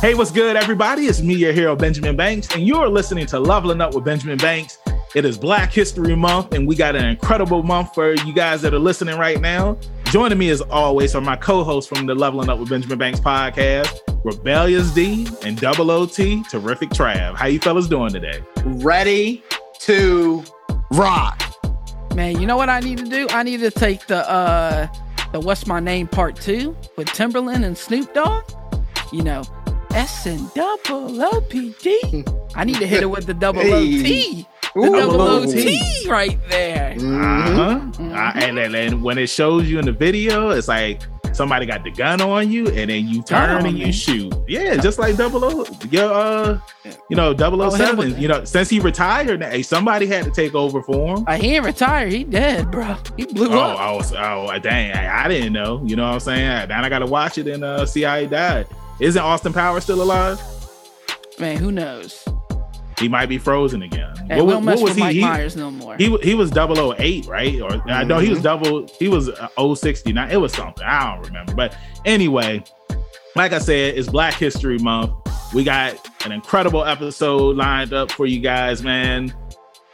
Hey, 0.00 0.14
what's 0.14 0.30
good, 0.30 0.56
everybody? 0.56 1.02
It's 1.08 1.20
me, 1.20 1.34
your 1.34 1.52
hero, 1.52 1.76
Benjamin 1.76 2.16
Banks, 2.16 2.54
and 2.54 2.66
you're 2.66 2.88
listening 2.88 3.26
to 3.26 3.38
Leveling 3.38 3.82
Up 3.82 3.94
with 3.94 4.02
Benjamin 4.02 4.38
Banks. 4.38 4.78
It 5.14 5.26
is 5.26 5.36
Black 5.36 5.70
History 5.70 6.16
Month, 6.16 6.54
and 6.54 6.66
we 6.66 6.74
got 6.74 6.96
an 6.96 7.04
incredible 7.04 7.62
month 7.62 7.92
for 7.92 8.14
you 8.14 8.32
guys 8.32 8.62
that 8.62 8.72
are 8.72 8.78
listening 8.78 9.18
right 9.18 9.38
now. 9.38 9.76
Joining 10.04 10.38
me, 10.38 10.48
as 10.48 10.62
always, 10.62 11.14
are 11.14 11.20
my 11.20 11.36
co 11.36 11.62
hosts 11.62 11.86
from 11.86 12.06
the 12.06 12.14
Leveling 12.14 12.48
Up 12.48 12.58
with 12.58 12.70
Benjamin 12.70 12.96
Banks 12.96 13.20
podcast, 13.20 13.98
Rebellious 14.24 14.90
D 14.92 15.28
and 15.44 15.60
Double 15.60 15.90
OT, 15.90 16.42
Terrific 16.44 16.88
Trav. 16.88 17.36
How 17.36 17.48
you 17.48 17.58
fellas 17.58 17.86
doing 17.86 18.10
today? 18.10 18.42
Ready 18.64 19.44
to 19.80 20.42
rock. 20.92 21.42
Man, 22.14 22.40
you 22.40 22.46
know 22.46 22.56
what 22.56 22.70
I 22.70 22.80
need 22.80 22.96
to 22.98 23.04
do? 23.04 23.26
I 23.28 23.42
need 23.42 23.60
to 23.60 23.70
take 23.70 24.06
the 24.06 24.26
uh 24.30 24.88
the 25.32 25.40
What's 25.40 25.66
My 25.66 25.78
Name 25.78 26.08
Part 26.08 26.36
2 26.36 26.74
with 26.96 27.08
Timbaland 27.08 27.66
and 27.66 27.76
Snoop 27.76 28.14
Dogg. 28.14 28.50
You 29.12 29.24
know, 29.24 29.42
S 29.94 30.26
and 30.26 30.52
double 30.54 31.20
O 31.22 31.40
P 31.42 31.74
D. 31.82 32.24
I 32.54 32.64
need 32.64 32.76
to 32.76 32.86
hit 32.86 33.02
it 33.02 33.06
with 33.10 33.26
the 33.26 33.34
double 33.34 33.60
O 33.60 33.80
T. 33.80 34.46
The 34.74 34.80
Ooh. 34.80 34.92
double 34.96 35.20
O 35.20 35.40
Double 35.40 35.52
T 35.52 36.06
right 36.08 36.38
there. 36.48 36.92
Uh-huh. 36.98 37.80
Uh, 37.98 38.32
and, 38.36 38.58
and, 38.58 38.74
and 38.74 39.02
when 39.02 39.18
it 39.18 39.28
shows 39.28 39.68
you 39.68 39.78
in 39.80 39.84
the 39.84 39.92
video, 39.92 40.50
it's 40.50 40.68
like 40.68 41.02
somebody 41.32 41.66
got 41.66 41.82
the 41.84 41.90
gun 41.90 42.20
on 42.20 42.50
you, 42.50 42.66
and 42.68 42.88
then 42.90 43.08
you 43.08 43.22
turn 43.22 43.48
Gun 43.48 43.56
on 43.58 43.66
and 43.66 43.78
you 43.78 43.86
me. 43.86 43.92
shoot. 43.92 44.32
Yeah, 44.48 44.76
just 44.76 44.98
like 45.00 45.16
double 45.16 45.44
O, 45.44 45.66
your 45.90 46.12
uh, 46.12 46.60
you 47.08 47.16
know, 47.16 47.34
double 47.34 47.62
O 47.62 47.66
Oh, 47.66 47.70
him 47.70 47.78
seven. 47.78 48.20
You 48.20 48.28
know, 48.28 48.44
since 48.44 48.68
he 48.68 48.78
retired, 48.78 49.42
hey, 49.42 49.62
somebody 49.62 50.06
had 50.06 50.24
to 50.24 50.30
take 50.30 50.54
over 50.54 50.82
for 50.84 51.16
him. 51.16 51.24
Uh, 51.26 51.36
he 51.36 51.56
ain't 51.56 51.64
retired. 51.64 52.12
He 52.12 52.22
dead, 52.24 52.70
bro. 52.70 52.96
He 53.16 53.26
blew 53.26 53.48
Oh, 53.50 53.58
up. 53.58 53.78
I 53.80 53.92
was, 53.92 54.12
oh, 54.12 54.56
dang! 54.60 54.92
I, 54.92 55.24
I 55.24 55.28
didn't 55.28 55.52
know. 55.52 55.82
You 55.84 55.96
know 55.96 56.04
what 56.06 56.14
I'm 56.14 56.20
saying? 56.20 56.68
Now 56.68 56.84
I 56.84 56.88
got 56.88 57.00
to 57.00 57.06
watch 57.06 57.38
it 57.38 57.48
and 57.48 57.64
uh, 57.64 57.86
see 57.86 58.02
how 58.02 58.20
he 58.20 58.26
died. 58.28 58.66
Isn't 59.00 59.22
Austin 59.22 59.52
Powers 59.52 59.84
still 59.84 60.02
alive? 60.02 60.40
Man, 61.38 61.56
who 61.56 61.72
knows? 61.72 62.22
He 62.98 63.08
might 63.08 63.30
be 63.30 63.38
frozen 63.38 63.82
again. 63.82 64.14
Hey, 64.28 64.42
we 64.42 64.52
don't 64.52 64.64
mess 64.64 64.82
with 64.82 64.98
Mike 64.98 65.14
he? 65.14 65.22
Myers 65.22 65.56
no 65.56 65.70
more. 65.70 65.96
He, 65.96 66.14
he 66.18 66.34
was 66.34 66.52
008, 66.54 67.26
right? 67.26 67.60
Or 67.62 67.82
I 67.90 68.04
know 68.04 68.18
he 68.18 68.28
was 68.28 68.42
double. 68.42 68.86
He 68.98 69.08
was 69.08 69.30
uh, 69.30 69.74
069. 69.74 70.30
It 70.30 70.36
was 70.36 70.52
something 70.52 70.84
I 70.84 71.14
don't 71.14 71.26
remember. 71.26 71.54
But 71.54 71.74
anyway, 72.04 72.62
like 73.34 73.52
I 73.54 73.58
said, 73.58 73.96
it's 73.96 74.08
Black 74.08 74.34
History 74.34 74.76
Month. 74.78 75.12
We 75.54 75.64
got 75.64 75.96
an 76.26 76.32
incredible 76.32 76.84
episode 76.84 77.56
lined 77.56 77.94
up 77.94 78.10
for 78.12 78.26
you 78.26 78.38
guys, 78.38 78.82
man. 78.82 79.34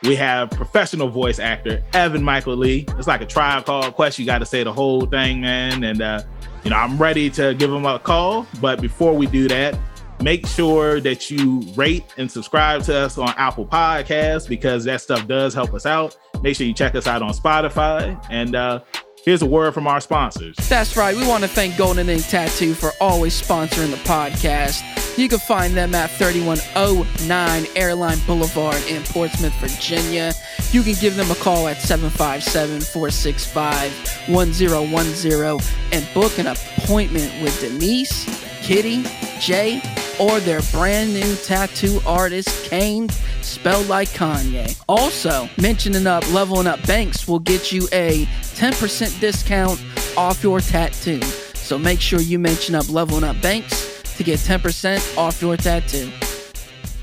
We 0.02 0.16
have 0.16 0.50
professional 0.50 1.08
voice 1.08 1.38
actor 1.38 1.84
Evan 1.92 2.24
Michael 2.24 2.56
Lee. 2.56 2.86
It's 2.98 3.06
like 3.06 3.20
a 3.20 3.26
Tribe 3.26 3.66
Called 3.66 3.94
Quest. 3.94 4.18
You 4.18 4.26
got 4.26 4.38
to 4.38 4.46
say 4.46 4.64
the 4.64 4.72
whole 4.72 5.06
thing, 5.06 5.40
man. 5.42 5.84
And 5.84 6.02
uh, 6.02 6.22
you 6.66 6.70
know, 6.70 6.78
I'm 6.78 6.98
ready 6.98 7.30
to 7.30 7.54
give 7.54 7.72
him 7.72 7.86
a 7.86 7.96
call. 7.96 8.44
But 8.60 8.80
before 8.80 9.14
we 9.14 9.28
do 9.28 9.46
that, 9.46 9.78
make 10.20 10.44
sure 10.48 11.00
that 11.00 11.30
you 11.30 11.60
rate 11.76 12.02
and 12.16 12.28
subscribe 12.28 12.82
to 12.84 12.96
us 12.96 13.18
on 13.18 13.28
Apple 13.36 13.64
Podcasts 13.64 14.48
because 14.48 14.82
that 14.82 15.00
stuff 15.00 15.28
does 15.28 15.54
help 15.54 15.74
us 15.74 15.86
out. 15.86 16.16
Make 16.42 16.56
sure 16.56 16.66
you 16.66 16.74
check 16.74 16.96
us 16.96 17.06
out 17.06 17.22
on 17.22 17.30
Spotify. 17.34 18.20
And 18.30 18.56
uh, 18.56 18.80
here's 19.26 19.42
a 19.42 19.46
word 19.46 19.74
from 19.74 19.86
our 19.86 20.00
sponsors. 20.00 20.56
That's 20.68 20.96
right. 20.96 21.14
We 21.14 21.26
want 21.26 21.42
to 21.42 21.48
thank 21.48 21.76
Golden 21.76 22.08
Ink 22.08 22.24
Tattoo 22.26 22.72
for 22.72 22.92
always 23.00 23.38
sponsoring 23.38 23.90
the 23.90 23.98
podcast. 24.08 24.82
You 25.18 25.28
can 25.28 25.38
find 25.38 25.74
them 25.74 25.94
at 25.94 26.10
3109 26.12 27.66
Airline 27.74 28.18
Boulevard 28.26 28.82
in 28.86 29.02
Portsmouth, 29.02 29.54
Virginia. 29.54 30.32
You 30.70 30.82
can 30.82 30.94
give 31.00 31.16
them 31.16 31.30
a 31.30 31.34
call 31.34 31.68
at 31.68 31.78
757 31.78 32.80
465 32.80 34.28
1010 34.28 35.58
and 35.92 36.14
book 36.14 36.38
an 36.38 36.46
appointment 36.46 37.42
with 37.42 37.60
Denise, 37.60 38.45
Kitty, 38.66 39.04
Jay, 39.38 39.80
or 40.18 40.40
their 40.40 40.60
brand 40.72 41.14
new 41.14 41.36
tattoo 41.36 42.00
artist, 42.04 42.68
Kane, 42.68 43.08
spelled 43.40 43.86
like 43.86 44.08
Kanye. 44.08 44.76
Also, 44.88 45.48
mentioning 45.56 46.08
up 46.08 46.28
Leveling 46.32 46.66
Up 46.66 46.84
Banks 46.84 47.28
will 47.28 47.38
get 47.38 47.70
you 47.70 47.86
a 47.92 48.24
10% 48.56 49.20
discount 49.20 49.80
off 50.16 50.42
your 50.42 50.58
tattoo. 50.58 51.22
So 51.54 51.78
make 51.78 52.00
sure 52.00 52.18
you 52.20 52.40
mention 52.40 52.74
up 52.74 52.88
Leveling 52.88 53.22
Up 53.22 53.40
Banks 53.40 54.02
to 54.16 54.24
get 54.24 54.40
10% 54.40 55.16
off 55.16 55.40
your 55.40 55.56
tattoo. 55.56 56.10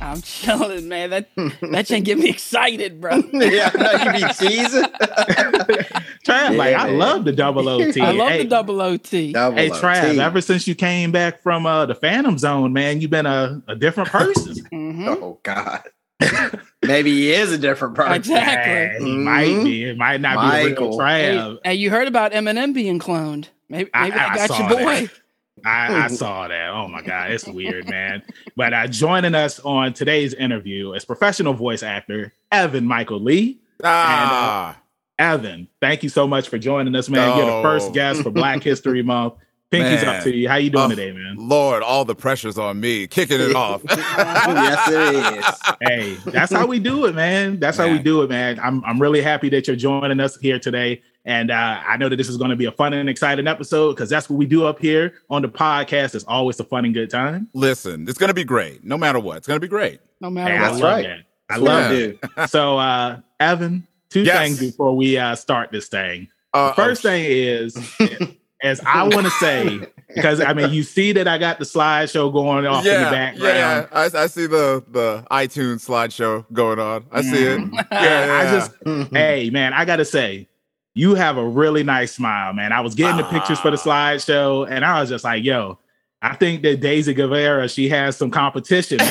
I'm 0.02 0.22
chilling, 0.22 0.90
man. 0.90 1.12
That 1.12 1.30
that 1.72 1.88
shit 1.88 2.04
get 2.04 2.18
me 2.18 2.30
excited, 2.30 3.00
bro. 3.00 3.24
yeah, 3.32 3.72
I 3.74 4.04
know 4.04 4.18
you 4.18 4.28
be 4.28 4.34
teasing. 4.34 4.84
Trav, 6.53 6.58
like 6.58 6.75
I 6.78 6.90
love 6.90 7.25
the 7.25 7.31
double 7.31 7.68
OT. 7.69 8.02
I 8.02 8.12
love 8.12 8.30
hey, 8.30 8.44
the 8.44 8.50
double 8.50 8.81
OT. 8.81 9.34
Double 9.34 9.58
Hey 9.58 9.69
OT. 9.69 9.80
Trav, 9.80 10.18
ever 10.19 10.41
since 10.41 10.68
you 10.68 10.75
came 10.75 11.12
back 11.12 11.41
from 11.41 11.66
uh, 11.66 11.86
the 11.86 11.96
Phantom 11.96 12.38
Zone, 12.38 12.74
man, 12.74 13.02
you've 13.02 13.12
been 13.12 13.25
a, 13.25 13.62
a 13.68 13.75
different 13.75 14.09
person. 14.09 14.56
Mhm. 14.74 15.08
Oh 15.08 15.40
God. 15.44 15.81
Maybe 16.84 17.12
he 17.12 17.31
is 17.31 17.52
a 17.52 17.58
different 17.58 17.96
person. 17.96 18.13
Exactly. 18.13 18.74
Hey, 18.74 18.97
he 19.12 19.18
might 19.18 19.63
be. 19.63 19.84
It 19.86 19.97
might 19.97 20.19
not 20.22 20.36
be 20.36 20.58
the 20.58 20.63
real 20.63 20.69
Michael. 20.92 21.00
Hey, 21.06 21.36
Trav. 21.36 21.58
hey, 21.63 21.74
you 21.75 21.90
heard 21.90 22.08
about 22.08 22.31
Eminem 22.31 22.74
being 22.74 23.00
cloned? 23.00 23.47
Maybe, 23.69 23.90
I- 23.94 24.09
maybe 24.09 24.19
I 24.19 24.28
I, 24.30 24.36
got 24.36 24.47
saw 24.50 24.59
your 24.59 24.69
that. 24.78 25.08
boy. 25.08 25.12
I, 25.66 26.03
I 26.06 26.08
saw 26.08 26.47
that. 26.47 26.69
Oh 26.72 26.88
my 26.90 27.02
god, 27.02 27.31
it's 27.31 27.47
weird, 27.47 27.88
man. 27.90 28.22
But 28.58 28.74
uh, 28.74 28.88
joining 28.88 29.34
us 29.36 29.59
on 29.62 29.94
today's 29.94 30.34
interview 30.34 30.92
is 30.94 31.06
professional 31.06 31.53
voice 31.53 31.84
actor 31.84 32.34
Evan 32.52 32.86
Michael 32.86 33.19
Lee. 33.22 33.59
Ah, 33.84 34.78
Evan, 35.19 35.68
thank 35.79 36.03
you 36.03 36.09
so 36.09 36.28
much 36.28 36.50
for 36.50 36.57
joining 36.57 36.96
us, 36.96 37.09
man. 37.09 37.38
You're 37.38 37.46
the 37.46 37.51
Oh. 37.53 37.62
first 37.63 37.94
guest 37.94 38.24
for 38.24 38.31
Black 38.31 38.63
History 38.63 39.03
Month. 39.03 39.35
Pinky's 39.69 40.03
Man. 40.06 40.18
up 40.18 40.24
to 40.24 40.35
you. 40.35 40.47
How 40.47 40.57
you 40.57 40.69
doing 40.69 40.85
Oh. 40.85 40.90
today, 40.90 41.12
man? 41.12 41.35
Lord, 41.40 41.81
all 41.81 42.06
the 42.06 42.13
pressure's 42.13 42.59
on 42.59 42.79
me, 42.79 43.07
kicking 43.07 43.41
it 43.41 43.56
off. 43.56 43.81
yes, 43.90 44.88
it 44.91 45.38
is. 45.40 45.46
hey, 45.81 46.13
that's 46.31 46.51
how 46.51 46.68
we 46.68 46.78
do 46.78 47.06
it, 47.06 47.16
man. 47.16 47.59
That's 47.59 47.78
how 47.78 47.90
we 47.90 47.97
do 47.97 48.22
it, 48.22 48.29
man. 48.29 48.59
I'm 48.59 48.84
I'm 48.85 49.01
really 49.01 49.22
happy 49.22 49.50
that 49.50 49.66
you're 49.66 49.75
joining 49.75 50.19
us 50.19 50.38
here 50.38 50.59
today. 50.59 51.01
And 51.25 51.50
uh, 51.50 51.81
I 51.88 51.97
know 51.97 52.07
that 52.09 52.18
this 52.18 52.28
is 52.30 52.38
going 52.38 52.50
to 52.51 52.56
be 52.56 52.66
a 52.66 52.72
fun 52.72 52.94
and 52.94 53.09
exciting 53.09 53.47
episode 53.47 53.94
because 53.94 54.09
that's 54.09 54.30
what 54.30 54.35
we 54.38 54.45
do 54.45 54.66
up 54.66 54.78
here 54.78 55.13
on 55.30 55.41
the 55.41 55.47
podcast. 55.47 56.13
It's 56.16 56.25
always 56.25 56.59
a 56.59 56.66
fun 56.66 56.85
and 56.85 56.94
good 56.94 57.09
time. 57.09 57.47
Listen, 57.53 58.07
it's 58.07 58.18
gonna 58.19 58.34
be 58.34 58.44
great, 58.44 58.84
no 58.84 58.97
matter 58.97 59.19
what. 59.19 59.38
It's 59.38 59.47
gonna 59.47 59.59
be 59.59 59.68
great. 59.69 60.01
No 60.22 60.30
matter 60.30 60.53
Hey, 60.53 60.59
what. 60.62 60.68
That's 60.69 60.81
love 60.81 60.91
right. 60.97 61.07
that. 61.07 61.19
I 61.50 61.57
love 61.57 61.91
I 61.91 61.95
it. 62.44 62.50
So, 62.50 62.78
uh, 62.78 63.19
Evan, 63.40 63.88
two 64.13 64.22
Yes. 64.24 64.38
things 64.40 64.59
before 64.59 64.96
we 64.96 65.18
uh, 65.18 65.35
start 65.35 65.72
this 65.72 65.88
thing. 65.88 66.28
Uh, 66.53 66.72
First 66.74 67.03
oh, 67.06 67.09
thing 67.09 67.25
is, 67.28 67.75
as 68.63 68.79
I 68.85 69.03
want 69.03 69.25
to 69.25 69.31
say, 69.31 69.81
because 70.13 70.40
I 70.40 70.53
mean, 70.53 70.72
you 70.72 70.84
see 70.84 71.12
that 71.13 71.28
I 71.28 71.38
got 71.40 71.57
the 71.59 71.66
slideshow 71.66 72.31
going 72.31 72.66
off 72.68 72.85
in 72.85 72.94
the 72.94 73.00
yeah, 73.00 73.09
background. 73.12 73.57
yeah. 73.57 73.88
I, 73.91 74.06
I 74.24 74.28
see 74.28 74.46
the 74.46 74.84
the 74.91 75.25
iTunes 75.31 75.85
slideshow 75.88 76.46
going 76.53 76.79
on. 76.79 77.06
I 77.12 77.22
see 77.24 77.44
it. 77.44 77.59
Mhm. 77.59 77.88
Yeah, 77.91 78.40
I 78.40 78.97
just, 79.00 79.12
hey, 79.13 79.50
man, 79.50 79.74
I 79.74 79.84
got 79.85 79.96
to 79.97 80.06
say, 80.06 80.47
you 80.94 81.16
have 81.16 81.38
a 81.38 81.45
really 81.47 81.81
nice 81.84 82.13
smile, 82.13 82.53
man. 82.53 82.72
I 82.72 82.81
was 82.81 82.94
getting 82.94 83.18
the 83.18 83.24
pictures 83.24 83.59
for 83.59 83.72
the 83.72 83.78
Ah. 83.78 84.12
slideshow, 84.13 84.69
and 84.69 84.85
I 84.85 85.00
was 85.00 85.09
just 85.09 85.24
like, 85.24 85.44
yo, 85.44 85.80
I 86.26 86.36
think 86.36 86.62
that 86.64 86.80
Daisy 86.80 87.14
Guevara, 87.14 87.68
she 87.68 87.90
has 87.90 88.16
some 88.16 88.32
competition, 88.32 88.98
she 89.00 89.06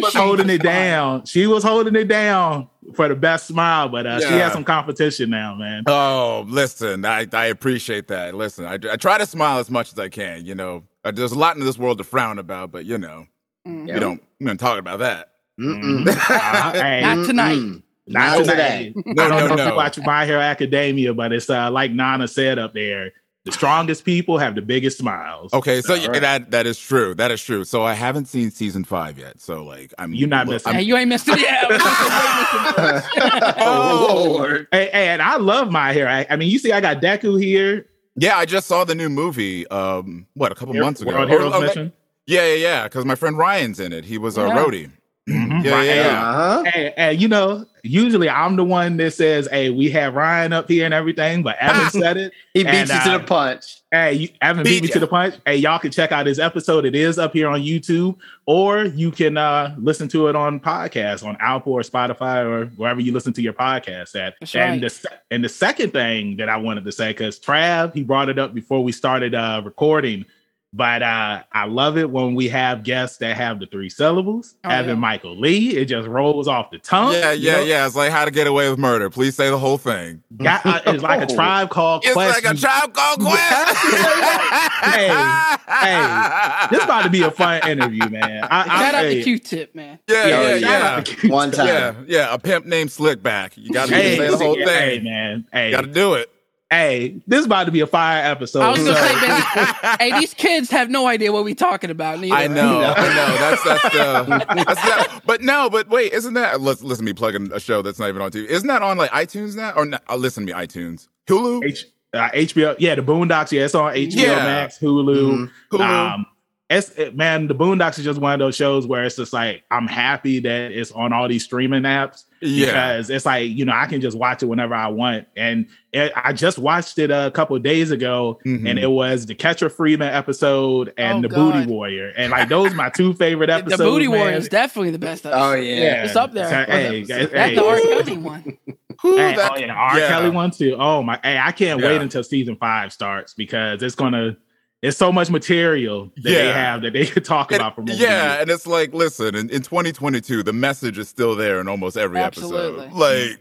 was 0.00 0.12
holding 0.14 0.50
it 0.50 0.62
down. 0.62 1.24
She 1.26 1.46
was 1.46 1.62
holding 1.62 1.94
it 1.94 2.08
down 2.08 2.68
for 2.94 3.06
the 3.08 3.14
best 3.14 3.46
smile, 3.46 3.88
but 3.88 4.06
uh, 4.06 4.18
she 4.20 4.34
has 4.34 4.52
some 4.52 4.64
competition 4.64 5.30
now, 5.30 5.54
man. 5.54 5.84
Oh, 5.86 6.44
listen, 6.48 7.04
I, 7.04 7.26
I 7.32 7.46
appreciate 7.46 8.08
that. 8.08 8.34
Listen, 8.34 8.64
I, 8.64 8.74
I 8.90 8.96
try 8.96 9.16
to 9.18 9.26
smile 9.26 9.58
as 9.58 9.70
much 9.70 9.92
as 9.92 9.98
I 9.98 10.08
can. 10.08 10.44
You 10.44 10.54
know, 10.54 10.82
Uh, 11.04 11.12
there's 11.12 11.32
a 11.32 11.38
lot 11.38 11.56
in 11.56 11.64
this 11.64 11.78
world 11.78 11.98
to 11.98 12.04
frown 12.04 12.38
about, 12.38 12.72
but 12.72 12.84
you 12.84 12.98
know, 12.98 13.26
Mhm. 13.66 13.92
We 13.92 14.00
don't 14.00 14.22
we 14.40 14.46
don't 14.46 14.58
talk 14.58 14.78
about 14.78 14.98
that. 15.00 15.30
Uh, 15.58 16.72
hey, 16.72 17.00
Not 17.02 17.26
tonight. 17.26 17.56
Mm-mm. 17.58 17.82
not 18.06 18.38
Not 18.38 18.46
today. 18.46 18.92
No, 19.04 19.24
I 19.24 19.28
don't 19.28 19.38
no, 19.40 19.46
know 19.48 19.52
if 19.54 19.58
no. 19.58 19.68
you 19.68 19.74
watch 19.74 19.98
My 19.98 20.24
Hero 20.24 20.40
Academia, 20.40 21.12
but 21.12 21.32
it's 21.32 21.50
uh, 21.50 21.70
like 21.70 21.90
Nana 21.92 22.26
said 22.28 22.58
up 22.58 22.72
there. 22.72 23.12
The 23.48 23.52
strongest 23.54 24.04
people 24.04 24.36
have 24.36 24.54
the 24.56 24.60
biggest 24.60 24.98
smiles. 24.98 25.54
Okay, 25.54 25.80
so 25.80 25.94
All 25.94 25.98
yeah, 25.98 26.08
right. 26.08 26.20
that 26.20 26.50
that 26.50 26.66
is 26.66 26.78
true. 26.78 27.14
That 27.14 27.30
is 27.30 27.42
true. 27.42 27.64
So 27.64 27.82
I 27.82 27.94
haven't 27.94 28.26
seen 28.26 28.50
season 28.50 28.84
five 28.84 29.18
yet. 29.18 29.40
So 29.40 29.64
like, 29.64 29.94
I'm 29.98 30.12
You're 30.12 30.28
not 30.28 30.40
I'm- 30.40 30.48
missing 30.48 30.74
Hey, 30.74 30.82
you 30.82 30.94
ain't 30.98 31.08
missing 31.08 31.32
it 31.38 31.40
yet. 31.40 31.64
oh 33.58 34.26
Lord. 34.36 34.68
Hey, 34.70 34.90
hey, 34.92 35.08
and 35.08 35.22
I 35.22 35.36
love 35.38 35.70
My 35.70 35.94
hair. 35.94 36.06
I, 36.06 36.26
I 36.28 36.36
mean, 36.36 36.50
you 36.50 36.58
see, 36.58 36.72
I 36.72 36.82
got 36.82 37.00
Deku 37.00 37.42
here. 37.42 37.86
Yeah, 38.16 38.36
I 38.36 38.44
just 38.44 38.66
saw 38.66 38.84
the 38.84 38.94
new 38.94 39.08
movie. 39.08 39.66
Um, 39.68 40.26
what 40.34 40.52
a 40.52 40.54
couple 40.54 40.74
months 40.74 41.00
ago. 41.00 41.12
World 41.12 41.30
Heroes 41.30 41.52
oh, 41.54 41.60
Mission. 41.62 41.90
Yeah, 42.26 42.46
yeah, 42.48 42.54
yeah. 42.54 42.82
Because 42.84 43.06
my 43.06 43.14
friend 43.14 43.38
Ryan's 43.38 43.80
in 43.80 43.94
it. 43.94 44.04
He 44.04 44.18
was 44.18 44.36
a 44.36 44.42
Yeah. 44.42 44.56
roadie. 44.58 44.90
Mhm. 45.26 45.64
Yeah, 45.64 45.70
Right, 45.72 45.86
yeah, 45.86 45.94
yeah. 45.94 46.30
Uh-huh. 46.30 46.64
Hey, 46.64 46.92
hey, 46.98 47.12
you 47.14 47.28
know, 47.28 47.64
usually 47.88 48.28
I'm 48.28 48.56
the 48.56 48.64
one 48.64 48.96
that 48.98 49.12
says, 49.12 49.48
"Hey, 49.50 49.70
we 49.70 49.90
have 49.90 50.14
Ryan 50.14 50.52
up 50.52 50.68
here 50.68 50.84
and 50.84 50.94
everything," 50.94 51.42
but 51.42 51.56
Evan 51.58 51.90
said 52.02 52.16
it. 52.16 52.32
He 52.54 52.64
beats 52.64 52.92
you 52.92 53.00
to 53.00 53.12
uh, 53.12 53.18
the 53.18 53.24
punch. 53.24 53.82
Hey, 53.90 54.12
you, 54.14 54.28
Evan 54.42 54.64
beat 54.64 54.70
Beat 54.70 54.82
me 54.82 54.88
ya. 54.88 54.92
to 54.94 55.00
the 55.00 55.06
punch. 55.06 55.34
Hey, 55.46 55.56
y'all 55.56 55.78
can 55.78 55.90
check 55.90 56.12
out 56.12 56.26
his 56.26 56.38
episode. 56.38 56.84
It 56.84 56.94
is 56.94 57.18
up 57.18 57.32
here 57.32 57.48
on 57.48 57.60
YouTube, 57.60 58.16
or 58.46 58.84
you 58.84 59.10
can 59.10 59.36
uh, 59.36 59.74
listen 59.78 60.08
to 60.08 60.28
it 60.28 60.36
on 60.36 60.60
podcast 60.60 61.24
on 61.26 61.36
Apple 61.40 61.72
or 61.72 61.80
Spotify 61.80 62.44
or 62.44 62.66
wherever 62.76 63.00
you 63.00 63.12
listen 63.12 63.32
to 63.32 63.42
your 63.42 63.54
podcast 63.54 64.14
at. 64.14 64.34
That's 64.40 64.54
and 64.54 64.82
right. 64.82 64.90
the 64.90 65.10
and 65.30 65.42
the 65.42 65.48
second 65.48 65.92
thing 65.92 66.36
that 66.36 66.48
I 66.48 66.56
wanted 66.56 66.84
to 66.84 66.92
say, 66.92 67.10
because 67.10 67.40
Trav 67.40 67.94
he 67.94 68.02
brought 68.02 68.28
it 68.28 68.38
up 68.38 68.54
before 68.54 68.84
we 68.84 68.92
started 68.92 69.34
uh, 69.34 69.62
recording. 69.64 70.24
But 70.74 71.02
uh, 71.02 71.44
I 71.50 71.64
love 71.64 71.96
it 71.96 72.10
when 72.10 72.34
we 72.34 72.48
have 72.50 72.82
guests 72.84 73.16
that 73.18 73.38
have 73.38 73.58
the 73.58 73.64
three 73.64 73.88
syllables. 73.88 74.54
Oh, 74.64 74.68
Having 74.68 74.90
yeah. 74.90 75.00
Michael 75.00 75.34
Lee, 75.40 75.74
it 75.74 75.86
just 75.86 76.06
rolls 76.06 76.46
off 76.46 76.70
the 76.70 76.78
tongue. 76.78 77.14
Yeah, 77.14 77.32
yeah, 77.32 77.52
know? 77.56 77.62
yeah. 77.62 77.86
It's 77.86 77.96
like 77.96 78.12
how 78.12 78.26
to 78.26 78.30
get 78.30 78.46
away 78.46 78.68
with 78.68 78.78
murder. 78.78 79.08
Please 79.08 79.34
say 79.34 79.48
the 79.48 79.58
whole 79.58 79.78
thing. 79.78 80.22
Got- 80.36 80.66
uh, 80.66 80.80
it's 80.86 81.02
like 81.02 81.22
a 81.22 81.34
tribe 81.34 81.70
called 81.70 82.04
It's 82.04 82.12
Quest. 82.12 82.44
like 82.44 82.54
a 82.54 82.56
tribe 82.58 82.92
called 82.92 83.20
You 83.22 83.26
have 83.28 83.68
to 83.68 83.74
Quest. 83.88 84.78
hey, 84.82 86.68
this 86.70 86.84
about 86.84 87.02
to 87.04 87.10
be 87.10 87.22
a 87.22 87.30
fun 87.30 87.66
interview, 87.66 88.06
man. 88.10 88.44
I, 88.50 88.60
I, 88.60 88.64
Shout 88.82 88.94
out 88.94 89.04
hey, 89.06 89.14
to 89.16 89.22
Q-Tip, 89.22 89.74
man. 89.74 89.98
Yeah, 90.06 90.26
yeah, 90.26 90.42
yeah, 90.42 90.54
yeah. 90.56 90.88
out 90.96 91.06
to 91.06 91.12
Q-Tip. 91.14 91.30
One 91.30 91.50
time. 91.50 91.66
Yeah, 91.66 91.94
yeah. 92.06 92.34
A 92.34 92.38
pimp 92.38 92.66
named 92.66 92.90
Slickback. 92.90 93.52
You 93.56 93.70
got 93.72 93.88
to 93.88 93.94
Hey, 93.94 94.16
say 94.18 94.28
the 94.30 94.36
whole 94.36 94.54
hey, 94.56 94.64
thing. 94.66 94.98
Hey, 94.98 95.00
man. 95.00 95.46
Hey, 95.52 95.66
You 95.70 95.76
got 95.76 95.80
to 95.84 95.86
do 95.92 96.14
it. 96.14 96.30
Hey, 96.70 97.20
this 97.26 97.40
is 97.40 97.46
about 97.46 97.64
to 97.64 97.70
be 97.72 97.80
a 97.80 97.86
fire 97.86 98.24
episode. 98.24 98.60
I 98.60 98.70
was 98.70 98.78
gonna 98.80 98.94
so- 98.94 99.02
say, 99.06 99.26
man, 99.26 99.96
hey, 99.98 100.20
these 100.20 100.34
kids 100.34 100.70
have 100.70 100.90
no 100.90 101.06
idea 101.06 101.32
what 101.32 101.44
we're 101.44 101.54
talking 101.54 101.90
about. 101.90 102.20
Neither. 102.20 102.34
I 102.34 102.46
know, 102.46 102.80
I 102.96 103.02
know. 103.14 103.36
That's 103.38 103.64
that's 103.64 103.94
uh, 103.94 104.22
that's 104.54 104.82
that. 104.82 105.20
But 105.26 105.42
no, 105.42 105.70
but 105.70 105.88
wait, 105.88 106.12
isn't 106.12 106.34
that? 106.34 106.60
Listen, 106.60 106.88
listen 106.88 107.04
to 107.04 107.10
me 107.10 107.14
plugging 107.14 107.50
a 107.52 107.60
show 107.60 107.82
that's 107.82 107.98
not 107.98 108.08
even 108.08 108.20
on 108.22 108.30
TV. 108.30 108.46
Isn't 108.46 108.68
that 108.68 108.82
on 108.82 108.98
like 108.98 109.10
iTunes 109.10 109.56
now? 109.56 109.72
Or 109.76 109.84
not, 109.86 110.02
uh, 110.08 110.16
listen 110.16 110.46
to 110.46 110.52
me, 110.54 110.58
iTunes, 110.60 111.08
Hulu. 111.26 111.64
H, 111.64 111.86
uh, 112.14 112.28
HBO, 112.30 112.74
yeah, 112.78 112.94
the 112.94 113.02
Boondocks, 113.02 113.52
yeah, 113.52 113.64
it's 113.64 113.74
on 113.74 113.92
HBO 113.94 114.14
Yeah. 114.16 114.36
Max, 114.36 114.78
Hulu. 114.78 115.50
Hulu. 115.70 115.80
Um, 115.80 116.26
it's 116.70 116.90
it, 116.90 117.16
man, 117.16 117.46
the 117.46 117.54
Boondocks 117.54 117.98
is 117.98 118.04
just 118.04 118.20
one 118.20 118.32
of 118.34 118.38
those 118.38 118.54
shows 118.56 118.86
where 118.86 119.04
it's 119.04 119.16
just 119.16 119.32
like 119.32 119.64
I'm 119.70 119.86
happy 119.86 120.40
that 120.40 120.72
it's 120.72 120.92
on 120.92 121.12
all 121.12 121.26
these 121.28 121.44
streaming 121.44 121.82
apps 121.84 122.24
yeah, 122.42 122.66
because 122.66 123.10
it's 123.10 123.24
like 123.26 123.48
you 123.50 123.64
know 123.64 123.72
I 123.74 123.86
can 123.86 124.00
just 124.00 124.16
watch 124.16 124.42
it 124.42 124.46
whenever 124.46 124.74
I 124.74 124.88
want, 124.88 125.26
and 125.36 125.66
it, 125.92 126.12
I 126.14 126.32
just 126.34 126.58
watched 126.58 126.98
it 126.98 127.10
a 127.10 127.30
couple 127.32 127.56
of 127.56 127.62
days 127.62 127.90
ago, 127.90 128.38
Mhm. 128.46 128.68
and 128.68 128.78
it 128.78 128.86
was 128.90 129.24
the 129.26 129.34
Catcher 129.34 129.70
Freeman 129.70 130.08
episode 130.08 130.92
and 130.98 131.18
Oh, 131.24 131.28
the 131.28 131.34
God. 131.34 131.52
Booty 131.54 131.66
Warrior, 131.66 132.12
and 132.16 132.30
like 132.30 132.48
those 132.48 132.74
my 132.74 132.90
two 132.90 133.12
favorite 133.14 133.50
episodes. 133.50 133.78
The. 133.78 133.84
Booty 133.84 134.06
man. 134.08 134.18
Warrior 134.18 134.36
is 134.36 134.48
definitely 134.48 134.90
the 134.90 134.98
best. 134.98 135.24
Oh 135.26 135.30
episode. 135.52 135.60
yeah. 135.64 136.04
It's 136.04 136.16
up 136.16 136.32
there. 136.32 136.48
So, 136.48 136.70
hey, 136.72 137.02
That's 137.04 137.32
hey, 137.32 137.54
the 137.54 137.64
R. 137.64 137.76
Kelly 137.80 138.18
one. 138.18 138.58
Who 139.00 139.16
Hey, 139.16 139.34
that- 139.36 139.52
oh 139.52 139.56
yeah, 139.56 139.72
R. 139.74 139.98
yeah. 139.98 140.08
Kelly 140.08 140.30
one 140.30 140.50
too. 140.50 140.76
Oh 140.78 141.02
my! 141.02 141.18
Hey, 141.22 141.38
I 141.38 141.52
can't 141.52 141.80
wait 141.80 142.02
until 142.02 142.22
season 142.24 142.56
five 142.56 142.92
starts 142.92 143.32
because 143.32 143.82
it's 143.82 143.94
gonna. 143.94 144.36
It's 144.80 144.96
so 144.96 145.10
much 145.10 145.28
material 145.28 146.12
that 146.16 146.22
they 146.22 146.52
have 146.52 146.82
that 146.82 146.92
they 146.92 147.04
could 147.06 147.24
talk 147.24 147.50
And- 147.50 147.60
about 147.60 147.74
for 147.74 147.80
movies. 147.82 147.98
yeah, 148.00 148.40
and 148.40 148.48
it's 148.48 148.66
like, 148.66 148.94
listen, 148.94 149.34
in, 149.34 149.50
in 149.50 149.62
2022, 149.62 150.42
the 150.44 150.52
message 150.52 150.98
is 150.98 151.08
still 151.08 151.34
there 151.34 151.60
in 151.60 151.66
almost 151.66 151.96
every 151.96 152.20
Absolutely. 152.20 152.84
episode. 152.86 152.96
Like, 152.96 153.40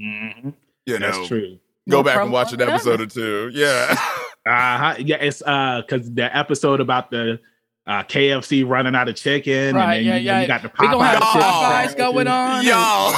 Mhm. 0.00 0.54
you 0.86 0.98
know, 0.98 1.10
that's 1.12 1.28
true. 1.28 1.58
go 1.90 1.96
More 1.98 2.04
back 2.04 2.16
and 2.22 2.32
watch 2.32 2.52
an 2.54 2.62
episode 2.62 2.94
ever. 2.94 3.02
or 3.02 3.06
two. 3.06 3.50
Yeah, 3.52 3.94
Uh-huh. 4.46 4.94
Yeah, 4.98 5.16
it's 5.16 5.42
uh 5.44 5.82
because 5.86 6.10
the 6.14 6.34
episode 6.34 6.80
about 6.80 7.10
the 7.10 7.38
uh 7.86 8.02
KFC 8.04 8.64
running 8.66 8.94
out 8.94 9.08
of 9.08 9.14
chicken, 9.16 9.74
Right, 9.74 9.96
and 9.98 10.06
then 10.06 10.06
yeah, 10.06 10.16
you, 10.16 10.24
yeah. 10.24 10.40
you 10.40 10.46
got 10.46 10.62
the 10.62 10.70
We 10.78 10.86
gonna 10.88 11.04
have 11.06 11.22
Popeye 11.22 11.86
Popeyes 11.92 11.96
going 11.98 12.28
on. 12.28 12.64
y'all. 12.64 13.12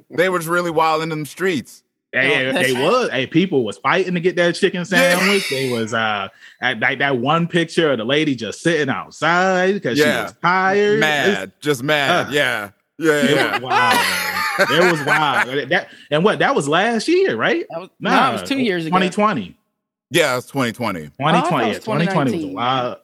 they 0.10 0.28
was 0.28 0.48
really 0.48 0.70
wild 0.72 1.02
in 1.04 1.08
them 1.08 1.24
streets. 1.24 1.84
Yeah, 2.12 2.22
yeah, 2.22 2.48
Oh, 2.48 2.62
they 2.62 2.72
was. 2.82 3.10
Hey, 3.10 3.26
people 3.26 3.64
was 3.64 3.78
fighting 3.78 4.14
to 4.14 4.20
get 4.20 4.34
that 4.36 4.54
chicken 4.56 4.84
sandwich. 4.84 5.48
They 5.48 5.70
was 5.70 5.94
uh 5.94 6.28
at, 6.60 6.80
like 6.80 6.98
that 6.98 7.18
one 7.18 7.46
picture 7.46 7.92
of 7.92 7.98
the 7.98 8.04
lady 8.04 8.34
just 8.34 8.62
sitting 8.62 8.88
outside 8.88 9.74
because 9.74 9.98
Yeah. 9.98 10.16
she 10.16 10.22
was 10.24 10.34
tired. 10.42 11.00
Mad, 11.00 11.52
just 11.60 11.82
mad. 11.82 12.26
Uh. 12.26 12.30
yeah, 12.32 12.70
yeah, 12.98 13.12
It 13.12 13.30
yeah. 13.30 13.52
was 13.52 13.60
wild, 13.62 13.94
man. 13.94 14.36
It 14.88 14.92
was 14.92 15.06
wild. 15.06 15.68
That 15.70 15.88
and 16.10 16.24
what 16.24 16.40
that 16.40 16.54
was 16.54 16.68
last 16.68 17.06
year, 17.08 17.36
right? 17.36 17.64
That 17.70 17.80
was, 17.80 17.90
no, 18.00 18.28
it 18.30 18.32
was 18.40 18.48
two 18.48 18.58
years 18.58 18.86
ago. 18.86 18.96
2020. 18.96 19.56
Yeah, 20.12 20.36
it's 20.36 20.48
2020. 20.48 21.02
2020. 21.06 21.64
Oh, 21.64 21.64
it 21.64 21.68
was 21.68 21.78
2020 21.84 22.32
was 22.34 22.44
a 22.44 22.46
wild. 22.48 22.96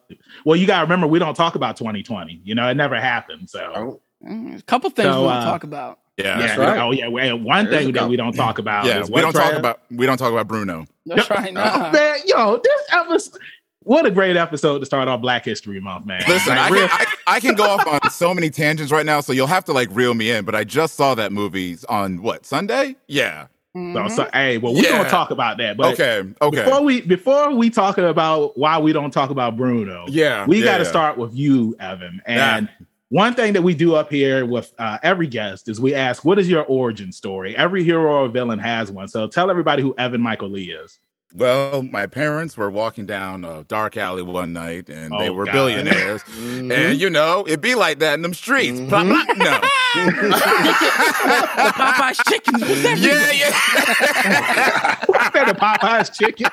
Well, 0.43 0.57
you 0.57 0.67
gotta 0.67 0.83
remember 0.83 1.07
we 1.07 1.19
don't 1.19 1.33
talk 1.35 1.55
about 1.55 1.77
2020. 1.77 2.41
You 2.43 2.53
know, 2.55 2.67
it 2.67 2.75
never 2.75 2.99
happened. 2.99 3.49
So 3.49 3.71
Oh, 3.73 4.01
Mm, 4.27 4.59
a 4.59 4.61
couple 4.63 4.89
things 4.89 5.05
So, 5.07 5.21
we'll 5.21 5.29
uh, 5.29 5.45
talk 5.45 5.63
about. 5.63 5.99
Yeah, 6.17 6.39
yeah, 6.39 6.47
That's 6.47 6.57
right. 6.57 6.79
oh 6.79 6.91
yeah. 6.91 7.07
Well, 7.07 7.37
one 7.39 7.65
There's 7.65 7.85
thing 7.85 7.93
that 7.93 8.09
we 8.09 8.15
don't 8.15 8.33
talk 8.33 8.57
about. 8.57 8.85
yeah. 8.85 9.01
is 9.01 9.09
We 9.11 9.21
don't 9.21 9.33
talk 9.33 9.53
about 9.53 9.81
we 9.91 10.05
don't 10.07 10.17
talk 10.17 10.31
about 10.31 10.47
Bruno. 10.47 10.85
That's 11.05 11.29
right. 11.29 11.53
Nah. 11.57 11.91
Man, 11.91 12.17
yo, 12.25 12.59
this 12.63 12.81
episode. 12.91 13.39
What 13.83 14.05
a 14.05 14.11
great 14.11 14.35
episode 14.35 14.79
to 14.79 14.85
start 14.85 15.07
off 15.07 15.21
Black 15.21 15.45
History 15.45 15.79
Month, 15.79 16.05
man. 16.07 16.21
Listen, 16.27 16.57
Like, 16.57 16.71
I 16.71 16.73
real- 16.73 16.87
can, 16.89 17.07
I, 17.27 17.35
I 17.35 17.39
can 17.39 17.55
go 17.55 17.63
off 17.63 17.87
on 17.87 18.09
so 18.11 18.33
many 18.33 18.49
tangents 18.49 18.91
right 18.91 19.05
now, 19.05 19.21
so 19.21 19.31
you'll 19.31 19.47
have 19.47 19.63
to 19.65 19.71
like 19.73 19.87
reel 19.93 20.13
me 20.13 20.29
in. 20.31 20.43
But 20.43 20.55
I 20.55 20.65
just 20.65 20.95
saw 20.95 21.15
that 21.15 21.31
movie 21.31 21.77
on 21.87 22.21
what 22.21 22.45
Sunday? 22.45 22.95
Yeah. 23.07 23.47
so, 23.73 23.79
Mhm. 23.79 24.11
so, 24.11 24.27
hey, 24.33 24.57
well, 24.57 24.73
we're 24.73 24.81
Yeah. 24.83 24.97
gonna 24.97 25.09
talk 25.09 25.29
about 25.31 25.57
that. 25.59 25.77
But 25.77 25.93
okay. 25.93 26.23
Okay. 26.41 26.63
before 26.63 26.81
we 26.81 26.99
before 27.01 27.53
we 27.55 27.69
talk 27.69 27.97
about 27.99 28.57
why 28.57 28.77
we 28.79 28.91
don't 28.91 29.11
talk 29.11 29.29
about 29.29 29.55
Bruno, 29.55 30.03
yeah. 30.09 30.45
we 30.47 30.59
yeah, 30.59 30.65
got 30.65 30.77
to 30.79 30.83
yeah. 30.83 30.89
start 30.89 31.17
with 31.17 31.33
you, 31.35 31.75
Evan. 31.79 32.21
And 32.25 32.67
one 33.09 33.33
thing 33.35 33.53
that 33.53 33.61
we 33.61 33.73
do 33.73 33.95
up 33.95 34.11
here 34.11 34.45
with 34.45 34.73
uh, 34.77 34.97
every 35.03 35.27
guest 35.27 35.69
is 35.69 35.79
we 35.79 35.93
ask, 35.95 36.25
"What 36.25 36.39
is 36.39 36.49
your 36.49 36.63
origin 36.65 37.11
story?" 37.11 37.55
Every 37.55 37.83
hero 37.83 38.23
or 38.23 38.27
villain 38.27 38.59
has 38.59 38.91
one. 38.91 39.07
So 39.07 39.27
tell 39.27 39.49
everybody 39.49 39.81
who 39.81 39.95
Evan 39.97 40.21
Michael 40.21 40.49
Lee 40.49 40.71
is. 40.71 40.99
Well, 41.35 41.83
my 41.83 42.05
parents 42.07 42.55
were 42.55 42.69
walking 42.71 43.05
down 43.05 43.43
a 43.43 43.63
dark 43.65 43.97
alley 43.97 44.21
one 44.23 44.53
night, 44.53 44.87
and 44.89 45.11
they 45.19 45.27
Oh, 45.29 45.33
were 45.33 45.43
God. 45.45 45.51
billionaires. 45.51 46.21
mhm. 46.23 46.73
And 46.73 46.99
you 47.01 47.09
know, 47.09 47.43
it'd 47.45 47.59
be 47.61 47.75
like 47.75 47.99
that 47.99 48.13
in 48.13 48.21
them 48.21 48.33
streets. 48.33 48.79
Blah, 48.79 49.03
blah, 49.03 49.23
no. 49.35 49.59
the 49.95 51.73
Popeye's 51.75 52.17
chicken. 52.29 52.59
yeah, 52.59 53.31
yeah. 53.31 54.95
What's 55.05 55.29
that? 55.31 55.45
The 55.47 55.53
Popeyes 55.53 56.17
chicken? 56.17 56.47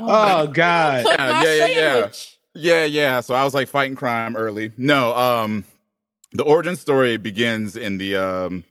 Oh 0.00 0.46
God! 0.46 1.04
Took 1.04 1.18
Yeah, 1.18 1.42
yeah, 1.54 1.66
yeah, 1.66 2.10
yeah. 2.58 2.84
Yeah. 2.84 3.20
So 3.20 3.34
I 3.34 3.44
was 3.44 3.54
like 3.54 3.68
fighting 3.68 3.96
crime 3.96 4.36
early. 4.36 4.72
No, 4.76 5.14
um, 5.16 5.64
the 6.32 6.42
origin 6.44 6.76
story 6.76 7.16
begins 7.16 7.76
in 7.76 7.98
the 7.98 8.16
um, 8.16 8.64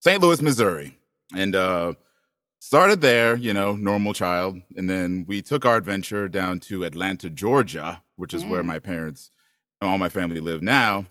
St. 0.00 0.20
Louis, 0.22 0.42
Missouri, 0.42 0.96
and 1.34 1.54
uh, 1.56 1.94
started 2.58 3.00
there. 3.00 3.36
You 3.36 3.54
know, 3.54 3.74
normal 3.76 4.12
child, 4.12 4.60
and 4.76 4.88
then 4.90 5.24
we 5.28 5.42
took 5.42 5.64
our 5.64 5.76
adventure 5.76 6.28
down 6.28 6.60
to 6.60 6.84
Atlanta, 6.84 7.30
Georgia, 7.30 8.02
which 8.16 8.34
is 8.34 8.44
where 8.44 8.62
Mm. 8.62 8.66
my 8.66 8.78
parents 8.78 9.30
and 9.80 9.90
all 9.90 9.98
my 9.98 10.08
family 10.08 10.40
live 10.40 10.62
now. 10.62 11.06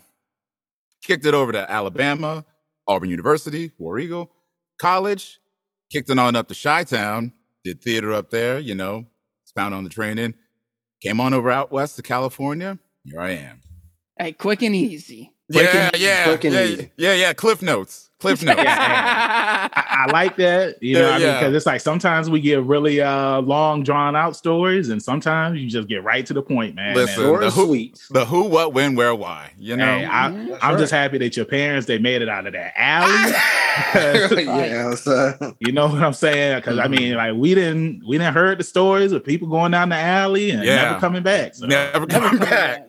Kicked 1.04 1.26
it 1.26 1.34
over 1.34 1.52
to 1.52 1.72
Alabama, 1.72 2.46
Auburn 2.88 3.10
University, 3.10 3.72
War 3.78 3.98
Eagle 4.00 4.32
College. 4.80 5.40
Kicked 5.92 6.10
it 6.10 6.20
on 6.20 6.36
up 6.36 6.48
to 6.50 6.56
Chi 6.56 6.84
Town. 6.84 7.34
Did 7.64 7.82
theater 7.82 8.14
up 8.14 8.30
there. 8.30 8.60
You 8.60 8.76
know, 8.76 9.06
expound 9.44 9.74
on 9.74 9.84
the 9.84 9.90
training. 9.90 10.36
Came 11.02 11.22
on 11.22 11.34
over 11.34 11.50
out 11.50 11.72
west 11.72 11.96
to 11.96 12.02
California. 12.02 12.78
Here 13.06 13.22
I 13.22 13.32
am. 13.32 13.62
Hey, 14.18 14.34
quick 14.34 14.62
and 14.62 14.76
easy. 14.76 15.32
Quick 15.52 15.74
yeah, 15.74 15.90
yeah, 15.98 16.24
quick 16.38 16.44
yeah, 16.44 16.86
yeah, 16.98 17.14
yeah. 17.14 17.34
Cliff 17.34 17.62
notes. 17.62 18.06
Cliff 18.20 18.44
notes. 18.44 18.60
I, 18.60 19.70
I 20.08 20.12
like 20.12 20.36
that, 20.38 20.82
you 20.84 20.96
know, 20.96 21.08
Yeah, 21.08 21.10
I 21.10 21.18
mean, 21.20 21.22
yeah. 21.28 21.40
because 21.40 21.56
it's 21.56 21.66
like 21.66 21.80
sometimes 21.82 22.30
we 22.30 22.42
get 22.42 22.62
really 22.64 23.00
uh 23.02 23.40
long, 23.42 23.82
drawn 23.84 24.16
out 24.16 24.36
stories, 24.36 24.90
and 24.90 25.02
sometimes 25.02 25.60
you 25.60 25.70
just 25.70 25.88
get 25.88 26.04
right 26.04 26.26
to 26.26 26.34
the 26.34 26.42
point, 26.42 26.76
man. 26.76 26.96
Listen, 26.96 27.24
And, 27.24 27.30
Short 27.30 27.42
the 27.42 27.50
who- 27.52 27.66
sweet. 27.66 28.00
The 28.12 28.26
who, 28.26 28.44
what, 28.44 28.74
when, 28.74 28.96
where, 28.96 29.16
why. 29.16 29.52
You 29.58 29.78
know. 29.78 29.86
hey, 30.00 30.06
I. 30.06 30.26
I'm 30.28 30.48
That's 30.50 30.78
just 30.82 30.92
happy 30.92 31.18
that 31.20 31.36
your 31.38 31.46
parents 31.46 31.88
they 31.88 31.98
made 31.98 32.22
it 32.22 32.28
out 32.30 32.46
of 32.46 32.54
that 32.54 32.74
alley. 32.76 33.32
yeah, 34.46 34.94
so, 34.96 35.56
you 35.60 35.72
know 35.72 35.88
what 35.88 36.04
I'm 36.04 36.14
saying? 36.14 36.58
Because 36.60 36.78
I 36.78 36.84
Mm-hmm. 36.88 36.92
mean, 36.92 37.14
like 37.16 37.34
we 37.36 37.56
didn't 37.56 38.04
we 38.08 38.18
didn't 38.18 38.34
heard 38.34 38.60
the 38.60 38.64
stories 38.66 39.14
of 39.14 39.24
people 39.24 39.48
going 39.48 39.72
down 39.72 39.90
the 39.90 39.96
alley 39.96 40.52
and 40.52 40.64
Yeah. 40.64 40.84
never 40.84 41.00
coming 41.00 41.24
back. 41.24 41.56
So, 41.56 41.66
Never 41.68 42.06
Never 42.06 42.08
coming 42.08 42.40
back. 42.40 42.89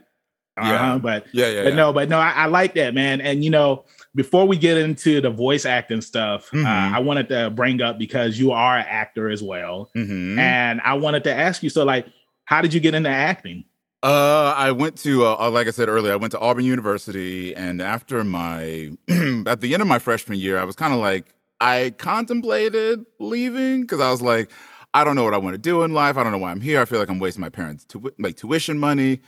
Uh-huh, 0.61 0.71
Yeah. 0.95 0.99
but 0.99 1.27
Yeah, 1.33 1.49
yeah. 1.49 1.63
but 1.65 1.69
yeah. 1.71 1.75
no, 1.77 1.93
but 1.93 2.09
no, 2.09 2.19
I, 2.19 2.31
I 2.31 2.47
like 2.47 2.75
that, 2.75 2.95
man. 2.95 3.21
And 3.21 3.43
you 3.45 3.51
know, 3.51 3.85
before 4.15 4.47
we 4.47 4.57
get 4.57 4.77
into 4.77 5.21
the 5.21 5.31
voice 5.31 5.65
acting 5.65 6.01
stuff, 6.01 6.51
Mhm. 6.51 6.65
uh, 6.65 6.97
I 6.97 6.99
wanted 7.01 7.29
to 7.29 7.51
bring 7.51 7.81
up 7.81 7.99
because 7.99 8.39
you 8.39 8.51
are 8.53 8.77
an 8.79 8.87
actor 8.89 9.29
as 9.31 9.43
well, 9.43 9.91
Mhm. 9.97 10.39
and 10.39 10.81
I 10.85 10.95
wanted 10.95 11.25
to 11.25 11.35
ask 11.35 11.63
you. 11.63 11.71
So, 11.71 11.85
like, 11.85 12.07
how 12.45 12.61
did 12.61 12.75
you 12.75 12.81
get 12.81 12.95
into 12.95 13.09
acting? 13.11 13.65
Uh, 14.03 14.55
I 14.57 14.73
went 14.73 14.97
to, 15.03 15.27
uh, 15.27 15.51
like 15.51 15.67
I 15.69 15.71
said 15.73 15.89
earlier, 15.91 16.13
I 16.15 16.17
went 16.17 16.33
to 16.33 16.39
Auburn 16.41 16.65
University, 16.65 17.55
and 17.55 17.83
after 17.83 18.25
my, 18.25 18.91
at 19.47 19.61
the 19.61 19.75
end 19.75 19.83
of 19.83 19.87
my 19.89 19.99
freshman 19.99 20.39
year, 20.39 20.59
I 20.59 20.65
was 20.65 20.75
kind 20.75 20.95
of 20.95 21.01
like, 21.01 21.27
I 21.61 21.93
contemplated 21.99 23.05
leaving 23.19 23.83
because 23.83 24.01
I 24.01 24.11
was 24.11 24.23
like, 24.23 24.51
I 24.95 25.05
don't 25.05 25.15
know 25.17 25.25
what 25.25 25.35
I 25.35 25.39
want 25.39 25.55
to 25.55 25.59
do 25.59 25.83
in 25.83 25.93
life. 25.93 26.17
I 26.17 26.23
don't 26.23 26.33
know 26.33 26.39
why 26.39 26.51
I'm 26.51 26.63
here. 26.63 26.81
I 26.81 26.85
feel 26.87 26.99
like 26.99 27.11
I'm 27.11 27.19
wasting 27.19 27.43
my 27.43 27.51
parents' 27.51 27.85
tu- 27.85 28.11
like 28.19 28.37
tuition 28.37 28.79
money. 28.79 29.21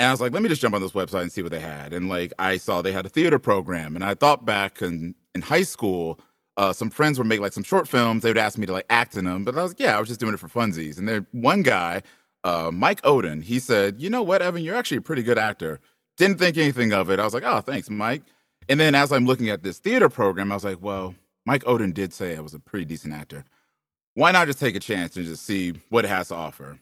And 0.00 0.08
I 0.08 0.12
was 0.12 0.20
like, 0.22 0.32
let 0.32 0.42
me 0.42 0.48
just 0.48 0.62
jump 0.62 0.74
on 0.74 0.80
this 0.80 0.92
website 0.92 1.22
and 1.22 1.32
see 1.32 1.42
what 1.42 1.52
they 1.52 1.60
had. 1.60 1.92
And 1.92 2.08
like, 2.08 2.32
I 2.38 2.56
saw 2.56 2.82
they 2.82 2.92
had 2.92 3.06
a 3.06 3.10
theater 3.10 3.38
program, 3.38 3.94
and 3.96 4.04
I 4.04 4.14
thought 4.14 4.46
back 4.46 4.82
in 4.82 5.14
in 5.34 5.42
high 5.42 5.62
school, 5.62 6.18
uh, 6.56 6.72
some 6.72 6.90
friends 6.90 7.18
would 7.18 7.28
make 7.28 7.40
like 7.40 7.52
some 7.52 7.62
short 7.64 7.86
films. 7.86 8.22
They 8.22 8.30
would 8.30 8.38
ask 8.38 8.58
me 8.58 8.66
to 8.66 8.72
like 8.72 8.86
act 8.90 9.14
in 9.16 9.26
them, 9.26 9.44
but 9.44 9.56
I 9.58 9.62
was 9.62 9.72
like, 9.72 9.80
yeah, 9.80 9.96
I 9.96 10.00
was 10.00 10.08
just 10.08 10.20
doing 10.20 10.34
it 10.34 10.40
for 10.40 10.48
funsies. 10.48 10.98
And 10.98 11.08
there, 11.08 11.26
one 11.32 11.62
guy, 11.62 12.02
uh, 12.44 12.70
Mike 12.72 13.00
Odin, 13.04 13.42
he 13.42 13.58
said, 13.58 14.00
you 14.00 14.10
know 14.10 14.22
what, 14.22 14.42
Evan, 14.42 14.62
you're 14.64 14.76
actually 14.76 14.96
a 14.98 15.02
pretty 15.02 15.22
good 15.22 15.38
actor. 15.38 15.80
Didn't 16.16 16.38
think 16.38 16.56
anything 16.56 16.92
of 16.94 17.10
it. 17.10 17.20
I 17.20 17.24
was 17.24 17.34
like, 17.34 17.44
oh, 17.44 17.60
thanks, 17.60 17.90
Mike. 17.90 18.22
And 18.70 18.80
then 18.80 18.94
as 18.94 19.12
I'm 19.12 19.26
looking 19.26 19.50
at 19.50 19.62
this 19.62 19.78
theater 19.78 20.08
program, 20.08 20.52
I 20.52 20.56
was 20.56 20.64
like, 20.64 20.82
well, 20.82 21.14
Mike 21.46 21.64
Odin 21.66 21.92
did 21.92 22.14
say 22.14 22.36
I 22.36 22.40
was 22.40 22.54
a 22.54 22.58
pretty 22.60 22.86
decent 22.86 23.14
actor. 23.14 23.44
why 24.14 24.32
not 24.32 24.46
just 24.46 24.60
take 24.60 24.76
a 24.76 24.80
chance 24.80 25.16
and 25.16 25.26
just 25.26 25.44
see 25.44 25.74
what 25.90 26.04
it 26.04 26.08
has 26.08 26.28
to 26.28 26.36
offer? 26.36 26.78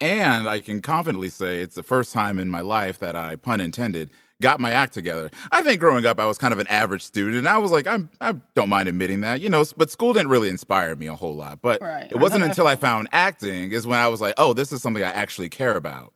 And 0.00 0.48
I 0.48 0.60
can 0.60 0.80
confidently 0.80 1.28
say 1.28 1.60
it's 1.60 1.74
the 1.74 1.82
first 1.82 2.12
time 2.12 2.38
in 2.38 2.48
my 2.48 2.60
life 2.60 2.98
that 3.00 3.16
I, 3.16 3.34
pun 3.36 3.60
intended, 3.60 4.10
got 4.40 4.60
my 4.60 4.70
act 4.70 4.94
together. 4.94 5.30
I 5.50 5.62
think 5.62 5.80
growing 5.80 6.06
up, 6.06 6.20
I 6.20 6.26
was 6.26 6.38
kind 6.38 6.52
of 6.52 6.60
an 6.60 6.68
average 6.68 7.02
student. 7.02 7.36
And 7.36 7.48
I 7.48 7.58
was 7.58 7.72
like, 7.72 7.88
I'm, 7.88 8.08
I 8.20 8.34
don't 8.54 8.68
mind 8.68 8.88
admitting 8.88 9.22
that, 9.22 9.40
you 9.40 9.48
know, 9.48 9.64
but 9.76 9.90
school 9.90 10.12
didn't 10.12 10.28
really 10.28 10.48
inspire 10.48 10.94
me 10.94 11.08
a 11.08 11.16
whole 11.16 11.34
lot. 11.34 11.60
But 11.60 11.80
Right. 11.82 12.10
it 12.10 12.18
wasn't 12.18 12.44
until 12.48 12.68
I 12.68 12.76
found 12.76 13.08
acting 13.10 13.72
is 13.72 13.86
when 13.86 13.98
I 13.98 14.06
was 14.06 14.20
like, 14.20 14.34
oh, 14.38 14.52
this 14.52 14.70
is 14.72 14.80
something 14.82 15.02
I 15.02 15.10
actually 15.10 15.48
care 15.48 15.74
about. 15.76 16.12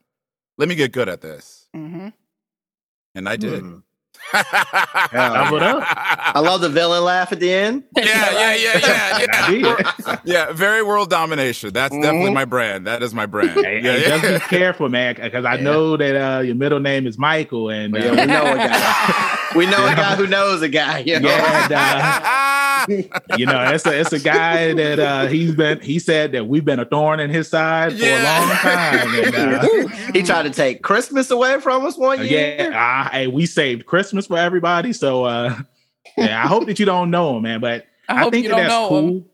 Let 0.58 0.68
me 0.68 0.76
get 0.76 0.92
good 0.92 1.08
at 1.08 1.20
this. 1.20 1.66
Mm-hmm. 1.74 2.08
And 3.16 3.28
I 3.28 3.36
did. 3.36 3.60
Hmm. 3.60 3.78
Doubled 4.32 5.62
up. 5.62 5.82
I 5.86 6.40
love 6.40 6.60
the 6.60 6.68
villain 6.68 7.04
laugh 7.04 7.32
at 7.32 7.40
the 7.40 7.52
end. 7.52 7.84
Yeah, 7.96 8.04
yeah, 8.32 8.54
yeah, 8.54 8.78
yeah, 8.78 9.50
yeah. 9.50 10.18
yeah, 10.24 10.52
very 10.52 10.82
world 10.82 11.10
domination. 11.10 11.72
That's 11.72 11.94
definitely 11.94 12.30
Mhm. 12.30 12.34
my 12.34 12.44
brand. 12.44 12.86
That 12.86 13.02
is 13.02 13.12
my 13.14 13.26
brand. 13.26 13.64
Hey, 13.64 13.80
yeah, 13.82 13.92
hey, 13.98 14.08
just 14.08 14.24
be 14.50 14.56
careful, 14.56 14.88
man, 14.88 15.14
because 15.16 15.44
I 15.44 15.54
Yeah. 15.56 15.62
know 15.62 15.96
that 15.96 16.16
uh, 16.16 16.40
your 16.40 16.54
middle 16.54 16.80
name 16.80 17.06
is 17.06 17.18
Michael, 17.18 17.70
and 17.70 17.94
uh, 17.94 17.98
Yeah, 17.98 18.10
we 18.12 18.26
know 18.26 18.52
a 18.52 18.56
guy. 18.56 19.38
We 19.54 19.66
know 19.66 19.86
a 19.86 19.94
guy 19.94 20.16
who 20.16 20.26
knows 20.26 20.62
a 20.62 20.68
guy. 20.68 21.00
You 21.00 21.20
know? 21.20 21.28
Yeah, 21.32 21.64
and, 21.64 21.72
uh, 21.72 22.20
you 23.36 23.46
know, 23.46 23.72
it's 23.72 23.86
a 23.86 24.00
it's 24.00 24.12
a 24.12 24.18
guy 24.18 24.72
that 24.74 24.98
uh, 24.98 25.26
he's 25.26 25.54
been. 25.54 25.80
He 25.80 25.98
said 25.98 26.32
that 26.32 26.46
we've 26.46 26.64
been 26.64 26.78
a 26.80 26.84
thorn 26.84 27.20
in 27.20 27.30
his 27.30 27.48
side 27.48 27.98
for 27.98 28.04
a 28.04 28.22
long 28.22 28.50
time. 28.56 29.24
And, 29.24 29.34
uh, 29.34 29.88
he 30.12 30.22
tried 30.22 30.42
to 30.44 30.50
take 30.50 30.82
Christmas 30.82 31.30
away 31.30 31.60
from 31.60 31.84
us 31.86 31.96
one 31.96 32.24
year. 32.24 32.56
yeah, 32.70 33.04
uh, 33.06 33.10
hey, 33.10 33.26
we 33.26 33.46
saved 33.46 33.86
Christmas 33.86 34.26
for 34.26 34.38
everybody. 34.38 34.92
So, 34.92 35.24
uh, 35.24 35.54
yeah, 36.16 36.42
I 36.42 36.46
hope 36.46 36.66
that 36.66 36.78
you 36.78 36.86
don't 36.86 37.10
know 37.10 37.36
him, 37.36 37.42
man. 37.44 37.60
But 37.60 37.86
I 38.08 38.14
I, 38.16 38.18
hope 38.22 38.32
think 38.32 38.44
you 38.44 38.50
that 38.50 38.68
don't 38.68 38.68
that's 38.68 38.90
know 38.90 38.98
him. 38.98 39.08
cool. 39.10 39.28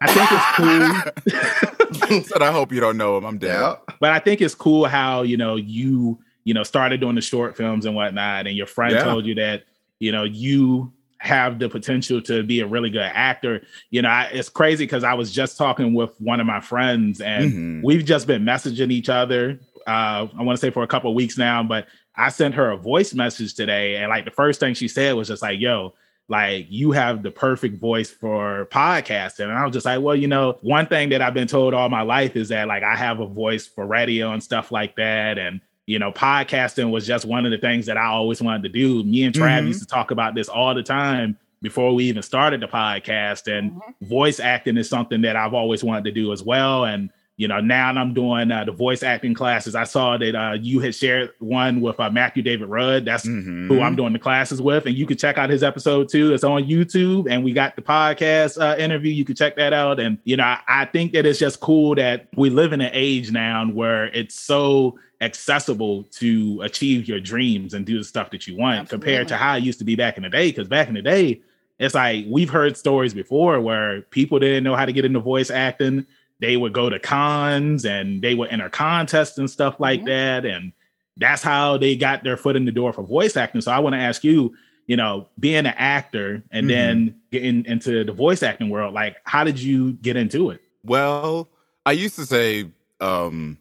I 0.00 0.12
think 0.12 0.28
it's 0.32 2.08
cool. 2.08 2.22
Said 2.24 2.42
I 2.42 2.50
hope 2.52 2.72
you 2.72 2.80
don't 2.80 2.96
know 2.96 3.16
him. 3.18 3.24
I'm 3.24 3.38
dead. 3.38 3.58
Yeah. 3.60 3.76
but 4.00 4.10
I 4.10 4.18
think 4.18 4.40
it's 4.40 4.54
cool 4.54 4.86
how 4.86 5.22
you 5.22 5.36
know 5.36 5.56
you 5.56 6.18
you 6.44 6.54
know 6.54 6.62
started 6.64 7.00
doing 7.00 7.14
the 7.14 7.20
short 7.20 7.56
films 7.56 7.86
and 7.86 7.94
whatnot, 7.94 8.46
and 8.46 8.56
your 8.56 8.66
friend 8.66 8.94
Yeah. 8.94 9.04
told 9.04 9.26
you 9.26 9.36
that 9.36 9.62
you 10.00 10.10
know 10.12 10.24
you 10.24 10.92
have 11.24 11.58
the 11.58 11.68
potential 11.68 12.20
to 12.22 12.42
be 12.42 12.60
a 12.60 12.66
really 12.66 12.90
good 12.90 13.00
actor. 13.02 13.62
You 13.90 14.02
know, 14.02 14.08
I, 14.10 14.24
it's 14.32 14.48
crazy 14.48 14.84
because 14.84 15.04
I 15.04 15.14
was 15.14 15.32
just 15.32 15.56
talking 15.56 15.94
with 15.94 16.10
one 16.20 16.38
of 16.38 16.46
my 16.46 16.60
friends, 16.60 17.20
and 17.20 17.52
Mhm. 17.52 17.82
we've 17.82 18.04
just 18.04 18.26
been 18.26 18.44
messaging 18.44 18.92
each 18.92 19.08
other. 19.08 19.58
Uh, 19.86 20.28
I 20.38 20.42
want 20.42 20.56
to 20.56 20.60
say 20.60 20.70
for 20.70 20.82
a 20.82 20.86
couple 20.86 21.10
of 21.10 21.16
weeks 21.16 21.36
now, 21.38 21.62
but 21.62 21.86
I 22.16 22.28
sent 22.28 22.54
her 22.54 22.70
a 22.70 22.76
voice 22.76 23.14
message 23.14 23.54
today, 23.54 23.96
and 23.96 24.08
like 24.10 24.24
the 24.26 24.30
first 24.30 24.60
thing 24.60 24.74
she 24.74 24.86
said 24.88 25.14
was 25.14 25.28
just 25.28 25.42
like, 25.42 25.58
"Yo." 25.60 25.94
Like 26.26 26.68
you 26.70 26.92
have 26.92 27.22
the 27.22 27.30
perfect 27.30 27.78
voice 27.78 28.10
for 28.10 28.66
podcasting. 28.72 29.44
And 29.44 29.52
I 29.52 29.62
was 29.66 29.74
just 29.74 29.84
like, 29.84 30.00
well, 30.00 30.16
you 30.16 30.26
know, 30.26 30.56
one 30.62 30.86
thing 30.86 31.10
that 31.10 31.20
I've 31.20 31.34
been 31.34 31.46
told 31.46 31.74
all 31.74 31.90
my 31.90 32.00
life 32.00 32.34
is 32.34 32.48
that 32.48 32.66
like 32.66 32.82
I 32.82 32.96
have 32.96 33.20
a 33.20 33.26
voice 33.26 33.66
for 33.66 33.84
radio 33.84 34.32
and 34.32 34.42
stuff 34.42 34.72
like 34.72 34.96
that. 34.96 35.36
And 35.38 35.60
you 35.86 35.98
know, 35.98 36.10
podcasting 36.12 36.90
was 36.90 37.06
just 37.06 37.24
one 37.24 37.44
of 37.44 37.50
the 37.50 37.58
things 37.58 37.86
that 37.86 37.96
I 37.96 38.06
always 38.06 38.40
wanted 38.40 38.62
to 38.62 38.68
do. 38.70 39.04
Me 39.04 39.24
and 39.24 39.34
Trav 39.34 39.62
Mhm. 39.62 39.66
used 39.68 39.80
to 39.80 39.86
talk 39.86 40.10
about 40.10 40.34
this 40.34 40.48
all 40.48 40.74
the 40.74 40.82
time 40.82 41.36
before 41.62 41.94
we 41.94 42.04
even 42.04 42.22
started 42.22 42.60
the 42.60 42.68
podcast. 42.68 43.46
And 43.52 43.72
Mhm. 43.72 43.80
voice 44.08 44.40
acting 44.40 44.76
is 44.76 44.88
something 44.88 45.20
that 45.22 45.36
I've 45.36 45.54
always 45.54 45.84
wanted 45.84 46.04
to 46.04 46.12
do 46.12 46.32
as 46.32 46.42
well. 46.42 46.84
And 46.84 47.10
you 47.36 47.48
know, 47.48 47.60
now 47.60 47.88
I'm 47.88 48.14
doing 48.14 48.52
uh, 48.52 48.62
the 48.64 48.70
voice 48.72 49.02
acting 49.02 49.34
classes. 49.34 49.74
I 49.74 49.82
saw 49.84 50.16
that 50.16 50.34
uh, 50.36 50.52
you 50.52 50.78
had 50.78 50.94
shared 50.94 51.30
one 51.40 51.80
with 51.80 51.98
uh, 51.98 52.08
Matthew 52.08 52.42
David 52.44 52.68
Rudd. 52.68 53.04
That's 53.04 53.26
Mhm. 53.26 53.66
who 53.66 53.80
I'm 53.80 53.96
doing 53.96 54.12
the 54.12 54.18
classes 54.20 54.62
with, 54.62 54.86
and 54.86 54.94
you 54.94 55.04
can 55.04 55.16
check 55.16 55.36
out 55.36 55.50
his 55.50 55.62
episode 55.64 56.08
too. 56.08 56.32
It's 56.32 56.44
on 56.44 56.62
YouTube, 56.64 57.26
and 57.28 57.42
we 57.42 57.52
got 57.52 57.74
the 57.74 57.82
podcast 57.82 58.60
uh, 58.60 58.76
interview. 58.78 59.12
You 59.12 59.24
can 59.24 59.34
check 59.34 59.56
that 59.56 59.72
out. 59.72 59.98
And 59.98 60.18
you 60.24 60.36
know, 60.36 60.44
I, 60.44 60.60
I 60.68 60.84
think 60.84 61.12
that 61.14 61.26
it's 61.26 61.38
just 61.40 61.58
cool 61.60 61.96
that 61.96 62.28
we 62.36 62.50
live 62.50 62.72
in 62.72 62.80
an 62.80 62.90
age 62.92 63.32
now 63.32 63.66
where 63.66 64.06
it's 64.06 64.40
so 64.40 64.96
accessible 65.20 66.04
to 66.12 66.60
achieve 66.62 67.08
your 67.08 67.18
dreams 67.18 67.74
and 67.74 67.84
do 67.84 67.98
the 67.98 68.04
stuff 68.04 68.30
that 68.30 68.46
you 68.46 68.56
want 68.56 68.88
compared 68.88 69.26
to 69.28 69.36
how 69.36 69.56
it 69.56 69.64
used 69.64 69.78
to 69.80 69.84
be 69.84 69.96
back 69.96 70.16
in 70.16 70.22
the 70.22 70.28
day. 70.28 70.50
Because 70.50 70.68
back 70.68 70.86
in 70.88 70.94
the 70.94 71.02
day, 71.02 71.40
it's 71.80 71.94
like 71.94 72.26
we've 72.28 72.50
heard 72.50 72.76
stories 72.76 73.12
before 73.14 73.60
where 73.60 74.02
people 74.02 74.38
didn't 74.38 74.62
know 74.62 74.76
how 74.76 74.84
to 74.84 74.92
get 74.92 75.04
into 75.04 75.18
voice 75.18 75.50
acting. 75.50 76.06
They 76.40 76.56
would 76.56 76.72
go 76.72 76.90
to 76.90 76.98
cons 76.98 77.84
and 77.84 78.20
they 78.22 78.34
would 78.34 78.50
enter 78.50 78.68
contests 78.68 79.38
and 79.38 79.48
stuff 79.50 79.78
like 79.78 80.02
Mhm. 80.02 80.06
that. 80.06 80.44
And 80.46 80.72
that's 81.16 81.42
how 81.42 81.76
they 81.78 81.96
got 81.96 82.24
their 82.24 82.36
foot 82.36 82.56
in 82.56 82.64
the 82.64 82.72
door 82.72 82.92
for 82.92 83.02
voice 83.02 83.36
acting. 83.36 83.60
So 83.60 83.70
I 83.70 83.78
want 83.78 83.94
to 83.94 84.00
ask 84.00 84.24
you, 84.24 84.54
you 84.86 84.96
know, 84.96 85.28
being 85.38 85.58
an 85.58 85.74
actor 85.78 86.42
and 86.50 86.66
Mhm. 86.66 86.68
then 86.68 87.14
getting 87.30 87.64
into 87.66 88.04
the 88.04 88.12
voice 88.12 88.42
acting 88.42 88.68
world, 88.68 88.92
like 88.94 89.16
how 89.24 89.44
did 89.44 89.58
you 89.58 89.92
get 89.94 90.16
into 90.16 90.50
it? 90.50 90.60
Well, 90.82 91.48
I 91.86 91.92
used 91.92 92.16
to 92.16 92.26
say, 92.26 92.66
um, 93.00 93.58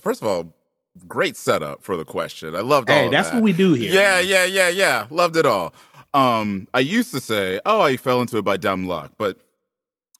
first 0.00 0.20
of 0.22 0.28
all, 0.28 0.54
great 1.08 1.36
setup 1.36 1.82
for 1.82 1.96
the 1.96 2.04
question. 2.04 2.54
I 2.54 2.60
loved 2.60 2.90
all 2.90 2.96
Hey, 2.96 3.08
that's 3.08 3.30
that. 3.30 3.36
what 3.36 3.44
we 3.44 3.52
do 3.52 3.72
here. 3.74 3.90
Yeah, 3.92 4.16
man. 4.16 4.26
yeah, 4.26 4.44
yeah, 4.44 4.68
yeah. 4.68 5.06
Loved 5.08 5.36
it 5.36 5.46
all. 5.46 5.72
Um, 6.12 6.68
I 6.74 6.80
used 6.80 7.10
to 7.12 7.20
say, 7.20 7.58
"Oh, 7.64 7.80
I 7.80 7.96
fell 7.96 8.20
into 8.20 8.36
it 8.36 8.42
by 8.44 8.58
dumb 8.58 8.86
luck," 8.86 9.12
but 9.16 9.38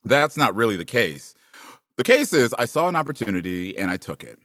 that's 0.05 0.37
not 0.39 0.55
really 0.55 0.77
the 0.77 0.87
case. 0.87 1.35
The 1.97 2.05
case 2.05 2.33
is, 2.33 2.55
I 2.59 2.65
saw 2.65 2.89
an 2.89 2.97
opportunity 2.97 3.77
and 3.77 3.91
I 3.91 3.97
took 3.97 4.25
it. 4.25 4.39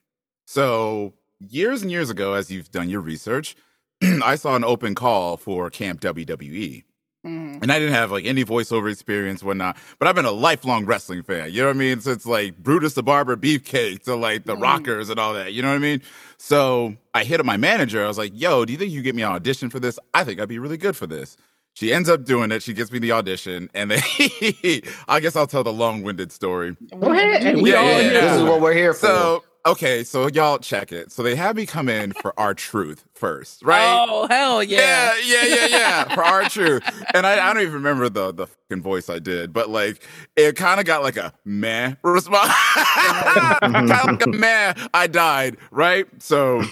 So 0.45 1.13
years 1.39 1.81
and 1.81 1.91
years 1.91 2.09
ago, 2.09 2.33
as 2.33 2.51
you've 2.51 2.71
done 2.71 2.89
your 2.89 3.01
research, 3.01 3.55
I 4.01 4.35
saw 4.35 4.55
an 4.55 4.63
open 4.63 4.95
call 4.95 5.37
for 5.37 5.69
Camp 5.69 6.01
WWE. 6.01 6.83
Mhm. 7.25 7.61
And 7.63 7.71
I 7.71 7.79
didn't 7.79 7.95
have 7.95 8.11
like 8.11 8.25
any 8.25 8.45
voiceover 8.45 8.91
experience, 8.91 9.43
whatnot. 9.43 9.75
But 9.97 10.07
I've 10.07 10.15
been 10.15 10.25
a 10.25 10.31
lifelong 10.31 10.85
wrestling 10.85 11.23
fan. 11.23 11.51
You 11.51 11.61
know 11.61 11.67
what 11.67 11.75
I 11.75 11.79
mean? 11.79 11.99
Since 11.99 12.25
like 12.25 12.57
Brutus 12.57 12.93
the 12.93 13.01
Barber 13.03 13.35
Beefcake 13.35 14.03
to 14.03 14.15
like 14.15 14.43
the 14.45 14.55
Mm. 14.55 14.61
Rockers 14.61 15.09
and 15.09 15.19
all 15.19 15.33
that. 15.33 15.51
You 15.53 15.61
know 15.63 15.69
what 15.69 15.75
I 15.75 15.79
mean? 15.79 16.01
So 16.37 16.95
I 17.15 17.23
hit 17.23 17.39
up 17.39 17.45
my 17.45 17.57
manager. 17.57 18.03
I 18.05 18.07
was 18.07 18.17
like, 18.19 18.31
yo, 18.35 18.65
do 18.65 18.71
you 18.71 18.77
think 18.79 18.91
you 18.91 19.01
get 19.01 19.15
me 19.15 19.23
an 19.23 19.31
audition 19.31 19.69
for 19.69 19.79
this? 19.79 19.97
I 20.13 20.23
think 20.23 20.39
I'd 20.39 20.47
be 20.47 20.59
really 20.59 20.77
good 20.77 20.95
for 20.95 21.07
this. 21.07 21.35
She 21.77 21.93
ends 21.93 22.09
up 22.09 22.23
doing 22.23 22.51
it. 22.51 22.63
She 22.63 22.73
gets 22.73 22.91
me 22.91 22.97
the 22.97 23.11
audition. 23.11 23.69
And 23.75 23.91
then 23.91 23.99
I 25.07 25.19
guess 25.21 25.35
I'll 25.35 25.45
tell 25.45 25.63
the 25.63 25.71
long 25.71 26.01
winded 26.01 26.31
story. 26.31 26.75
Go 26.99 27.11
ahead. 27.11 27.43
Hey, 27.43 27.53
we 27.53 27.71
Yeah, 27.71 27.77
all 27.77 27.85
yeah, 27.85 28.01
here. 28.01 28.21
This 28.21 28.33
is 28.37 28.41
what 28.41 28.61
we're 28.61 28.73
here 28.73 28.93
for. 28.95 29.05
So, 29.05 29.43
okay. 29.63 30.03
So 30.03 30.25
y'all 30.25 30.57
check 30.57 30.91
it. 30.91 31.11
So 31.11 31.21
they 31.21 31.35
had 31.35 31.55
me 31.55 31.67
come 31.67 31.87
in 31.87 32.13
for 32.13 32.33
R-Truth 32.39 33.05
first, 33.13 33.61
right? 33.63 34.07
Oh 34.09 34.25
hell 34.27 34.63
yeah! 34.63 35.13
Yeah, 35.23 35.43
yeah, 35.43 35.55
yeah, 35.55 35.67
yeah. 35.67 36.15
For 36.15 36.23
R-Truth. 36.23 36.81
And 37.13 37.27
I, 37.27 37.47
I 37.47 37.53
don't 37.53 37.61
even 37.61 37.75
remember 37.75 38.09
the 38.09 38.33
the 38.33 38.47
fucking 38.47 38.81
voice 38.81 39.07
I 39.07 39.19
did, 39.19 39.53
but 39.53 39.69
like 39.69 40.01
it 40.35 40.55
kind 40.55 40.79
of 40.79 40.87
got 40.87 41.03
like 41.03 41.17
a 41.17 41.31
meh 41.45 41.93
response. 42.01 42.49
Mm-hmm. 42.49 43.59
kind 43.87 43.91
of 43.91 44.05
like 44.07 44.25
a 44.25 44.29
meh. 44.29 44.73
I 44.95 45.05
died, 45.05 45.57
right? 45.69 46.07
So 46.23 46.63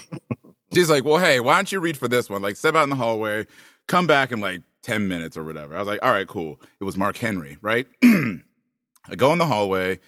she's 0.74 0.90
like, 0.90 1.04
"Well, 1.06 1.20
hey, 1.20 1.42
why 1.42 1.58
don't 1.58 1.72
you 1.72 1.80
read 1.80 1.96
for 1.96 2.08
this 2.08 2.28
one? 2.28 2.42
Like, 2.42 2.56
step 2.56 2.74
out 2.74 2.86
in 2.86 2.90
the 2.90 2.96
hallway, 2.96 3.46
come 3.88 4.08
back 4.08 4.32
and 4.32 4.42
like 4.42 4.62
ten 4.86 5.08
minutes 5.08 5.36
or 5.36 5.44
whatever." 5.44 5.76
I 5.76 5.80
was 5.80 5.88
like, 5.88 6.00
"All 6.04 6.12
right, 6.12 6.28
cool." 6.28 6.62
It 6.80 6.84
was 6.84 6.98
Mark 6.98 7.18
Henry, 7.18 7.58
right? 7.62 7.88
I 8.04 9.16
go 9.16 9.32
in 9.34 9.40
the 9.40 9.46
hallway. 9.46 10.00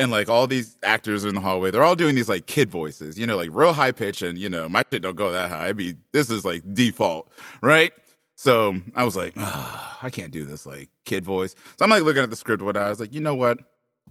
And 0.00 0.12
like 0.12 0.28
all 0.28 0.46
these 0.46 0.76
actors 0.84 1.24
are 1.24 1.28
in 1.28 1.34
the 1.34 1.40
hallway, 1.40 1.72
they're 1.72 1.82
all 1.82 1.96
doing 1.96 2.14
these 2.14 2.28
like 2.28 2.46
kid 2.46 2.70
voices, 2.70 3.18
you 3.18 3.26
know, 3.26 3.36
like 3.36 3.50
real 3.52 3.72
high 3.72 3.90
pitch. 3.90 4.22
And 4.22 4.38
you 4.38 4.48
know, 4.48 4.68
my 4.68 4.84
shit 4.92 5.02
don't 5.02 5.16
go 5.16 5.32
that 5.32 5.50
high. 5.50 5.66
I 5.66 5.72
mean, 5.72 5.98
this 6.12 6.30
is 6.30 6.44
like 6.44 6.62
default, 6.72 7.32
right? 7.62 7.92
So 8.36 8.76
I 8.94 9.02
was 9.02 9.16
like, 9.16 9.32
"Ah, 9.36 9.98
I 10.00 10.10
can't 10.10 10.30
do 10.30 10.44
this 10.44 10.66
like 10.66 10.88
kid 11.04 11.24
voice. 11.24 11.56
So 11.76 11.84
I'm 11.84 11.90
like 11.90 12.04
looking 12.04 12.22
at 12.22 12.30
the 12.30 12.36
script. 12.36 12.62
What 12.62 12.76
I 12.76 12.88
was 12.88 13.00
like, 13.00 13.12
you 13.12 13.20
know 13.20 13.34
what? 13.34 13.58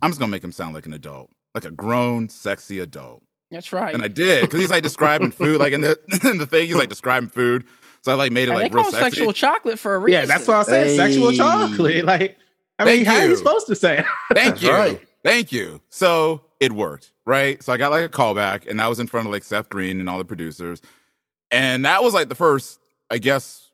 I'm 0.02 0.10
just 0.12 0.20
gonna 0.20 0.30
make 0.30 0.44
him 0.44 0.52
sound 0.52 0.76
like 0.76 0.86
an 0.86 0.92
adult, 0.92 1.32
like 1.56 1.64
a 1.64 1.72
grown, 1.72 2.28
sexy 2.28 2.80
adult. 2.80 3.24
That's 3.52 3.72
right. 3.72 3.94
And 3.94 4.04
I 4.04 4.10
did 4.10 4.42
because 4.42 4.60
he's 4.60 4.70
like 4.70 4.84
describing 4.84 5.32
food, 5.32 5.60
like 5.62 5.72
in 5.72 5.80
the 5.80 5.98
in 6.30 6.38
the 6.38 6.46
thing, 6.46 6.68
he's 6.68 6.76
like 6.76 6.90
describing 6.90 7.30
food. 7.30 7.66
So 8.08 8.14
I 8.14 8.16
like 8.16 8.32
made 8.32 8.44
it 8.48 8.52
And 8.52 8.60
like 8.62 8.72
they 8.72 8.76
real 8.76 8.84
call 8.86 8.92
sexy. 8.94 9.18
sexual 9.18 9.34
chocolate 9.34 9.78
for 9.78 9.96
a 9.96 10.00
reason. 10.00 10.22
Yeah, 10.22 10.26
that's 10.28 10.48
what 10.48 10.56
I 10.56 10.64
said. 10.64 10.88
Hey. 10.88 10.96
Sexual 10.96 11.34
chocolate. 11.34 12.06
Like, 12.06 12.38
I 12.80 12.86
mean, 12.86 13.04
Thank 13.04 13.08
how 13.08 13.16
are 13.18 13.24
you. 13.26 13.30
you 13.32 13.36
supposed 13.36 13.68
to 13.68 13.76
say? 13.76 13.98
it? 13.98 14.06
Thank 14.34 14.50
That's 14.52 14.64
you. 14.64 14.72
right. 14.72 15.02
Thank 15.26 15.52
you. 15.52 15.82
So 15.90 16.40
it 16.62 16.72
worked, 16.72 17.12
right? 17.26 17.62
So 17.62 17.74
I 17.74 17.78
got 17.78 17.92
like 17.92 18.06
a 18.06 18.10
callback, 18.10 18.66
and 18.66 18.80
that 18.80 18.88
was 18.88 19.02
in 19.02 19.08
front 19.08 19.28
of 19.28 19.34
like 19.34 19.44
Seth 19.44 19.68
Green 19.68 20.00
and 20.00 20.08
all 20.10 20.20
the 20.20 20.24
producers. 20.24 20.82
And 21.52 21.84
that 21.84 22.02
was 22.02 22.14
like 22.14 22.30
the 22.30 22.36
first, 22.36 22.80
I 23.10 23.18
guess, 23.18 23.72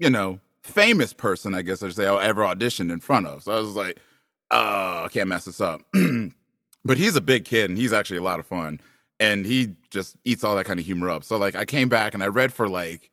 you 0.00 0.10
know, 0.10 0.40
famous 0.64 1.12
person, 1.12 1.54
I 1.54 1.62
guess 1.62 1.80
I 1.80 1.86
should 1.86 1.96
say, 1.96 2.08
I 2.08 2.24
ever 2.24 2.42
auditioned 2.42 2.90
in 2.90 2.98
front 2.98 3.26
of. 3.28 3.44
So 3.44 3.52
I 3.52 3.60
was 3.60 3.76
like, 3.76 3.98
oh, 4.50 5.04
I 5.04 5.08
can't 5.12 5.28
mess 5.28 5.44
this 5.44 5.60
up. 5.60 5.82
but 6.84 6.96
he's 6.98 7.14
a 7.14 7.20
big 7.20 7.44
kid, 7.44 7.70
and 7.70 7.78
he's 7.78 7.92
actually 7.92 8.16
a 8.18 8.22
lot 8.22 8.40
of 8.40 8.46
fun. 8.46 8.80
And 9.20 9.46
he 9.46 9.76
just 9.90 10.16
eats 10.24 10.42
all 10.42 10.56
that 10.56 10.64
kind 10.66 10.80
of 10.80 10.86
humor 10.86 11.08
up. 11.08 11.22
So 11.22 11.36
like 11.36 11.54
I 11.54 11.64
came 11.64 11.88
back 11.88 12.14
and 12.14 12.22
I 12.24 12.26
read 12.26 12.52
for 12.52 12.68
like, 12.68 13.10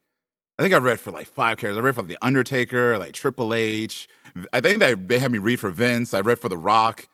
I 0.59 0.63
think 0.63 0.73
I 0.73 0.77
read 0.77 0.99
for 0.99 1.11
like 1.11 1.27
five 1.27 1.57
characters. 1.57 1.77
I 1.77 1.81
read 1.81 1.95
for 1.95 2.01
The 2.03 2.17
Undertaker, 2.21 2.97
like 2.97 3.13
Triple 3.13 3.53
H. 3.53 4.07
I 4.53 4.59
think 4.61 4.79
they, 4.79 4.93
they 4.95 5.19
had 5.19 5.31
me 5.31 5.37
read 5.37 5.59
for 5.59 5.69
Vince. 5.69 6.13
I 6.13 6.21
read 6.21 6.39
for 6.39 6.49
The 6.49 6.57
Rock. 6.57 7.07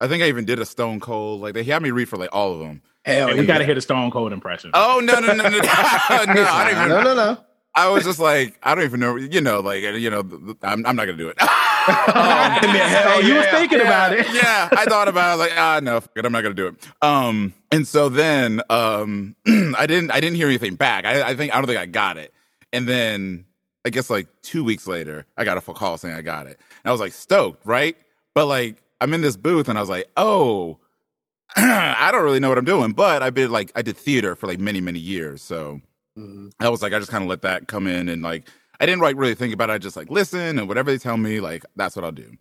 I 0.00 0.08
think 0.08 0.22
I 0.22 0.26
even 0.28 0.44
did 0.44 0.58
a 0.58 0.64
Stone 0.66 1.00
Cold. 1.00 1.40
Like 1.40 1.54
they 1.54 1.62
had 1.64 1.82
me 1.82 1.90
read 1.90 2.08
for 2.08 2.16
like 2.16 2.30
all 2.32 2.52
of 2.52 2.58
them. 2.60 2.82
Hell 3.04 3.28
Hey, 3.28 3.34
yeah. 3.34 3.40
we 3.40 3.46
got 3.46 3.58
to 3.58 3.64
hit 3.64 3.78
a 3.78 3.80
Stone 3.80 4.10
Cold 4.10 4.32
impression. 4.32 4.70
Oh 4.74 5.00
no 5.02 5.20
no 5.20 5.28
no 5.28 5.34
no 5.34 5.48
no! 5.48 5.48
no 5.58 5.60
I 5.62 6.24
don't 6.26 6.76
even. 6.76 6.88
no, 6.88 7.02
no, 7.02 7.14
no. 7.14 7.38
I 7.74 7.88
was 7.88 8.02
just 8.04 8.18
like, 8.18 8.58
I 8.64 8.74
don't 8.74 8.84
even 8.84 8.98
know. 9.00 9.16
You 9.16 9.40
know, 9.40 9.60
like 9.60 9.82
you 9.82 10.10
know, 10.10 10.22
th- 10.22 10.42
th- 10.44 10.56
I'm 10.62 10.84
I'm 10.84 10.96
not 10.96 11.04
gonna 11.06 11.16
do 11.16 11.28
it. 11.28 11.36
Um, 11.90 11.96
Hey, 12.62 13.26
you 13.26 13.34
was 13.34 13.44
yeah. 13.46 13.50
thinking 13.52 13.80
about 13.80 14.12
it. 14.12 14.26
yeah, 14.34 14.68
I 14.70 14.84
thought 14.84 15.08
about. 15.08 15.36
it. 15.36 15.38
Like, 15.38 15.52
ah, 15.56 15.80
no, 15.82 15.98
fuck 16.00 16.10
it, 16.14 16.26
I'm 16.26 16.30
not 16.30 16.42
gonna 16.42 16.54
do 16.54 16.66
it. 16.68 16.74
Um, 17.02 17.54
and 17.72 17.88
so 17.88 18.08
then, 18.10 18.60
um, 18.68 19.34
I 19.46 19.86
didn't, 19.86 20.10
I 20.10 20.20
didn't 20.20 20.36
hear 20.36 20.46
anything 20.46 20.74
back. 20.74 21.04
I, 21.06 21.30
I 21.30 21.34
think, 21.34 21.52
I 21.54 21.56
don't 21.56 21.66
think 21.66 21.78
I 21.78 21.86
got 21.86 22.18
it. 22.18 22.34
And 22.72 22.88
then, 22.88 23.44
I 23.84 23.90
guess 23.90 24.10
like 24.10 24.28
two 24.42 24.62
weeks 24.64 24.86
later, 24.86 25.26
I 25.36 25.44
got 25.44 25.56
a 25.56 25.60
phone 25.60 25.74
call 25.74 25.96
saying 25.98 26.14
I 26.14 26.22
got 26.22 26.46
it. 26.46 26.58
And 26.84 26.90
I 26.90 26.92
was 26.92 27.00
like 27.00 27.12
stoked, 27.12 27.64
right? 27.66 27.96
But 28.34 28.46
like, 28.46 28.82
I'm 29.00 29.12
in 29.14 29.22
this 29.22 29.36
booth, 29.36 29.68
and 29.68 29.78
I 29.78 29.80
was 29.80 29.90
like, 29.90 30.08
oh, 30.16 30.78
I 31.56 32.10
don't 32.12 32.22
really 32.22 32.40
know 32.40 32.48
what 32.48 32.58
I'm 32.58 32.64
doing. 32.64 32.92
But 32.92 33.22
I've 33.22 33.34
been 33.34 33.50
like, 33.50 33.72
I 33.74 33.82
did 33.82 33.96
theater 33.96 34.36
for 34.36 34.46
like 34.46 34.60
many, 34.60 34.80
many 34.80 34.98
years, 34.98 35.42
so 35.42 35.80
Mhm. 36.18 36.52
I 36.60 36.68
was 36.68 36.82
like, 36.82 36.92
I 36.92 36.98
just 36.98 37.10
kind 37.10 37.22
of 37.22 37.30
let 37.30 37.42
that 37.42 37.68
come 37.68 37.86
in 37.86 38.08
and 38.08 38.20
like, 38.20 38.48
I 38.80 38.86
didn't 38.86 39.00
like 39.00 39.16
really 39.16 39.34
think 39.36 39.54
about 39.54 39.70
it. 39.70 39.74
I 39.74 39.78
just 39.78 39.96
like 39.96 40.10
listen 40.10 40.58
and 40.58 40.66
whatever 40.68 40.90
they 40.90 40.98
tell 40.98 41.16
me, 41.16 41.38
like 41.40 41.64
that's 41.76 41.94
what 41.94 42.04
I'll 42.04 42.10
do. 42.12 42.36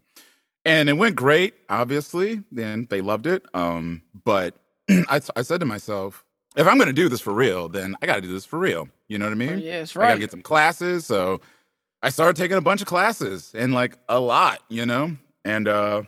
And 0.66 0.90
it 0.90 0.94
went 0.94 1.16
great, 1.16 1.54
obviously. 1.70 2.44
Then 2.52 2.88
they 2.90 3.02
loved 3.02 3.28
it. 3.28 3.46
Um, 3.54 4.02
but 4.26 4.56
I, 4.90 5.22
I 5.36 5.42
said 5.44 5.60
to 5.60 5.66
myself, 5.68 6.26
if 6.56 6.68
I'm 6.68 6.78
going 6.78 6.88
to 6.88 6.94
do 6.94 7.10
this 7.10 7.22
for 7.22 7.34
real, 7.34 7.70
then 7.70 7.96
I 8.02 8.06
got 8.06 8.16
to 8.16 8.22
do 8.22 8.32
this 8.34 8.46
for 8.46 8.60
real. 8.60 8.88
You 9.08 9.18
know 9.18 9.26
what 9.26 9.32
I 9.32 9.36
mean? 9.36 9.60
yeah, 9.60 9.80
that's 9.80 9.96
I 9.96 10.00
got 10.10 10.14
to 10.16 10.20
get 10.20 10.32
some 10.32 10.42
classes. 10.42 11.06
So 11.06 11.42
I 12.02 12.10
started 12.10 12.36
taking 12.36 12.58
a 12.58 12.62
bunch 12.62 12.82
of 12.82 12.88
classes 12.88 13.54
and 13.56 13.74
like 13.74 13.98
a 14.10 14.20
lot, 14.20 14.60
you 14.70 14.86
know? 14.86 15.16
And, 15.46 15.68
uh, 15.68 16.04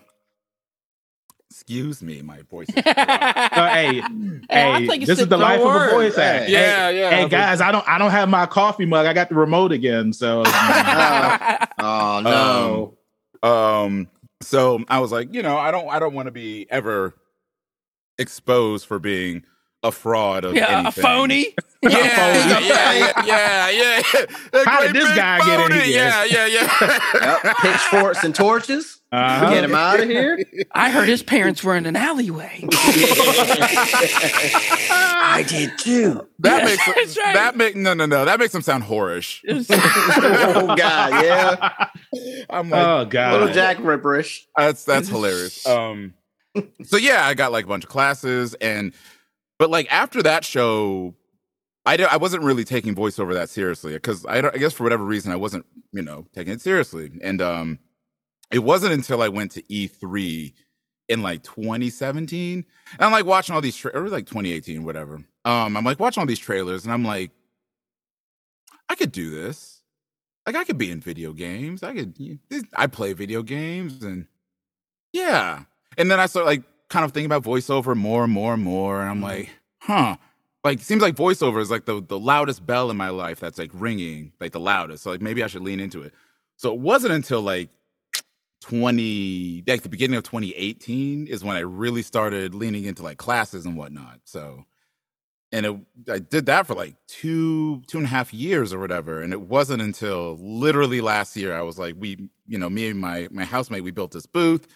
excuse 1.50 2.02
me, 2.02 2.22
my 2.22 2.42
voice. 2.44 2.68
is- 2.70 2.76
So, 2.84 3.66
hey, 3.68 4.02
I 4.50 4.80
hey, 4.80 5.00
this 5.00 5.10
is 5.10 5.18
the- 5.20 5.26
the 5.26 5.38
life 5.38 5.60
of 5.62 5.68
a 5.76 5.90
voice 5.90 6.18
act. 6.18 6.46
Hey. 6.46 6.52
yeah, 6.54 6.90
yeah. 6.90 7.10
Hey 7.12 7.28
guys, 7.28 7.60
I 7.62 7.72
don't 7.72 7.88
I 7.88 7.98
don't 7.98 8.12
have 8.12 8.30
my 8.30 8.46
coffee 8.46 8.86
mug. 8.86 9.06
I 9.06 9.14
got 9.14 9.30
the 9.30 9.36
remote 9.36 9.72
again. 9.72 10.14
So 10.14 10.44
Oh 11.80 12.22
no. 12.24 12.98
um 13.48 14.08
so 14.42 14.84
i 14.90 14.98
was 15.00 15.12
like 15.12 15.32
you 15.36 15.44
know 15.44 15.56
i 15.58 15.70
don't 15.72 15.88
i 15.90 16.00
don't 16.00 16.14
want 16.16 16.26
to 16.28 16.32
be 16.32 16.66
ever 16.72 17.14
exposed 18.18 18.86
for 18.88 18.98
being 19.00 19.44
a 19.84 19.92
fraud 19.92 20.46
of 20.46 20.54
yeah, 20.56 20.88
a 20.88 20.92
phony. 20.92 21.56
yeah 21.82 21.90
yeah 21.90 22.60
yeah 22.60 23.22
yeah 23.26 23.70
yeah 23.70 24.64
How 24.66 24.82
did 24.82 24.94
this 24.94 25.08
big 25.08 25.16
guy 25.16 25.40
get 25.46 25.60
in 25.72 25.72
here? 25.72 25.86
yeah 25.86 26.24
yeah 26.24 26.46
yeah 26.46 27.00
Yep. 27.44 27.58
Pitchforks 27.58 28.24
and 28.24 28.36
torches. 28.36 29.00
Uh-huh. 29.12 29.50
Get 29.50 29.64
him 29.66 29.74
out 29.76 30.00
of 30.00 30.08
here. 30.08 30.40
I 30.72 30.90
heard 30.92 31.10
his 31.10 31.22
parents 31.24 31.64
were 31.64 31.76
in 31.76 31.86
an 31.86 31.96
alleyway. 31.98 32.64
I 34.14 35.44
did 35.48 35.72
too. 35.78 36.28
that 36.40 36.60
Yeah, 36.60 36.66
makes 36.96 37.18
right. 37.18 37.34
that 37.34 37.56
make 37.58 37.76
no 37.76 37.94
no 37.94 38.06
no 38.06 38.26
that 38.26 38.40
makes 38.40 38.54
him 38.54 38.62
sound 38.62 38.84
whorish 38.86 39.42
Oh 39.48 40.76
God, 40.76 41.24
yeah. 41.26 41.88
i'm 42.50 42.70
like 42.70 42.88
oh 42.88 43.06
god. 43.06 43.34
Little 43.34 43.54
Jack 43.54 43.78
Ripperish. 43.78 44.42
That's 44.58 44.84
that's 44.86 45.08
hilarious. 45.10 45.66
Um, 45.66 46.14
so 46.84 46.98
yeah, 46.98 47.26
I 47.26 47.34
got 47.34 47.52
like 47.52 47.66
a 47.66 47.68
bunch 47.68 47.84
of 47.86 47.90
classes, 47.90 48.54
and 48.56 48.94
but 49.62 49.70
like 49.70 49.94
after 49.94 50.24
that 50.24 50.44
show, 50.44 51.14
I 51.86 51.96
I 51.98 52.18
wasn't 52.18 52.42
really 52.42 52.64
taking 52.64 52.96
voiceover 52.96 53.36
that 53.36 53.48
seriously 53.48 53.94
because 53.94 54.26
I, 54.26 54.40
I 54.40 54.58
guess 54.58 54.74
for 54.74 54.82
whatever 54.84 55.04
reason 55.04 55.32
I 55.32 55.36
wasn't 55.36 55.68
you 55.92 56.02
know 56.02 56.26
taking 56.34 56.54
it 56.54 56.62
seriously, 56.62 57.12
and 57.22 57.40
um, 57.44 57.78
it 58.50 58.58
wasn't 58.58 58.94
until 58.94 59.22
I 59.22 59.28
went 59.28 59.52
to 59.52 59.62
E3 59.62 60.52
in 61.10 61.22
like 61.22 61.44
2017, 61.44 62.54
and 62.56 62.66
I'm 63.00 63.12
like 63.12 63.28
watching 63.28 63.54
all 63.54 63.62
these 63.62 63.76
tra- 63.76 63.92
or 63.94 64.10
like 64.10 64.26
2018, 64.26 64.84
whatever. 64.84 65.24
Um, 65.46 65.78
I'm 65.78 65.86
like 65.86 66.00
watching 66.00 66.22
all 66.22 66.28
these 66.28 66.40
trailers, 66.40 66.84
and 66.84 66.92
I'm 66.92 67.06
like, 67.06 67.30
I 68.90 68.96
could 68.96 69.12
do 69.12 69.30
this. 69.30 69.84
Like 70.48 70.56
I 70.56 70.64
could 70.64 70.80
be 70.80 70.90
in 70.90 71.02
video 71.02 71.34
games. 71.34 71.84
I 71.84 71.94
could. 71.94 72.40
I 72.76 72.88
play 72.88 73.14
video 73.14 73.44
games, 73.44 74.02
and 74.02 74.26
yeah. 75.14 75.66
And 76.00 76.10
then 76.10 76.20
I 76.20 76.26
started 76.26 76.48
like 76.48 76.64
kind 76.92 77.06
of 77.06 77.14
thinking 77.14 77.26
about 77.26 77.44
voiceover 77.44 77.96
more 77.96 78.24
and 78.26 78.34
more 78.34 78.54
and 78.54 78.64
more, 78.64 79.02
and 79.02 79.10
I'm 79.10 79.16
mm-hmm. 79.16 79.24
like, 79.24 79.50
huh. 79.80 80.18
Like 80.64 80.80
it 80.80 80.84
seems 80.84 81.02
like 81.02 81.16
voiceover 81.16 81.60
is 81.60 81.72
like 81.72 81.86
the 81.86 82.04
the 82.08 82.20
loudest 82.20 82.64
bell 82.68 82.92
in 82.92 82.98
my 82.98 83.10
life 83.10 83.40
that's 83.40 83.58
like 83.58 83.72
ringing, 83.74 84.32
like 84.40 84.52
the 84.52 84.60
loudest. 84.60 85.04
So 85.04 85.10
like 85.10 85.22
maybe 85.22 85.44
I 85.44 85.48
should 85.48 85.64
lean 85.64 85.80
into 85.80 86.04
it. 86.04 86.14
So 86.58 86.72
it 86.72 86.80
wasn't 86.80 87.14
until 87.14 87.42
like 87.42 87.70
20 88.62 89.64
like 89.66 89.82
the 89.82 89.90
beginning 89.90 90.18
of 90.18 90.24
2018 90.24 91.26
is 91.26 91.44
when 91.44 91.56
I 91.56 91.62
really 91.62 92.04
started 92.04 92.54
leaning 92.54 92.86
into 92.86 93.02
like 93.02 93.18
classes 93.18 93.66
and 93.66 93.76
whatnot. 93.76 94.20
So 94.26 94.66
and 95.52 95.66
it, 95.66 95.76
I 96.08 96.20
did 96.20 96.46
that 96.46 96.68
for 96.68 96.76
like 96.76 96.96
two 97.08 97.82
two 97.88 97.98
and 97.98 98.06
a 98.06 98.10
half 98.12 98.32
years 98.32 98.72
or 98.72 98.78
whatever. 98.78 99.24
And 99.24 99.34
it 99.34 99.42
wasn't 99.42 99.82
until 99.82 100.38
literally 100.40 101.02
last 101.02 101.36
year 101.36 101.56
I 101.56 101.64
was 101.64 101.80
like, 101.80 101.96
we, 101.98 102.30
you 102.46 102.60
know, 102.60 102.70
me 102.70 102.88
and 102.88 103.00
my 103.00 103.28
my 103.32 103.46
housemate, 103.46 103.84
we 103.84 103.90
built 103.90 104.12
this 104.12 104.28
booth 104.28 104.68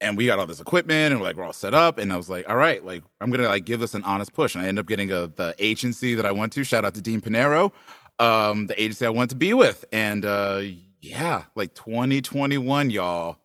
and 0.00 0.16
we 0.16 0.26
got 0.26 0.38
all 0.38 0.46
this 0.46 0.60
equipment 0.60 1.12
and 1.12 1.20
we're 1.20 1.26
like 1.26 1.36
we're 1.36 1.44
all 1.44 1.52
set 1.52 1.74
up. 1.74 1.98
And 1.98 2.12
I 2.12 2.16
was 2.16 2.28
like, 2.28 2.48
all 2.48 2.56
right, 2.56 2.84
like 2.84 3.02
I'm 3.20 3.30
gonna 3.30 3.48
like 3.48 3.64
give 3.64 3.80
this 3.80 3.94
an 3.94 4.04
honest 4.04 4.32
push. 4.32 4.54
And 4.54 4.64
I 4.64 4.68
end 4.68 4.78
up 4.78 4.86
getting 4.86 5.10
a 5.10 5.26
the 5.26 5.54
agency 5.58 6.14
that 6.14 6.26
I 6.26 6.32
went 6.32 6.52
to. 6.54 6.64
Shout 6.64 6.84
out 6.84 6.94
to 6.94 7.00
Dean 7.00 7.20
Pinero, 7.20 7.72
um, 8.18 8.66
the 8.66 8.80
agency 8.80 9.06
I 9.06 9.10
wanted 9.10 9.30
to 9.30 9.36
be 9.36 9.54
with. 9.54 9.84
And 9.92 10.24
uh 10.24 10.62
yeah, 11.00 11.44
like 11.54 11.74
2021, 11.74 12.90
y'all, 12.90 13.38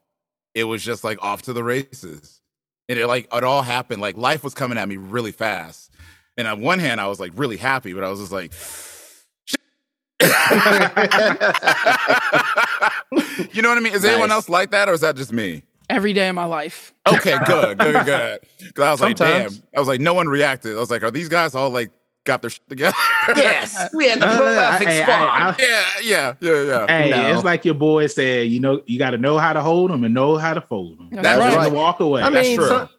it 0.55 0.63
was 0.63 0.83
just 0.83 1.03
like 1.03 1.23
off 1.23 1.43
to 1.43 1.53
the 1.53 1.63
races. 1.63 2.41
And 2.89 2.99
it 2.99 3.07
like 3.07 3.33
it 3.33 3.43
all 3.43 3.61
happened. 3.61 4.01
Like 4.01 4.17
life 4.17 4.43
was 4.43 4.53
coming 4.53 4.77
at 4.77 4.87
me 4.89 4.97
really 4.97 5.31
fast. 5.31 5.91
And 6.37 6.47
on 6.47 6.61
one 6.61 6.79
hand, 6.79 6.99
I 6.99 7.07
was 7.07 7.19
like 7.19 7.31
really 7.35 7.57
happy, 7.57 7.93
but 7.93 8.03
I 8.03 8.09
was 8.09 8.19
just 8.19 8.31
like, 8.31 8.51
you 13.53 13.61
know 13.61 13.69
what 13.69 13.77
I 13.77 13.81
mean? 13.81 13.93
Is 13.93 14.05
anyone 14.05 14.31
else 14.31 14.49
like 14.49 14.71
that, 14.71 14.89
or 14.89 14.93
is 14.93 15.01
that 15.01 15.15
just 15.15 15.33
me? 15.33 15.63
Every 15.91 16.13
day 16.13 16.27
of 16.29 16.35
my 16.35 16.45
life. 16.45 16.93
Okay, 17.07 17.37
good, 17.45 17.77
good, 17.77 18.05
good. 18.05 18.39
'Cause 18.75 18.83
I 18.85 18.91
was 18.91 19.01
like, 19.01 19.17
damn. 19.17 19.51
I 19.75 19.79
was 19.79 19.87
like, 19.87 19.99
no 20.01 20.13
one 20.13 20.27
reacted. 20.27 20.75
I 20.75 20.79
was 20.79 20.89
like, 20.91 21.03
are 21.03 21.11
these 21.11 21.29
guys 21.29 21.53
all 21.53 21.69
like 21.69 21.91
got 22.23 22.41
their 22.41 22.49
shit 22.49 22.67
together? 22.69 22.95
Yes, 23.35 23.89
we 23.93 24.07
had 24.09 24.19
the 24.19 24.25
perfect 24.25 24.89
I- 24.89 24.99
I- 24.99 25.01
squad. 25.03 25.17
I- 25.17 25.55
yeah, 25.59 25.83
yeah, 26.01 26.33
yeah, 26.39 26.63
yeah. 26.63 26.87
Hey, 26.87 27.09
No. 27.11 27.35
it's 27.35 27.43
like 27.43 27.65
your 27.65 27.75
boy 27.75 28.07
said, 28.07 28.47
you 28.47 28.59
know, 28.59 28.81
you 28.87 28.97
got 28.97 29.11
to 29.11 29.17
know 29.17 29.37
how 29.37 29.53
to 29.53 29.61
hold 29.61 29.91
them 29.91 30.03
and 30.03 30.13
know 30.13 30.37
how 30.37 30.53
to 30.53 30.61
fold 30.61 30.97
them. 30.97 31.09
That's 31.11 31.23
That's 31.23 31.39
right. 31.55 31.65
right. 31.65 31.71
walk 31.71 31.99
away. 31.99 32.21
I 32.21 32.29
That's 32.29 32.47
mean, 32.47 32.57
true. 32.57 32.67
so- 32.67 32.89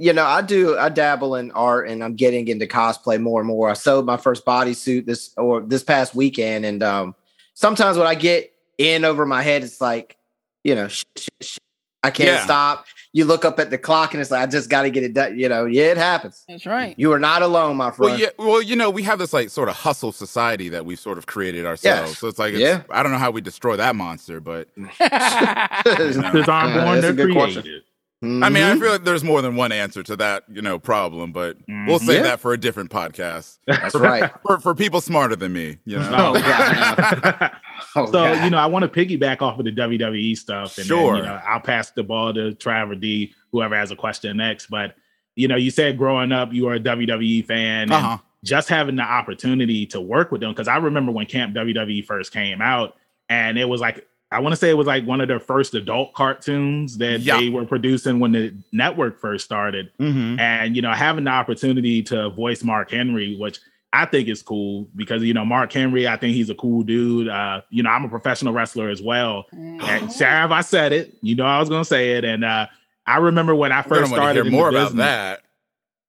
you 0.00 0.12
know, 0.12 0.24
I 0.24 0.42
do. 0.42 0.78
I 0.78 0.88
dabble 0.90 1.34
in 1.34 1.50
art, 1.50 1.88
and 1.88 2.04
I'm 2.04 2.14
getting 2.14 2.46
into 2.46 2.66
cosplay 2.66 3.20
more 3.20 3.40
and 3.40 3.48
more. 3.48 3.68
I 3.68 3.72
sewed 3.74 4.04
my 4.06 4.16
first 4.16 4.46
bodysuit 4.46 5.06
this 5.06 5.34
or 5.36 5.60
this 5.60 5.82
past 5.82 6.14
weekend, 6.14 6.64
and 6.64 6.82
um, 6.84 7.14
sometimes 7.54 7.98
when 7.98 8.06
I 8.06 8.14
get 8.14 8.52
in 8.78 9.04
over 9.04 9.26
my 9.26 9.42
head, 9.42 9.64
it's 9.64 9.80
like, 9.80 10.16
you 10.62 10.76
know, 10.76 10.86
sh- 10.86 11.02
sh- 11.16 11.28
sh- 11.40 11.58
I 12.02 12.10
can't 12.10 12.28
Yeah. 12.28 12.44
stop. 12.44 12.86
You 13.12 13.24
look 13.24 13.44
up 13.44 13.58
at 13.58 13.70
the 13.70 13.78
clock, 13.78 14.12
and 14.14 14.20
it's 14.20 14.30
like 14.30 14.42
I 14.42 14.46
just 14.46 14.68
got 14.70 14.82
to 14.82 14.90
get 14.90 15.02
it 15.02 15.14
done. 15.14 15.38
You 15.38 15.48
know, 15.48 15.64
yeah, 15.64 15.84
it 15.86 15.96
happens. 15.96 16.44
That's 16.46 16.66
right. 16.66 16.94
You 16.98 17.10
are 17.12 17.18
not 17.18 17.42
alone, 17.42 17.76
my 17.76 17.90
friend. 17.90 18.12
Well, 18.12 18.20
yeah, 18.20 18.28
well, 18.38 18.62
you 18.62 18.76
know, 18.76 18.90
we 18.90 19.02
have 19.04 19.18
this 19.18 19.32
like 19.32 19.48
sort 19.50 19.68
of 19.68 19.74
hustle 19.76 20.12
society 20.12 20.68
that 20.68 20.84
we've 20.84 20.98
sort 21.00 21.16
of 21.18 21.26
created 21.26 21.64
ourselves. 21.66 22.10
Yes. 22.10 22.18
So 22.18 22.28
it's 22.28 22.38
like, 22.38 22.52
it's, 22.52 22.60
Yeah. 22.60 22.82
I 22.90 23.02
don't 23.02 23.10
know 23.10 23.18
how 23.18 23.30
we 23.30 23.40
destroy 23.40 23.76
that 23.76 23.96
monster, 23.96 24.40
but 24.40 24.68
Because 24.76 26.18
I'm 26.48 26.68
Yeah, 26.68 26.84
born, 26.84 27.00
that's 27.00 27.06
a 27.08 27.12
they're 27.12 27.26
good 27.26 27.32
question. 27.34 27.82
Created. 28.20 28.42
I 28.44 28.48
mean, 28.48 28.62
I 28.64 28.74
Mhm. 28.74 28.80
feel 28.80 28.90
like 28.92 29.04
there's 29.04 29.24
more 29.24 29.42
than 29.42 29.56
one 29.56 29.72
answer 29.72 30.02
to 30.02 30.16
that, 30.16 30.44
you 30.52 30.60
know, 30.62 30.78
problem. 30.78 31.32
But 31.32 31.56
we'll 31.68 31.98
Mhm. 31.98 32.06
save 32.06 32.16
Yeah. 32.16 32.22
that 32.22 32.40
for 32.40 32.52
a 32.52 32.58
different 32.58 32.90
podcast 32.90 33.58
that's 33.66 33.94
right. 33.94 34.30
for 34.46 34.58
for 34.58 34.74
people 34.74 35.00
smarter 35.00 35.36
than 35.36 35.52
me. 35.52 35.78
You 35.84 35.98
know, 35.98 36.06
Oh, 36.36 36.40
God. 36.40 37.50
Oh, 37.96 38.06
so 38.06 38.12
God. 38.12 38.44
you 38.44 38.50
know, 38.50 38.58
I 38.58 38.66
want 38.66 38.82
to 38.82 38.88
piggyback 39.06 39.40
off 39.42 39.58
of 39.58 39.64
the 39.64 39.70
WWE 39.72 40.34
stuff, 40.36 40.76
and 40.78 40.86
Sure. 40.86 41.14
then, 41.14 41.24
you 41.24 41.28
know, 41.30 41.40
I'll 41.46 41.60
pass 41.60 41.90
the 41.90 42.02
ball 42.02 42.34
to 42.34 42.52
Trav 42.52 42.90
or 42.90 42.94
D, 42.96 43.32
whoever 43.52 43.76
has 43.76 43.90
a 43.90 43.96
question 43.96 44.36
next. 44.38 44.66
But 44.66 44.94
you 45.36 45.46
know, 45.46 45.54
you 45.56 45.70
said 45.70 45.96
growing 45.96 46.32
up 46.32 46.52
you 46.52 46.64
were 46.64 46.74
a 46.74 46.80
WWE 46.80 47.42
fan, 47.46 47.92
uh-huh. 47.92 48.18
just 48.44 48.68
having 48.68 48.96
the 48.96 49.04
opportunity 49.04 49.86
to 49.86 50.00
work 50.00 50.32
with 50.32 50.40
them 50.40 50.50
because 50.50 50.66
I 50.66 50.78
remember 50.78 51.12
when 51.12 51.26
Camp 51.26 51.54
WWE 51.54 52.02
first 52.04 52.32
came 52.32 52.60
out, 52.60 52.96
and 53.28 53.56
it 53.56 53.66
was 53.68 53.80
like 53.80 54.04
I 54.30 54.40
want 54.40 54.52
to 54.52 54.56
say 54.56 54.68
it 54.68 54.76
was 54.76 54.86
like 54.86 55.06
one 55.06 55.20
of 55.22 55.28
their 55.28 55.40
first 55.40 55.74
adult 55.74 56.12
cartoons 56.12 56.98
that 56.98 57.20
Yeah. 57.20 57.40
they 57.40 57.48
were 57.48 57.64
producing 57.64 58.20
when 58.20 58.32
the 58.32 58.54
network 58.72 59.20
first 59.20 59.44
started, 59.44 59.90
Mm-hmm. 59.98 60.38
and 60.38 60.76
you 60.76 60.82
know 60.82 60.92
having 60.92 61.24
the 61.24 61.30
opportunity 61.30 62.02
to 62.04 62.30
voice 62.30 62.62
Mark 62.62 62.90
Henry, 62.90 63.36
which 63.38 63.58
I 63.92 64.04
think 64.04 64.28
is 64.28 64.42
cool 64.42 64.86
because 64.94 65.22
you 65.22 65.32
know 65.32 65.46
Mark 65.46 65.72
Henry, 65.72 66.06
I 66.06 66.16
think 66.18 66.34
he's 66.34 66.50
a 66.50 66.54
cool 66.54 66.82
dude. 66.82 67.28
Uh, 67.28 67.62
you 67.70 67.82
know, 67.82 67.88
I'm 67.90 68.04
a 68.04 68.08
professional 68.10 68.52
wrestler 68.52 68.90
as 68.90 69.00
well. 69.00 69.46
And 69.52 70.12
Sarah, 70.12 70.52
I 70.52 70.60
said 70.60 70.92
it. 70.92 71.14
You 71.22 71.34
know, 71.34 71.46
I 71.46 71.58
was 71.58 71.70
gonna 71.70 71.86
say 71.86 72.12
it, 72.18 72.24
and 72.24 72.44
uh, 72.44 72.66
I 73.06 73.16
remember 73.16 73.54
when 73.54 73.72
I 73.72 73.80
first 73.80 74.10
want 74.10 74.20
started 74.20 74.34
hear 74.34 74.44
in 74.46 74.52
more 74.52 74.70
the 74.70 74.76
about 74.78 74.84
business- 74.88 75.04
that. 75.06 75.40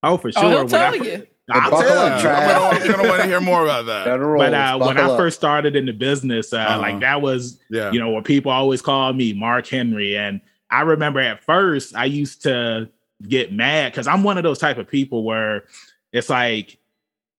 Oh, 0.03 0.17
for 0.17 0.29
sure. 0.31 0.43
Oh, 0.43 0.49
he'll 0.49 0.65
When 0.65 0.75
I 0.75 0.93
you. 0.95 1.27
I'll 1.51 1.71
Buckle 1.71 1.87
tell 1.87 1.97
up, 1.99 2.21
you. 2.23 2.29
Trav. 2.29 2.35
I'm 2.37 2.79
gonna, 2.79 2.91
gonna 2.97 3.09
want 3.09 3.21
to 3.21 3.27
hear 3.27 3.41
more 3.41 3.63
about 3.63 3.85
that. 3.87 4.05
Federal 4.05 4.37
But 4.39 4.53
uh, 4.53 4.77
when 4.77 4.97
I 4.97 5.03
up. 5.09 5.17
first 5.17 5.37
started 5.37 5.75
in 5.75 5.85
the 5.85 5.93
business, 5.93 6.53
uh, 6.53 6.57
Uh-huh. 6.57 6.79
like 6.79 6.99
that 7.01 7.21
was 7.21 7.59
Yeah, 7.69 7.91
you 7.91 7.99
know 7.99 8.09
what 8.09 8.25
people 8.25 8.51
always 8.51 8.81
call 8.81 9.11
me 9.13 9.33
Mark 9.33 9.67
Henry, 9.67 10.17
and 10.17 10.41
I 10.71 10.81
remember 10.81 11.19
at 11.19 11.43
first 11.43 11.95
I 11.95 12.05
used 12.05 12.43
to 12.43 12.89
get 13.27 13.51
mad 13.51 13.91
because 13.91 14.07
I'm 14.07 14.23
one 14.23 14.37
of 14.37 14.43
those 14.43 14.59
type 14.59 14.77
of 14.77 14.87
people 14.87 15.23
where 15.23 15.65
it's 16.13 16.29
like 16.29 16.77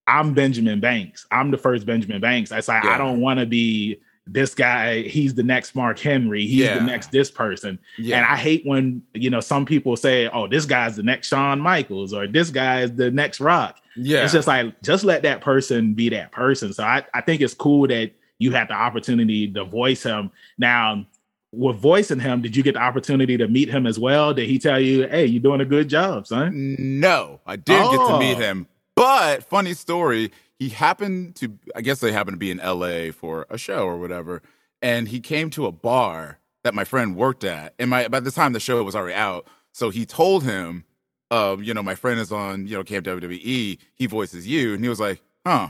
I'm 0.07 0.33
Benjamin 0.33 0.79
Banks. 0.79 1.25
I'm 1.31 1.51
the 1.51 1.57
first 1.57 1.85
Benjamin 1.85 2.19
Banks. 2.21 2.51
It's 2.51 2.67
like 2.67 2.83
Yeah. 2.83 2.91
I 2.91 2.97
don't 2.97 3.21
want 3.21 3.39
to 3.39 3.45
be 3.45 3.99
this 4.27 4.53
guy, 4.53 5.01
he's 5.01 5.33
the 5.33 5.43
next 5.43 5.75
Mark 5.75 5.97
Henry, 5.99 6.41
he's 6.45 6.59
Yeah. 6.59 6.75
the 6.79 6.85
next 6.85 7.11
this 7.11 7.31
person. 7.31 7.79
Yeah. 7.97 8.17
And 8.17 8.25
I 8.25 8.35
hate 8.37 8.63
when 8.65 9.01
you 9.13 9.29
know 9.29 9.39
some 9.39 9.65
people 9.65 9.95
say, 9.97 10.27
"Oh, 10.29 10.47
this 10.47 10.65
guy's 10.65 10.95
the 10.95 11.03
next 11.03 11.27
Shawn 11.27 11.59
Michaels," 11.59 12.13
or 12.13 12.27
"This 12.27 12.49
guy 12.49 12.81
is 12.81 12.93
the 12.93 13.09
next 13.11 13.39
Rock." 13.39 13.77
yeah. 13.97 14.23
It's 14.23 14.31
just 14.33 14.47
like 14.47 14.79
just 14.83 15.03
let 15.03 15.23
that 15.23 15.41
person 15.41 15.93
be 15.95 16.09
that 16.09 16.31
person. 16.31 16.71
So 16.73 16.83
I, 16.83 17.03
I 17.13 17.21
think 17.21 17.41
it's 17.41 17.53
cool 17.53 17.87
that 17.87 18.11
you 18.39 18.51
had 18.51 18.67
the 18.69 18.73
opportunity 18.73 19.51
to 19.51 19.63
voice 19.65 20.03
him. 20.03 20.31
Now, 20.57 21.05
with 21.51 21.75
voicing 21.77 22.19
him, 22.19 22.41
did 22.41 22.55
you 22.55 22.63
get 22.63 22.75
the 22.75 22.79
opportunity 22.81 23.37
to 23.37 23.47
meet 23.47 23.69
him 23.69 23.85
as 23.85 23.99
well? 23.99 24.33
Did 24.33 24.47
he 24.47 24.59
tell 24.59 24.79
you, 24.79 25.07
"Hey, 25.07 25.25
you're 25.25 25.41
doing 25.43 25.61
a 25.61 25.65
good 25.65 25.89
job, 25.89 26.25
son"? 26.27 26.75
No, 26.79 27.41
I 27.45 27.55
did 27.55 27.65
get 27.81 27.91
to 28.07 28.19
meet 28.19 28.37
Oh. 28.37 28.39
him. 28.39 28.67
But 28.95 29.43
funny 29.49 29.73
story, 29.73 30.31
he 30.61 30.69
happened 30.69 31.35
to 31.37 31.57
I 31.75 31.81
guess 31.81 32.01
they 32.01 32.11
happened 32.11 32.35
to 32.35 32.39
be 32.39 32.51
in 32.51 32.59
LA 32.59 33.11
for 33.11 33.47
a 33.49 33.57
show 33.57 33.83
or 33.83 33.97
whatever. 33.97 34.43
And 34.79 35.07
he 35.07 35.19
came 35.19 35.49
to 35.51 35.65
a 35.65 35.71
bar 35.71 36.37
that 36.63 36.75
my 36.75 36.83
friend 36.83 37.15
worked 37.15 37.43
at. 37.43 37.73
And 37.79 37.89
my 37.89 38.07
by 38.07 38.19
the 38.19 38.29
time 38.29 38.53
the 38.53 38.59
show 38.59 38.83
was 38.83 38.95
already 38.95 39.15
out. 39.15 39.47
So 39.71 39.89
he 39.89 40.05
told 40.05 40.43
him, 40.43 40.85
um, 41.31 41.63
you 41.63 41.73
know, 41.73 41.81
my 41.81 41.95
friend 41.95 42.19
is 42.19 42.31
on, 42.31 42.67
you 42.67 42.77
know, 42.77 42.83
Camp 42.83 43.07
WWE, 43.07 43.79
he 43.95 44.05
voices 44.05 44.45
you. 44.45 44.75
And 44.75 44.83
he 44.83 44.89
was 44.89 44.99
like, 44.99 45.23
huh, 45.47 45.69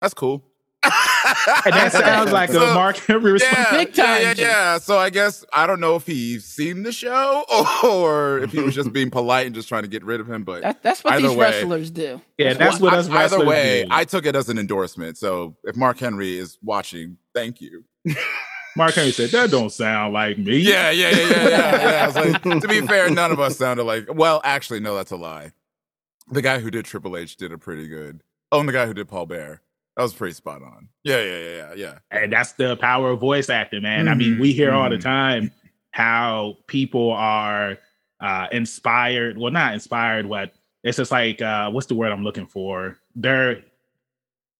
that's 0.00 0.14
cool. 0.14 0.44
And 1.64 1.74
that 1.74 1.92
sounds 1.92 2.32
like 2.32 2.50
So- 2.50 2.62
a 2.62 2.74
Mark 2.74 2.96
Henry 2.98 3.32
response. 3.32 3.56
yeah, 3.70 3.70
Big 3.84 3.94
time, 3.94 4.06
Yeah, 4.20 4.20
yeah, 4.20 4.34
yeah. 4.36 4.78
So 4.78 4.98
I 4.98 5.10
guess 5.10 5.44
I 5.52 5.66
don't 5.66 5.80
know 5.80 5.96
if 5.96 6.06
he's 6.06 6.44
seen 6.44 6.82
the 6.82 6.92
show 6.92 7.44
or 7.84 8.38
if 8.40 8.52
he 8.52 8.60
was 8.60 8.74
just 8.74 8.92
being 8.92 9.10
polite 9.10 9.46
and 9.46 9.54
just 9.54 9.68
trying 9.68 9.82
to 9.82 9.88
get 9.88 10.04
rid 10.04 10.20
of 10.20 10.28
him. 10.30 10.44
But 10.44 10.62
That, 10.62 10.82
that's 10.82 11.02
what 11.04 11.18
these 11.20 11.30
way. 11.30 11.36
wrestlers 11.36 11.90
do. 11.90 12.20
Yeah, 12.38 12.54
that's 12.54 12.80
what 12.80 12.94
us 12.94 13.08
I- 13.08 13.24
either 13.24 13.44
way, 13.44 13.82
do. 13.84 13.88
I 13.90 14.04
took 14.04 14.26
it 14.26 14.34
as 14.36 14.48
an 14.48 14.58
endorsement. 14.58 15.18
So 15.18 15.56
if 15.64 15.76
Mark 15.76 15.98
Henry 15.98 16.36
is 16.38 16.58
watching, 16.62 17.16
thank 17.34 17.60
you. 17.60 17.84
Mark 18.76 18.94
Henry 18.94 19.12
said 19.12 19.28
that 19.30 19.50
don't 19.50 19.70
sound 19.70 20.14
like 20.14 20.38
me. 20.38 20.56
Yeah, 20.56 20.90
yeah, 20.90 21.10
yeah, 21.10 21.16
yeah, 21.28 21.48
yeah. 21.48 21.80
yeah. 21.90 22.02
I 22.04 22.06
was 22.06 22.16
like, 22.16 22.42
to 22.62 22.68
be 22.68 22.80
fair, 22.86 23.10
none 23.10 23.30
of 23.30 23.38
us 23.38 23.58
sounded 23.58 23.84
like. 23.84 24.06
Well, 24.12 24.40
actually, 24.44 24.80
no, 24.80 24.94
that's 24.94 25.10
a 25.10 25.16
lie. 25.16 25.52
The 26.30 26.40
guy 26.40 26.58
who 26.60 26.70
did 26.70 26.86
Triple 26.86 27.16
H 27.16 27.36
did 27.36 27.52
a 27.52 27.58
pretty 27.58 27.86
good. 27.86 28.22
Oh, 28.50 28.60
and 28.60 28.68
the 28.68 28.72
guy 28.72 28.86
who 28.86 28.94
did 28.94 29.08
Paul 29.08 29.26
Bearer, 29.26 29.60
that 29.96 30.02
was 30.02 30.14
pretty 30.14 30.34
spot 30.34 30.62
on. 30.62 30.88
Yeah, 31.04 31.22
yeah, 31.22 31.38
yeah, 31.38 31.56
yeah, 31.56 31.74
yeah. 31.76 31.98
and 32.10 32.32
that's 32.32 32.52
the 32.52 32.76
power 32.76 33.10
of 33.10 33.20
voice 33.20 33.50
acting, 33.50 33.82
man. 33.82 34.08
I 34.08 34.14
mean, 34.14 34.38
we 34.38 34.52
hear 34.52 34.72
all 34.72 34.88
the 34.88 34.96
mhm. 34.96 35.02
time 35.02 35.50
how 35.90 36.56
people 36.66 37.12
are 37.12 37.78
uh, 38.20 38.46
inspired. 38.52 39.36
Well, 39.36 39.52
not 39.52 39.74
inspired. 39.74 40.26
What 40.26 40.54
it's 40.82 40.96
just 40.96 41.10
like, 41.12 41.42
uh, 41.42 41.70
what's 41.70 41.86
the 41.86 41.94
word 41.94 42.10
I'm 42.12 42.24
looking 42.24 42.46
for? 42.46 42.98
They're 43.14 43.62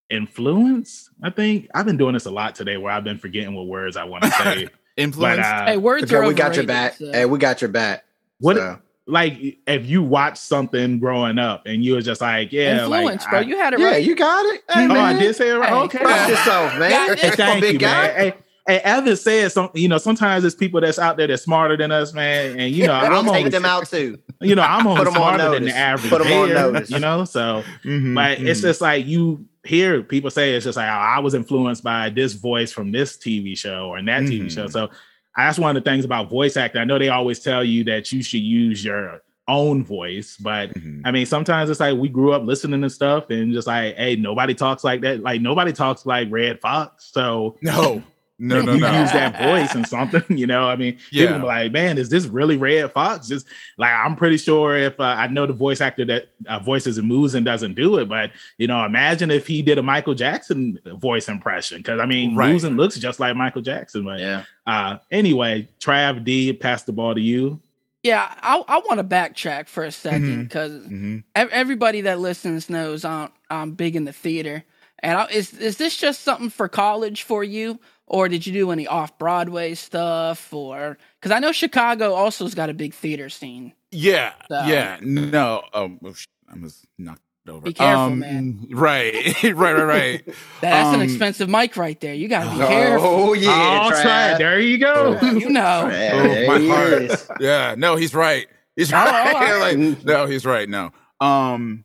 influence. 0.09 1.09
I 1.23 1.29
think 1.29 1.69
I've 1.73 1.85
been 1.85 1.97
doing 1.97 2.13
this 2.13 2.25
a 2.25 2.31
lot 2.31 2.55
today, 2.55 2.77
where 2.77 2.91
I've 2.93 3.03
been 3.03 3.17
forgetting 3.17 3.55
what 3.55 3.67
words 3.67 3.97
I 3.97 4.03
want 4.03 4.23
to 4.23 4.31
say. 4.31 4.67
Influence. 4.97 5.37
but 5.37 5.45
uh, 5.45 5.65
Hey, 5.65 5.77
words 5.77 6.03
Okay, 6.03 6.15
are 6.15 6.27
we 6.27 6.35
got 6.35 6.55
your 6.55 6.65
back. 6.67 6.93
so- 6.97 7.11
Hey, 7.11 7.25
we 7.25 7.39
got 7.39 7.61
your 7.61 7.69
back. 7.71 8.05
what, 8.39 8.57
So, 8.57 8.79
like, 9.05 9.57
if 9.67 9.85
you 9.85 10.01
watch 10.01 10.37
something 10.37 10.99
growing 10.99 11.37
up 11.37 11.63
and 11.65 11.83
you 11.83 11.93
were 11.93 12.01
just 12.01 12.21
like, 12.21 12.51
yeah, 12.53 12.83
Influence, 12.83 13.23
like, 13.23 13.29
bro. 13.31 13.39
I- 13.39 13.43
You 13.43 13.57
had 13.57 13.73
it 13.73 13.79
yeah, 13.79 13.85
right. 13.87 14.03
you 14.05 14.15
got 14.15 14.45
it. 14.53 14.61
Hey, 14.69 14.87
oh, 14.89 14.93
I 14.99 15.13
did 15.13 15.35
say 15.35 15.49
it 15.49 15.53
right. 15.55 15.69
Hey, 15.69 15.75
okay, 15.75 15.97
Trust 15.99 16.29
yourself, 16.29 16.79
man. 16.79 16.89
Got 16.89 17.19
Hey, 17.19 17.29
thank 17.31 17.63
you, 17.65 17.77
guy. 17.79 18.07
man. 18.07 18.15
Hey, 18.15 18.33
hey, 18.67 18.79
Evan 18.79 19.15
said 19.17 19.51
some. 19.51 19.69
You 19.73 19.89
know, 19.89 19.97
sometimes 19.97 20.43
there's 20.43 20.55
people 20.55 20.79
that's 20.79 20.99
out 20.99 21.17
there 21.17 21.27
that's 21.27 21.43
smarter 21.43 21.75
than 21.75 21.91
us, 21.91 22.13
man. 22.13 22.57
And 22.59 22.73
you 22.73 22.87
know, 22.87 22.97
We'll 23.09 23.19
I'm 23.19 23.25
take 23.25 23.35
only, 23.37 23.49
them 23.49 23.65
out 23.65 23.87
too. 23.87 24.17
you 24.41 24.55
know, 24.55 24.61
I'm 24.61 24.87
only 24.87 24.99
Put 25.03 25.07
'em 25.13 25.21
on 25.21 25.35
smarter 25.37 25.53
than 25.53 25.65
the 25.65 25.75
average. 25.75 26.09
Put 26.09 26.25
'em 26.25 26.31
on 26.31 26.49
notice. 26.53 26.89
You 26.89 26.99
know, 26.99 27.25
so 27.25 27.63
Mhm, 27.83 28.15
but 28.15 28.39
it's 28.39 28.59
mhm. 28.61 28.63
just 28.63 28.79
like 28.79 29.05
you 29.05 29.45
hear 29.65 30.01
people 30.01 30.29
say 30.29 30.53
it's 30.55 30.63
just 30.65 30.77
like 30.77 30.87
oh, 30.89 30.93
I 30.93 31.19
was 31.19 31.33
influenced 31.33 31.83
by 31.83 32.09
this 32.09 32.33
voice 32.33 32.71
from 32.71 32.91
this 32.93 33.17
TV 33.17 33.57
show 33.57 33.87
or 33.89 33.97
in 33.97 34.05
that 34.05 34.23
TV 34.23 34.45
Mhm. 34.45 34.51
show. 34.55 34.67
So 34.67 34.89
that's 35.35 35.57
one 35.59 35.75
of 35.75 35.83
the 35.83 35.89
things 35.89 36.05
about 36.05 36.29
voice 36.29 36.57
acting. 36.57 36.81
I 36.81 36.85
know 36.85 36.99
they 36.99 37.09
always 37.09 37.39
tell 37.39 37.63
you 37.63 37.83
that 37.85 38.11
you 38.11 38.21
should 38.23 38.41
use 38.41 38.83
your 38.83 39.21
own 39.47 39.83
voice, 39.83 40.37
but 40.37 40.73
Mhm. 40.73 41.01
I 41.03 41.11
mean, 41.11 41.25
sometimes 41.25 41.69
it's 41.69 41.79
like 41.81 41.97
we 41.97 42.07
grew 42.07 42.31
up 42.33 42.43
listening 42.45 42.81
to 42.81 42.89
stuff 42.89 43.29
and 43.29 43.51
just 43.51 43.67
like, 43.67 43.95
hey, 43.97 44.15
nobody 44.15 44.53
talks 44.53 44.83
like 44.85 45.01
that. 45.01 45.21
Like 45.21 45.41
nobody 45.41 45.73
talks 45.73 46.05
like 46.05 46.29
Redd 46.31 46.61
Foxx. 46.61 47.09
So 47.11 47.57
no, 47.61 48.01
no, 48.43 48.61
no, 48.61 48.73
you 48.75 48.79
no. 48.81 49.01
use 49.01 49.11
that 49.13 49.41
voice 49.41 49.73
and 49.73 49.87
something, 49.87 50.23
you 50.37 50.45
know. 50.47 50.67
I 50.67 50.75
mean, 50.75 50.97
Yeah. 51.11 51.27
people 51.27 51.39
be 51.41 51.45
like, 51.45 51.71
man, 51.71 51.97
is 51.97 52.09
this 52.09 52.25
really 52.25 52.57
Redd 52.57 52.91
Foxx? 52.91 53.27
Just 53.27 53.47
like 53.77 53.91
I'm 53.91 54.15
pretty 54.15 54.37
sure 54.37 54.75
if 54.77 54.99
uh, 54.99 55.03
I 55.03 55.27
know 55.27 55.45
the 55.45 55.53
voice 55.53 55.81
actor 55.81 56.05
that 56.05 56.29
uh, 56.47 56.59
voices 56.59 56.97
and 56.97 57.07
moves 57.07 57.35
and 57.35 57.45
doesn't 57.45 57.75
do 57.75 57.97
it, 57.97 58.09
but 58.09 58.31
you 58.57 58.67
know, 58.67 58.83
imagine 58.85 59.31
if 59.31 59.47
he 59.47 59.61
did 59.61 59.77
a 59.77 59.83
Michael 59.83 60.13
Jackson 60.15 60.79
voice 60.85 61.27
impression 61.29 61.77
because 61.77 61.99
I 61.99 62.05
mean, 62.05 62.35
Right. 62.35 62.51
Losing 62.51 62.75
looks 62.77 62.97
just 62.97 63.19
like 63.19 63.35
Michael 63.35 63.61
Jackson. 63.61 64.03
But 64.05 64.19
Yeah. 64.19 64.43
uh, 64.67 64.97
anyway, 65.11 65.67
Trav 65.79 66.23
D, 66.23 66.53
pass 66.53 66.83
the 66.83 66.91
ball 66.93 67.15
to 67.15 67.21
you. 67.21 67.59
Yeah, 68.03 68.27
I, 68.41 68.61
I 68.67 68.79
want 68.79 68.97
to 68.97 69.03
backtrack 69.05 69.69
for 69.69 69.85
a 69.85 69.91
second 69.91 70.43
because 70.43 70.73
Mhm. 70.87 71.23
everybody 71.33 72.01
that 72.01 72.19
listens 72.19 72.69
knows 72.69 73.05
I'm, 73.05 73.29
I'm 73.49 73.71
big 73.75 73.95
in 73.95 74.03
the 74.03 74.11
theater. 74.11 74.65
And 75.03 75.17
I, 75.19 75.25
is 75.27 75.53
is 75.53 75.77
this 75.77 75.97
just 75.97 76.21
something 76.21 76.49
for 76.49 76.67
college 76.69 77.23
for 77.23 77.43
you, 77.43 77.77
or 78.07 78.29
did 78.29 78.47
you 78.47 78.53
do 78.53 78.71
any 78.71 78.87
off 78.87 79.17
Broadway 79.19 79.75
stuff? 79.75 80.51
Or 80.53 80.97
because 81.19 81.31
I 81.35 81.39
know 81.39 81.51
Chicago 81.51 82.15
also's 82.15 82.55
got 82.55 82.69
a 82.69 82.73
big 82.73 82.93
theater 82.93 83.27
scene. 83.29 83.73
Yeah, 83.91 84.31
So- 84.49 84.65
yeah. 84.65 84.97
No, 85.01 85.63
um, 85.73 85.99
oh, 86.03 86.13
sh- 86.13 86.25
I 86.51 86.57
was 86.57 86.85
knocked 86.97 87.19
over. 87.47 87.59
Be 87.61 87.73
careful, 87.73 88.01
Um, 88.03 88.19
man. 88.19 88.65
Right, 88.71 89.13
right, 89.43 89.53
right, 89.53 89.83
right. 89.83 90.25
That's 90.61 90.87
an 90.89 90.95
Um, 90.95 91.01
expensive 91.01 91.49
mic 91.49 91.75
right 91.77 91.99
there. 91.99 92.13
You 92.13 92.27
gotta 92.29 92.49
be 92.49 92.65
careful. 92.65 93.05
Oh 93.07 93.33
yeah, 93.33 93.81
oh, 93.85 93.91
Trav. 93.91 94.03
Trav, 94.03 94.37
there 94.37 94.59
you 94.61 94.77
go. 94.77 95.19
You 95.21 95.49
know. 95.59 95.89
Yeah, 95.91 96.11
Oh, 96.13 96.47
my 96.47 96.59
he 96.59 96.69
heart. 96.69 97.27
yeah, 97.41 97.75
no, 97.77 97.97
he's 97.97 98.15
right. 98.15 98.47
He's 98.77 98.91
Oh, 98.91 98.95
right. 98.95 99.35
oh, 99.35 99.59
like, 99.59 100.05
no, 100.05 100.25
he's 100.27 100.45
right. 100.45 100.67
No, 100.69 100.91
um, 101.19 101.83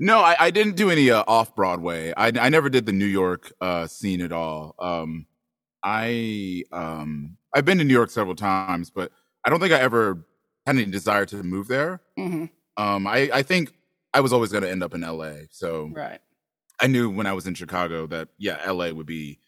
no, 0.00 0.20
I, 0.20 0.34
I 0.40 0.50
didn't 0.50 0.74
do 0.76 0.90
any 0.90 1.10
uh, 1.10 1.22
off 1.28 1.54
Broadway. 1.54 2.12
I, 2.16 2.32
I 2.38 2.48
never 2.48 2.68
did 2.68 2.86
the 2.86 2.92
New 2.92 3.06
York 3.06 3.52
uh, 3.60 3.86
scene 3.86 4.20
at 4.22 4.32
all. 4.32 4.74
Um, 4.80 5.26
I 5.84 6.64
um, 6.72 7.36
I've 7.54 7.64
been 7.64 7.78
to 7.78 7.84
New 7.84 7.94
York 7.94 8.10
several 8.10 8.34
times, 8.34 8.90
but 8.90 9.12
I 9.44 9.50
don't 9.50 9.60
think 9.60 9.72
I 9.72 9.80
ever 9.80 10.26
had 10.66 10.76
any 10.76 10.86
desire 10.86 11.26
to 11.26 11.42
move 11.42 11.68
there. 11.68 12.00
hmm 12.16 12.46
Um, 12.76 13.06
I, 13.06 13.30
I 13.32 13.42
think 13.42 13.72
I 14.12 14.20
was 14.20 14.32
always 14.32 14.50
going 14.50 14.64
to 14.64 14.70
end 14.70 14.82
up 14.82 14.94
in 14.94 15.02
LA. 15.02 15.32
So 15.50 15.90
Right. 15.92 16.20
I 16.80 16.86
knew 16.86 17.10
when 17.10 17.26
I 17.26 17.32
was 17.32 17.46
in 17.46 17.54
Chicago 17.54 18.06
that 18.08 18.28
yeah, 18.38 18.70
LA 18.70 18.90
would 18.90 19.06
be 19.06 19.38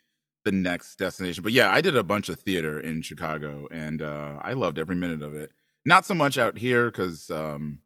the 0.45 0.53
next 0.53 0.97
destination. 0.97 1.43
But 1.43 1.53
yeah, 1.53 1.71
I 1.73 1.81
did 1.81 1.97
a 1.97 2.03
bunch 2.03 2.29
of 2.29 2.39
theater 2.41 2.79
in 2.81 3.01
Chicago, 3.03 3.69
and 3.71 4.03
uh, 4.03 4.39
I 4.43 4.53
loved 4.55 4.79
every 4.79 4.97
minute 4.97 5.23
of 5.23 5.35
it. 5.35 5.51
Not 5.85 6.05
so 6.05 6.15
much 6.15 6.37
out 6.39 6.59
here 6.59 6.91
because 6.91 7.31
um, 7.31 7.79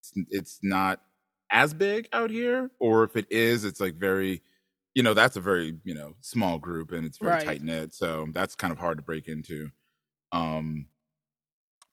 it's, 0.00 0.12
it's 0.30 0.58
not 0.62 1.00
as 1.52 1.72
big 1.74 2.08
out 2.12 2.30
here, 2.30 2.70
or 2.80 3.04
if 3.04 3.14
it 3.16 3.26
is, 3.30 3.64
it's 3.64 3.78
like 3.80 3.94
very, 3.94 4.42
you 4.94 5.02
know, 5.04 5.14
that's 5.14 5.36
a 5.36 5.40
very 5.40 5.76
you 5.84 5.94
know 5.94 6.14
small 6.20 6.58
group 6.58 6.90
and 6.92 7.06
it's 7.06 7.18
very 7.18 7.32
Right. 7.32 7.44
tight 7.44 7.62
knit. 7.62 7.94
So 7.94 8.26
that's 8.32 8.54
kind 8.56 8.72
of 8.72 8.78
hard 8.78 8.96
to 8.98 9.02
break 9.02 9.28
into. 9.28 9.70
Um, 10.32 10.86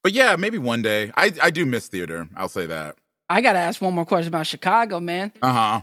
but 0.02 0.12
yeah, 0.12 0.34
maybe 0.36 0.58
one 0.58 0.82
day. 0.82 1.12
I 1.16 1.32
I 1.42 1.50
do 1.50 1.64
miss 1.66 1.86
theater. 1.88 2.28
I'll 2.34 2.48
say 2.48 2.66
that. 2.66 2.96
I 3.28 3.40
gotta 3.42 3.58
ask 3.60 3.80
one 3.80 3.94
more 3.94 4.06
question 4.06 4.28
about 4.28 4.46
Chicago, 4.46 4.98
man. 4.98 5.30
Uh 5.42 5.52
huh. 5.52 5.80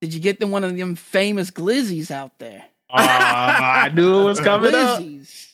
Did 0.00 0.14
you 0.14 0.20
get 0.20 0.40
the 0.40 0.46
one 0.48 0.64
of 0.64 0.76
them 0.76 0.96
famous 0.96 1.50
glizzies 1.50 2.10
out 2.10 2.38
there? 2.40 2.64
Oh, 2.90 2.96
I 2.96 3.90
knew 3.94 4.22
it 4.22 4.24
was 4.24 4.40
coming 4.50 4.74
up. 4.74 5.00
Glizzies. 5.00 5.52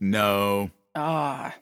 No. 0.00 0.70
Ah, 0.94 1.54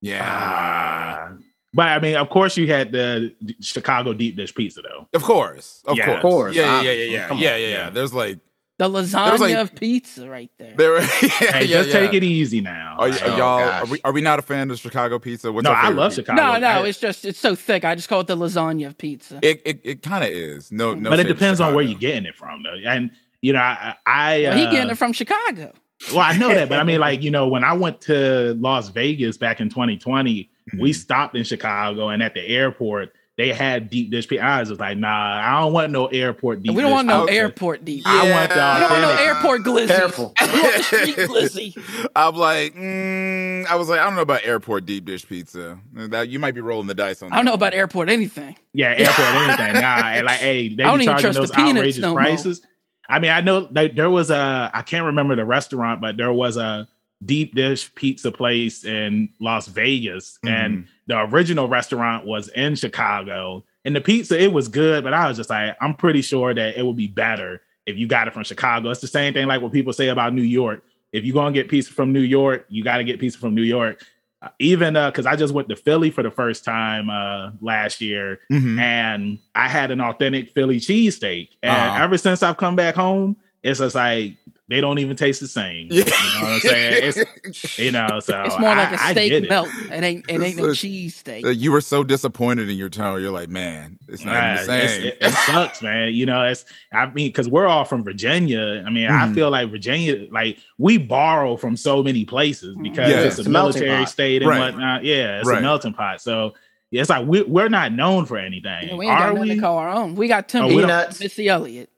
Yeah. 0.00 0.26
Ah. 0.26 1.32
But 1.74 1.88
I 1.88 1.98
mean, 2.00 2.16
of 2.16 2.28
course, 2.30 2.56
you 2.56 2.66
had 2.66 2.92
the 2.92 3.34
Chicago 3.60 4.12
deep 4.12 4.36
dish 4.36 4.54
pizza, 4.54 4.82
though. 4.82 5.08
Of 5.14 5.22
course, 5.22 5.82
of 5.86 5.96
Yeah. 5.96 6.20
course, 6.20 6.54
Yeah, 6.54 6.82
yeah, 6.82 6.90
yeah, 6.92 6.92
yeah, 6.92 7.04
yeah, 7.04 7.28
yeah, 7.28 7.34
yeah, 7.34 7.56
yeah. 7.56 7.68
Yeah. 7.68 7.90
There's 7.90 8.12
like 8.14 8.38
the 8.78 8.88
lasagna 8.88 9.38
like- 9.38 9.54
of 9.56 9.74
pizza 9.74 10.28
right 10.28 10.50
there. 10.58 10.74
there. 10.76 11.00
yeah, 11.00 11.06
Hey, 11.06 11.64
yeah, 11.64 11.82
just 11.82 11.88
yeah. 11.90 12.00
take 12.00 12.14
it 12.14 12.24
easy 12.24 12.60
now. 12.60 12.96
Are, 12.98 13.08
y- 13.10 13.18
Oh, 13.22 13.36
y'all? 13.36 13.60
Are 13.60 13.86
we, 13.86 14.00
are 14.04 14.12
we 14.12 14.20
not 14.20 14.38
a 14.38 14.42
fan 14.42 14.70
of 14.70 14.78
Chicago 14.80 15.18
pizza? 15.18 15.52
What's 15.52 15.64
no, 15.64 15.70
I 15.72 15.90
love 15.90 16.10
pizza? 16.10 16.22
Chicago. 16.22 16.42
no, 16.42 16.58
no, 16.58 16.66
I- 16.82 16.86
it's 16.88 16.98
just 16.98 17.24
it's 17.24 17.38
so 17.38 17.54
thick. 17.54 17.84
I 17.84 17.94
just 17.94 18.08
call 18.08 18.20
it 18.20 18.26
the 18.26 18.36
lasagna 18.36 18.88
of 18.88 18.98
pizza. 18.98 19.38
It 19.42 19.62
it, 19.64 19.80
it 19.84 20.02
kind 20.02 20.24
of 20.24 20.30
is. 20.30 20.72
No, 20.72 20.94
no. 20.94 21.10
but 21.10 21.20
it 21.20 21.24
depends 21.28 21.60
on 21.60 21.74
where 21.74 21.84
you're 21.84 21.98
getting 21.98 22.24
it 22.26 22.34
from, 22.34 22.62
though. 22.64 22.74
And 22.84 23.10
you 23.40 23.52
know, 23.52 23.60
I, 23.60 23.94
I 24.06 24.42
Well, 24.42 24.56
he 24.56 24.66
uh, 24.66 24.70
getting 24.70 24.90
it 24.90 24.98
from 24.98 25.12
Chicago. 25.12 25.72
well, 26.10 26.20
I 26.20 26.36
know 26.36 26.48
that, 26.48 26.68
but 26.68 26.78
I 26.80 26.84
mean, 26.84 26.98
like 27.08 27.22
you 27.22 27.30
know, 27.30 27.46
when 27.48 27.62
I 27.64 27.72
went 27.74 28.00
to 28.02 28.54
Las 28.58 28.88
Vegas 28.88 29.36
back 29.36 29.60
in 29.60 29.68
2020, 29.68 30.48
we 30.78 30.90
Mhm. 30.90 30.94
stopped 30.94 31.36
in 31.36 31.44
Chicago, 31.44 32.08
and 32.08 32.22
at 32.22 32.34
the 32.34 32.46
airport. 32.46 33.12
They 33.38 33.50
had 33.50 33.88
deep 33.88 34.10
dish 34.10 34.28
pizza. 34.28 34.44
I 34.44 34.60
was 34.60 34.68
just 34.68 34.78
like, 34.80 34.98
nah, 34.98 35.08
I 35.08 35.62
don't 35.62 35.72
want 35.72 35.90
no 35.90 36.06
airport 36.06 36.62
deep 36.62 36.74
we 36.74 36.82
don't 36.82 36.90
dish 36.90 36.94
want 36.96 37.08
no 37.08 37.20
pizza. 37.24 37.34
airport 37.40 37.82
deep. 37.82 38.02
I 38.06 38.30
want 38.30 38.50
the 38.50 38.56
Yeah. 38.56 38.74
We 38.74 38.80
don't 38.80 38.90
want 38.90 39.02
no 39.02 39.24
airport 39.24 39.62
glizzy. 39.62 39.86
Careful. 39.88 40.34
We 40.42 40.46
want 40.60 40.76
the 40.76 40.82
street 40.82 41.16
glizzy. 41.16 42.06
I'm 42.14 42.36
like, 42.36 42.74
mm, 42.74 43.66
I 43.66 43.74
was 43.76 43.88
like, 43.88 44.00
I 44.00 44.04
don't 44.04 44.16
know 44.16 44.20
about 44.20 44.44
airport 44.44 44.84
deep 44.84 45.06
dish 45.06 45.26
pizza. 45.26 45.78
That 45.94 46.28
you 46.28 46.38
might 46.40 46.54
be 46.54 46.60
rolling 46.60 46.88
the 46.88 46.94
dice 46.94 47.22
on. 47.22 47.32
I 47.32 47.36
don't 47.36 47.46
know 47.46 47.54
about 47.54 47.72
airport 47.72 48.10
anything. 48.10 48.54
Yeah, 48.74 48.94
airport 48.96 49.18
anything. 49.28 49.80
Nah, 49.80 49.96
and 50.04 50.26
like, 50.26 50.38
hey, 50.38 50.68
they 50.74 50.84
I 50.84 50.94
be 50.98 51.04
charging 51.06 51.32
those 51.32 51.52
outrageous 51.52 51.98
no 52.02 52.10
more. 52.10 52.18
prices. 52.20 52.60
I 53.08 53.18
mean, 53.18 53.30
I 53.30 53.40
know 53.40 53.66
that 53.72 53.96
there 53.96 54.10
was 54.10 54.30
a 54.30 54.70
I 54.74 54.82
can't 54.82 55.06
remember 55.06 55.36
the 55.36 55.46
restaurant, 55.46 56.02
but 56.02 56.18
there 56.18 56.32
was 56.32 56.58
a 56.58 56.86
deep 57.24 57.54
dish 57.54 57.94
pizza 57.94 58.30
place 58.32 58.84
in 58.84 59.28
Las 59.40 59.68
Vegas, 59.68 60.38
and 60.44 60.86
the 61.06 61.20
original 61.20 61.68
restaurant 61.68 62.26
was 62.26 62.48
in 62.48 62.74
Chicago. 62.74 63.64
And 63.84 63.94
the 63.96 64.00
pizza, 64.00 64.40
it 64.40 64.52
was 64.52 64.68
good, 64.68 65.02
but 65.04 65.12
I 65.14 65.26
was 65.28 65.36
just 65.36 65.50
like, 65.50 65.76
I'm 65.80 65.94
pretty 65.94 66.22
sure 66.22 66.54
that 66.54 66.76
it 66.78 66.84
would 66.86 66.96
be 66.96 67.08
better 67.08 67.62
if 67.86 67.96
you 67.96 68.06
got 68.06 68.28
it 68.28 68.34
from 68.34 68.44
Chicago. 68.44 68.90
It's 68.90 69.00
the 69.00 69.06
same 69.08 69.34
thing 69.34 69.46
like 69.48 69.60
what 69.60 69.72
people 69.72 69.92
say 69.92 70.08
about 70.08 70.34
New 70.34 70.42
York. 70.42 70.82
If 71.12 71.24
you're 71.24 71.34
gonna 71.34 71.52
get 71.52 71.68
pizza 71.68 71.92
from 71.92 72.12
New 72.12 72.20
York, 72.20 72.64
you 72.68 72.82
got 72.84 72.98
to 72.98 73.04
get 73.04 73.18
pizza 73.20 73.38
from 73.38 73.54
New 73.54 73.62
York. 73.62 74.04
Uh, 74.40 74.48
even 74.58 74.94
because 74.94 75.26
I 75.26 75.36
just 75.36 75.52
went 75.54 75.68
to 75.68 75.76
Philly 75.76 76.10
for 76.10 76.22
the 76.22 76.30
first 76.30 76.64
time 76.64 77.10
uh, 77.10 77.50
last 77.60 78.00
year, 78.00 78.40
Mhm. 78.50 78.78
and 78.80 79.38
I 79.54 79.68
had 79.68 79.90
an 79.90 80.00
authentic 80.00 80.50
Philly 80.52 80.78
cheesesteak. 80.80 81.48
And 81.62 81.70
Uh-huh. 81.72 82.04
ever 82.04 82.18
since 82.18 82.42
I've 82.42 82.56
come 82.56 82.74
back 82.76 82.94
home, 82.96 83.36
it's 83.62 83.78
just 83.80 83.94
like 83.94 84.34
they 84.72 84.80
don't 84.80 84.98
even 84.98 85.16
taste 85.16 85.40
the 85.40 85.46
same. 85.48 85.88
You 85.90 86.04
know 86.04 86.10
what 86.10 86.44
I'm 86.44 86.60
saying? 86.60 87.12
It's, 87.44 87.78
you 87.78 87.92
know, 87.92 88.20
so 88.20 88.42
It's 88.42 88.58
more 88.58 88.74
like 88.74 88.88
I- 88.88 88.92
a 88.92 88.98
I 89.10 89.12
get 89.14 89.26
steak 89.26 89.32
it. 89.32 89.48
melt. 89.48 89.68
It 89.90 90.02
ain't 90.02 90.24
it 90.28 90.40
ain't 90.42 90.56
no 90.56 90.64
It's 90.70 90.78
a- 90.78 90.80
cheese 90.82 91.16
steak. 91.16 91.44
Uh, 91.44 91.50
You 91.50 91.70
were 91.72 91.80
so 91.80 92.02
disappointed 92.02 92.68
in 92.70 92.76
your 92.76 92.88
tone. 92.88 93.20
You're 93.20 93.30
like, 93.30 93.48
man, 93.48 93.98
it's 94.08 94.24
not 94.24 94.32
Right. 94.34 94.52
even 94.54 94.66
the 94.66 94.88
same. 94.88 95.06
It, 95.08 95.18
it 95.20 95.32
sucks, 95.46 95.82
man. 95.82 96.14
You 96.14 96.26
know, 96.26 96.42
it's 96.44 96.64
I 96.92 97.06
mean, 97.06 97.28
because 97.28 97.48
we're 97.48 97.66
all 97.66 97.84
from 97.84 98.02
Virginia. 98.02 98.82
I 98.86 98.90
mean, 98.90 99.08
I 99.08 99.26
Mhm. 99.26 99.34
feel 99.34 99.50
like 99.50 99.70
Virginia, 99.70 100.26
like 100.30 100.56
we 100.78 100.96
borrow 100.98 101.56
from 101.56 101.76
so 101.76 102.02
many 102.02 102.24
places 102.24 102.76
because 102.82 103.10
Yeah. 103.10 103.20
it's 103.20 103.36
a 103.36 103.40
It's 103.40 103.46
a 103.48 103.50
melting 103.50 103.80
military 103.82 104.04
pot. 104.04 104.10
state 104.10 104.42
and 104.42 104.48
Right. 104.50 104.58
whatnot. 104.60 105.04
Yeah, 105.04 105.38
it's 105.40 105.48
Right. 105.48 105.58
a 105.58 105.62
melting 105.62 105.92
pot. 105.94 106.20
So 106.22 106.54
it's 106.90 107.08
like 107.10 107.26
we, 107.26 107.42
we're 107.42 107.68
not 107.68 107.92
known 107.92 108.26
for 108.26 108.36
anything. 108.38 108.88
Yeah, 108.88 108.96
we 108.96 109.06
ain't 109.06 109.14
Are 109.14 109.18
got 109.28 109.34
nothing 109.34 109.48
we? 109.50 109.54
to 109.56 109.60
call 109.60 109.78
our 109.78 109.88
own. 109.90 110.14
We 110.14 110.28
got 110.28 110.48
Tim 110.48 110.64
Oh, 110.64 110.68
Peanuts. 110.68 111.20
Missy 111.20 111.48
Elliott, 111.48 111.88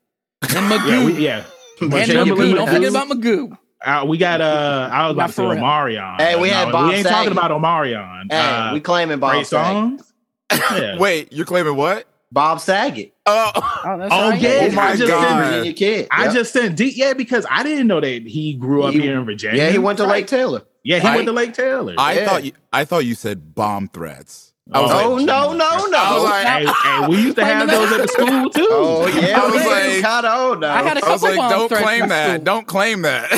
and 0.43 0.53
Yeah, 0.53 0.69
Magoo, 0.79 1.07
we, 1.07 1.25
yeah. 1.25 1.43
And 1.81 1.93
Magoo. 1.93 2.55
Don't 2.55 2.69
forget 2.69 2.91
about 2.91 3.09
Magoo. 3.09 3.59
Uh, 3.85 4.05
we 4.09 4.17
got 4.17 4.41
uh, 4.41 4.89
I 4.91 5.07
was 5.07 5.13
about 5.15 5.27
to 5.29 5.33
say 5.35 5.43
Not 5.43 5.51
for 5.51 5.55
real. 5.55 5.63
Omarion. 6.03 6.21
Hey, 6.21 6.33
but 6.35 6.41
we 6.41 6.49
had 6.49 6.73
Bob 6.73 6.89
We 6.89 6.95
ain't 6.97 7.07
Saget. 7.07 7.13
talking 7.17 7.33
about 7.33 7.51
Omarion. 7.51 8.33
Hey, 8.33 8.39
uh, 8.39 8.73
we 8.73 8.81
claiming 8.81 9.19
Bob 9.19 9.33
great 9.33 9.47
Saget. 9.47 10.01
songs. 10.01 10.13
Yeah. 10.81 10.99
Wait, 10.99 11.33
you're 11.33 11.45
claiming 11.47 11.77
what? 11.77 12.07
Bob 12.33 12.61
Saget. 12.61 13.13
Oh, 13.27 13.51
Oh, 13.55 13.99
that's 13.99 14.13
Oh, 14.15 14.31
right. 14.31 14.41
yeah, 14.41 14.69
Oh 14.71 14.73
my 14.73 14.83
I 14.89 14.97
just 14.97 15.09
God. 15.11 15.29
sent 15.29 15.47
Virginia 15.51 15.73
kid. 15.75 16.09
I 16.11 16.25
Yep. 16.25 16.33
just 16.35 16.53
sent 16.53 16.77
D. 16.77 16.93
Yeah, 16.97 17.13
because 17.13 17.45
I 17.51 17.63
didn't 17.63 17.87
know 17.87 18.01
that 18.01 18.23
he 18.27 18.55
grew 18.55 18.83
up 18.85 18.95
He- 18.95 19.01
here 19.03 19.19
in 19.19 19.25
Virginia. 19.27 19.63
yeah, 19.63 19.71
he 19.71 19.79
went 19.79 19.99
to 19.99 20.07
Lake 20.07 20.27
Taylor. 20.27 20.63
Yeah, 20.83 20.99
he 21.01 21.07
I- 21.09 21.15
went 21.17 21.27
to 21.27 21.33
Lake 21.33 21.53
Taylor. 21.55 21.95
I 21.99 22.15
Yeah. 22.15 22.29
thought 22.29 22.45
you. 22.45 22.53
I 22.73 22.85
thought 22.87 23.05
you 23.05 23.15
said 23.15 23.55
bomb 23.55 23.89
threats. 23.89 24.54
I 24.73 24.81
was 24.81 24.91
Oh 24.93 25.15
like, 25.17 25.27
no, 25.27 25.53
no, 25.53 25.87
no! 25.87 25.99
I 25.99 26.15
was 26.15 26.23
like- 26.25 26.47
hey, 26.47 26.67
hey, 26.67 27.07
we 27.09 27.17
used 27.23 27.37
to 27.37 27.45
have 27.45 27.69
those 27.69 27.93
at 27.93 28.01
the 28.03 28.09
school 28.09 28.49
too. 28.51 28.67
oh 28.71 29.07
yeah, 29.09 29.39
I 29.41 29.47
was 29.47 29.67
like- 29.67 30.03
kind 30.03 30.25
of 30.27 30.39
old 30.41 30.61
now. 30.61 30.75
I 30.75 30.83
had 30.83 30.97
a 30.97 31.05
I 31.05 31.11
was 31.11 31.23
like, 31.23 31.35
couple 31.37 31.49
bomb 31.59 31.69
don't 31.69 31.83
claim 31.83 32.09
that. 32.09 32.45
Don't 32.45 32.67
claim 32.67 33.03
that. 33.03 33.31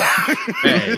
Hey, 0.63 0.97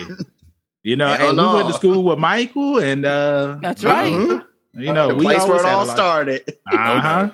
you 0.83 0.95
know, 0.95 1.07
Hell 1.07 1.29
hey, 1.31 1.35
no. 1.35 1.49
we 1.49 1.55
went 1.55 1.67
to 1.69 1.73
school 1.73 2.03
with 2.03 2.19
Michael, 2.19 2.77
and 2.77 3.05
uh, 3.05 3.57
That's 3.61 3.83
right. 3.83 4.13
Mhm. 4.13 4.45
you 4.75 4.93
know, 4.93 5.07
the 5.09 5.15
we 5.15 5.23
place 5.25 5.45
where 5.47 5.59
it 5.59 5.65
all 5.65 5.85
started. 5.87 6.43
Uh-huh. 6.71 7.31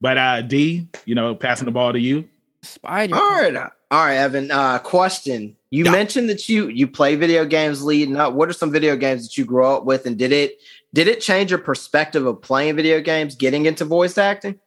But 0.00 0.16
uh, 0.16 0.42
D, 0.42 0.86
you 1.04 1.14
know, 1.16 1.34
passing 1.34 1.66
the 1.66 1.72
ball 1.72 1.92
to 1.92 1.98
you. 2.00 2.28
Spider. 2.62 3.16
All 3.16 3.20
right, 3.32 3.54
all 3.56 3.70
right, 4.06 4.14
Evan. 4.14 4.50
Uh, 4.52 4.78
question: 4.78 5.56
You 5.70 5.84
Yeah. 5.84 5.90
mentioned 5.90 6.30
that 6.30 6.48
you 6.48 6.68
you 6.68 6.86
play 6.86 7.16
video 7.16 7.44
games 7.44 7.82
leading 7.82 8.16
up. 8.16 8.34
What 8.34 8.48
are 8.48 8.52
some 8.54 8.70
video 8.70 8.94
games 8.96 9.24
that 9.26 9.36
you 9.36 9.44
grew 9.44 9.64
up 9.66 9.84
with, 9.84 10.06
and 10.06 10.16
did 10.16 10.30
it 10.32 10.58
did 10.94 11.08
it 11.08 11.20
change 11.20 11.50
your 11.50 11.58
perspective 11.60 12.26
of 12.26 12.42
playing 12.42 12.76
video 12.76 13.00
games, 13.00 13.34
getting 13.36 13.66
into 13.66 13.84
voice 13.84 14.18
acting? 14.18 14.58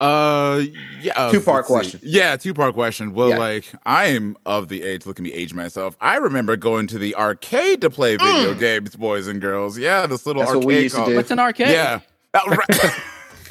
Uh, 0.00 0.62
yeah. 1.00 1.12
uh, 1.14 1.30
Two-part 1.30 1.58
let's 1.58 1.68
see. 1.68 1.72
question. 1.98 2.00
Yeah, 2.02 2.36
two 2.36 2.52
part 2.54 2.74
question. 2.74 3.14
Well, 3.14 3.28
Yeah. 3.28 3.38
like 3.38 3.66
I 3.86 4.06
am 4.06 4.36
of 4.44 4.68
the 4.68 4.82
age. 4.82 5.06
Look 5.06 5.20
at 5.20 5.22
me, 5.22 5.32
age 5.32 5.54
myself. 5.54 5.96
I 6.00 6.16
remember 6.16 6.56
going 6.56 6.88
to 6.88 6.98
the 6.98 7.14
arcade 7.14 7.80
to 7.82 7.90
play 7.90 8.16
video 8.16 8.52
games, 8.54 8.96
boys 8.96 9.28
and 9.28 9.40
girls. 9.40 9.78
Yeah, 9.78 10.06
this 10.08 10.26
little 10.26 10.42
Mm. 10.42 10.46
That's 10.46 10.56
arcade. 10.56 10.64
what 10.64 10.74
we 10.74 10.80
used 10.82 10.96
to 10.96 11.04
do. 11.04 11.14
What's 11.14 11.30
an 11.30 11.38
arcade? 11.38 11.68
Yeah. 11.68 12.00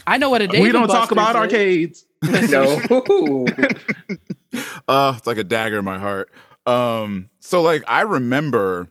I 0.07 0.17
know 0.17 0.29
what 0.29 0.41
a 0.41 0.47
David 0.47 0.63
we 0.63 0.71
don't 0.73 0.89
talk 0.89 1.12
about 1.12 1.36
is. 1.36 1.36
arcades. 1.38 2.05
no. 2.51 3.45
uh, 4.89 5.13
it's 5.17 5.27
like 5.27 5.38
a 5.38 5.43
dagger 5.45 5.79
in 5.79 5.86
my 5.86 5.99
heart. 5.99 6.29
Um, 6.65 7.29
so 7.39 7.62
like 7.62 7.84
I 7.88 8.01
remember 8.01 8.89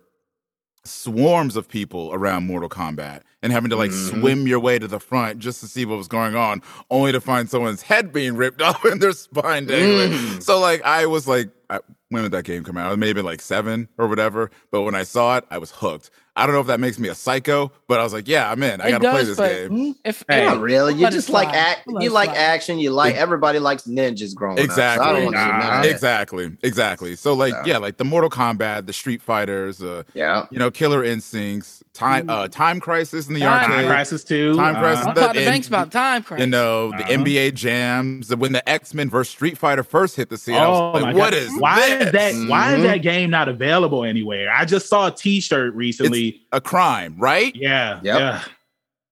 swarms 0.85 1.57
of 1.57 1.69
people 1.69 2.11
around 2.13 2.47
Mortal 2.47 2.69
Kombat 2.69 3.21
and 3.43 3.53
having 3.53 3.71
to 3.71 3.77
like 3.77 3.91
Mhm. 3.91 4.21
swim 4.21 4.47
your 4.47 4.61
way 4.61 4.79
to 4.79 4.89
the 4.89 5.01
front 5.01 5.39
just 5.39 5.61
to 5.61 5.67
see 5.67 5.85
what 5.85 5.99
was 5.99 6.09
going 6.09 6.35
on, 6.35 6.63
only 6.91 7.13
to 7.13 7.21
find 7.21 7.49
someone's 7.51 7.83
head 7.83 8.13
being 8.13 8.35
ripped 8.37 8.63
off 8.63 8.85
and 8.85 9.01
their 9.01 9.13
spine 9.13 9.67
dangling. 9.67 10.13
Mm. 10.13 10.43
So 10.43 10.59
like 10.59 10.83
I 10.83 11.07
was 11.07 11.29
like, 11.29 11.51
I, 11.69 11.81
when 12.09 12.23
did 12.23 12.33
that 12.33 12.45
game 12.45 12.65
come 12.65 12.77
out? 12.77 12.87
I 12.87 12.91
was 12.91 12.99
maybe 12.99 13.23
like 13.23 13.41
seven 13.41 13.89
or 13.99 14.09
whatever. 14.09 14.51
But 14.73 14.83
when 14.83 14.95
I 14.95 15.05
saw 15.05 15.37
it, 15.37 15.45
I 15.51 15.59
was 15.59 15.71
hooked. 15.71 16.11
I 16.37 16.47
don't 16.47 16.55
know 16.55 16.61
if 16.61 16.69
that 16.69 16.81
makes 16.81 16.99
me 16.99 17.09
a 17.09 17.15
psycho, 17.15 17.73
but 17.89 17.99
I 18.01 18.05
was 18.05 18.13
like, 18.13 18.29
yeah, 18.29 18.51
I'm 18.51 18.63
in. 18.63 18.81
I 18.81 18.91
gotta 18.91 19.11
play 19.11 19.25
this 19.25 19.37
but 19.37 19.69
game. 19.69 19.95
If 20.05 20.25
Hey. 20.29 20.47
Not 20.47 20.61
really. 20.61 20.95
You 20.95 21.11
just 21.11 21.29
like 21.29 21.49
slide. 21.51 21.57
act. 21.59 21.83
You 21.89 22.11
like 22.11 22.31
slide. 22.31 22.39
action. 22.39 22.79
You 22.79 22.91
like 22.93 23.17
everybody 23.17 23.59
likes 23.59 23.83
ninjas 23.85 24.35
growing 24.35 24.59
Exactly. 24.59 25.05
up. 25.05 25.11
So 25.11 25.11
I 25.11 25.13
don't 25.15 25.25
want 25.25 25.37
to 25.37 25.43
see 25.43 25.49
none 25.49 25.61
of 25.61 25.85
Nah. 25.85 25.91
Exactly, 25.91 26.57
exactly. 26.63 27.17
So 27.17 27.35
like, 27.35 27.53
So. 27.53 27.63
yeah, 27.67 27.79
like 27.79 27.97
the 27.97 28.05
Mortal 28.05 28.31
Kombat, 28.31 28.87
the 28.87 28.93
Street 28.93 29.21
Fighters, 29.21 29.83
uh, 29.83 30.05
Yeah. 30.15 30.47
you 30.51 30.59
know, 30.59 30.71
Killer 30.71 31.03
Instincts, 31.05 31.83
Time 31.93 32.31
uh 32.31 32.47
Time 32.49 32.81
Crisis 32.81 33.27
in 33.29 33.35
the 33.35 33.41
Time 33.41 33.63
Time 33.63 33.73
arcade. 33.73 33.89
Crisis 33.89 34.25
too. 34.25 34.57
Time 34.57 34.77
Uh, 34.77 34.79
Crisis. 34.81 35.05
Don't 35.07 35.15
the- 35.17 35.21
talk 35.21 35.33
to 35.33 35.39
and- 35.41 35.47
Banks 35.47 35.67
about 35.69 35.91
time 35.91 36.23
crisis. 36.23 36.45
You 36.47 36.51
know, 36.51 36.91
the 36.93 36.99
Uh-huh. 36.99 37.13
NBA 37.13 37.51
jams. 37.51 38.29
the- 38.29 38.37
When 38.37 38.53
the 38.53 38.67
X 38.69 38.95
Men 38.95 39.11
versus 39.11 39.33
Street 39.33 39.59
Fighter 39.59 39.83
first 39.83 40.17
hit 40.17 40.31
the 40.31 40.39
scene, 40.39 40.55
I 40.55 40.65
Oh 40.65 40.93
was 40.93 41.03
my 41.03 41.09
like, 41.09 41.17
"What 41.17 41.33
God. 41.33 41.43
is 41.43 41.51
why 41.59 41.81
this? 41.99 42.07
is 42.07 42.13
that? 42.13 42.49
Why 42.49 42.75
is 42.75 42.81
Mhm. 42.81 42.83
that 42.85 42.97
game 43.03 43.31
not 43.31 43.49
available 43.49 44.05
anywhere? 44.05 44.51
I 44.51 44.65
just 44.65 44.89
saw 44.89 45.09
a 45.09 45.11
T-shirt 45.11 45.75
recently. 45.75 46.20
A 46.53 46.61
crime?" 46.61 47.17
Right? 47.19 47.55
yeah, 47.55 48.01
Yep. 48.03 48.19
yeah. 48.19 48.43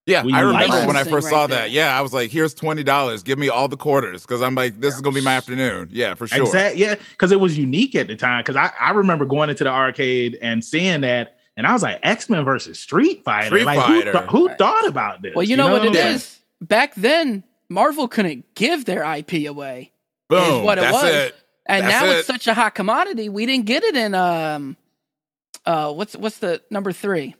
Yeah, 0.06 0.24
We 0.24 0.32
I 0.32 0.40
remember 0.40 0.86
when 0.86 0.96
I 0.96 1.04
first 1.04 1.26
right 1.26 1.30
saw 1.30 1.46
there. 1.46 1.58
that. 1.58 1.70
Yeah, 1.70 1.96
I 1.96 2.00
was 2.00 2.14
like, 2.14 2.30
"Here's 2.30 2.54
twenty 2.54 2.82
dollars. 2.82 3.22
Give 3.22 3.38
me 3.38 3.50
all 3.50 3.68
the 3.68 3.76
quarters," 3.76 4.22
because 4.22 4.40
I'm 4.40 4.54
like, 4.54 4.80
"This 4.80 4.94
is 4.94 5.02
gonna 5.02 5.14
be 5.14 5.20
my 5.20 5.34
afternoon." 5.34 5.90
Yeah, 5.92 6.14
for 6.14 6.26
sure. 6.26 6.44
Exactly. 6.46 6.80
Yeah, 6.80 6.94
because 7.10 7.30
it 7.30 7.38
was 7.40 7.58
unique 7.58 7.94
at 7.94 8.06
the 8.06 8.16
time. 8.16 8.40
Because 8.40 8.56
I, 8.56 8.70
I 8.80 8.92
remember 8.92 9.26
going 9.26 9.50
into 9.50 9.64
the 9.64 9.70
arcade 9.70 10.38
and 10.40 10.64
seeing 10.64 11.02
that, 11.02 11.36
and 11.58 11.66
I 11.66 11.74
was 11.74 11.82
like, 11.82 11.98
X 12.02 12.30
Men 12.30 12.42
versus 12.46 12.80
Street 12.80 13.22
Fighter. 13.22 13.48
Street 13.48 13.64
like, 13.66 13.78
Fighter. 13.78 14.12
Who, 14.12 14.18
th- 14.18 14.30
who 14.30 14.48
thought 14.56 14.86
about 14.86 15.20
this? 15.20 15.34
well, 15.34 15.44
you 15.44 15.58
know, 15.58 15.70
what 15.70 15.84
it 15.84 15.90
I'm 15.90 16.14
is. 16.14 16.38
Back 16.62 16.94
then, 16.94 17.44
Marvel 17.68 18.08
couldn't 18.08 18.54
give 18.54 18.86
their 18.86 19.02
IP 19.16 19.46
away, 19.46 19.92
Boom. 20.30 20.64
what 20.64 20.78
it 20.78 20.82
That's 20.82 20.92
was. 20.94 21.04
it. 21.14 21.34
and 21.66 21.84
That's 21.86 21.92
now 22.02 22.10
it. 22.10 22.16
it's 22.20 22.26
such 22.26 22.46
a 22.46 22.54
hot 22.54 22.74
commodity. 22.74 23.28
We 23.28 23.44
didn't 23.44 23.66
get 23.66 23.82
it 23.84 23.94
in 23.94 24.14
um, 24.14 24.78
uh, 25.66 25.92
what's 25.92 26.16
what's 26.16 26.38
the 26.38 26.62
number 26.70 26.92
three? 26.92 27.34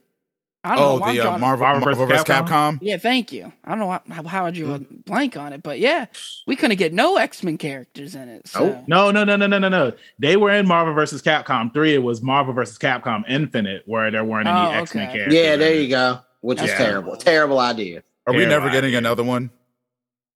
I 0.61 0.75
don't 0.75 0.77
know. 0.77 0.85
Oh, 0.85 0.99
why 0.99 1.09
I'm 1.09 1.15
the 1.15 1.21
uh, 1.21 1.23
drawing- 1.23 1.39
Marvel, 1.41 1.65
Marvel 1.65 1.85
Marvel 1.85 2.05
versus 2.05 2.23
vs. 2.27 2.35
Capcom? 2.37 2.47
Capcom. 2.47 2.79
Yeah, 2.81 2.97
thank 2.97 3.31
you. 3.31 3.53
I 3.63 3.69
don't 3.69 3.79
know 3.79 3.91
how, 3.91 4.01
how, 4.09 4.23
how 4.23 4.43
would 4.43 4.57
you 4.57 4.65
Mm. 4.65 5.05
blank 5.05 5.37
on 5.37 5.53
it, 5.53 5.63
but 5.63 5.79
yeah, 5.79 6.07
we 6.47 6.57
couldn't 6.57 6.75
get 6.75 6.91
no 6.91 7.15
X 7.15 7.43
Men 7.43 7.57
characters 7.57 8.13
in 8.13 8.27
it. 8.27 8.45
So. 8.45 8.65
Nope. 8.65 8.83
No, 8.87 9.09
no, 9.11 9.23
no, 9.23 9.37
no, 9.37 9.47
no, 9.47 9.57
no, 9.57 9.69
no. 9.69 9.93
They 10.19 10.35
were 10.35 10.51
in 10.51 10.67
Marvel 10.67 10.93
versus 10.93 11.21
Capcom 11.21 11.73
3. 11.73 11.95
It 11.95 11.99
was 12.03 12.21
Marvel 12.21 12.53
versus 12.53 12.77
Capcom 12.77 13.23
Infinite, 13.29 13.83
where 13.85 14.11
there 14.11 14.25
weren't 14.25 14.49
any 14.49 14.57
Oh, 14.59 14.71
X 14.71 14.93
Men 14.93 15.05
okay. 15.07 15.13
characters. 15.19 15.33
Yeah. 15.39 15.55
There 15.55 15.75
you 15.75 15.87
go. 15.87 16.19
Which 16.41 16.61
is 16.61 16.69
Yeah. 16.71 16.77
terrible. 16.77 17.15
Terrible 17.15 17.59
idea. 17.59 18.03
Are 18.27 18.33
we 18.33 18.45
never 18.45 18.65
right. 18.65 18.73
getting 18.73 18.95
another 18.95 19.23
one? 19.23 19.51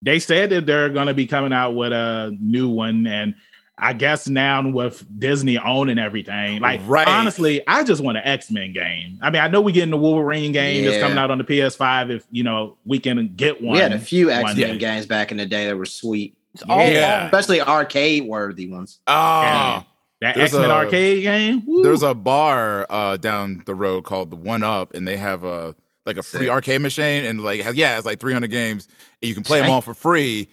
They 0.02 0.20
said 0.20 0.50
that 0.52 0.66
they're 0.66 0.90
going 0.90 1.08
to 1.08 1.14
be 1.14 1.28
coming 1.28 1.52
out 1.54 1.76
with 1.76 1.92
a 1.92 2.36
new 2.40 2.70
one. 2.70 3.08
And 3.08 3.36
I 3.78 3.94
guess 3.94 4.28
now 4.28 4.70
with 4.70 5.04
Disney 5.20 5.58
owning 5.58 5.98
everything, 5.98 6.60
like, 6.62 6.80
Right. 6.86 7.08
honestly, 7.08 7.62
I 7.68 7.84
just 7.84 8.04
want 8.04 8.18
an 8.18 8.24
X 8.24 8.52
Men 8.52 8.72
game. 8.72 9.18
I 9.22 9.32
mean, 9.32 9.42
I 9.42 9.48
know 9.48 9.62
we 9.62 9.72
getting 9.72 9.90
the 9.90 9.98
Wolverine 9.98 10.52
game 10.52 10.86
that's 10.86 11.02
coming 11.02 11.18
out 11.18 11.32
on 11.32 11.40
the 11.40 11.44
PS5 11.44 12.12
if, 12.12 12.24
you 12.32 12.44
know, 12.44 12.78
we 12.86 13.00
can 13.00 13.34
get 13.36 13.62
one. 13.62 13.74
We 13.74 13.80
had 13.80 13.92
a 13.94 14.00
few 14.00 14.30
X 14.30 14.56
Men 14.56 14.78
games 14.78 15.06
back 15.08 15.32
in 15.32 15.38
the 15.38 15.46
day 15.48 15.66
that 15.68 15.76
were 15.78 15.86
sweet, 15.86 16.36
It's 16.54 16.62
all 16.70 16.86
Yeah. 16.88 17.26
especially 17.26 17.62
arcade 17.62 18.26
worthy 18.28 18.70
ones. 18.70 19.00
Ah, 19.08 19.86
That 20.22 20.36
There's 20.36 20.54
X 20.54 20.62
Men 20.62 20.70
arcade 20.72 21.24
game. 21.24 21.64
Woo. 21.66 21.82
there's 21.84 22.04
a 22.04 22.14
bar 22.14 22.86
uh, 22.92 23.18
down 23.18 23.64
the 23.66 23.74
road 23.76 24.04
called 24.04 24.30
the 24.30 24.36
One 24.38 24.62
Up, 24.64 24.94
and 24.94 25.08
they 25.08 25.18
have 25.18 25.44
a 25.44 25.76
like 26.06 26.18
a 26.18 26.24
free 26.24 26.42
Sick. 26.42 26.50
arcade 26.50 26.82
machine, 26.82 27.26
and 27.26 27.42
like 27.44 27.62
has- 27.62 27.76
yeah, 27.76 27.98
it's 27.98 28.06
like 28.06 28.20
300 28.20 28.52
games, 28.52 28.88
and 29.22 29.30
you 29.30 29.34
can 29.34 29.44
play 29.44 29.62
them 29.62 29.72
all 29.72 29.82
for 29.82 29.94
free, 29.96 30.48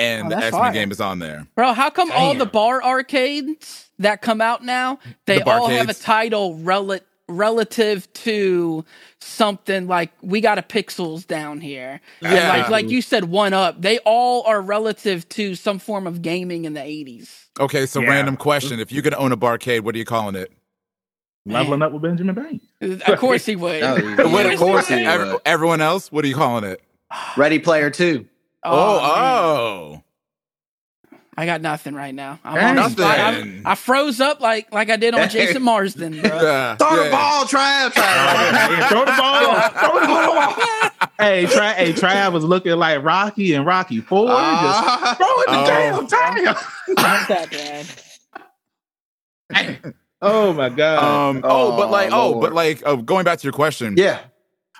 Oh, 0.00 0.04
and 0.04 0.26
Oh, 0.26 0.30
the 0.30 0.34
that's 0.36 0.46
X 0.56 0.62
Men 0.62 0.72
game 0.72 0.90
is 0.90 1.00
on 1.00 1.18
there. 1.18 1.46
Bro, 1.54 1.74
how 1.74 1.90
come 1.90 2.10
all 2.12 2.34
the 2.34 2.46
bar 2.46 2.82
arcades 2.82 3.90
that 3.98 4.22
come 4.22 4.40
out 4.40 4.64
now, 4.64 4.98
they 5.26 5.38
The 5.38 5.50
all 5.50 5.68
have 5.68 5.88
a 5.88 5.94
title 5.94 6.56
rel- 6.56 6.98
relative 7.28 8.12
to 8.12 8.84
something 9.20 9.86
like 9.86 10.10
we 10.22 10.40
got 10.40 10.58
a 10.58 10.62
pixels 10.62 11.26
down 11.26 11.60
here. 11.60 12.00
Yeah. 12.22 12.48
like 12.48 12.68
like 12.70 12.88
you 12.90 13.02
said, 13.02 13.24
one 13.26 13.52
up. 13.52 13.80
They 13.80 13.98
all 14.00 14.42
are 14.46 14.60
relative 14.60 15.28
to 15.30 15.54
some 15.54 15.78
form 15.78 16.06
of 16.06 16.22
gaming 16.22 16.64
in 16.64 16.74
the 16.74 16.82
eighties. 16.82 17.46
Okay, 17.60 17.86
so 17.86 18.00
Yeah. 18.00 18.08
random 18.10 18.36
question: 18.36 18.80
If 18.80 18.90
you 18.90 19.02
could 19.02 19.14
own 19.14 19.32
a 19.32 19.36
barcade, 19.36 19.80
what 19.82 19.94
are 19.94 19.98
you 19.98 20.04
calling 20.04 20.34
it? 20.34 20.50
leveling 21.46 21.80
up 21.82 21.90
with 21.92 22.02
Benjamin 22.02 22.34
Banks. 22.34 22.64
Of 23.08 23.18
course 23.18 23.46
he 23.46 23.56
would. 23.56 23.82
Oh, 23.82 23.96
Of 23.96 24.04
yeah, 24.30 24.52
of 24.52 24.58
course 24.58 24.88
he 24.88 24.94
ev- 24.94 25.26
would. 25.32 25.40
everyone 25.46 25.80
else, 25.80 26.12
what 26.12 26.22
are 26.24 26.28
you 26.28 26.34
calling 26.34 26.64
it? 26.64 26.82
Ready 27.36 27.58
Player 27.58 27.90
Two. 27.90 28.26
Oh, 28.62 29.00
man. 29.00 29.10
oh, 29.10 30.02
I 31.36 31.46
got 31.46 31.60
nothing 31.62 31.94
right 31.94 32.14
now. 32.14 32.38
I'm 32.44 32.54
Dang. 32.56 32.76
on 32.78 32.84
the 32.84 32.88
spot. 32.90 33.16
Nothing. 33.34 33.62
I, 33.64 33.70
I 33.72 33.74
froze 33.74 34.20
up 34.20 34.40
like 34.40 34.70
like 34.74 34.90
I 34.90 34.96
did 34.96 35.14
on 35.14 35.26
Jason 35.30 35.62
Marsden, 35.62 36.12
bro. 36.20 36.42
Yeah, 36.42 36.76
Throw 36.76 37.02
the 37.04 37.10
ball, 37.10 37.44
Trav. 37.46 37.90
Trav. 37.92 38.88
Throw 38.88 39.04
the 39.06 39.14
ball. 39.16 39.60
Throw 39.70 40.00
the 40.00 40.06
ball. 40.06 40.52
hey, 41.18 41.46
Trav, 41.46 41.72
hey, 41.74 41.92
Trav 41.94 42.32
was 42.32 42.44
looking 42.44 42.72
like 42.72 43.02
Rocky 43.02 43.54
and 43.54 43.64
Rocky 43.64 44.00
Four. 44.02 44.26
just 44.26 44.38
Ah. 44.38 45.14
throw 45.16 45.40
it 45.40 45.46
the 45.46 45.62
Oh. 45.62 45.66
damn 45.66 46.06
time. 46.06 46.44
Not 46.96 47.28
that 47.28 47.50
bad. 47.50 47.86
Oh 50.22 50.52
my 50.52 50.68
god. 50.68 51.02
Um, 51.36 51.40
oh, 51.44 51.76
but 51.78 51.86
Oh, 51.86 51.90
like, 51.90 52.10
oh, 52.12 52.38
but 52.40 52.52
like, 52.52 52.82
oh, 52.84 52.96
going 52.98 53.24
back 53.24 53.38
to 53.38 53.44
your 53.44 53.54
question, 53.54 53.94
yeah. 53.96 54.20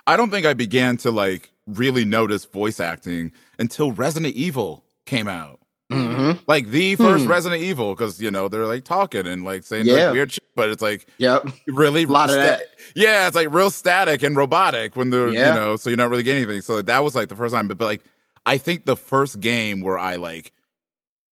I 0.05 0.15
don't 0.17 0.29
think 0.29 0.45
I 0.45 0.53
began 0.53 0.97
to 0.97 1.09
like 1.11 1.49
really 1.65 2.05
notice 2.05 2.45
voice 2.45 2.79
acting 2.79 3.31
until 3.61 3.91
Resident 3.93 4.35
Evil 4.35 4.83
came 5.05 5.27
out. 5.29 5.59
hmm 5.91 6.31
Like 6.47 6.67
the 6.67 6.95
first 6.95 7.25
Hmm. 7.25 7.29
Resident 7.31 7.61
Evil, 7.61 7.93
because 7.93 8.21
you 8.21 8.31
know 8.31 8.47
they're 8.47 8.65
like 8.65 8.83
talking 8.85 9.27
and 9.27 9.43
like 9.45 9.63
saying 9.63 9.85
Yeah. 9.85 10.05
like 10.05 10.13
weird 10.13 10.31
shit, 10.31 10.43
but 10.55 10.69
it's 10.69 10.81
like 10.81 11.05
Yep. 11.17 11.47
really 11.67 12.03
A 12.03 12.07
lot 12.07 12.29
of 12.29 12.35
that. 12.35 12.61
Yeah, 12.95 13.27
it's 13.27 13.35
like 13.35 13.53
real 13.53 13.69
static 13.69 14.23
and 14.23 14.35
robotic 14.35 14.95
when 14.95 15.09
they're 15.09 15.29
Yeah. 15.29 15.49
you 15.49 15.59
know, 15.59 15.75
so 15.75 15.89
you're 15.89 15.97
not 15.97 16.09
really 16.09 16.23
getting 16.23 16.43
anything. 16.43 16.61
So 16.61 16.81
that 16.81 17.03
was 17.03 17.13
like 17.15 17.29
the 17.29 17.35
first 17.35 17.53
time, 17.53 17.67
but, 17.67 17.77
but 17.77 17.85
like 17.85 18.03
I 18.45 18.57
think 18.57 18.85
the 18.85 18.95
first 18.97 19.39
game 19.39 19.81
where 19.81 19.99
I 19.99 20.15
like, 20.15 20.51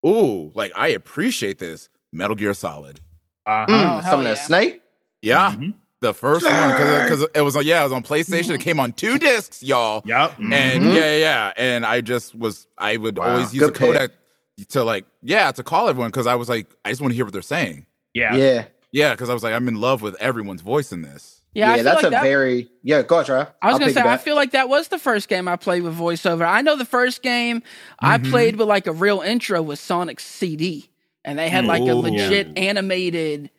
ooh, 0.05 0.51
like 0.55 0.71
I 0.75 0.89
appreciate 0.89 1.59
this 1.59 1.89
Metal 2.11 2.35
Gear 2.35 2.53
Solid. 2.53 2.99
Uh-huh. 3.45 3.65
Mm, 3.67 3.71
Oh, 3.97 3.99
hell 3.99 4.11
some 4.11 4.19
of 4.19 4.25
that 4.25 4.37
yeah. 4.37 4.43
snake. 4.45 4.81
Yeah, 5.21 5.51
Mhm. 5.55 5.73
The 6.01 6.13
first 6.13 6.45
one 6.45 6.71
because 7.03 7.27
it 7.33 7.41
was 7.41 7.55
like 7.55 7.65
yeah 7.65 7.81
it 7.81 7.83
was 7.83 7.91
on 7.93 8.03
PlayStation. 8.03 8.51
It 8.51 8.61
came 8.61 8.79
on 8.79 8.93
two 8.93 9.17
discs, 9.19 9.61
y'all. 9.63 10.01
Yep. 10.05 10.39
And 10.39 10.83
Mhm. 10.83 10.95
yeah, 10.95 11.15
yeah, 11.17 11.53
and 11.57 11.85
I 11.85 12.01
just 12.01 12.33
was 12.35 12.67
I 12.77 12.97
would 12.97 13.17
Wow. 13.17 13.33
always 13.35 13.53
use 13.53 13.63
Good 13.63 13.75
a 13.75 13.79
codec 13.79 14.09
pick. 14.57 14.67
to 14.69 14.83
like 14.83 15.05
yeah 15.21 15.51
to 15.51 15.63
call 15.63 15.89
everyone 15.89 16.09
because 16.11 16.27
I 16.27 16.35
was 16.35 16.47
like 16.49 16.67
I 16.85 16.89
just 16.89 17.01
want 17.01 17.11
to 17.11 17.15
hear 17.15 17.25
what 17.25 17.33
they're 17.33 17.41
saying. 17.41 17.85
Yeah. 18.13 18.35
Yeah. 18.35 18.65
Yeah, 18.91 19.11
because 19.11 19.29
I 19.29 19.33
was 19.33 19.43
like 19.43 19.53
I'm 19.53 19.67
in 19.67 19.75
love 19.75 20.01
with 20.01 20.15
everyone's 20.21 20.61
voice 20.61 20.91
in 20.91 21.01
this. 21.01 21.35
Yeah, 21.53 21.71
I 21.71 21.75
feel 21.75 21.83
that's 21.83 21.95
like 22.03 22.05
a 22.05 22.09
that, 22.11 22.23
very 22.23 22.69
yeah. 22.83 23.01
Go 23.01 23.17
on, 23.17 23.25
Trav. 23.25 23.47
I 23.61 23.67
was 23.67 23.73
I'll 23.73 23.79
gonna 23.79 23.91
say, 23.91 24.01
I 24.01 24.17
feel 24.17 24.35
like 24.35 24.51
that 24.51 24.69
was 24.69 24.87
the 24.89 24.99
first 24.99 25.27
game 25.27 25.47
I 25.47 25.55
played 25.55 25.81
with 25.83 25.97
voiceover. 25.97 26.47
I 26.47 26.61
know 26.61 26.75
the 26.75 26.85
first 26.85 27.21
game 27.23 27.63
I 27.99 28.17
Mhm. 28.19 28.29
played 28.29 28.55
with 28.57 28.67
like 28.67 28.85
a 28.87 28.91
real 28.91 29.21
intro 29.21 29.61
was 29.61 29.79
Sonic 29.79 30.19
CD, 30.19 30.89
and 31.25 31.37
they 31.39 31.49
had 31.49 31.65
like 31.65 31.81
a 31.81 31.95
legit 31.95 32.55
animated 32.55 33.49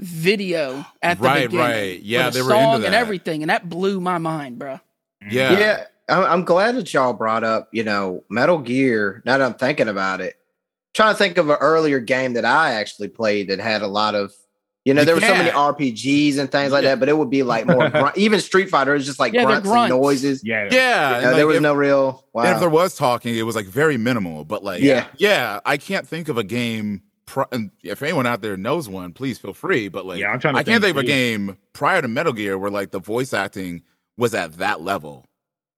video 0.00 0.84
at 1.02 1.18
the 1.18 1.24
Right, 1.24 1.50
beginning, 1.50 1.58
right. 1.66 2.02
Yeah, 2.02 2.26
with 2.26 2.34
they 2.34 2.42
were 2.42 2.50
into 2.54 2.62
song 2.62 2.84
and 2.84 2.94
everything, 2.94 3.42
and 3.42 3.50
that 3.50 3.68
blew 3.68 4.00
my 4.00 4.18
mind, 4.18 4.58
bro. 4.58 4.80
Yeah, 5.30 5.58
Yeah, 5.58 5.84
I'm, 6.08 6.24
I'm 6.24 6.44
glad 6.44 6.76
that 6.76 6.92
y'all 6.92 7.12
brought 7.12 7.44
up, 7.44 7.68
you 7.72 7.84
know, 7.84 8.24
Metal 8.28 8.58
Gear. 8.58 9.22
Now 9.24 9.38
that 9.38 9.44
I'm 9.46 9.54
thinking 9.54 9.88
about 9.88 10.20
it, 10.20 10.34
trying 10.94 11.14
to 11.14 11.18
think 11.18 11.38
of 11.38 11.48
an 11.48 11.56
earlier 11.60 12.00
game 12.00 12.32
that 12.34 12.44
I 12.44 12.72
actually 12.74 13.08
played 13.08 13.48
that 13.48 13.60
had 13.60 13.82
a 13.82 13.86
lot 13.86 14.14
of, 14.16 14.32
you 14.84 14.92
know, 14.94 15.02
You 15.02 15.06
there 15.06 15.14
were 15.14 15.20
so 15.20 15.28
many. 15.34 15.50
RPGs 15.50 16.38
and 16.38 16.50
things 16.50 16.72
like 16.72 16.82
Yeah. 16.82 16.90
that, 16.90 16.98
but 17.00 17.08
it 17.08 17.16
would 17.16 17.30
be 17.30 17.44
like 17.44 17.66
more, 17.66 17.88
grunt, 17.90 18.16
even 18.18 18.40
Street 18.40 18.68
Fighter 18.68 18.96
is 18.96 19.06
just 19.06 19.20
like 19.20 19.32
Yeah, 19.32 19.44
grunts, 19.44 19.68
grunts. 19.68 19.92
and 19.92 20.00
noises. 20.02 20.42
Yeah. 20.44 20.68
yeah. 20.72 21.16
and, 21.18 21.24
Uh, 21.24 21.28
like, 21.28 21.36
there 21.36 21.46
was 21.46 21.56
if- 21.56 21.62
no 21.62 21.74
real. 21.74 22.24
Wow. 22.32 22.42
and 22.42 22.54
if 22.54 22.58
there 22.60 22.68
was 22.68 22.96
talking, 22.96 23.36
it 23.36 23.42
was 23.42 23.54
like 23.54 23.66
very 23.66 23.96
minimal. 23.96 24.44
But 24.44 24.64
like 24.64 24.82
Yeah. 24.82 25.06
yeah, 25.18 25.60
I 25.64 25.76
can't 25.76 26.08
think 26.08 26.28
of 26.28 26.36
a 26.36 26.42
game. 26.42 27.02
Pri- 27.26 27.46
and 27.52 27.70
if 27.82 28.02
anyone 28.02 28.26
out 28.26 28.42
there 28.42 28.56
knows 28.56 28.88
one, 28.88 29.12
please 29.12 29.38
feel 29.38 29.54
free. 29.54 29.88
But 29.88 30.04
like 30.06 30.20
Yeah, 30.20 30.30
I'm 30.32 30.40
trying 30.40 30.54
to 30.54 30.60
I 30.60 30.62
can't 30.64 30.82
think 30.82 30.96
think 30.96 30.96
of 30.96 31.04
a 31.04 31.06
game 31.06 31.56
prior 31.72 32.02
to 32.02 32.08
Metal 32.08 32.32
Gear 32.32 32.58
where 32.58 32.70
like 32.70 32.90
the 32.90 32.98
voice 32.98 33.32
acting 33.32 33.82
was 34.16 34.34
at 34.34 34.54
that 34.58 34.80
level. 34.80 35.26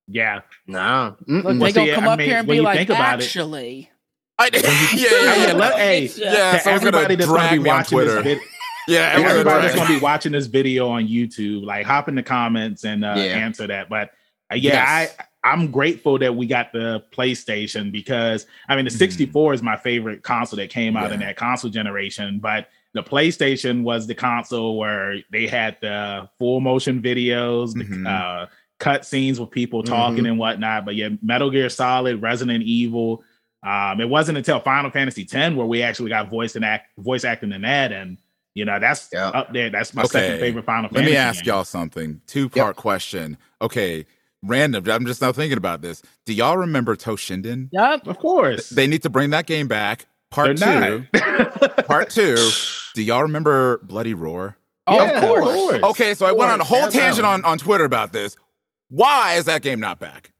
Yeah. 0.07 0.41
no. 0.67 1.15
Look, 1.27 1.45
Mm-mm. 1.45 1.59
they 1.59 1.71
gonna 1.71 1.87
see, 1.87 1.93
come 1.95 2.07
I 2.07 2.13
up 2.13 2.19
mean, 2.19 2.27
here 2.29 2.37
and 2.39 2.47
be 2.47 2.55
you 2.57 2.61
like, 2.61 2.77
think 2.77 2.89
about 2.89 3.19
it- 3.19 3.23
actually, 3.25 3.89
I, 4.37 4.49
yeah, 4.53 4.59
yeah, 4.63 5.09
yeah, 5.35 5.47
yeah. 5.47 5.53
let- 5.53 5.77
hey, 5.77 6.01
Yeah, 6.17 6.51
To 6.53 6.59
someone's 6.59 6.83
gonna 6.83 6.97
everybody 6.97 7.15
that's 7.15 7.31
gonna 7.31 7.49
be 7.51 7.59
me 7.63 7.69
on 7.69 7.77
watching 7.77 7.97
this 7.99 8.13
video, 8.23 8.39
Yeah, 8.87 8.99
to 8.99 9.13
everyone's 9.13 9.31
everybody 9.31 9.61
that's 9.67 9.75
gonna 9.75 9.89
be 9.99 9.99
watching 9.99 10.31
this 10.33 10.45
video 10.47 10.89
on 10.89 11.07
YouTube, 11.07 11.63
like 11.63 11.85
hop 11.85 12.07
in 12.09 12.15
the 12.15 12.23
comments 12.23 12.83
and 12.85 13.03
uh, 13.05 13.13
Yeah. 13.17 13.23
answer 13.23 13.65
that. 13.67 13.89
But 13.89 14.11
uh, 14.51 14.55
yeah, 14.55 14.73
Yes. 14.73 15.15
I 15.19 15.23
I'm 15.45 15.69
grateful 15.71 16.17
that 16.19 16.35
we 16.35 16.47
got 16.47 16.73
the 16.73 17.03
PlayStation 17.13 17.91
because 17.91 18.47
I 18.67 18.75
mean 18.75 18.83
the 18.85 18.91
Mhm. 18.91 18.97
64 18.97 19.53
is 19.53 19.61
my 19.61 19.77
favorite 19.77 20.23
console 20.23 20.57
that 20.57 20.69
came 20.71 20.97
out 20.97 21.11
in 21.11 21.19
that 21.21 21.37
console 21.37 21.69
generation, 21.71 22.39
but 22.39 22.67
the 22.93 23.03
PlayStation 23.03 23.83
was 23.83 24.07
the 24.07 24.15
console 24.15 24.77
where 24.77 25.17
they 25.31 25.47
had 25.47 25.77
the 25.81 26.27
full 26.39 26.59
motion 26.61 27.01
videos, 27.01 27.73
the 27.73 27.83
Mhm. 27.83 28.07
uh, 28.07 28.47
cut 28.79 29.05
scenes 29.05 29.39
with 29.39 29.51
people 29.51 29.83
talking 29.83 30.25
and 30.25 30.37
whatnot. 30.39 30.83
But 30.83 30.95
yeah, 30.95 31.09
Metal 31.21 31.49
Gear 31.51 31.69
Solid, 31.69 32.21
Resident 32.21 32.63
Evil. 32.63 33.23
Um, 33.63 34.01
it 34.01 34.09
wasn't 34.09 34.37
until 34.37 34.59
Final 34.59 34.91
Fantasy 34.91 35.27
X 35.31 35.55
where 35.55 35.65
we 35.67 35.81
actually 35.83 36.09
got 36.09 36.29
voice 36.29 36.55
and 36.55 36.65
act 36.65 36.89
voice 36.97 37.23
acting 37.23 37.51
in 37.51 37.61
that, 37.61 37.91
and 37.91 38.17
you 38.55 38.63
know 38.65 38.79
that's 38.79 39.09
Yeah. 39.13 39.27
up 39.29 39.53
there. 39.53 39.69
That's 39.69 39.93
my 39.93 40.03
Okay. 40.03 40.19
second 40.19 40.39
favorite 40.39 40.65
Final 40.65 40.83
Let 40.83 40.93
Fantasy. 40.93 41.11
me 41.11 41.17
ask 41.17 41.43
game. 41.43 41.53
y'all 41.53 41.63
something. 41.63 42.21
Two 42.27 42.49
part 42.49 42.75
question. 42.75 43.37
Okay, 43.61 44.05
random. 44.45 44.83
I'm 44.89 45.05
just 45.05 45.21
now 45.21 45.31
thinking 45.31 45.57
about 45.57 45.81
this. 45.81 46.01
Do 46.25 46.33
y'all 46.33 46.57
remember 46.57 46.95
Toshinden? 46.95 47.69
yep. 47.71 48.05
Of 48.07 48.17
course, 48.19 48.69
They 48.69 48.87
need 48.87 49.03
to 49.03 49.09
bring 49.09 49.29
that 49.31 49.45
game 49.45 49.67
back. 49.67 50.05
Part 50.31 50.57
They're 50.57 51.05
two. 51.13 51.19
Part 51.87 52.09
two. 52.09 52.35
Do 52.93 53.03
y'all 53.03 53.21
remember 53.21 53.79
Bloody 53.83 54.13
Roar? 54.13 54.57
Oh, 54.87 54.95
Yeah, 54.95 55.11
of 55.17 55.21
course. 55.23 55.83
Okay, 55.83 56.13
so 56.13 56.25
I 56.25 56.31
went 56.31 56.51
on 56.51 56.61
a 56.61 56.63
whole 56.63 56.81
hands 56.81 56.93
tangent 56.93 57.25
on, 57.25 57.43
on 57.45 57.57
Twitter 57.57 57.85
about 57.85 58.11
this. 58.13 58.35
Why 58.89 59.35
is 59.35 59.45
that 59.45 59.61
game 59.61 59.79
not 59.79 59.99
back? 59.99 60.31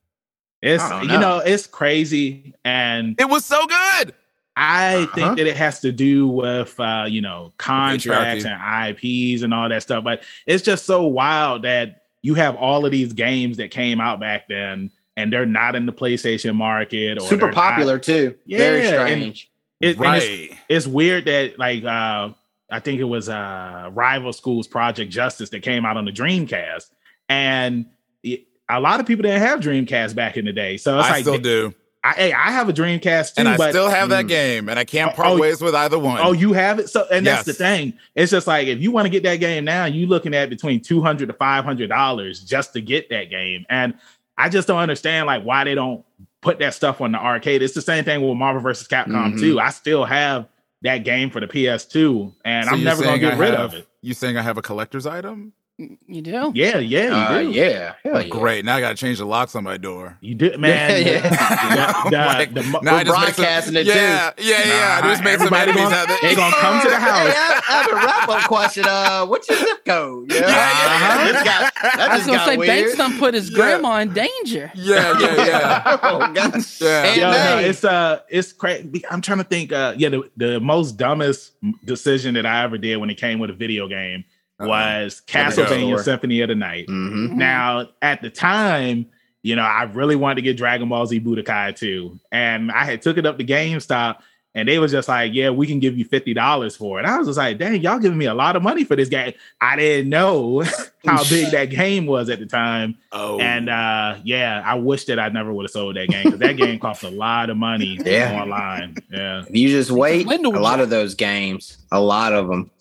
It's 0.62 0.84
I 0.84 0.90
don't 0.90 1.04
you 1.04 1.08
know. 1.10 1.20
know 1.20 1.38
it's 1.40 1.68
crazy, 1.68 2.54
and 2.64 3.20
It 3.20 3.30
was 3.30 3.46
so 3.46 3.66
good. 3.68 4.14
I 4.58 4.96
Uh-huh. 5.04 5.16
think 5.16 5.38
that 5.38 5.48
it 5.48 5.58
has 5.58 5.80
to 5.82 5.92
do 5.92 6.28
with 6.28 6.80
uh, 6.80 7.06
you 7.08 7.22
know 7.22 7.54
contracts 7.58 8.46
and 8.46 8.56
IPs 8.98 9.44
and 9.44 9.54
all 9.54 9.68
that 9.70 9.82
stuff. 9.84 10.04
But 10.04 10.24
it's 10.46 10.64
just 10.64 10.86
so 10.86 11.04
wild 11.04 11.64
that 11.64 12.04
you 12.26 12.34
have 12.34 12.56
all 12.56 12.86
of 12.86 12.92
these 12.92 13.14
games 13.14 13.58
that 13.58 13.70
came 13.70 14.02
out 14.02 14.20
back 14.20 14.48
then, 14.48 14.90
and 15.16 15.32
they're 15.32 15.46
not 15.46 15.76
in 15.76 15.86
the 15.86 15.94
PlayStation 15.94 16.56
market. 16.56 17.18
Or 17.20 17.22
Super 17.22 17.36
they're 17.42 17.48
not- 17.52 17.56
popular 17.56 18.00
too. 18.00 18.34
Very 18.48 18.84
Yeah, 18.84 19.06
and- 19.06 19.12
strange. 19.22 19.52
It, 19.82 19.98
right. 20.00 20.24
it's, 20.24 20.56
it's 20.70 20.88
weird 20.88 21.26
that 21.26 21.60
like 21.60 21.84
uh 21.84 22.30
I 22.72 22.80
think 22.80 23.00
it 23.00 23.04
was 23.04 23.30
uh 23.30 23.90
Rival 23.94 24.34
Schools 24.34 24.68
Project 24.68 25.12
Justice 25.12 25.50
that 25.52 25.62
came 25.62 25.86
out 25.86 25.98
on 25.98 26.06
the 26.06 26.12
Dreamcast, 26.12 26.90
and 27.30 27.86
it, 28.24 28.46
a 28.70 28.80
lot 28.80 29.00
of 29.00 29.06
people 29.06 29.24
didn't 29.24 29.42
have 29.42 29.60
Dreamcast 29.60 30.16
back 30.16 30.38
in 30.38 30.46
the 30.46 30.54
day. 30.54 30.78
So 30.78 30.98
it's 30.98 31.08
I 31.08 31.12
like, 31.12 31.22
still 31.22 31.38
do. 31.38 31.74
I, 32.06 32.14
hey, 32.14 32.34
I 32.34 32.52
have 32.52 32.70
a 32.70 32.74
Dreamcast 32.74 33.34
too, 33.36 33.40
And 33.40 33.50
I 33.50 33.58
but 33.58 33.72
still 33.72 33.90
have 33.90 34.10
that 34.10 34.26
Mm. 34.26 34.30
game, 34.30 34.70
and 34.70 34.78
I 34.78 34.84
can't 34.86 35.12
Oh, 35.14 35.16
part 35.16 35.28
oh, 35.30 35.38
ways 35.40 35.60
with 35.62 35.74
either 35.74 35.98
one. 35.98 36.20
oh, 36.22 36.34
you 36.34 36.54
have 36.54 36.78
it. 36.80 36.90
So, 36.90 37.08
and 37.12 37.26
that's 37.26 37.46
the 37.46 37.54
thing. 37.54 37.94
It's 38.14 38.32
just 38.32 38.46
like 38.48 38.68
if 38.68 38.80
you 38.80 38.92
want 38.92 39.06
to 39.06 39.10
get 39.10 39.24
that 39.24 39.38
game 39.38 39.66
now, 39.66 39.86
you 39.86 40.06
looking 40.06 40.34
at 40.36 40.50
between 40.50 40.82
two 40.82 41.02
hundred 41.02 41.28
to 41.28 41.34
five 41.34 41.66
hundred 41.66 41.90
dollars 41.90 42.42
just 42.42 42.74
to 42.74 42.82
get 42.82 43.10
that 43.10 43.30
game, 43.32 43.66
and 43.70 43.96
I 44.38 44.50
just 44.50 44.68
don't 44.68 44.80
understand 44.80 45.26
like 45.28 45.44
why 45.44 45.64
they 45.64 45.74
don't 45.76 46.06
put 46.42 46.60
that 46.60 46.74
stuff 46.76 47.02
on 47.02 47.12
the 47.12 47.18
arcade. 47.18 47.64
It's 47.64 47.74
the 47.74 47.82
same 47.82 48.04
thing 48.04 48.22
with 48.22 48.38
Marvel 48.38 48.62
versus 48.62 48.88
Capcom 48.88 49.34
Mhm. 49.34 49.40
too. 49.40 49.60
I 49.60 49.70
still 49.72 50.06
have 50.06 50.48
that 50.84 51.00
game 51.00 51.32
for 51.32 51.40
the 51.40 51.48
PS2, 51.48 52.32
and 52.46 52.68
So 52.68 52.74
I'm 52.76 52.84
never 52.84 53.02
gonna 53.04 53.18
get 53.18 53.34
I 53.34 53.38
rid 53.38 53.52
have- 53.52 53.60
of 53.62 53.74
it. 53.74 53.88
You 54.04 54.14
saying 54.14 54.38
I 54.38 54.44
have 54.44 54.58
a 54.58 54.62
collector's 54.62 55.08
item? 55.08 55.54
You 55.78 56.22
do? 56.22 56.52
Yeah, 56.56 56.78
yeah, 56.78 57.04
you 57.04 57.12
Uh, 57.12 57.42
do. 57.42 57.52
yeah. 57.52 57.94
Hell 58.02 58.22
yeah. 58.22 58.28
Great. 58.30 58.64
Now 58.64 58.78
I 58.78 58.80
got 58.80 58.90
to 58.92 58.96
change 58.96 59.18
the 59.18 59.26
locks 59.26 59.56
on 59.56 59.66
my 59.66 59.76
door. 59.76 60.18
You 60.22 60.34
do, 60.34 60.58
man. 60.58 61.06
Yeah, 61.06 61.20
the- 61.20 62.10
the- 62.12 62.18
Like, 62.26 62.54
the- 62.54 62.62
the- 62.62 62.80
now 62.82 62.94
We're 62.94 63.04
just 63.04 63.14
some- 63.14 63.24
broadcasting 63.36 63.76
it, 63.76 63.84
too. 63.84 63.90
yeah, 63.90 64.32
Yeah, 64.38 64.66
yeah, 64.66 65.00
I 65.04 65.10
just 65.10 65.22
made 65.26 65.38
some 65.40 65.48
everybody 65.54 65.72
enemies 65.72 65.84
gonna- 65.84 65.96
out 65.98 66.08
there. 66.08 66.18
they 66.22 66.34
gonna 66.36 66.56
come 66.56 66.82
to 66.82 66.88
the 66.88 66.96
house. 66.98 67.28
Hey, 67.28 67.34
I, 67.36 67.62
I 67.68 67.74
have 67.74 67.92
a 67.92 67.96
wrap 67.96 68.30
up 68.30 68.44
question. 68.48 68.86
Uh, 68.88 69.26
what's 69.26 69.50
your 69.50 69.58
zip 69.60 69.84
code? 69.86 70.32
Yeah, 70.34 70.40
Yeah, 70.40 70.48
yeah, 70.48 71.18
That 71.18 71.32
just 71.34 71.46
got, 71.46 71.74
that 71.98 72.10
I 72.12 72.18
was 72.18 72.26
gonna 72.26 72.46
say 72.46 72.56
weird. 72.58 72.68
Banks 72.70 72.96
done 72.98 73.20
put 73.20 73.34
his 73.34 73.50
Yeah. 73.50 73.56
grandma 73.58 73.98
in 74.00 74.14
danger. 74.14 74.72
Yeah, 74.76 75.20
yeah, 75.20 75.46
yeah. 75.46 75.98
oh 76.04 76.32
gosh. 76.34 76.80
Yeah. 76.82 77.04
And 77.04 77.18
Yo, 77.22 77.32
no, 77.32 77.58
it's 77.60 77.84
uh 77.84 78.22
it's 78.30 78.54
crazy. 78.54 79.04
I'm 79.12 79.20
trying 79.22 79.40
to 79.40 79.44
think. 79.44 79.74
Uh, 79.74 79.94
yeah, 79.98 80.08
the, 80.08 80.30
the 80.38 80.60
most 80.62 80.94
dumbest 80.96 81.52
decision 81.84 82.34
that 82.36 82.46
I 82.46 82.64
ever 82.64 82.78
did 82.78 82.96
when 82.96 83.10
it 83.10 83.16
came 83.18 83.40
with 83.40 83.50
a 83.50 83.54
video 83.54 83.88
game 83.90 84.24
Uh-oh. 84.24 84.35
Was 84.60 85.22
There 85.32 85.46
we 85.50 85.56
go. 85.56 85.64
Castlevania 85.66 86.00
Symphony 86.04 86.42
of 86.42 86.50
the 86.50 86.56
Night. 86.56 86.88
Mhm. 86.88 87.32
Now, 87.34 87.90
at 88.02 88.22
the 88.22 88.30
time, 88.30 89.06
you 89.44 89.56
know, 89.56 89.64
I 89.64 89.84
really 89.84 90.16
wanted 90.16 90.36
to 90.36 90.42
get 90.42 90.58
Dragon 90.58 90.90
Ball 90.90 91.06
Z 91.06 91.20
Budokai 91.20 91.76
2. 91.76 92.20
And 92.32 92.72
I 92.72 92.86
had 92.86 93.02
took 93.02 93.18
it 93.18 93.26
up 93.26 93.38
to 93.38 93.44
GameStop 93.44 94.18
and 94.58 94.70
they 94.70 94.80
was 94.80 94.92
just 94.94 95.10
like, 95.10 95.34
yeah, 95.34 95.50
we 95.50 95.68
can 95.68 95.80
give 95.82 95.98
you 95.98 96.06
$50 96.06 96.78
for 96.78 96.98
it. 97.00 97.06
I 97.06 97.18
was 97.18 97.28
just 97.28 97.38
like, 97.38 97.58
dang, 97.58 97.82
y'all 97.82 98.00
giving 98.00 98.18
me 98.18 98.26
a 98.26 98.34
lot 98.34 98.56
of 98.56 98.64
money 98.64 98.86
for 98.86 98.96
this 98.96 99.10
game. 99.10 99.34
I 99.60 99.76
didn't 99.76 100.10
know 100.10 100.62
how 101.06 101.24
big 101.26 101.52
that 101.52 101.66
game 101.70 102.06
was 102.06 102.30
at 102.30 102.40
the 102.40 102.46
time. 102.46 102.96
Oh, 103.12 103.38
And 103.40 103.70
uh 103.70 104.16
yeah, 104.24 104.64
I 104.66 104.76
wish 104.76 105.06
that 105.06 105.20
I 105.20 105.28
never 105.30 105.52
would 105.54 105.64
have 105.66 105.72
sold 105.72 105.98
that 105.98 106.08
game 106.10 106.24
because 106.24 106.40
that 106.40 106.56
game 106.58 106.80
cost 106.80 107.04
a 107.04 107.10
lot 107.10 107.50
of 107.50 107.58
money 107.58 108.00
Yeah. 108.06 108.42
online. 108.42 108.96
Yeah. 109.12 109.44
If 109.48 109.54
you 109.56 109.68
just 109.70 109.92
wait, 109.92 110.26
a 110.26 110.38
lot 110.50 110.80
of 110.80 110.90
those 110.90 111.14
games, 111.16 111.78
a 111.92 112.00
lot 112.00 112.32
of 112.34 112.48
them. 112.48 112.72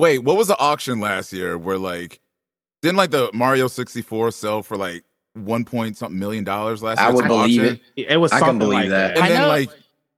Wait, 0.00 0.18
what 0.20 0.36
was 0.36 0.48
the 0.48 0.58
auction 0.58 1.00
last 1.00 1.32
year 1.32 1.56
where 1.58 1.78
like 1.78 2.20
didn't 2.82 2.96
like 2.96 3.10
the 3.10 3.30
Mario 3.34 3.68
64 3.68 4.30
sell 4.32 4.62
for 4.62 4.76
like 4.76 5.04
one 5.34 5.64
point 5.64 5.96
something 5.96 6.18
million 6.18 6.44
dollars 6.44 6.82
last 6.82 6.98
year? 6.98 7.08
I 7.08 7.12
would 7.12 7.26
believe 7.26 7.60
auction? 7.62 7.80
it. 7.96 8.06
It 8.12 8.16
was 8.16 8.32
I 8.32 8.38
can 8.38 8.46
something 8.48 8.58
believe 8.68 8.80
like 8.80 8.88
that. 8.90 9.14
that. 9.14 9.16
And 9.16 9.24
I 9.24 9.28
then 9.28 9.40
know. 9.42 9.48
like 9.48 9.70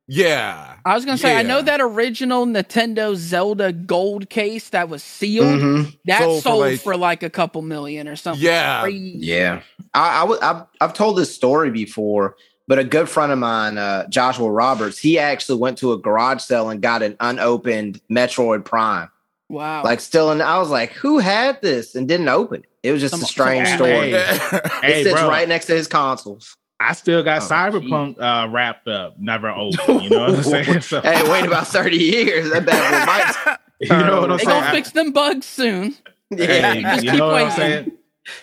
Yeah. 0.09 0.77
I 0.85 0.95
was 0.95 1.05
gonna 1.05 1.19
say, 1.19 1.37
I 1.37 1.43
know 1.43 1.63
that 1.63 1.81
original 1.81 2.47
Nintendo 2.47 3.15
Zelda 3.15 3.73
gold 3.73 4.29
case 4.31 4.71
that 4.71 4.89
was 4.89 5.03
sealed. 5.03 5.47
Mhm. 5.61 5.99
That 6.07 6.21
Sold 6.23 6.43
sold, 6.43 6.71
for, 6.73 6.77
for, 6.79 6.97
like- 6.97 7.23
like, 7.23 7.23
a 7.23 7.31
couple 7.31 7.63
million 7.63 8.09
or 8.09 8.17
something. 8.17 8.43
Yeah. 8.45 8.83
crazy. 8.83 9.19
Yeah, 9.19 9.63
I, 9.95 10.19
I 10.19 10.21
w- 10.23 10.41
I've, 10.43 10.63
I've 10.81 10.95
told 10.95 11.19
this 11.19 11.35
story 11.35 11.71
before, 11.71 12.37
but 12.69 12.79
a 12.79 12.85
good 12.85 13.09
friend 13.09 13.31
of 13.33 13.39
mine, 13.39 13.79
uh, 13.79 14.07
Joshua 14.09 14.51
Roberts, 14.51 14.99
he 14.99 15.19
actually 15.19 15.59
went 15.59 15.79
to 15.79 15.93
a 15.93 15.99
garage 15.99 16.43
sale 16.43 16.69
and 16.71 16.81
got 16.83 17.03
an 17.03 17.17
unopened 17.21 18.01
Metroid 18.11 18.65
Prime. 18.65 19.09
Wow. 19.53 19.85
Like 19.85 20.01
still, 20.01 20.31
and 20.31 20.43
I 20.43 20.59
was 20.59 20.71
like, 20.71 20.93
"Who 20.93 21.19
had 21.19 21.61
this 21.61 21.95
and 21.95 22.09
didn't 22.09 22.29
open 22.29 22.63
it?" 22.63 22.69
It 22.83 22.91
was 22.93 23.01
just 23.03 23.13
Some- 23.13 23.23
a 23.23 23.27
strange 23.27 23.69
some- 23.69 23.77
story. 23.79 23.91
Hey. 24.13 24.13
It 24.57 24.71
Hey, 24.83 25.03
sits 25.05 25.21
bro, 25.21 25.29
right 25.29 25.47
next 25.47 25.67
to 25.67 25.75
his 25.75 25.87
consoles. 25.87 26.57
I 26.81 26.95
still 26.95 27.23
got 27.23 27.43
Oh, 27.43 27.47
Cyberpunk 27.47 28.21
uh, 28.21 28.49
wrapped 28.49 28.89
up, 28.89 29.17
never 29.19 29.51
open. 29.51 30.01
You 30.01 30.11
know 30.11 30.21
what 30.21 30.31
I'm 30.39 30.43
saying? 30.43 30.81
So, 30.83 31.01
hey, 31.03 31.23
wait 31.31 31.45
about 31.47 31.69
thirty 31.69 31.99
years. 31.99 32.51
That 32.51 32.65
bad 32.67 32.91
boy 32.91 33.07
might. 33.07 33.59
you 33.81 33.89
know 33.89 34.23
what 34.23 34.31
I'm 34.33 34.39
they 34.39 34.45
saying? 34.45 34.61
gonna 34.61 34.73
fix 34.73 34.91
them 34.93 35.13
bugs 35.13 35.47
soon. 35.47 35.95
Yeah, 36.31 36.47
Hey, 36.47 36.95
you 36.97 37.11
keep 37.11 37.19
know 37.21 37.29
what 37.29 37.43
I'm 37.43 37.51
saying? 37.53 37.93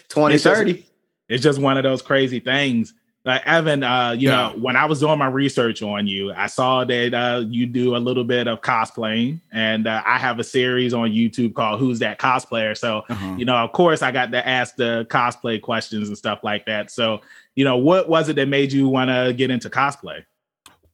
twenty 0.10 0.36
It's 0.36 0.44
just- 0.44 0.64
it's 1.28 1.44
just 1.44 1.60
one 1.60 1.78
of 1.78 1.84
those 1.84 2.02
crazy 2.02 2.40
things. 2.40 2.94
Like 3.30 3.46
Evan, 3.46 3.84
uh, 3.84 4.12
you 4.12 4.28
Yeah. 4.28 4.50
know, 4.50 4.60
when 4.60 4.76
I 4.76 4.86
was 4.86 5.00
doing 5.02 5.20
my 5.20 5.28
research 5.28 5.84
on 5.84 6.08
you, 6.08 6.34
I 6.34 6.48
saw 6.48 6.84
that 6.84 7.14
uh, 7.14 7.44
you 7.48 7.68
do 7.68 7.96
a 7.96 7.98
little 7.98 8.24
bit 8.24 8.48
of 8.48 8.62
cosplaying, 8.62 9.40
and 9.52 9.86
uh, 9.86 10.02
I 10.04 10.18
have 10.18 10.40
a 10.40 10.44
series 10.44 10.96
on 10.96 11.12
YouTube 11.12 11.54
called 11.54 11.80
"Who's 11.80 12.00
That 12.00 12.18
Cosplayer." 12.20 12.76
So, 12.76 13.04
Uh-huh. 13.08 13.36
you 13.38 13.46
know, 13.46 13.56
of 13.58 13.72
course, 13.72 14.02
I 14.02 14.12
got 14.12 14.32
to 14.32 14.48
ask 14.48 14.76
the 14.78 15.06
cosplay 15.12 15.62
questions 15.62 16.08
and 16.08 16.18
stuff 16.18 16.40
like 16.44 16.66
that. 16.66 16.90
So, 16.90 17.22
you 17.54 17.64
know, 17.64 17.78
what 17.78 18.10
was 18.10 18.30
it 18.30 18.36
that 18.38 18.48
made 18.48 18.72
you 18.72 18.88
want 18.90 19.10
to 19.12 19.32
get 19.34 19.52
into 19.52 19.70
cosplay? 19.70 20.26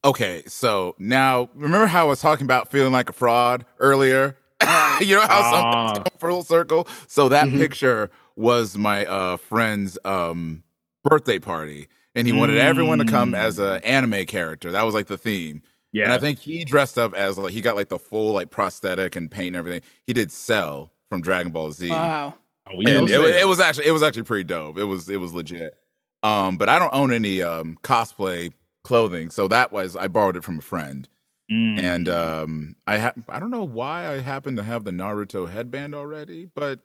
Okay, 0.04 0.42
so 0.46 0.94
now 0.98 1.48
remember 1.54 1.86
how 1.86 2.02
I 2.02 2.08
was 2.08 2.20
talking 2.20 2.44
about 2.44 2.70
feeling 2.70 2.92
like 2.92 3.08
a 3.08 3.14
fraud 3.14 3.64
earlier? 3.78 4.36
you 5.00 5.16
know 5.16 5.22
how 5.26 5.40
Ah. 5.42 5.92
some 5.94 6.04
full 6.18 6.42
circle? 6.44 6.86
So 7.08 7.28
that 7.30 7.48
Mhm. 7.48 7.58
picture 7.58 8.10
was 8.36 8.76
my 8.76 9.06
uh 9.06 9.38
friend's 9.38 9.98
um 10.04 10.62
birthday 11.02 11.38
party. 11.38 11.88
And 12.16 12.26
he 12.26 12.32
wanted 12.32 12.58
everyone 12.58 12.98
to 12.98 13.04
come 13.04 13.32
Mm. 13.32 13.38
as 13.38 13.58
an 13.60 13.82
anime 13.84 14.26
character. 14.26 14.72
That 14.72 14.82
was 14.82 14.94
like 14.94 15.06
the 15.06 15.18
theme. 15.18 15.62
Yeah, 15.92 16.04
And 16.04 16.12
I 16.12 16.18
think 16.18 16.40
he 16.40 16.64
dressed 16.64 16.98
up 16.98 17.14
as 17.14 17.38
like 17.38 17.52
he 17.52 17.60
got 17.60 17.76
like 17.76 17.88
the 17.90 17.98
full 17.98 18.32
like 18.32 18.50
prosthetic 18.50 19.14
and 19.16 19.30
paint 19.30 19.48
and 19.48 19.56
everything. 19.56 19.82
He 20.06 20.12
did 20.12 20.32
Cell 20.32 20.90
from 21.08 21.20
Dragon 21.22 21.52
Ball 21.52 21.70
Z. 21.70 21.88
Wow. 21.90 22.34
Oh, 22.68 22.76
we 22.76 22.84
know 22.84 22.98
and 22.98 23.08
it, 23.10 23.20
it 23.36 23.46
was 23.46 23.60
actually 23.60 23.86
it 23.86 23.92
was 23.92 24.02
actually 24.02 24.24
pretty 24.24 24.44
dope. 24.44 24.76
It 24.78 24.84
was 24.84 25.08
it 25.08 25.18
was 25.18 25.32
legit. 25.32 25.76
Um, 26.24 26.56
but 26.58 26.68
I 26.68 26.78
don't 26.80 26.92
own 26.92 27.12
any 27.12 27.40
um 27.42 27.78
cosplay 27.84 28.52
clothing, 28.82 29.30
so 29.30 29.46
that 29.48 29.70
was 29.72 29.94
I 29.96 30.08
borrowed 30.08 30.36
it 30.36 30.42
from 30.44 30.58
a 30.58 30.62
friend, 30.62 31.08
Mm. 31.50 31.78
and 31.78 32.08
um, 32.08 32.76
I 32.88 32.98
ha- 32.98 33.12
I 33.28 33.38
don't 33.38 33.50
know 33.52 33.62
why 33.64 34.08
I 34.08 34.18
happen 34.20 34.56
to 34.56 34.62
have 34.64 34.82
the 34.84 34.90
Naruto 34.90 35.48
headband 35.48 35.94
already, 35.94 36.48
but 36.54 36.80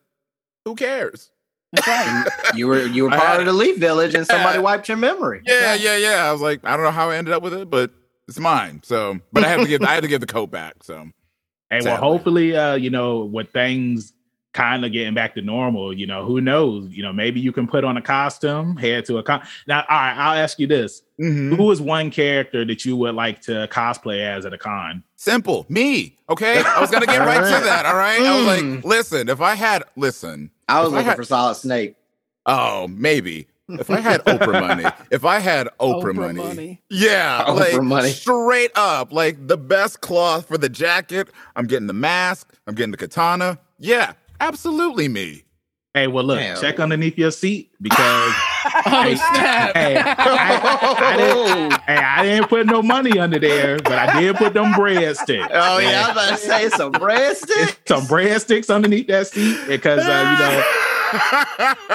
who 0.65 0.75
cares? 0.75 1.31
That's 1.71 1.87
right. 1.87 2.25
You 2.53 2.67
were 2.67 2.85
you 2.85 3.03
were 3.05 3.09
part 3.11 3.39
of 3.39 3.45
the 3.45 3.53
Leaf 3.53 3.77
Village, 3.77 4.13
and 4.13 4.25
somebody 4.27 4.59
wiped 4.59 4.87
your 4.89 4.97
memory. 4.97 5.41
Yeah, 5.45 5.73
yeah, 5.75 5.97
yeah. 5.97 6.25
I 6.29 6.31
was 6.31 6.41
like, 6.41 6.59
I 6.65 6.75
don't 6.75 6.83
know 6.85 6.91
how 6.91 7.09
I 7.09 7.15
ended 7.17 7.33
up 7.33 7.41
with 7.43 7.53
it, 7.53 7.69
but 7.69 7.91
it's 8.27 8.39
mine. 8.39 8.81
So, 8.83 9.19
but 9.31 9.43
I 9.43 9.47
have 9.47 9.61
to 9.61 9.67
give 9.67 9.81
I 9.81 9.93
had 9.93 10.03
to 10.03 10.09
give 10.09 10.19
the 10.21 10.27
coat 10.27 10.51
back. 10.51 10.83
So, 10.83 11.07
Hey, 11.69 11.79
well, 11.81 11.95
hopefully, 11.97 12.55
uh, 12.55 12.75
you 12.75 12.89
know, 12.89 13.19
with 13.23 13.49
things 13.51 14.11
kind 14.53 14.83
of 14.83 14.91
getting 14.91 15.13
back 15.13 15.33
to 15.35 15.41
normal, 15.41 15.93
you 15.93 16.05
know, 16.05 16.25
who 16.25 16.41
knows? 16.41 16.89
You 16.91 17.03
know, 17.03 17.13
maybe 17.13 17.39
you 17.39 17.53
can 17.53 17.65
put 17.67 17.85
on 17.85 17.95
a 17.95 18.01
costume, 18.01 18.75
head 18.75 19.05
to 19.05 19.17
a 19.19 19.23
con. 19.23 19.41
Now, 19.65 19.85
all 19.89 19.95
right, 19.97 20.13
I'll 20.17 20.37
ask 20.37 20.59
you 20.59 20.67
this: 20.67 21.03
Mhm. 21.21 21.55
Who 21.55 21.71
is 21.71 21.79
one 21.79 22.11
character 22.11 22.65
that 22.65 22.83
you 22.83 22.97
would 22.97 23.15
like 23.15 23.39
to 23.43 23.69
cosplay 23.71 24.19
as 24.19 24.45
at 24.45 24.51
a 24.51 24.57
con? 24.57 25.03
simple, 25.15 25.65
me. 25.69 26.17
Okay, 26.29 26.61
I 26.65 26.81
was 26.81 26.91
gonna 26.91 27.05
get 27.05 27.19
right 27.19 27.35
to 27.37 27.63
that. 27.63 27.85
All 27.85 27.95
right, 27.95 28.19
I 28.19 28.35
was 28.37 28.45
like, 28.45 28.63
Mm. 28.63 28.83
listen, 28.83 29.29
if 29.29 29.39
I 29.39 29.55
had 29.55 29.83
listen, 29.95 30.49
I 30.71 30.79
was 30.81 30.89
If 30.89 30.93
I 30.93 30.97
looking 30.97 31.07
had- 31.09 31.15
for 31.17 31.23
Solid 31.23 31.55
Snake. 31.55 31.95
Oh, 32.45 32.87
maybe. 32.87 33.47
If 33.69 33.89
I 33.89 33.99
had 34.01 34.19
Oprah 34.25 34.59
money, 34.67 34.83
if 35.11 35.23
I 35.23 35.39
had 35.39 35.67
Oprah, 35.79 36.01
Oprah 36.11 36.15
money, 36.15 36.43
money. 36.43 36.81
yeah, 36.89 37.45
Oprah 37.47 37.55
like 37.73 37.81
money. 37.83 38.09
straight 38.09 38.71
up, 38.75 39.13
like 39.13 39.47
the 39.47 39.55
best 39.57 40.01
cloth 40.01 40.47
for 40.49 40.57
the 40.57 40.67
jacket. 40.67 41.29
I'm 41.55 41.67
getting 41.67 41.87
the 41.87 41.93
mask. 41.93 42.53
I'm 42.67 42.75
getting 42.75 42.91
the 42.91 42.97
katana. 42.97 43.59
Yeah, 43.79 44.13
absolutely 44.41 45.07
me. 45.07 45.43
Hey, 45.93 46.07
well, 46.07 46.25
look, 46.25 46.39
Damn. 46.39 46.59
check 46.59 46.81
underneath 46.81 47.17
your 47.17 47.31
seat 47.31 47.71
because 47.81 48.33
Oh 48.63 49.01
Hey, 49.03 49.15
snap! 49.15 49.75
hey, 49.75 49.97
I, 49.97 50.95
I 50.99 51.17
didn't, 51.17 51.73
hey, 51.83 51.95
I 51.95 52.23
didn't 52.23 52.47
put 52.49 52.65
no 52.67 52.81
money 52.81 53.17
under 53.19 53.39
there, 53.39 53.77
but 53.79 53.93
I 53.93 54.19
did 54.19 54.35
put 54.35 54.53
them 54.53 54.71
breadsticks. 54.73 55.47
Oh 55.51 55.79
yeah, 55.79 56.03
I 56.05 56.07
was 56.07 56.11
about 56.11 56.29
to 56.29 56.37
say 56.37 56.69
some 56.69 56.91
breadsticks. 56.93 57.77
some 57.87 58.03
breadsticks 58.05 58.73
underneath 58.73 59.07
that 59.07 59.27
seat 59.27 59.57
because 59.67 59.99
uh, 59.99 60.01
you 60.11 60.37
know 60.45 60.63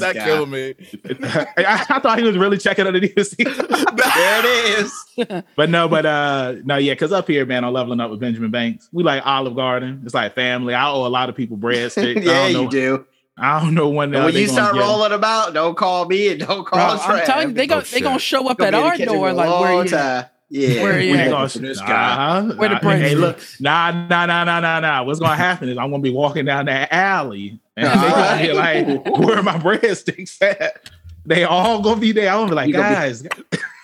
that 0.00 0.14
guy. 0.14 0.24
killed 0.24 0.48
me. 0.50 0.74
I, 1.22 1.84
I 1.90 1.98
thought 2.00 2.18
he 2.18 2.24
was 2.24 2.38
really 2.38 2.58
checking 2.58 2.86
underneath 2.86 3.14
the 3.14 3.24
seat. 3.24 3.44
there 3.46 4.40
it 4.44 4.78
is. 4.80 5.44
But 5.56 5.70
no, 5.70 5.88
but 5.88 6.06
uh 6.06 6.54
no, 6.64 6.76
yeah, 6.76 6.92
because 6.94 7.12
up 7.12 7.28
here, 7.28 7.44
man, 7.46 7.64
on 7.64 7.72
leveling 7.72 8.00
up 8.00 8.10
with 8.10 8.20
Benjamin 8.20 8.50
Banks, 8.50 8.88
we 8.92 9.02
like 9.02 9.26
Olive 9.26 9.56
Garden. 9.56 10.02
It's 10.04 10.14
like 10.14 10.34
family. 10.34 10.74
I 10.74 10.88
owe 10.88 11.06
a 11.06 11.08
lot 11.08 11.28
of 11.28 11.34
people 11.36 11.56
breadsticks. 11.56 12.24
yeah, 12.24 12.32
I 12.32 12.52
don't 12.52 12.52
know, 12.52 12.62
you 12.62 12.70
do. 12.70 13.06
I 13.38 13.60
don't 13.62 13.74
know 13.74 13.88
when. 13.88 14.14
And 14.14 14.24
when 14.24 14.34
they 14.34 14.40
you 14.42 14.46
gonna 14.46 14.56
start 14.60 14.74
get 14.74 14.82
'em. 14.82 14.88
rolling 14.88 15.12
about, 15.12 15.52
don't 15.54 15.76
call 15.76 16.06
me 16.06 16.28
and 16.28 16.40
don't 16.40 16.68
Bro, 16.68 16.78
call 16.78 16.98
I'm 17.00 17.26
telling 17.26 17.48
you, 17.48 17.54
they 17.54 17.66
go 17.66 17.78
Oh, 17.78 17.80
they 17.82 18.00
gonna 18.00 18.18
show 18.18 18.48
up 18.48 18.58
Gonna 18.58 18.76
at 18.78 18.96
be 18.96 19.02
in 19.02 19.08
the 19.08 19.14
our 19.14 19.18
door 19.18 19.32
like 19.34 19.60
where 19.60 19.74
long 19.74 19.84
you 19.84 19.90
time. 19.90 20.24
Yeah, 20.48 20.82
Where 20.82 21.00
you 21.00 21.12
We 21.12 21.18
at? 21.18 21.30
gonna 21.30 21.48
this 21.48 21.80
guy. 21.80 22.12
uh-huh. 22.38 22.54
Where 22.56 22.68
the 22.68 22.74
Nah, 22.80 22.90
Hey, 22.92 23.14
look, 23.16 23.40
nah, 23.60 23.90
nah, 23.90 24.26
nah, 24.26 24.44
nah, 24.44 24.60
nah, 24.60 24.80
nah. 24.80 25.02
What's 25.02 25.18
gonna 25.20 25.34
happen 25.36 25.68
is 25.68 25.76
I'm 25.76 25.90
gonna 25.90 26.02
be 26.02 26.10
walking 26.12 26.44
down 26.44 26.66
that 26.66 26.92
alley, 26.92 27.58
and 27.76 27.86
they 27.86 28.06
All 28.08 28.14
gonna 28.14 28.42
be 28.42 28.52
like, 28.52 29.18
"Where 29.18 29.38
are 29.38 29.42
my 29.42 29.58
breadsticks 29.58 30.40
at?" 30.40 30.88
They 31.26 31.42
all 31.44 31.82
gonna 31.82 32.00
be 32.00 32.12
there. 32.12 32.30
I'm 32.30 32.36
gonna 32.38 32.50
be 32.50 32.54
like, 32.54 32.66
You 32.68 32.74
gonna 32.74 32.88
be- 32.88 32.94
guys, 32.94 33.22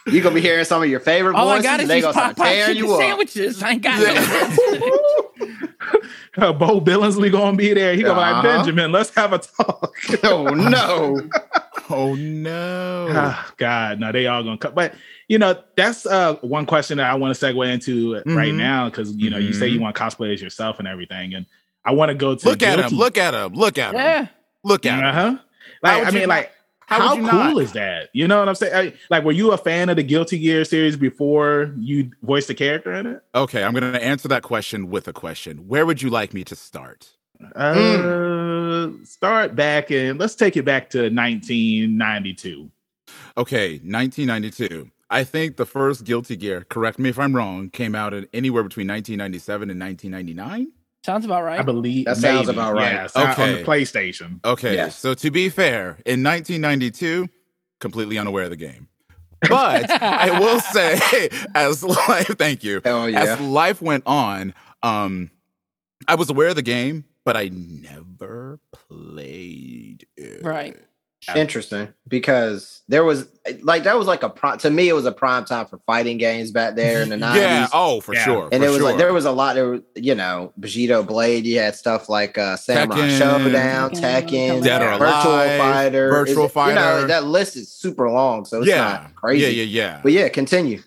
You're 0.06 0.22
gonna 0.22 0.34
be 0.34 0.40
hearing 0.40 0.64
some 0.64 0.82
of 0.82 0.88
your 0.88 1.00
favorite 1.00 1.36
All 1.36 1.48
I 1.48 1.56
voices, 1.58 1.64
got 1.64 1.80
is 1.80 1.82
and 1.84 1.90
they 1.90 1.94
these 1.96 2.02
gonna 2.04 2.12
start 2.14 2.36
Popeye 2.36 2.44
tearing 2.44 2.74
chicken 2.74 2.84
you 2.88 2.94
up. 2.94 3.00
sandwiches. 3.00 3.62
I 3.62 3.70
ain't 3.70 3.82
got 3.82 4.00
no. 4.00 5.58
uh, 6.48 6.52
Bo 6.52 6.80
Billingsley 6.80 7.30
gonna 7.30 7.56
be 7.56 7.72
there. 7.72 7.94
He 7.94 8.02
gonna 8.02 8.14
be 8.14 8.20
like, 8.20 8.34
Uh-huh. 8.44 8.56
Benjamin, 8.58 8.92
let's 8.92 9.10
have 9.14 9.32
a 9.32 9.38
talk. 9.38 9.94
oh 10.24 10.44
no! 10.48 11.20
Oh 11.90 12.14
no. 12.14 13.08
Ah, 13.10 13.52
God, 13.58 14.00
no, 14.00 14.12
they 14.12 14.26
all 14.26 14.42
gonna 14.42 14.56
cut. 14.56 14.74
But 14.74 14.94
you 15.28 15.36
know, 15.38 15.60
that's 15.76 16.06
uh 16.06 16.36
one 16.36 16.64
question 16.64 16.96
that 16.98 17.10
I 17.10 17.14
want 17.16 17.36
to 17.36 17.44
segue 17.44 17.70
into 17.70 18.14
right 18.14 18.52
Mhm. 18.52 18.56
now 18.56 18.88
because 18.88 19.12
you 19.16 19.28
know 19.28 19.36
you 19.36 19.52
say 19.52 19.66
you 19.66 19.78
want 19.80 19.94
to 19.94 20.00
cosplay 20.02 20.32
as 20.32 20.40
yourself 20.40 20.78
and 20.78 20.88
everything, 20.88 21.34
and 21.34 21.44
I 21.84 21.90
want 21.92 22.08
to 22.08 22.14
go 22.14 22.34
to 22.34 22.48
Look 22.48 22.62
at 22.62 22.76
guilty- 22.78 22.94
him. 22.94 22.98
Look 22.98 23.18
at 23.18 23.34
him. 23.34 23.52
Look 23.52 23.76
at 23.78 23.90
him. 23.94 24.00
Yeah. 24.00 24.26
Look 24.64 24.86
at 24.86 25.00
him. 25.00 25.04
Uh 25.04 25.12
huh. 25.12 25.36
How 25.84 25.98
Like 25.98 26.06
I 26.06 26.10
mean, 26.12 26.20
not- 26.22 26.28
like 26.28 26.52
how 26.86 26.98
how, 26.98 27.10
would 27.10 27.24
you 27.24 27.30
cool 27.30 27.38
not? 27.38 27.62
is 27.62 27.72
that? 27.72 28.10
You 28.12 28.28
know 28.28 28.38
what 28.38 28.48
I'm 28.48 28.54
saying? 28.54 28.74
I, 28.74 28.94
like, 29.10 29.24
were 29.24 29.32
you 29.32 29.52
a 29.52 29.58
fan 29.58 29.88
of 29.88 29.96
the 29.96 30.02
Guilty 30.02 30.38
Gear 30.38 30.64
series 30.64 30.96
before 30.96 31.74
you 31.78 32.10
voiced 32.22 32.48
the 32.48 32.54
character 32.54 32.92
in 32.92 33.06
it? 33.06 33.22
Okay, 33.34 33.64
I'm 33.64 33.72
going 33.72 33.92
to 33.92 34.02
answer 34.02 34.28
that 34.28 34.42
question 34.42 34.90
with 34.90 35.08
a 35.08 35.12
question. 35.12 35.68
Where 35.68 35.86
would 35.86 36.02
you 36.02 36.10
like 36.10 36.34
me 36.34 36.44
to 36.44 36.56
start? 36.56 37.10
Uh, 37.54 38.88
start 39.04 39.54
back 39.54 39.90
in. 39.90 40.18
Let's 40.18 40.34
take 40.34 40.56
it 40.56 40.64
back 40.64 40.90
to 40.90 41.02
1992. 41.02 42.70
Okay, 43.36 43.72
1992. 43.72 44.90
I 45.10 45.24
think 45.24 45.56
the 45.56 45.66
first 45.66 46.04
Guilty 46.04 46.36
Gear, 46.36 46.64
correct 46.68 46.98
me 46.98 47.10
if 47.10 47.18
I'm 47.18 47.36
wrong, 47.36 47.68
came 47.68 47.94
out 47.94 48.14
in 48.14 48.26
anywhere 48.32 48.62
between 48.62 48.88
1997 48.88 49.70
and 49.70 49.78
1999. 49.78 50.72
Sounds 51.04 51.24
about 51.24 51.42
right. 51.42 51.58
I 51.58 51.62
believe 51.62 52.04
That 52.04 52.16
sounds 52.16 52.46
maybe. 52.46 52.58
about 52.58 52.74
right. 52.74 52.92
Yeah, 52.92 53.06
so- 53.08 53.20
on 53.22 53.30
Okay. 53.32 53.54
the 53.62 53.64
PlayStation. 53.64 54.38
Okay, 54.44 54.74
Yes. 54.74 54.96
so 54.98 55.14
to 55.14 55.30
be 55.30 55.48
fair, 55.48 55.98
in 56.06 56.22
1992, 56.22 57.28
completely 57.80 58.18
unaware 58.18 58.44
of 58.44 58.50
the 58.50 58.56
game. 58.56 58.88
But 59.48 59.90
I 60.00 60.38
will 60.38 60.60
say, 60.72 61.28
as 61.56 61.82
life, 61.82 62.28
thank 62.38 62.62
you. 62.62 62.80
Hell 62.84 63.10
yeah! 63.10 63.22
As 63.34 63.40
life 63.40 63.82
went 63.82 64.04
on, 64.06 64.54
um, 64.84 65.30
I 66.06 66.14
was 66.14 66.30
aware 66.30 66.48
of 66.48 66.54
the 66.56 66.62
game, 66.62 67.04
but 67.24 67.36
I 67.36 67.50
never 67.52 68.60
played 68.72 70.06
it. 70.16 70.44
Right. 70.44 70.76
Interesting 71.36 71.88
because 72.08 72.82
there 72.88 73.04
was 73.04 73.28
like 73.62 73.84
that 73.84 73.96
was 73.96 74.08
like 74.08 74.22
a 74.24 74.28
prime 74.28 74.58
to 74.58 74.70
me 74.70 74.88
it 74.88 74.92
was 74.92 75.06
a 75.06 75.12
prime 75.12 75.44
time 75.44 75.66
for 75.66 75.78
fighting 75.86 76.18
games 76.18 76.50
back 76.50 76.74
there 76.74 77.00
in 77.00 77.08
the 77.10 77.16
nineties. 77.18 77.42
Yeah. 77.42 77.68
Oh, 77.72 78.00
for 78.00 78.12
Yeah. 78.14 78.24
sure. 78.24 78.48
and 78.50 78.60
for 78.62 78.66
it 78.66 78.70
was 78.70 78.78
sure. 78.78 78.84
like 78.88 78.98
there 78.98 79.12
was 79.12 79.24
a 79.24 79.30
lot 79.30 79.54
there 79.54 79.68
was, 79.70 79.80
you 79.94 80.14
know 80.16 80.52
Bushido 80.56 81.02
Blade 81.04 81.46
you 81.46 81.60
had 81.60 81.76
stuff 81.76 82.08
like 82.08 82.36
uh 82.38 82.56
Samurai 82.56 82.96
Tekken. 82.98 83.18
Showdown 83.18 83.90
Tekken. 83.90 84.28
Tekken 84.60 84.64
Dead 84.64 84.82
or 84.82 84.98
Virtual 84.98 85.32
Alive, 85.32 85.58
Fighter 85.60 86.10
Virtual 86.10 86.46
Is 86.46 86.50
it- 86.50 86.58
you 86.58 86.74
know 86.74 86.80
Fighter. 86.80 87.06
that 87.06 87.24
list 87.24 87.56
is 87.56 87.70
super 87.70 88.10
long 88.10 88.44
so 88.44 88.58
it's 88.58 88.66
yeah. 88.68 88.78
not 88.82 89.14
crazy 89.14 89.44
Yeah, 89.44 89.62
yeah, 89.62 89.82
yeah. 89.82 90.00
but 90.02 90.12
yeah 90.12 90.28
continue 90.28 90.82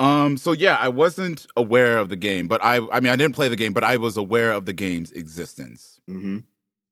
Um, 0.00 0.36
so 0.36 0.52
yeah, 0.52 0.76
I 0.80 0.88
wasn't 0.88 1.46
aware 1.56 1.98
of 1.98 2.08
the 2.08 2.16
game, 2.16 2.46
but 2.48 2.62
I 2.64 2.76
I 2.92 3.00
mean 3.00 3.12
I 3.12 3.16
didn't 3.16 3.34
play 3.34 3.48
the 3.48 3.56
game, 3.56 3.72
but 3.72 3.82
I 3.84 3.96
was 3.96 4.16
aware 4.16 4.52
of 4.52 4.64
the 4.64 4.72
game's 4.72 5.10
existence. 5.12 6.00
mm-hmm. 6.08 6.38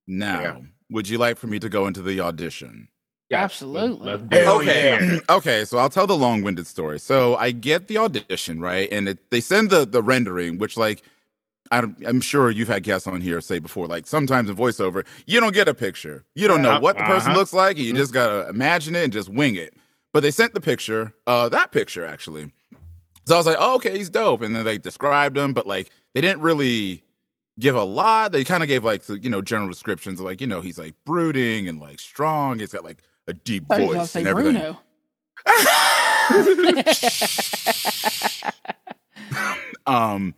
Now, 0.09 0.41
Yeah. 0.41 0.57
Would 0.91 1.09
you 1.09 1.18
like 1.18 1.37
for 1.37 1.47
me 1.47 1.59
to 1.59 1.68
go 1.68 1.87
into 1.87 2.03
the 2.03 2.20
audition? 2.20 2.89
Yeah, 3.28 3.43
Absolutely. 3.43 4.07
let's- 4.07 4.22
let's 4.22 4.22
do 4.22 4.37
it. 4.39 4.47
Okay. 4.47 5.20
okay. 5.30 5.64
So 5.64 5.78
I'll 5.78 5.91
tell 5.91 6.07
the 6.07 6.16
long-winded 6.16 6.66
story. 6.66 7.01
So 7.01 7.34
I 7.37 7.51
get 7.51 7.89
the 7.89 7.99
audition, 7.99 8.61
right? 8.61 8.89
And 8.93 9.09
it, 9.09 9.30
they 9.30 9.41
send 9.41 9.70
the 9.70 9.84
the 9.84 10.03
rendering, 10.03 10.59
which 10.59 10.76
like 10.76 11.03
I 11.70 11.80
don't, 11.80 11.97
I'm 12.07 12.20
sure 12.20 12.51
you've 12.51 12.68
had 12.68 12.82
guests 12.82 13.07
on 13.07 13.20
here 13.20 13.41
say 13.41 13.59
before, 13.59 13.87
like 13.87 14.07
sometimes 14.07 14.49
in 14.49 14.57
voiceover, 14.57 15.05
you 15.26 15.41
don't 15.41 15.55
get 15.55 15.68
a 15.68 15.74
picture. 15.74 16.24
You 16.34 16.49
don't 16.49 16.62
know 16.62 16.78
what 16.78 16.97
the 16.97 17.05
person 17.05 17.30
uh-huh. 17.30 17.39
looks 17.39 17.53
like. 17.53 17.76
You 17.76 17.93
just 17.95 18.12
gotta 18.12 18.49
imagine 18.49 18.95
it 18.95 19.05
and 19.05 19.12
just 19.12 19.28
wing 19.28 19.57
it. 19.57 19.74
But 20.12 20.20
they 20.20 20.30
sent 20.30 20.55
the 20.55 20.61
picture, 20.61 21.12
uh, 21.26 21.49
that 21.49 21.72
picture 21.72 22.05
actually. 22.05 22.53
So 23.26 23.34
I 23.34 23.39
was 23.39 23.47
like, 23.47 23.57
oh, 23.59 23.74
okay, 23.76 23.97
he's 23.99 24.09
dope. 24.09 24.43
And 24.43 24.55
then 24.55 24.64
they 24.64 24.78
described 24.78 25.37
him, 25.37 25.53
but 25.53 25.66
like 25.66 25.91
they 26.14 26.20
didn't 26.20 26.43
really 26.43 27.03
give 27.59 27.74
a 27.74 27.84
lot. 27.84 28.32
They 28.32 28.44
kind 28.44 28.62
of 28.62 28.68
gave 28.68 28.84
like 28.84 29.02
the, 29.02 29.18
you 29.18 29.30
know 29.30 29.42
general 29.42 29.68
descriptions, 29.68 30.20
like 30.20 30.40
you 30.40 30.46
know 30.46 30.61
he's 30.61 30.78
like 30.78 30.94
brooding 31.04 31.68
and 31.68 31.80
like 31.80 32.00
strong. 32.00 32.59
He's 32.59 32.72
got 32.72 32.84
like 32.84 33.02
a 33.26 33.32
deep 33.32 33.64
I 33.70 33.76
thought 33.76 33.82
you 33.82 33.88
were 33.88 33.94
voice 33.94 34.16
and 34.16 34.26
everything. 34.26 34.54
Bruno. 34.54 34.78
um 39.86 40.34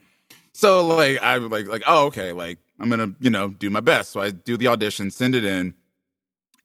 so 0.52 0.86
like 0.86 1.22
i 1.22 1.38
was 1.38 1.50
like 1.50 1.66
like 1.66 1.82
oh 1.86 2.06
okay 2.06 2.32
like 2.32 2.58
i'm 2.78 2.90
gonna 2.90 3.14
you 3.20 3.30
know 3.30 3.48
do 3.48 3.70
my 3.70 3.80
best 3.80 4.10
so 4.10 4.20
i 4.20 4.30
do 4.30 4.58
the 4.58 4.66
audition 4.66 5.10
send 5.10 5.34
it 5.34 5.44
in 5.44 5.72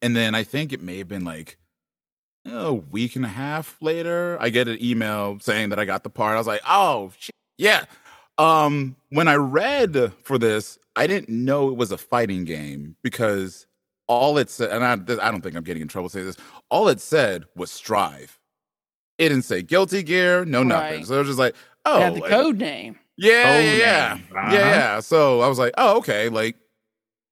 and 0.01 0.16
then 0.16 0.36
i 0.36 0.43
think 0.43 0.74
it 0.74 0.82
may 0.82 0.97
have 0.97 1.08
been 1.08 1.24
like 1.24 1.58
a 2.45 2.74
week 2.74 3.16
and 3.16 3.24
a 3.24 3.30
half 3.30 3.78
later 3.82 4.38
i 4.41 4.49
get 4.49 4.68
an 4.68 4.78
email 4.84 5.38
saying 5.39 5.70
that 5.70 5.80
i 5.80 5.86
got 5.86 6.04
the 6.04 6.10
part 6.10 6.36
i 6.36 6.38
was 6.38 6.47
like 6.47 6.62
oh 6.68 7.12
shit, 7.18 7.36
yeah 7.58 7.86
um 8.38 8.96
when 9.10 9.28
i 9.28 9.36
read 9.36 10.12
for 10.24 10.38
this 10.38 10.78
i 10.96 11.06
didn't 11.08 11.30
know 11.30 11.70
it 11.70 11.76
was 11.78 11.92
a 11.92 11.98
fighting 11.98 12.44
game 12.46 12.96
because 13.04 13.68
all 14.08 14.38
it 14.38 14.50
said 14.50 14.70
and 14.72 14.84
i, 14.84 14.94
I 14.94 15.32
don't 15.32 15.42
think 15.42 15.56
i'm 15.56 15.64
getting 15.64 15.82
in 15.82 15.88
trouble 15.88 16.10
saying 16.10 16.26
this 16.26 16.38
all 16.70 16.88
it 16.88 17.00
said 17.00 17.46
was 17.56 17.70
strive 17.72 18.40
it 19.20 19.30
didn't 19.30 19.46
say 19.46 19.62
guilty 19.62 20.02
gear 20.04 20.46
no 20.46 20.64
nothing 20.64 20.98
Right. 21.00 21.06
so 21.06 21.16
it 21.16 21.20
was 21.20 21.28
just 21.28 21.40
like 21.40 21.56
oh 21.86 22.00
had 22.00 22.16
the 22.16 22.22
code 22.22 22.58
name. 22.58 22.98
yeah, 23.18 23.44
Code 23.44 23.64
yeah, 23.66 23.72
yeah, 23.72 24.14
name. 24.16 24.28
yeah, 24.32 24.40
Uh-huh. 24.40 24.56
yeah. 24.56 25.00
So 25.02 25.42
I 25.42 25.48
was 25.48 25.60
like, 25.60 25.74
oh, 25.78 25.98
okay, 25.98 26.30
like 26.30 26.56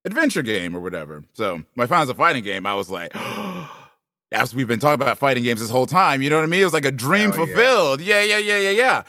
adventure 0.06 0.41
game 0.43 0.76
or 0.76 0.80
whatever. 0.80 1.24
So 1.34 1.64
my 1.76 1.86
I 1.86 1.88
found 1.88 2.10
a 2.10 2.14
fighting 2.14 2.43
game, 2.43 2.66
I 2.68 2.76
was 2.76 2.89
like, 2.89 3.16
as 4.32 4.54
we've 4.54 4.68
been 4.68 4.80
talking 4.80 5.02
about 5.02 5.18
fighting 5.18 5.43
games 5.43 5.60
this 5.62 5.70
whole 5.70 5.86
time, 5.88 6.22
you 6.22 6.30
know 6.30 6.36
what 6.38 6.43
I 6.43 6.47
mean? 6.47 6.62
It 6.62 6.66
was 6.66 6.74
like 6.74 6.86
a 6.86 6.91
dream 6.91 7.32
Hell 7.32 7.39
yeah. 7.39 7.45
fulfilled. 7.56 8.02
Yeah, 8.02 8.22
yeah, 8.24 8.38
yeah, 8.38 8.58
yeah, 8.60 8.70
yeah. 8.72 9.04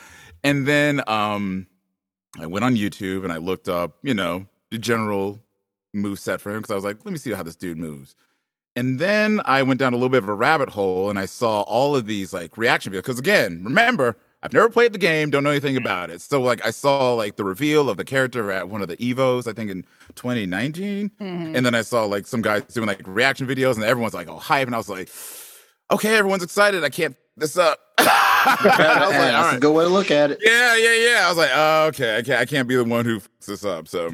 And 0.44 0.66
then 0.66 1.02
um, 1.06 1.66
I 2.40 2.46
went 2.46 2.64
on 2.64 2.76
YouTube 2.76 3.24
and 3.24 3.32
I 3.32 3.36
looked 3.36 3.68
up, 3.68 3.98
you 4.02 4.14
know, 4.14 4.46
the 4.70 4.78
general 4.78 5.40
move 5.92 6.18
set 6.18 6.40
for 6.40 6.50
him 6.50 6.58
because 6.58 6.70
I 6.70 6.74
was 6.74 6.84
like, 6.84 7.04
let 7.04 7.12
me 7.12 7.18
see 7.18 7.32
how 7.32 7.42
this 7.42 7.56
dude 7.56 7.76
moves. 7.78 8.14
And 8.74 8.98
then 8.98 9.42
I 9.44 9.62
went 9.62 9.78
down 9.80 9.92
a 9.92 9.96
little 9.96 10.08
bit 10.08 10.22
of 10.22 10.28
a 10.30 10.34
rabbit 10.34 10.70
hole 10.70 11.10
and 11.10 11.18
I 11.18 11.26
saw 11.26 11.60
all 11.62 11.94
of 11.94 12.06
these 12.06 12.32
like 12.32 12.56
reaction 12.56 12.90
videos. 12.92 12.96
Because 12.96 13.18
again, 13.18 13.60
remember, 13.62 14.16
I've 14.42 14.54
never 14.54 14.70
played 14.70 14.94
the 14.94 14.98
game, 14.98 15.28
don't 15.28 15.44
know 15.44 15.50
anything 15.50 15.76
about 15.76 16.08
it. 16.08 16.22
So 16.22 16.40
like 16.40 16.64
I 16.64 16.70
saw 16.70 17.12
like 17.12 17.36
the 17.36 17.44
reveal 17.44 17.90
of 17.90 17.98
the 17.98 18.04
character 18.04 18.50
at 18.50 18.70
one 18.70 18.80
of 18.80 18.88
the 18.88 18.96
Evos, 18.96 19.46
I 19.46 19.52
think 19.52 19.70
in 19.70 19.84
2019. 20.14 21.10
Mhm. 21.20 21.54
And 21.54 21.66
then 21.66 21.74
I 21.74 21.82
saw 21.82 22.06
like 22.06 22.26
some 22.26 22.40
guys 22.40 22.62
doing 22.64 22.86
like 22.86 23.02
reaction 23.06 23.46
videos 23.46 23.74
and 23.74 23.84
everyone's 23.84 24.14
like, 24.14 24.28
oh, 24.28 24.38
hype. 24.38 24.66
And 24.66 24.74
I 24.74 24.78
was 24.78 24.88
like, 24.88 25.10
okay, 25.90 26.16
everyone's 26.16 26.42
excited. 26.42 26.82
I 26.82 26.88
can't 26.88 27.14
this 27.36 27.58
up. 27.58 27.78
I 28.44 29.06
was 29.06 29.16
like, 29.16 29.32
That's 29.32 29.56
a 29.56 29.60
good 29.60 29.72
way 29.72 29.84
to 29.84 29.90
look 29.90 30.10
at 30.10 30.30
it. 30.32 30.38
Yeah, 30.42 30.76
yeah, 30.76 30.94
yeah. 30.94 31.26
I 31.26 31.28
was 31.28 31.38
like, 31.38 31.50
oh, 31.52 31.86
okay, 31.88 32.16
I 32.18 32.22
can't, 32.22 32.40
I 32.40 32.44
can't 32.44 32.68
be 32.68 32.76
the 32.76 32.84
one 32.84 33.04
who 33.04 33.20
fucks 33.20 33.46
this 33.46 33.64
up. 33.64 33.88
So 33.88 34.10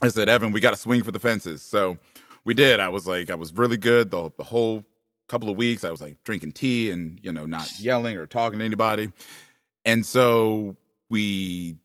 I 0.00 0.08
said, 0.08 0.28
Evan, 0.28 0.52
we 0.52 0.60
got 0.60 0.70
to 0.70 0.76
swing 0.76 1.02
for 1.02 1.12
the 1.12 1.18
fences. 1.18 1.62
So 1.62 1.98
we 2.44 2.54
did. 2.54 2.80
I 2.80 2.88
was 2.88 3.06
like, 3.06 3.30
I 3.30 3.34
was 3.34 3.52
really 3.52 3.76
good 3.76 4.10
the, 4.10 4.30
the 4.36 4.44
whole 4.44 4.84
couple 5.28 5.48
of 5.48 5.56
weeks. 5.56 5.84
I 5.84 5.90
was 5.90 6.00
like 6.00 6.22
drinking 6.24 6.52
tea 6.52 6.90
and, 6.90 7.18
you 7.22 7.32
know, 7.32 7.46
not 7.46 7.78
yelling 7.78 8.16
or 8.16 8.26
talking 8.26 8.58
to 8.58 8.64
anybody. 8.64 9.12
And 9.84 10.04
so 10.04 10.76
we, 11.08 11.76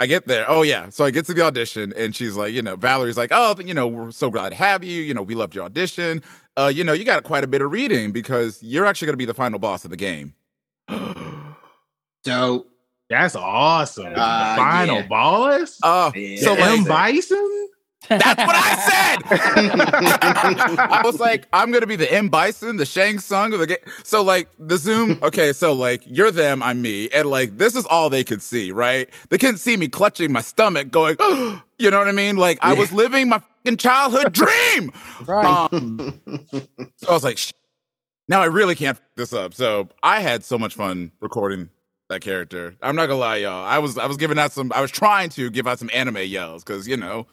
I 0.00 0.06
get 0.06 0.26
there. 0.26 0.44
Oh, 0.48 0.62
yeah. 0.62 0.88
So 0.88 1.04
I 1.04 1.10
get 1.10 1.26
to 1.26 1.34
the 1.34 1.42
audition 1.42 1.92
and 1.96 2.14
she's 2.14 2.36
like, 2.36 2.52
you 2.52 2.62
know, 2.62 2.76
Valerie's 2.76 3.16
like, 3.16 3.30
oh, 3.32 3.54
you 3.64 3.74
know, 3.74 3.86
we're 3.86 4.10
so 4.10 4.30
glad 4.30 4.50
to 4.50 4.56
have 4.56 4.82
you. 4.84 5.00
You 5.02 5.14
know, 5.14 5.22
we 5.22 5.34
loved 5.34 5.54
your 5.54 5.64
audition. 5.64 6.22
Uh, 6.56 6.70
you 6.74 6.84
know, 6.84 6.92
you 6.92 7.04
got 7.04 7.22
quite 7.24 7.44
a 7.44 7.46
bit 7.46 7.62
of 7.62 7.70
reading 7.72 8.12
because 8.12 8.62
you're 8.62 8.86
actually 8.86 9.06
going 9.06 9.14
to 9.14 9.18
be 9.18 9.24
the 9.24 9.34
final 9.34 9.58
boss 9.58 9.84
of 9.84 9.90
the 9.90 9.96
game. 9.96 10.34
Dope. 12.24 12.68
That's 13.10 13.36
awesome. 13.36 14.12
Uh, 14.16 14.56
final 14.56 14.96
yeah. 14.96 15.06
boss. 15.06 15.78
Oh, 15.82 16.10
Yeah. 16.14 16.40
so 16.40 16.54
M. 16.54 16.84
like, 16.84 16.88
Bison. 16.88 17.68
That's 18.08 18.24
what 18.24 18.54
I 18.54 18.76
said. 18.90 19.22
I 20.80 21.02
was 21.04 21.18
like, 21.20 21.46
I'm 21.52 21.72
gonna 21.72 21.86
be 21.86 21.96
the 21.96 22.10
M 22.12 22.28
Bison, 22.28 22.76
the 22.76 22.84
Shang 22.84 23.18
Tsung 23.18 23.52
of 23.54 23.60
the 23.60 23.66
game. 23.66 23.78
So 24.02 24.22
like 24.22 24.48
the 24.58 24.76
Zoom, 24.76 25.18
okay, 25.22 25.52
so 25.52 25.72
like 25.72 26.02
you're 26.04 26.30
them, 26.30 26.62
I'm 26.62 26.82
me, 26.82 27.08
and 27.10 27.28
like 27.30 27.56
this 27.56 27.74
is 27.74 27.86
all 27.86 28.10
they 28.10 28.24
could 28.24 28.42
see, 28.42 28.72
right? 28.72 29.08
They 29.30 29.38
couldn't 29.38 29.58
see 29.58 29.76
me 29.76 29.88
clutching 29.88 30.32
my 30.32 30.42
stomach, 30.42 30.90
going, 30.90 31.16
you 31.78 31.90
know 31.90 31.98
what 31.98 32.08
I 32.08 32.12
mean? 32.12 32.36
Like 32.36 32.58
I 32.60 32.74
was 32.74 32.92
living 32.92 33.28
my 33.28 33.38
fucking 33.38 33.78
childhood 33.78 34.32
dream. 34.32 34.92
Right. 35.26 35.68
Um, 35.72 36.20
so 36.96 37.08
I 37.08 37.12
was 37.12 37.24
like, 37.24 37.38
"Sh- 37.38 37.52
now 38.28 38.40
I 38.40 38.46
really 38.46 38.74
can't 38.74 38.96
f- 38.96 39.02
this 39.16 39.32
up. 39.32 39.54
So 39.54 39.88
I 40.02 40.20
had 40.20 40.44
so 40.44 40.58
much 40.58 40.74
fun 40.74 41.12
recording 41.20 41.70
that 42.08 42.20
character. 42.20 42.74
I'm 42.82 42.96
not 42.96 43.06
gonna 43.06 43.18
lie, 43.20 43.36
y'all. 43.36 43.64
I 43.64 43.78
was 43.78 43.96
I 43.98 44.06
was 44.06 44.16
giving 44.16 44.38
out 44.38 44.52
some. 44.52 44.72
I 44.74 44.80
was 44.80 44.90
trying 44.90 45.30
to 45.30 45.50
give 45.50 45.66
out 45.66 45.78
some 45.78 45.90
anime 45.92 46.18
yells 46.18 46.62
because 46.64 46.86
you 46.88 46.96
know. 46.96 47.26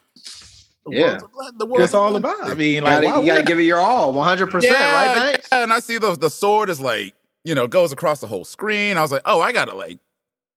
the 0.85 0.91
Yeah. 0.95 1.19
world's 1.19 1.57
the 1.57 1.65
world's 1.65 1.79
That's 1.83 1.93
a 1.93 1.97
all 1.97 2.15
about. 2.15 2.43
I 2.49 2.53
mean, 2.55 2.83
Gotta- 2.83 3.07
like, 3.07 3.21
you 3.23 3.27
got 3.31 3.37
to 3.37 3.43
give 3.43 3.59
it 3.59 3.63
your 3.63 3.79
all, 3.79 4.13
100%, 4.13 4.53
right, 4.53 5.15
Banks? 5.15 5.49
yeah, 5.51 5.63
and 5.63 5.71
I 5.73 5.79
see 5.79 5.97
the 5.97 6.15
the 6.15 6.29
sword 6.29 6.69
is 6.69 6.79
like 6.79 7.13
you 7.43 7.53
know 7.55 7.67
goes 7.67 7.91
across 7.91 8.19
the 8.21 8.27
whole 8.27 8.45
screen. 8.45 8.97
I 8.97 9.01
was 9.01 9.11
like, 9.11 9.21
oh, 9.25 9.41
I 9.41 9.51
gotta 9.51 9.75
like 9.75 9.99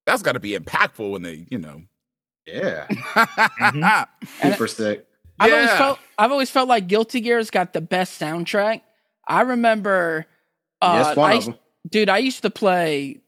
that's 0.07 0.23
got 0.23 0.33
to 0.33 0.41
be 0.41 0.53
impactful 0.57 1.11
when 1.11 1.23
they 1.23 1.47
you 1.51 1.59
know. 1.59 1.83
Yeah. 2.47 2.87
yeah. 2.91 3.25
Mm-hmm. 3.61 4.49
Super 4.53 4.67
sick. 4.69 5.07
I've 5.41 5.53
always 5.53 5.71
felt 5.71 5.99
I've 6.19 6.31
always 6.31 6.51
felt 6.51 6.69
like 6.69 6.87
Guilty 6.87 7.21
Gear's 7.21 7.51
got 7.51 7.73
the 7.73 7.81
best 7.81 8.21
soundtrack. 8.21 8.83
I 9.27 9.43
remember, 9.43 10.27
uh, 10.83 11.05
yes, 11.09 11.17
one 11.17 11.31
I 11.31 11.35
of 11.37 11.45
them. 11.47 11.55
dude, 11.91 12.09
I 12.09 12.19
used 12.19 12.43
to 12.43 12.51
play 12.51 13.21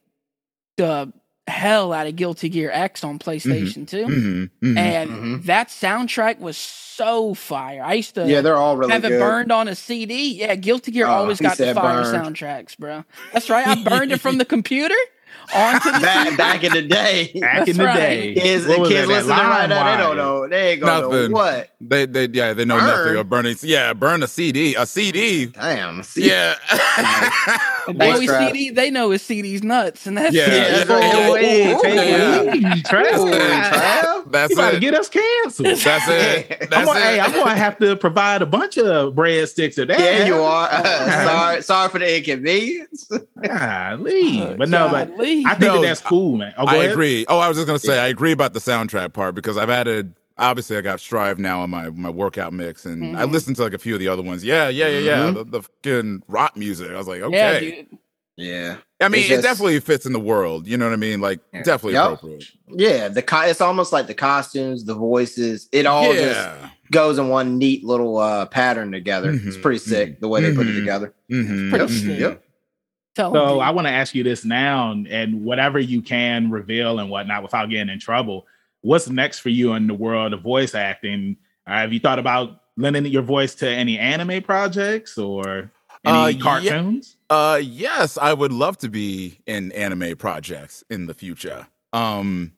the 0.77 1.11
hell 1.47 1.93
out 1.93 2.07
of 2.07 2.15
Guilty 2.15 2.49
Gear 2.49 2.69
X 2.73 3.03
on 3.03 3.19
PlayStation 3.19 3.87
2, 3.87 4.05
Mhm, 4.05 4.49
mhm. 4.61 4.77
and 4.77 5.09
Mhm. 5.09 5.43
that 5.45 5.69
soundtrack 5.69 6.39
was 6.39 6.57
so 6.57 7.33
fire. 7.33 7.81
I 7.83 7.93
used 7.93 8.15
to 8.15 8.27
Yeah, 8.27 8.41
they're 8.41 8.57
all 8.57 8.75
really 8.75 8.91
have 8.91 9.05
it 9.05 9.17
burned 9.19 9.51
on 9.51 9.67
a 9.67 9.75
CD. 9.75 10.33
Yeah, 10.33 10.55
Guilty 10.55 10.91
Gear 10.91 11.07
Oh, 11.07 11.11
always 11.11 11.39
got 11.39 11.57
the 11.57 11.73
fire 11.73 12.03
burned. 12.03 12.35
soundtracks, 12.35 12.77
bro. 12.77 13.05
That's 13.31 13.49
right. 13.49 13.65
I 13.65 13.75
burned 13.83 14.11
it 14.11 14.19
from 14.19 14.37
the 14.39 14.45
computer 14.45 14.95
onto 15.53 15.91
the 15.91 15.99
back, 15.99 16.25
CD. 16.27 16.35
back 16.37 16.63
in 16.63 16.73
the 16.73 16.81
day. 16.81 17.31
back 17.41 17.57
That's 17.59 17.69
in 17.71 17.77
the 17.77 17.85
right. 17.85 17.95
day. 17.95 18.33
Kids, 18.35 18.67
What 18.67 18.79
was 18.79 18.89
kids 18.89 19.07
that, 19.07 19.13
that 19.13 19.25
listening 19.25 19.37
right 19.49 19.67
now, 19.67 19.91
they 19.91 19.97
don't 20.03 20.17
know. 20.17 20.47
They 20.47 20.71
ain't 20.73 20.81
gonna 20.81 21.01
Nothing. 21.01 21.31
know 21.31 21.35
what. 21.37 21.69
They 21.81 22.05
they 22.05 22.27
yeah 22.29 22.53
they 22.53 22.65
know 22.65 22.77
Burn. 22.77 22.85
nothing 22.87 23.15
of 23.17 23.29
burning. 23.29 23.55
Yeah, 23.61 23.93
burn 23.93 24.23
a 24.23 24.27
CD. 24.27 24.75
A 24.75 24.85
CD. 24.85 25.45
Damn. 25.47 26.03
See, 26.03 26.27
Yeah. 26.29 26.55
And 27.87 27.97
Voice 27.99 28.27
the 28.27 28.35
only. 28.35 28.47
CD 28.47 28.69
they 28.71 28.91
know 28.91 29.11
is 29.13 29.21
CD's 29.21 29.63
nuts, 29.63 30.07
and 30.07 30.17
that's 30.17 30.35
Yeah, 30.35 30.43
it. 30.47 30.49
Yeah, 30.51 30.77
yeah, 30.79 31.29
Oh, 31.29 31.35
hey, 31.35 31.73
Ooh, 31.73 31.81
take 31.81 31.95
yeah. 31.95 32.43
It 34.33 34.51
easy, 34.51 34.53
Trav. 34.53 34.53
Ooh, 34.53 34.53
You 34.53 34.53
Trav. 34.53 34.53
That's 34.53 34.53
about 34.53 34.71
to 34.71 34.77
it. 34.77 34.79
get 34.79 34.93
us 34.93 35.09
canceled. 35.09 35.67
That's 35.67 35.85
it. 36.07 36.59
That's 36.69 36.73
I'm 36.75 36.85
gonna, 36.85 36.99
it. 36.99 37.03
hey, 37.03 37.19
I'm 37.19 37.31
gonna 37.31 37.55
have 37.55 37.77
to 37.79 37.95
provide 37.95 38.41
a 38.41 38.45
bunch 38.45 38.77
of 38.77 39.13
breadsticks 39.13 39.75
today. 39.75 40.19
Yeah, 40.19 40.25
you 40.27 40.35
are. 40.35 40.69
sorry, 41.25 41.61
sorry 41.63 41.89
for 41.89 41.99
the 41.99 42.17
inconvenience. 42.17 43.09
Golly. 43.41 44.55
but 44.57 44.69
no, 44.69 44.89
but 44.89 45.09
Golly. 45.15 45.43
I 45.45 45.49
think 45.51 45.61
No, 45.61 45.81
that 45.81 45.87
that's 45.87 46.01
cool, 46.01 46.37
man. 46.37 46.53
Oh, 46.57 46.65
I 46.65 46.75
ahead. 46.75 46.91
agree. 46.91 47.25
Oh, 47.27 47.39
I 47.39 47.47
was 47.47 47.57
just 47.57 47.67
gonna 47.67 47.79
say 47.79 47.99
I 47.99 48.07
agree 48.07 48.31
about 48.31 48.53
the 48.53 48.59
soundtrack 48.59 49.13
part 49.13 49.35
because 49.35 49.57
I've 49.57 49.69
added. 49.69 50.13
Obviously, 50.39 50.77
I 50.77 50.81
got 50.81 50.99
Strive 50.99 51.39
now 51.39 51.61
on 51.61 51.71
my 51.71 51.89
my 51.89 52.11
workout 52.11 52.53
mix, 52.53 52.85
and 52.85 53.17
I 53.17 53.23
Mhm. 53.25 53.31
listened 53.31 53.55
to 53.55 53.63
like 53.63 53.73
a 53.73 53.79
few 53.79 53.95
of 53.95 53.99
the 53.99 54.07
other 54.07 54.21
ones. 54.21 54.43
Yeah, 54.43 54.69
yeah, 54.69 54.87
yeah, 54.87 54.99
yeah. 54.99 55.17
Mhm. 55.31 55.33
The, 55.33 55.43
the 55.45 55.61
fucking 55.63 56.21
rock 56.27 56.55
music. 56.55 56.91
I 56.91 56.95
was 56.97 57.07
like, 57.07 57.21
yeah, 57.21 57.25
okay. 57.25 57.59
dude. 57.89 57.99
Yeah, 58.37 58.77
I 59.01 59.07
mean, 59.09 59.21
It's 59.23 59.31
it 59.31 59.41
definitely 59.41 59.79
fits 59.79 60.05
in 60.05 60.13
the 60.13 60.19
world. 60.19 60.67
You 60.67 60.77
know 60.77 60.85
what 60.85 60.93
I 60.93 60.97
mean? 60.97 61.19
Like, 61.21 61.39
Yeah. 61.53 61.63
definitely 61.63 61.93
Yep. 61.93 62.05
appropriate. 62.05 62.43
yeah. 62.75 63.07
The 63.07 63.23
co- 63.23 63.41
it's 63.47 63.61
almost 63.61 63.91
like 63.91 64.05
the 64.05 64.13
costumes, 64.13 64.85
the 64.85 64.93
voices. 64.93 65.67
It 65.71 65.87
all 65.87 66.13
just 66.13 66.47
goes 66.91 67.17
in 67.17 67.29
one 67.29 67.57
neat 67.57 67.83
little 67.83 68.17
uh, 68.17 68.45
pattern 68.45 68.91
together. 68.91 69.31
It's 69.31 69.57
Mhm, 69.57 69.61
pretty 69.63 69.79
sick 69.79 70.19
the 70.19 70.27
way 70.27 70.41
they 70.41 70.53
put 70.53 70.67
it 70.67 70.71
mhm. 70.75 70.79
together. 70.79 71.13
Mhm, 71.31 71.69
Pretty 71.71 71.87
sick. 71.87 72.19
Yep. 72.19 72.43
Tell 73.15 73.33
So 73.33 73.55
me. 73.55 73.61
I 73.61 73.71
want 73.71 73.87
to 73.87 73.91
ask 73.91 74.13
you 74.13 74.23
this 74.23 74.45
now, 74.45 74.91
and 74.91 75.43
whatever 75.43 75.79
you 75.79 76.03
can 76.03 76.51
reveal 76.51 76.99
and 76.99 77.09
whatnot 77.09 77.41
without 77.41 77.71
getting 77.71 77.89
in 77.89 77.99
trouble. 77.99 78.45
What's 78.81 79.09
next 79.09 79.39
for 79.39 79.49
you 79.49 79.73
in 79.73 79.87
the 79.87 79.95
world 79.95 80.33
of 80.33 80.41
voice 80.43 80.75
acting? 80.75 81.37
Uh, 81.65 81.77
have 81.79 81.91
you 81.91 81.99
thought 81.99 82.19
about 82.19 82.61
lending 82.77 83.03
your 83.07 83.23
voice 83.23 83.55
to 83.55 83.67
any 83.67 83.97
anime 83.97 84.43
projects 84.43 85.17
or 85.17 85.71
any 86.07 86.39
Uh, 86.39 86.43
cartoons? 86.43 87.17
Uh, 87.29 87.59
yes, 87.61 88.17
I 88.17 88.33
would 88.33 88.51
love 88.51 88.77
to 88.79 88.89
be 88.89 89.39
in 89.45 89.71
anime 89.73 90.15
projects 90.17 90.83
in 90.89 91.07
the 91.07 91.13
future. 91.13 91.67
Um, 91.93 92.53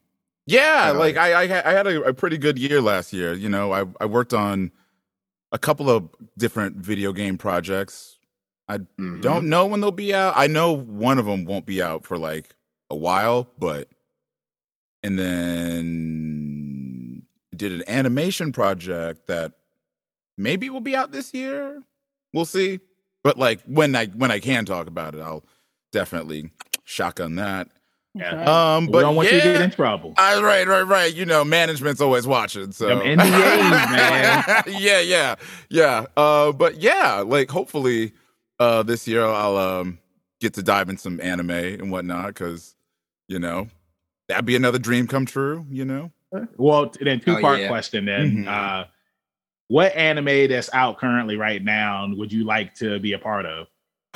yeah, 0.45 0.91
like 0.91 1.17
I, 1.17 1.33
I, 1.33 1.69
I 1.69 1.73
had 1.73 1.87
a, 1.87 2.03
a 2.03 2.13
pretty 2.13 2.37
good 2.37 2.57
year 2.59 2.81
last 2.81 3.13
year. 3.13 3.33
You 3.33 3.49
know, 3.49 3.71
I, 3.71 3.85
I 3.99 4.05
worked 4.05 4.33
on 4.33 4.71
a 5.51 5.57
couple 5.59 5.89
of 5.89 6.09
different 6.37 6.77
video 6.77 7.13
game 7.13 7.37
projects. 7.37 8.17
I 8.67 8.79
Mhm. 8.99 9.21
don't 9.21 9.49
know 9.49 9.65
when 9.65 9.81
they'll 9.81 9.91
be 9.91 10.13
out. 10.13 10.33
I 10.35 10.47
know 10.47 10.73
one 10.73 11.17
of 11.17 11.25
them 11.25 11.45
won't 11.45 11.65
be 11.65 11.81
out 11.81 12.05
for 12.05 12.17
like 12.17 12.55
a 12.91 12.95
while, 12.95 13.47
but 13.57 13.87
and 15.01 15.17
then 15.17 17.23
did 17.55 17.71
an 17.71 17.83
animation 17.87 18.51
project 18.51 19.27
that 19.27 19.53
maybe 20.37 20.69
will 20.69 20.81
be 20.81 20.95
out 20.95 21.11
this 21.11 21.33
year. 21.33 21.81
We'll 22.33 22.45
see. 22.45 22.79
But 23.23 23.37
like 23.37 23.61
when 23.65 23.95
I 23.95 24.07
when 24.07 24.31
I 24.31 24.39
can 24.39 24.65
talk 24.65 24.87
about 24.87 25.15
it, 25.15 25.21
I'll 25.21 25.43
definitely 25.91 26.51
shotgun 26.85 27.35
that. 27.35 27.67
Yeah. 28.15 28.33
Okay. 28.33 28.43
Um, 28.45 28.85
we 28.87 28.91
but 28.93 29.01
don't 29.01 29.15
want 29.15 29.29
yeah, 29.29 29.35
you 29.35 29.41
to 29.41 29.51
get 29.53 29.61
in 29.61 29.71
trouble. 29.71 30.13
I, 30.17 30.41
right, 30.41 30.67
right, 30.67 30.81
right. 30.81 31.13
You 31.13 31.25
know, 31.25 31.43
management's 31.45 32.01
always 32.01 32.25
watching. 32.25 32.71
So 32.71 32.87
Them 32.87 32.99
NDAs, 33.01 33.19
man. 33.91 34.63
yeah, 34.67 34.99
yeah, 34.99 35.35
yeah. 35.69 36.05
Uh, 36.17 36.51
but 36.51 36.81
yeah, 36.81 37.19
like 37.19 37.51
hopefully, 37.51 38.13
uh, 38.59 38.83
this 38.83 39.07
year 39.07 39.23
I'll 39.25 39.57
um 39.57 39.99
get 40.41 40.53
to 40.55 40.63
dive 40.63 40.89
in 40.89 40.97
some 40.97 41.19
anime 41.21 41.51
and 41.51 41.91
whatnot 41.91 42.27
because 42.27 42.75
you 43.27 43.37
know 43.37 43.67
that'd 44.27 44.45
be 44.45 44.55
another 44.55 44.79
dream 44.79 45.05
come 45.05 45.25
true. 45.25 45.65
You 45.69 45.85
know. 45.85 46.11
Well, 46.57 46.91
then 47.01 47.19
two 47.19 47.39
part 47.39 47.57
Oh, 47.57 47.61
yeah. 47.61 47.67
question 47.67 48.05
then. 48.05 48.45
Mhm. 48.45 48.47
Uh, 48.47 48.85
what 49.69 49.95
anime 49.95 50.49
that's 50.49 50.69
out 50.73 50.97
currently 50.99 51.37
right 51.37 51.63
now 51.63 52.07
would 52.15 52.31
you 52.33 52.43
like 52.43 52.75
to 52.75 52.99
be 52.99 53.13
a 53.13 53.19
part 53.19 53.45
of? 53.45 53.67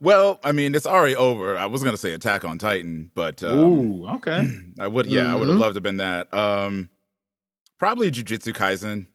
well, 0.00 0.40
I 0.42 0.52
mean, 0.52 0.74
it's 0.74 0.86
already 0.86 1.14
over. 1.16 1.56
I 1.56 1.66
was 1.66 1.82
gonna 1.84 1.96
say 1.96 2.12
Attack 2.12 2.44
on 2.44 2.58
Titan, 2.58 3.10
but 3.14 3.42
um, 3.42 3.58
Ooh, 3.58 4.08
okay. 4.16 4.48
I 4.80 4.88
would, 4.88 5.06
yeah, 5.06 5.30
I 5.32 5.36
would 5.36 5.48
have 5.48 5.56
Mhm. 5.56 5.60
loved 5.60 5.74
to 5.74 5.76
have 5.76 5.82
been 5.82 5.98
that. 5.98 6.32
Um, 6.34 6.88
probably 7.78 8.10
Jujutsu 8.10 8.52
Kaisen. 8.54 9.06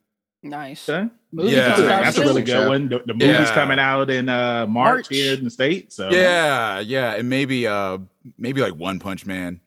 nice. 0.44 0.88
Okay. 0.88 1.10
Movie 1.32 1.52
Yeah. 1.52 1.76
That's 1.76 2.18
a 2.18 2.22
really 2.22 2.44
good 2.44 2.68
one. 2.68 2.88
The, 2.88 3.00
the 3.06 3.14
movie's 3.14 3.28
Yeah. 3.28 3.54
coming 3.56 3.80
out 3.80 4.10
in 4.10 4.30
uh, 4.30 4.66
March, 4.68 4.70
March. 4.70 5.08
here 5.10 5.34
in 5.34 5.44
the 5.44 5.50
States. 5.50 5.96
So 5.96 6.10
Yeah, 6.12 6.80
yeah, 6.80 7.16
and 7.16 7.28
maybe, 7.30 7.68
uh, 7.68 7.98
maybe 8.38 8.62
like 8.62 8.74
One 8.76 9.00
Punch 9.00 9.26
Man. 9.26 9.60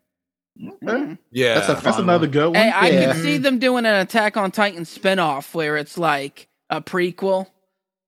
Mm. 0.61 1.19
Yeah, 1.31 1.55
That's 1.55 1.69
a 1.69 1.83
that's 1.85 1.99
another 1.99 2.27
one. 2.27 2.31
good 2.31 2.47
one. 2.47 2.55
Hey, 2.57 2.71
I 2.71 2.89
Yeah. 2.91 3.13
could 3.13 3.23
see 3.23 3.39
them 3.39 3.59
doing 3.59 3.87
an 3.87 3.95
Attack 3.95 4.37
on 4.37 4.51
Titan 4.51 4.83
spinoff 4.85 5.55
where 5.55 5.77
it's 5.77 5.97
like 5.97 6.49
a 6.71 6.81
prequel, 6.81 7.47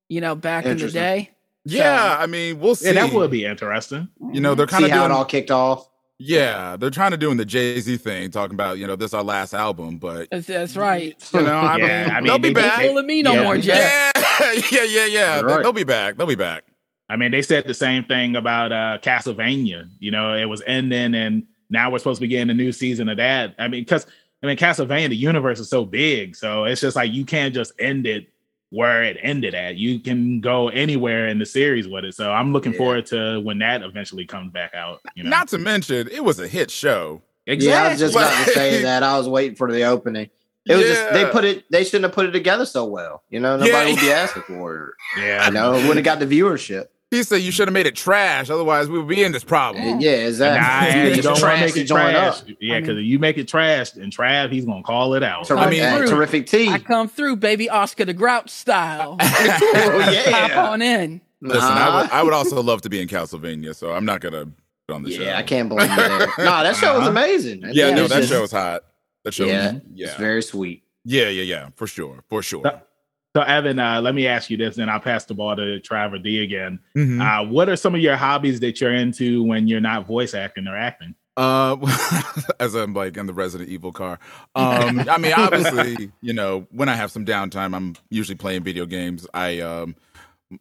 you 0.08 0.20
know, 0.20 0.34
back 0.34 0.64
in 0.66 0.76
the 0.78 0.90
day. 0.90 1.30
yeah. 1.64 2.16
I 2.18 2.26
mean, 2.26 2.58
we'll 2.58 2.74
see. 2.74 2.86
yeah, 2.86 2.94
that 3.06 3.12
would 3.12 3.30
be 3.30 3.44
interesting. 3.44 4.08
You 4.32 4.40
know, 4.40 4.54
they're 4.54 4.66
kind 4.66 4.84
of 4.84 4.90
how 4.90 5.00
doing. 5.00 5.10
it 5.12 5.14
all 5.14 5.24
kicked 5.24 5.50
off. 5.50 5.86
yeah, 6.18 6.76
they're 6.76 6.90
trying 6.90 7.12
to 7.12 7.16
doing 7.16 7.36
the 7.36 7.44
Jay 7.44 7.78
Z 7.80 7.96
thing, 7.98 8.30
talking 8.30 8.54
about 8.54 8.78
you 8.78 8.86
know 8.86 8.96
this 8.96 9.14
our 9.14 9.22
last 9.24 9.54
album, 9.54 9.98
but 9.98 10.28
That's, 10.30 10.46
that's 10.46 10.76
right. 10.76 11.14
you 11.34 11.42
know, 11.42 11.56
I 11.56 11.76
Yeah, 11.78 12.04
mean, 12.04 12.10
I 12.14 12.20
mean, 12.20 12.26
they'll 12.26 12.38
be 12.38 12.48
they- 12.48 12.54
back. 12.60 12.78
they- 12.80 12.88
Fooling 12.88 13.06
me 13.06 13.22
no 13.22 13.34
Yeah. 13.34 13.42
more, 13.44 13.56
Jeff. 13.58 14.12
yeah, 14.16 14.52
yeah, 14.72 14.82
yeah, 14.82 15.06
yeah. 15.06 15.34
You're 15.36 15.48
They- 15.48 15.54
right. 15.54 15.62
They'll 15.62 15.72
be 15.72 15.84
back. 15.84 16.16
They'll 16.16 16.26
be 16.26 16.34
back. 16.34 16.64
I 17.08 17.16
mean, 17.16 17.30
they 17.32 17.42
said 17.42 17.64
the 17.66 17.74
same 17.74 18.04
thing 18.04 18.36
about 18.36 18.70
uh 18.72 18.98
Castlevania. 19.02 19.88
You 19.98 20.10
know, 20.10 20.34
it 20.34 20.44
was 20.46 20.62
ending, 20.66 21.14
and 21.14 21.44
now 21.70 21.90
we're 21.90 21.98
supposed 21.98 22.18
to 22.18 22.22
be 22.22 22.28
getting 22.28 22.50
a 22.50 22.54
new 22.54 22.72
season 22.72 23.08
of 23.08 23.16
that. 23.16 23.54
I 23.58 23.68
mean, 23.68 23.82
because 23.82 24.06
I 24.42 24.46
mean, 24.46 24.56
Castlevania, 24.56 25.08
the 25.08 25.16
universe 25.16 25.60
is 25.60 25.68
so 25.68 25.84
big, 25.84 26.34
so 26.36 26.64
it's 26.64 26.80
just 26.80 26.96
like 26.96 27.12
you 27.12 27.24
can't 27.24 27.54
just 27.54 27.72
end 27.78 28.06
it 28.06 28.28
where 28.70 29.02
it 29.02 29.16
ended 29.20 29.54
at. 29.54 29.76
You 29.76 29.98
can 29.98 30.40
go 30.40 30.68
anywhere 30.68 31.26
in 31.28 31.38
the 31.38 31.46
series 31.46 31.88
with 31.88 32.04
it. 32.04 32.14
So 32.14 32.30
I'm 32.30 32.52
looking 32.52 32.72
Yeah. 32.72 32.78
forward 32.78 33.06
to 33.06 33.40
when 33.40 33.58
that 33.58 33.82
eventually 33.82 34.24
comes 34.26 34.52
back 34.52 34.74
out. 34.74 35.00
You 35.14 35.24
know, 35.24 35.30
Not 35.30 35.48
to 35.48 35.58
mention, 35.58 36.08
it 36.10 36.22
was 36.24 36.38
a 36.38 36.46
hit 36.46 36.70
show. 36.70 37.20
Yeah, 37.46 37.82
I 37.84 37.88
was 37.90 37.98
just 37.98 38.14
about 38.14 38.46
to 38.46 38.52
say 38.52 38.82
that. 38.82 39.02
I 39.02 39.18
was 39.18 39.28
waiting 39.28 39.56
for 39.56 39.72
the 39.72 39.82
opening. 39.84 40.30
It 40.66 40.76
was 40.76 40.84
just 40.84 41.12
they 41.12 41.24
put 41.26 41.44
it. 41.44 41.64
They 41.70 41.82
shouldn't 41.84 42.04
have 42.04 42.12
put 42.12 42.26
it 42.26 42.30
together 42.30 42.64
so 42.64 42.84
well. 42.84 43.24
You 43.28 43.40
know, 43.40 43.56
nobody 43.56 43.70
Yeah. 43.72 43.86
would 43.94 44.00
be 44.00 44.12
asking 44.12 44.42
for 44.44 44.94
it. 45.16 45.20
yeah, 45.20 45.46
You 45.46 45.52
know, 45.52 45.72
it 45.74 45.78
wouldn't 45.88 45.96
have 45.96 46.04
got 46.04 46.20
the 46.20 46.26
viewership. 46.26 46.86
He 47.10 47.24
said 47.24 47.38
you 47.38 47.50
should 47.50 47.66
have 47.66 47.72
made 47.72 47.86
it 47.86 47.96
trash, 47.96 48.50
otherwise 48.50 48.88
we 48.88 48.96
would 48.98 49.08
be 49.08 49.24
in 49.24 49.32
this 49.32 49.42
problem. 49.42 49.98
Yeah, 50.00 50.12
exactly. 50.28 50.60
Nah, 50.96 51.02
You 51.08 51.16
you 51.16 51.22
don't 51.22 51.32
want 51.32 51.36
to 51.38 51.42
trash 51.42 51.60
make 51.60 51.76
it 51.76 51.88
trash. 51.88 52.40
up. 52.42 52.48
Yeah, 52.60 52.76
I 52.76 52.80
because 52.80 52.96
mean- 52.96 53.04
you 53.04 53.18
make 53.18 53.36
it 53.36 53.48
trash 53.48 53.94
and 53.94 54.12
Trav, 54.12 54.52
he's 54.52 54.64
gonna 54.64 54.84
call 54.84 55.14
it 55.14 55.24
out. 55.24 55.44
Terrific, 55.46 55.66
I 55.66 55.70
mean, 55.70 55.98
true. 55.98 56.08
terrific 56.08 56.46
tea. 56.46 56.68
I 56.68 56.78
come 56.78 57.08
through, 57.08 57.36
baby 57.36 57.68
Oscar 57.68 58.04
the 58.04 58.14
Grouch 58.14 58.48
style. 58.50 59.16
oh, 59.20 59.24
Hop 60.30 60.50
yeah. 60.50 60.68
on 60.70 60.82
in. 60.82 61.20
Listen, 61.40 61.62
I 61.64 62.02
would, 62.02 62.10
I 62.12 62.22
would 62.22 62.32
also 62.32 62.62
love 62.62 62.82
to 62.82 62.88
be 62.90 63.00
in 63.00 63.08
Castlevania, 63.08 63.74
so 63.74 63.90
I'm 63.92 64.04
not 64.04 64.20
gonna 64.20 64.44
be 64.44 64.52
on 64.94 65.02
the 65.02 65.10
show. 65.10 65.22
yeah, 65.22 65.36
I 65.36 65.42
can't 65.42 65.68
believe 65.68 65.88
that. 65.88 66.28
Nah, 66.38 66.62
that 66.62 66.76
show 66.76 66.92
was 66.92 67.00
Uh-huh. 67.08 67.10
amazing. 67.10 67.62
Yeah, 67.62 67.88
Yeah, 67.88 67.94
no, 67.94 68.02
it's 68.04 68.12
that 68.12 68.20
just- 68.20 68.32
show 68.32 68.42
was 68.42 68.52
hot. 68.52 68.84
That 69.24 69.34
show, 69.34 69.46
Yeah, 69.46 69.72
was, 69.72 69.82
yeah, 69.94 70.06
It's 70.06 70.16
very 70.16 70.42
sweet. 70.42 70.84
yeah, 71.04 71.28
yeah, 71.28 71.42
yeah, 71.42 71.68
for 71.74 71.86
sure, 71.88 72.22
for 72.28 72.40
sure. 72.42 72.62
So- 72.64 72.80
So 73.36 73.42
Evan, 73.42 73.78
uh, 73.78 74.00
let 74.00 74.14
me 74.14 74.26
ask 74.26 74.50
you 74.50 74.56
this, 74.56 74.78
and 74.78 74.90
I'll 74.90 74.98
pass 74.98 75.24
the 75.24 75.34
ball 75.34 75.54
to 75.54 75.80
Trav 75.80 76.12
or 76.12 76.18
D 76.18 76.42
again. 76.42 76.80
Mhm. 76.96 77.20
Uh, 77.20 77.46
what 77.48 77.68
are 77.68 77.76
some 77.76 77.94
of 77.94 78.00
your 78.00 78.16
hobbies 78.16 78.58
that 78.60 78.80
you're 78.80 78.94
into 78.94 79.44
when 79.44 79.68
you're 79.68 79.80
not 79.80 80.06
voice 80.06 80.34
acting 80.34 80.66
or 80.66 80.76
acting? 80.76 81.14
Uh, 81.36 81.76
as 82.60 82.74
I'm 82.74 82.92
like 82.92 83.16
in 83.16 83.26
the 83.26 83.32
Resident 83.32 83.70
Evil 83.70 83.92
car. 83.92 84.18
Um, 84.56 85.08
I 85.08 85.16
mean, 85.16 85.32
obviously, 85.32 86.10
you 86.20 86.32
know, 86.32 86.66
when 86.72 86.88
I 86.88 86.96
have 86.96 87.12
some 87.12 87.24
downtime, 87.24 87.74
I'm 87.74 87.94
usually 88.10 88.34
playing 88.36 88.64
video 88.64 88.84
games. 88.84 89.26
I 89.32 89.60
um, 89.60 89.94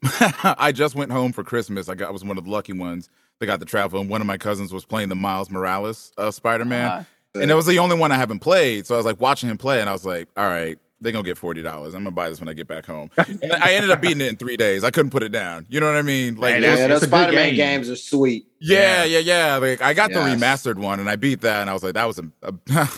I 0.43 0.71
just 0.71 0.93
went 0.93 1.11
home 1.11 1.31
for 1.33 1.43
Christmas. 1.43 1.89
I 1.89 1.95
got 1.95 2.09
I 2.09 2.11
was 2.11 2.23
one 2.23 2.37
of 2.37 2.45
the 2.45 2.51
lucky 2.51 2.73
ones 2.73 3.09
that 3.39 3.47
got 3.47 3.59
to 3.61 3.65
travel, 3.65 3.99
and 3.99 4.09
one 4.11 4.21
of 4.21 4.27
my 4.27 4.37
cousins 4.37 4.71
was 4.71 4.85
playing 4.85 5.09
the 5.09 5.15
Miles 5.15 5.49
Morales 5.49 6.11
uh, 6.19 6.29
Spider 6.29 6.65
Man, 6.65 6.85
Uh, 6.87 7.03
and 7.41 7.49
it 7.49 7.55
was 7.55 7.65
the 7.65 7.79
only 7.79 7.97
one 7.97 8.11
I 8.11 8.17
haven't 8.17 8.39
played. 8.39 8.85
So 8.85 8.93
I 8.93 8.97
was 8.97 9.07
like 9.07 9.19
watching 9.19 9.49
him 9.49 9.57
play, 9.57 9.81
and 9.81 9.89
I 9.89 9.93
was 9.93 10.05
like, 10.05 10.27
all 10.37 10.47
right. 10.47 10.77
They're 11.01 11.11
gonna 11.13 11.23
get 11.23 11.37
forty 11.37 11.61
dollars. 11.61 11.93
I'm 11.93 12.01
gonna 12.03 12.11
buy 12.11 12.29
this 12.29 12.39
when 12.41 12.49
I 12.49 12.53
get 12.53 12.67
back 12.67 12.85
home. 12.85 13.09
And 13.17 13.53
I 13.53 13.73
ended 13.73 13.89
up 13.89 14.01
beating 14.01 14.19
it 14.21 14.27
in 14.27 14.35
three 14.35 14.57
days. 14.57 14.83
I 14.83 14.91
couldn't 14.91 15.11
put 15.11 15.23
it 15.23 15.29
down. 15.31 15.65
You 15.69 15.79
know 15.79 15.85
what 15.85 15.95
I 15.95 16.01
mean? 16.01 16.35
Like, 16.35 16.53
Hey, 16.55 16.57
it 16.57 16.61
that's- 16.61 16.71
was- 16.77 16.79
yeah, 16.81 16.87
those 16.87 17.03
Spider-Man 17.03 17.47
game. 17.49 17.55
games 17.55 17.89
are 17.89 17.95
sweet. 17.95 18.47
yeah, 18.59 19.05
yeah, 19.05 19.19
yeah. 19.19 19.55
Like 19.57 19.81
I 19.81 19.93
got 19.93 20.11
the 20.11 20.19
remastered 20.19 20.75
one 20.77 20.99
and 20.99 21.09
I 21.09 21.15
beat 21.15 21.41
that 21.41 21.61
and 21.61 21.69
I 21.69 21.73
was 21.73 21.83
like, 21.83 21.93
that 21.93 22.05
was 22.05 22.19
a, 22.19 22.25
a 22.43 22.53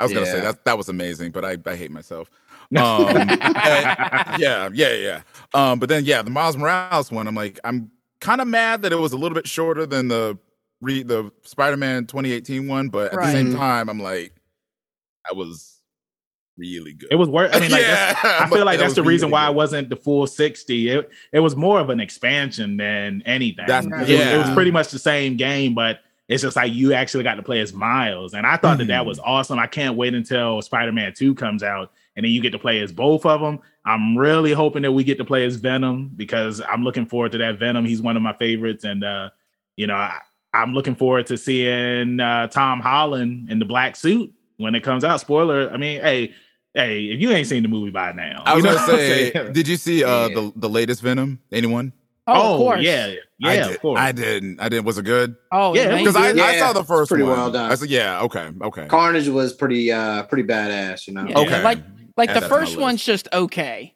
I 0.00 0.04
was 0.04 0.12
gonna 0.12 0.26
say 0.26 0.40
that 0.40 0.64
that 0.64 0.78
was 0.78 0.88
amazing, 0.88 1.32
but 1.32 1.44
I, 1.44 1.56
I 1.66 1.74
hate 1.76 1.90
myself. 1.90 2.30
Um, 2.74 3.28
yeah, 4.38 4.68
yeah, 4.72 4.94
yeah. 4.94 5.20
Um, 5.52 5.78
but 5.78 5.88
then 5.88 6.04
yeah, 6.06 6.22
the 6.22 6.30
Miles 6.30 6.56
Morales 6.56 7.10
one, 7.10 7.26
I'm 7.28 7.34
like, 7.34 7.58
I'm 7.64 7.90
kind 8.20 8.40
of 8.40 8.48
mad 8.48 8.82
that 8.82 8.92
it 8.92 8.98
was 8.98 9.12
a 9.12 9.16
little 9.18 9.34
bit 9.34 9.46
shorter 9.46 9.84
than 9.84 10.08
the 10.08 10.38
re 10.80 11.02
the 11.02 11.30
Spider-Man 11.42 12.06
2018 12.06 12.66
one, 12.68 12.88
but 12.88 13.12
at 13.12 13.18
Right. 13.18 13.26
the 13.26 13.32
same 13.32 13.54
time, 13.54 13.88
I'm 13.90 14.00
like, 14.00 14.32
I 15.30 15.34
was 15.34 15.71
really 16.56 16.92
good. 16.94 17.08
It 17.10 17.16
was 17.16 17.28
worth. 17.28 17.54
I 17.54 17.60
mean, 17.60 17.70
like 17.70 17.82
that's, 17.82 18.20
Yeah, 18.24 18.38
I 18.44 18.48
feel 18.48 18.64
like 18.64 18.78
that's 18.78 18.94
the 18.94 19.02
reason 19.02 19.26
really 19.28 19.32
why 19.32 19.46
good. 19.46 19.50
it 19.52 19.56
wasn't 19.56 19.88
the 19.90 19.96
full 19.96 20.26
sixty. 20.26 20.88
It 20.90 21.10
it 21.32 21.40
was 21.40 21.56
more 21.56 21.80
of 21.80 21.90
an 21.90 22.00
expansion 22.00 22.76
than 22.76 23.22
anything. 23.26 23.66
That's- 23.66 23.86
it, 23.86 24.18
was, 24.18 24.26
it 24.26 24.38
was 24.38 24.50
pretty 24.50 24.70
much 24.70 24.88
the 24.90 24.98
same 24.98 25.36
game, 25.36 25.74
but 25.74 26.00
it's 26.28 26.42
just 26.42 26.56
like 26.56 26.72
you 26.72 26.94
actually 26.94 27.24
got 27.24 27.34
to 27.34 27.42
play 27.42 27.60
as 27.60 27.72
Miles, 27.72 28.32
and 28.34 28.46
I 28.46 28.56
thought 28.56 28.78
that 28.78 28.86
that 28.86 29.02
Mhm. 29.02 29.06
was 29.06 29.18
awesome. 29.18 29.58
I 29.58 29.66
can't 29.66 29.96
wait 29.96 30.14
until 30.14 30.62
Spider 30.62 30.92
Man 30.92 31.12
Two 31.14 31.34
comes 31.34 31.62
out, 31.62 31.92
and 32.16 32.24
then 32.24 32.30
you 32.32 32.40
get 32.40 32.50
to 32.52 32.58
play 32.58 32.80
as 32.80 32.92
both 32.92 33.26
of 33.26 33.40
them. 33.40 33.58
I'm 33.84 34.16
really 34.16 34.52
hoping 34.52 34.82
that 34.82 34.92
we 34.92 35.02
get 35.04 35.18
to 35.18 35.24
play 35.24 35.44
as 35.44 35.56
Venom 35.56 36.12
because 36.14 36.60
I'm 36.60 36.84
looking 36.84 37.04
forward 37.06 37.32
to 37.32 37.38
that 37.38 37.58
Venom. 37.58 37.84
He's 37.84 38.00
one 38.00 38.16
of 38.16 38.22
my 38.22 38.32
favorites, 38.34 38.84
and 38.84 39.02
uh, 39.02 39.30
you 39.76 39.86
know, 39.88 39.94
I, 39.96 40.18
I'm 40.54 40.72
looking 40.74 40.94
forward 40.94 41.26
to 41.26 41.36
seeing 41.36 42.20
uh, 42.20 42.46
Tom 42.46 42.80
Holland 42.80 43.50
in 43.50 43.58
the 43.58 43.64
black 43.64 43.96
suit 43.96 44.32
when 44.56 44.74
it 44.74 44.82
comes 44.82 45.04
out. 45.04 45.20
Spoiler. 45.20 45.70
I 45.70 45.76
mean, 45.76 46.00
hey, 46.00 46.32
hey, 46.74 47.04
if 47.06 47.20
you 47.20 47.30
ain't 47.30 47.46
seen 47.46 47.62
the 47.62 47.68
movie 47.68 47.90
by 47.90 48.12
now, 48.12 48.42
I 48.46 48.54
was 48.54 48.64
gonna 48.64 48.78
say, 48.86 49.30
did 49.52 49.68
you 49.68 49.76
see 49.76 50.04
uh 50.04 50.28
Yeah. 50.28 50.34
the 50.34 50.52
the 50.56 50.68
latest 50.68 51.02
Venom? 51.02 51.40
Anyone? 51.52 51.92
oh, 52.28 52.54
of 52.54 52.58
course. 52.58 52.82
yeah, 52.82 53.14
yeah, 53.38 53.48
I 53.48 53.54
of 53.54 53.68
did. 53.72 53.80
course. 53.80 53.98
I 54.00 54.12
didn't. 54.12 54.60
I 54.60 54.68
didn't. 54.68 54.84
Was 54.84 54.96
it 54.98 55.04
good? 55.04 55.34
Oh, 55.50 55.74
Yeah, 55.74 55.82
yeah. 55.82 55.88
because 55.96 56.14
Because 56.14 56.16
I, 56.16 56.32
Yeah, 56.32 56.44
I 56.44 56.58
saw 56.58 56.72
the 56.72 56.80
it's 56.80 56.88
first 56.88 57.08
pretty 57.10 57.24
one. 57.24 57.32
well 57.36 57.50
done. 57.50 57.70
I 57.70 57.74
said, 57.74 57.90
yeah, 57.90 58.20
okay, 58.22 58.50
okay. 58.62 58.86
Carnage 58.86 59.28
was 59.28 59.52
pretty 59.52 59.90
uh 59.90 60.22
pretty 60.24 60.44
badass, 60.48 61.06
you 61.08 61.14
know. 61.14 61.26
Yeah, 61.28 61.38
Okay. 61.40 61.62
Like 61.62 61.78
like 62.16 62.30
Add 62.30 62.36
the 62.36 62.40
that 62.40 62.46
to 62.48 62.52
my 62.54 62.60
first 62.60 62.76
one's 62.78 63.04
just 63.04 63.28
okay. 63.32 63.94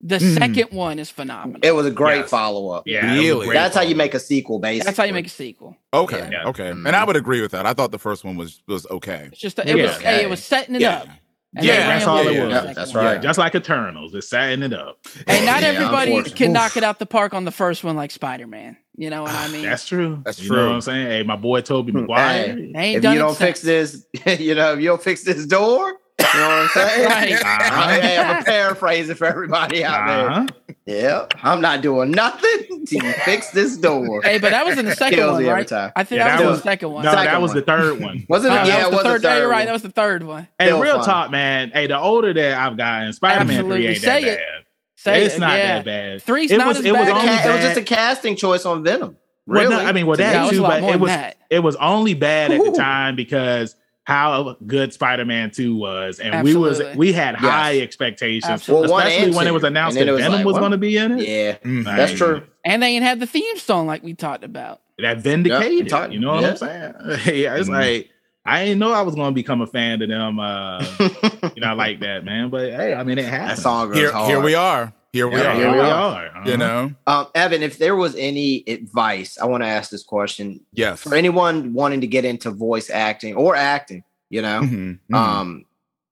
The 0.00 0.18
Mhm. 0.18 0.38
second 0.38 0.70
one 0.70 0.98
is 1.00 1.10
phenomenal. 1.10 1.60
It 1.62 1.72
was 1.74 1.84
a 1.86 1.90
great 1.90 2.20
Yes. 2.20 2.30
follow 2.30 2.70
up. 2.70 2.84
yeah, 2.86 3.04
it 3.04 3.16
was 3.16 3.18
a 3.18 3.22
Really? 3.40 3.52
That's 3.54 3.74
how 3.74 3.82
you 3.82 3.96
make 3.96 4.14
a 4.14 4.20
sequel, 4.20 4.60
basically. 4.60 4.84
That's 4.86 4.96
how 4.96 5.04
you 5.04 5.12
make 5.12 5.26
a 5.26 5.30
sequel. 5.30 5.76
Okay, 5.92 6.28
Yeah. 6.30 6.44
okay. 6.48 6.70
Mhm. 6.70 6.86
And 6.86 6.94
I 6.94 7.02
would 7.04 7.16
agree 7.16 7.40
with 7.40 7.50
that. 7.50 7.66
I 7.66 7.72
thought 7.72 7.90
the 7.90 7.98
first 7.98 8.24
one 8.24 8.36
was 8.36 8.62
was 8.68 8.86
okay. 8.90 9.28
It's 9.32 9.40
just 9.40 9.58
it 9.58 9.66
Yeah. 9.76 9.86
was 9.86 9.96
hey, 9.98 10.22
it 10.22 10.30
was 10.30 10.42
setting 10.42 10.76
it 10.76 10.82
Yeah. 10.82 10.98
up. 10.98 11.08
And 11.56 11.64
Yeah, 11.66 11.86
that's 11.88 12.06
all 12.06 12.18
it 12.18 12.26
was. 12.26 12.34
second 12.34 12.50
Yeah, 12.68 12.72
that's 12.74 12.94
right. 12.94 13.14
Yeah, 13.14 13.18
just 13.18 13.38
like 13.38 13.54
Eternals, 13.54 14.14
it's 14.14 14.28
setting 14.28 14.62
it 14.62 14.72
up. 14.74 14.98
And 15.26 15.46
not 15.46 15.62
Yeah, 15.62 15.68
everybody 15.68 16.22
can 16.30 16.48
Oof. 16.50 16.54
knock 16.54 16.76
it 16.76 16.84
out 16.84 16.98
the 17.00 17.06
park 17.06 17.32
on 17.34 17.44
the 17.44 17.50
first 17.50 17.82
one 17.82 17.96
like 17.96 18.10
Spider 18.12 18.46
Man. 18.46 18.76
You 18.96 19.10
know 19.10 19.22
what 19.22 19.32
I 19.34 19.48
mean? 19.48 19.62
That's 19.64 19.86
true. 19.86 20.20
That's 20.24 20.40
you 20.40 20.48
true. 20.48 20.56
know 20.58 20.66
what 20.66 20.74
I'm 20.74 20.80
saying? 20.82 21.06
Hey, 21.06 21.22
my 21.22 21.36
boy 21.36 21.60
Tobey 21.62 21.90
Maguire. 21.92 22.32
Hey. 22.54 22.70
They 22.72 22.78
ain't 22.80 23.04
If 23.04 23.12
you 23.12 23.18
don't 23.18 23.36
fix 23.36 23.62
this, 23.62 24.04
you 24.38 24.54
know, 24.54 24.74
if 24.74 24.80
you 24.80 24.88
don't 24.88 25.02
fix 25.02 25.22
this 25.24 25.44
door, 25.46 25.94
you 26.20 26.40
know 26.40 26.48
what 26.48 26.58
I'm 26.62 26.68
saying? 26.68 27.04
Right. 27.08 27.32
Uh-huh. 27.32 27.88
hey, 28.00 28.18
I'm 28.18 28.42
a 28.42 28.44
paraphrasing 28.44 29.16
for 29.16 29.26
everybody 29.26 29.84
out 29.84 30.08
Uh-huh. 30.08 30.46
there. 30.46 30.76
Yeah, 30.86 31.26
I'm 31.42 31.60
not 31.60 31.82
doing 31.82 32.10
nothing 32.10 32.86
till 32.86 33.04
you 33.04 33.12
fix 33.24 33.50
this 33.50 33.76
door. 33.76 34.22
Hey, 34.22 34.38
but 34.38 34.50
that 34.50 34.64
was 34.64 34.78
in 34.78 34.86
the 34.86 34.96
second 34.96 35.18
Kills 35.18 35.34
one, 35.36 35.46
right? 35.46 35.68
time. 35.68 35.92
I 35.94 36.02
think 36.04 36.18
Yeah, 36.18 36.28
that, 36.28 36.38
that 36.38 36.44
was 36.46 36.50
was- 36.54 36.58
the 36.62 36.70
second 36.70 36.92
one. 36.92 37.04
No, 37.04 37.10
Second 37.10 37.24
that 37.26 37.42
was 37.42 37.50
one. 37.50 37.56
the 37.56 37.62
third 37.62 38.00
one. 38.00 38.26
Was 38.28 38.44
it? 38.44 38.48
Oh, 38.50 38.54
yeah, 38.54 38.64
that 38.64 38.80
it 38.80 38.84
was 38.86 38.92
was 38.94 39.02
the 39.02 39.08
third. 39.10 39.22
the 39.22 39.28
third 39.28 39.38
you're 39.40 39.48
right. 39.50 39.66
That 39.66 39.72
was 39.72 39.82
the 39.82 39.90
third 39.90 40.22
one. 40.22 40.48
Hey, 40.58 40.66
Still 40.66 40.80
real 40.80 40.96
fun. 40.96 41.04
talk, 41.04 41.30
man. 41.30 41.70
Hey, 41.72 41.86
the 41.88 41.98
older 41.98 42.32
that 42.32 42.54
I've 42.58 42.76
gotten, 42.78 43.12
Spider 43.12 43.44
Man 43.44 43.50
Absolutely. 43.58 43.76
Three 43.82 43.86
ain't 43.88 43.98
Say 43.98 44.24
that 44.24 44.28
it. 44.32 44.38
bad. 44.38 44.64
Say 44.96 45.24
it's 45.26 45.34
it, 45.36 45.40
not 45.40 45.58
yeah. 45.58 45.66
that 45.76 45.84
bad. 45.84 46.22
Three's 46.22 46.50
it 46.50 46.56
not 46.58 46.66
was 46.68 46.78
as 46.78 46.84
it 46.86 46.92
was 46.92 47.00
bad. 47.06 47.10
only 47.16 47.26
Ca- 47.28 47.48
it 47.48 47.52
was 47.52 47.62
just 47.62 47.76
a 47.78 47.82
casting 47.82 48.34
choice 48.36 48.64
on 48.64 48.82
Venom. 48.82 49.16
Well, 49.46 49.62
Really? 49.62 49.76
no, 49.76 49.80
I 49.82 49.92
mean, 49.92 50.06
well, 50.06 50.16
To 50.16 50.22
that 50.22 50.32
Yeah, 50.32 50.42
was 50.44 50.50
too, 50.52 50.62
but 50.62 50.82
it 50.82 50.98
was 51.00 51.10
it 51.50 51.58
was 51.60 51.76
only 51.76 52.14
bad 52.14 52.50
at 52.50 52.64
the 52.64 52.72
time 52.72 53.14
because 53.14 53.76
how 54.08 54.56
good 54.66 54.90
Spider-Man 54.94 55.50
Two 55.50 55.76
was, 55.76 56.18
and 56.18 56.42
we 56.42 56.56
was 56.56 56.80
we 56.96 57.12
had 57.12 57.34
high 57.34 57.78
expectations, 57.80 58.50
Absolutely. 58.50 58.86
Especially 58.86 59.24
and 59.26 59.34
when 59.34 59.46
it 59.46 59.52
was 59.52 59.64
announced 59.64 59.98
that 59.98 60.06
was 60.08 60.18
Venom 60.22 60.32
like, 60.38 60.46
was 60.46 60.56
going 60.56 60.70
to 60.70 60.78
be 60.78 60.96
in 60.96 61.18
it. 61.20 61.28
Yeah, 61.28 61.58
Mhm. 61.58 61.84
that's 61.84 62.14
true. 62.14 62.42
And 62.64 62.82
they 62.82 62.86
ain't 62.86 63.04
had 63.04 63.20
the 63.20 63.26
theme 63.26 63.58
song 63.58 63.86
like 63.86 64.02
we 64.02 64.14
talked 64.14 64.44
about. 64.44 64.80
That 64.98 65.18
vindicated. 65.18 65.90
Yeah, 65.90 66.06
you 66.08 66.20
know 66.20 66.32
what 66.32 66.40
yeah. 66.42 66.48
I'm 66.48 66.56
saying? 66.56 66.92
yeah, 67.42 67.56
it's 67.56 67.68
Mhm. 67.68 67.72
like 67.72 68.08
I 68.46 68.64
didn't 68.64 68.78
know 68.78 68.92
I 68.94 69.02
was 69.02 69.14
going 69.14 69.28
to 69.28 69.34
become 69.34 69.60
a 69.60 69.66
fan 69.66 70.00
of 70.00 70.08
them. 70.08 70.40
Uh, 70.40 70.82
you 71.54 71.60
know, 71.60 71.74
like 71.74 72.00
that, 72.00 72.24
man. 72.24 72.48
But 72.48 72.70
hey, 72.72 72.94
I 72.94 73.02
mean, 73.02 73.18
it 73.18 73.26
happened. 73.26 73.50
that 73.50 73.58
song 73.58 73.88
goes 73.88 73.98
Here, 73.98 74.10
hard. 74.10 74.26
here 74.30 74.40
we 74.40 74.54
are. 74.54 74.90
Here 75.12 75.26
we 75.28 75.36
Yeah, 75.36 75.52
are. 75.52 75.54
here 75.54 75.72
we 75.72 75.78
are. 75.78 75.84
are. 75.84 76.26
Uh-huh. 76.26 76.50
You 76.50 76.56
know. 76.58 76.92
Um, 77.06 77.26
Evan, 77.34 77.62
if 77.62 77.78
there 77.78 77.96
was 77.96 78.14
any 78.16 78.62
advice, 78.68 79.38
I 79.38 79.46
want 79.46 79.62
to 79.62 79.66
ask 79.66 79.90
this 79.90 80.02
question 80.02 80.60
Yes. 80.72 81.00
for 81.02 81.14
anyone 81.14 81.72
wanting 81.72 82.00
to 82.02 82.06
get 82.06 82.24
into 82.24 82.50
voice 82.50 82.90
acting 82.90 83.34
or 83.34 83.56
acting. 83.56 84.04
You 84.30 84.42
know, 84.42 84.60
Mhm, 84.60 84.98
mhm. 85.10 85.14
um, 85.16 85.64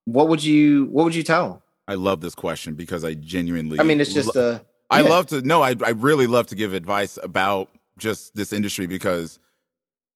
what 0.05 0.27
would 0.29 0.43
you 0.43 0.85
what 0.85 1.03
would 1.03 1.13
you 1.13 1.21
tell? 1.23 1.45
'em? 1.53 1.61
I 1.87 1.93
love 1.93 2.21
this 2.21 2.33
question 2.33 2.73
because 2.73 3.03
I 3.03 3.13
genuinely. 3.13 3.79
I 3.79 3.83
mean, 3.83 4.01
it's 4.01 4.13
just 4.13 4.35
lo- 4.35 4.53
a. 4.53 4.61
I 4.89 5.01
yeah. 5.01 5.09
love 5.09 5.27
to 5.27 5.41
no, 5.43 5.61
I 5.61 5.75
I 5.85 5.89
really 5.91 6.25
love 6.25 6.47
to 6.47 6.55
give 6.55 6.73
advice 6.73 7.19
about 7.21 7.69
just 7.99 8.35
this 8.35 8.51
industry 8.51 8.87
because 8.87 9.37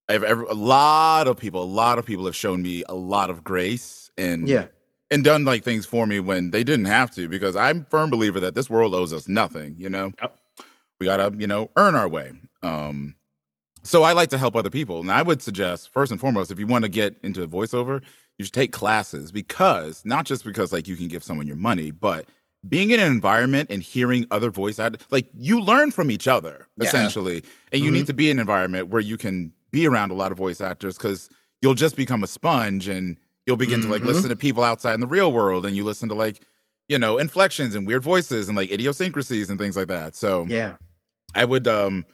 I've 0.10 0.24
ever 0.24 0.44
a 0.46 0.54
lot 0.56 1.28
of 1.28 1.38
people, 1.38 1.62
a 1.62 1.66
lot 1.66 2.00
of 2.00 2.06
people 2.06 2.26
have 2.26 2.36
shown 2.36 2.64
me 2.64 2.84
a 2.90 2.96
lot 2.96 3.30
of 3.30 3.44
grace 3.44 4.10
and 4.18 4.48
Yeah, 4.50 4.66
and 5.12 5.24
done 5.24 5.44
like 5.46 5.64
things 5.64 5.86
for 5.86 6.08
me 6.08 6.20
when 6.20 6.52
they 6.52 6.64
didn't 6.64 6.86
have 6.86 7.12
to 7.12 7.28
because 7.28 7.56
I'm 7.56 7.82
a 7.82 7.84
firm 7.86 8.10
believer 8.10 8.40
that 8.40 8.56
this 8.56 8.70
world 8.70 8.96
owes 8.96 9.14
us 9.14 9.28
nothing, 9.28 9.76
you 9.78 9.90
know. 9.90 10.12
Yep. 10.22 10.38
We 11.00 11.06
gotta, 11.06 11.36
you 11.38 11.48
know, 11.48 11.70
earn 11.76 11.94
our 11.96 12.08
way. 12.08 12.32
Um 12.64 13.16
so 13.84 14.04
I 14.04 14.14
like 14.14 14.30
to 14.30 14.38
help 14.38 14.56
other 14.56 14.70
people. 14.70 15.00
And 15.00 15.12
I 15.12 15.24
would 15.24 15.42
suggest, 15.42 15.90
first 15.92 16.12
and 16.12 16.22
foremost, 16.22 16.52
if 16.52 16.60
you 16.60 16.68
want 16.68 16.84
to 16.86 16.90
get 16.90 17.16
into 17.24 17.48
voiceover, 17.48 18.04
you 18.38 18.46
should 18.46 18.54
take 18.54 18.72
classes 18.72 19.32
because 19.32 20.04
not 20.06 20.26
just 20.26 20.46
because 20.46 20.72
like 20.72 20.88
you 20.88 20.96
can 20.96 21.08
give 21.08 21.24
someone 21.24 21.48
your 21.48 21.56
money, 21.56 21.90
but 21.90 22.28
being 22.70 22.92
in 22.92 23.00
an 23.00 23.12
environment 23.12 23.72
and 23.72 23.82
hearing 23.82 24.28
other 24.30 24.52
voice 24.52 24.78
actors, 24.78 25.02
like 25.10 25.28
you 25.34 25.60
learn 25.60 25.90
from 25.90 26.12
each 26.12 26.28
other 26.28 26.68
Yeah. 26.78 26.86
essentially, 26.88 27.44
and 27.72 27.82
you 27.84 27.90
Mhm. 27.90 27.94
need 27.94 28.06
to 28.08 28.14
be 28.14 28.30
in 28.30 28.38
an 28.38 28.42
environment 28.42 28.90
where 28.90 29.02
you 29.02 29.18
can 29.18 29.52
be 29.72 29.88
around 29.88 30.12
a 30.12 30.14
lot 30.14 30.32
of 30.32 30.38
voice 30.38 30.62
actors 30.62 30.96
because 30.96 31.28
you'll 31.64 31.74
just 31.74 31.96
become 31.96 32.24
a 32.24 32.28
sponge 32.28 32.88
and 32.88 33.18
you'll 33.52 33.58
begin 33.58 33.82
to 33.82 33.90
like 33.90 34.02
listen 34.04 34.30
to 34.30 34.36
people 34.38 34.64
outside 34.64 34.94
in 34.94 35.02
the 35.02 35.08
real 35.08 35.34
world 35.34 35.66
and 35.66 35.76
you 35.76 35.84
listen 35.84 36.08
to 36.08 36.16
like 36.16 36.40
you 36.88 36.98
know 36.98 37.18
inflections 37.18 37.76
and 37.76 37.86
weird 37.86 38.02
voices 38.02 38.48
and 38.48 38.56
like 38.56 38.72
idiosyncrasies 38.72 39.50
and 39.50 39.60
things 39.60 39.76
like 39.76 39.90
that. 39.90 40.16
So 40.16 40.46
yeah, 40.48 40.78
I 41.36 41.44
would 41.44 41.68
um 41.68 42.06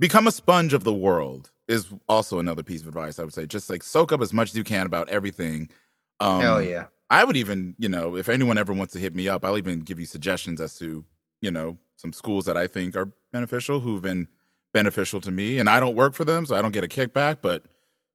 become 0.00 0.26
a 0.26 0.32
sponge 0.32 0.74
of 0.74 0.82
the 0.82 0.92
world 0.92 1.52
is 1.68 1.86
also 2.08 2.40
another 2.40 2.64
piece 2.64 2.82
of 2.82 2.88
advice 2.88 3.20
I 3.20 3.22
would 3.22 3.32
say. 3.32 3.46
Just 3.46 3.70
like 3.70 3.84
soak 3.84 4.10
up 4.10 4.20
as 4.20 4.32
much 4.32 4.50
as 4.50 4.56
you 4.56 4.64
can 4.64 4.84
about 4.84 5.08
everything. 5.08 5.70
Um, 6.18 6.40
hell 6.40 6.60
yeah. 6.60 6.86
I 7.08 7.24
would 7.24 7.36
even, 7.36 7.76
you 7.78 7.88
know, 7.88 8.16
if 8.16 8.28
anyone 8.28 8.58
ever 8.58 8.72
wants 8.72 8.92
to 8.94 8.98
hit 8.98 9.14
me 9.14 9.28
up, 9.28 9.44
I'll 9.44 9.58
even 9.58 9.80
give 9.80 10.00
you 10.00 10.06
suggestions 10.06 10.60
as 10.60 10.76
to, 10.78 11.04
you 11.40 11.50
know, 11.50 11.78
some 11.96 12.12
schools 12.12 12.46
that 12.46 12.56
I 12.56 12.66
think 12.66 12.96
are 12.96 13.12
beneficial 13.32 13.80
who've 13.80 14.02
been 14.02 14.28
beneficial 14.72 15.20
to 15.22 15.30
me. 15.30 15.58
And 15.58 15.68
I 15.68 15.80
don't 15.80 15.96
work 15.96 16.14
for 16.14 16.24
them, 16.24 16.46
so 16.46 16.54
I 16.54 16.62
don't 16.62 16.72
get 16.72 16.84
a 16.84 16.88
kickback, 16.88 17.38
but 17.42 17.64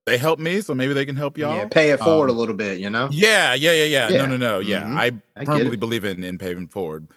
they 0.05 0.17
help 0.17 0.39
me, 0.39 0.61
so 0.61 0.73
maybe 0.75 0.93
they 0.93 1.05
can 1.05 1.15
help 1.15 1.37
y'all. 1.37 1.55
Yeah, 1.55 1.67
pay 1.67 1.89
it 1.91 1.99
forward 1.99 2.29
Um, 2.29 2.35
a 2.35 2.39
little 2.39 2.55
bit. 2.55 2.79
You 2.79 2.89
know. 2.89 3.07
Yeah, 3.11 3.53
yeah, 3.55 3.71
yeah, 3.73 3.83
yeah. 3.85 4.09
Yeah. 4.09 4.17
No, 4.25 4.25
no, 4.27 4.37
no. 4.37 4.59
Yeah. 4.59 4.83
Mhm. 4.83 4.97
I 4.97 5.11
I 5.39 5.45
firmly 5.45 5.73
it. 5.73 5.79
believe 5.79 6.05
in 6.05 6.23
in 6.23 6.37
paving 6.37 6.67
forward. 6.67 7.07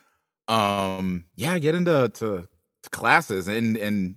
Um, 0.47 1.24
yeah, 1.36 1.59
get 1.59 1.74
into 1.74 2.09
to, 2.09 2.49
to 2.82 2.91
classes 2.91 3.49
and 3.49 3.76
and 3.76 4.16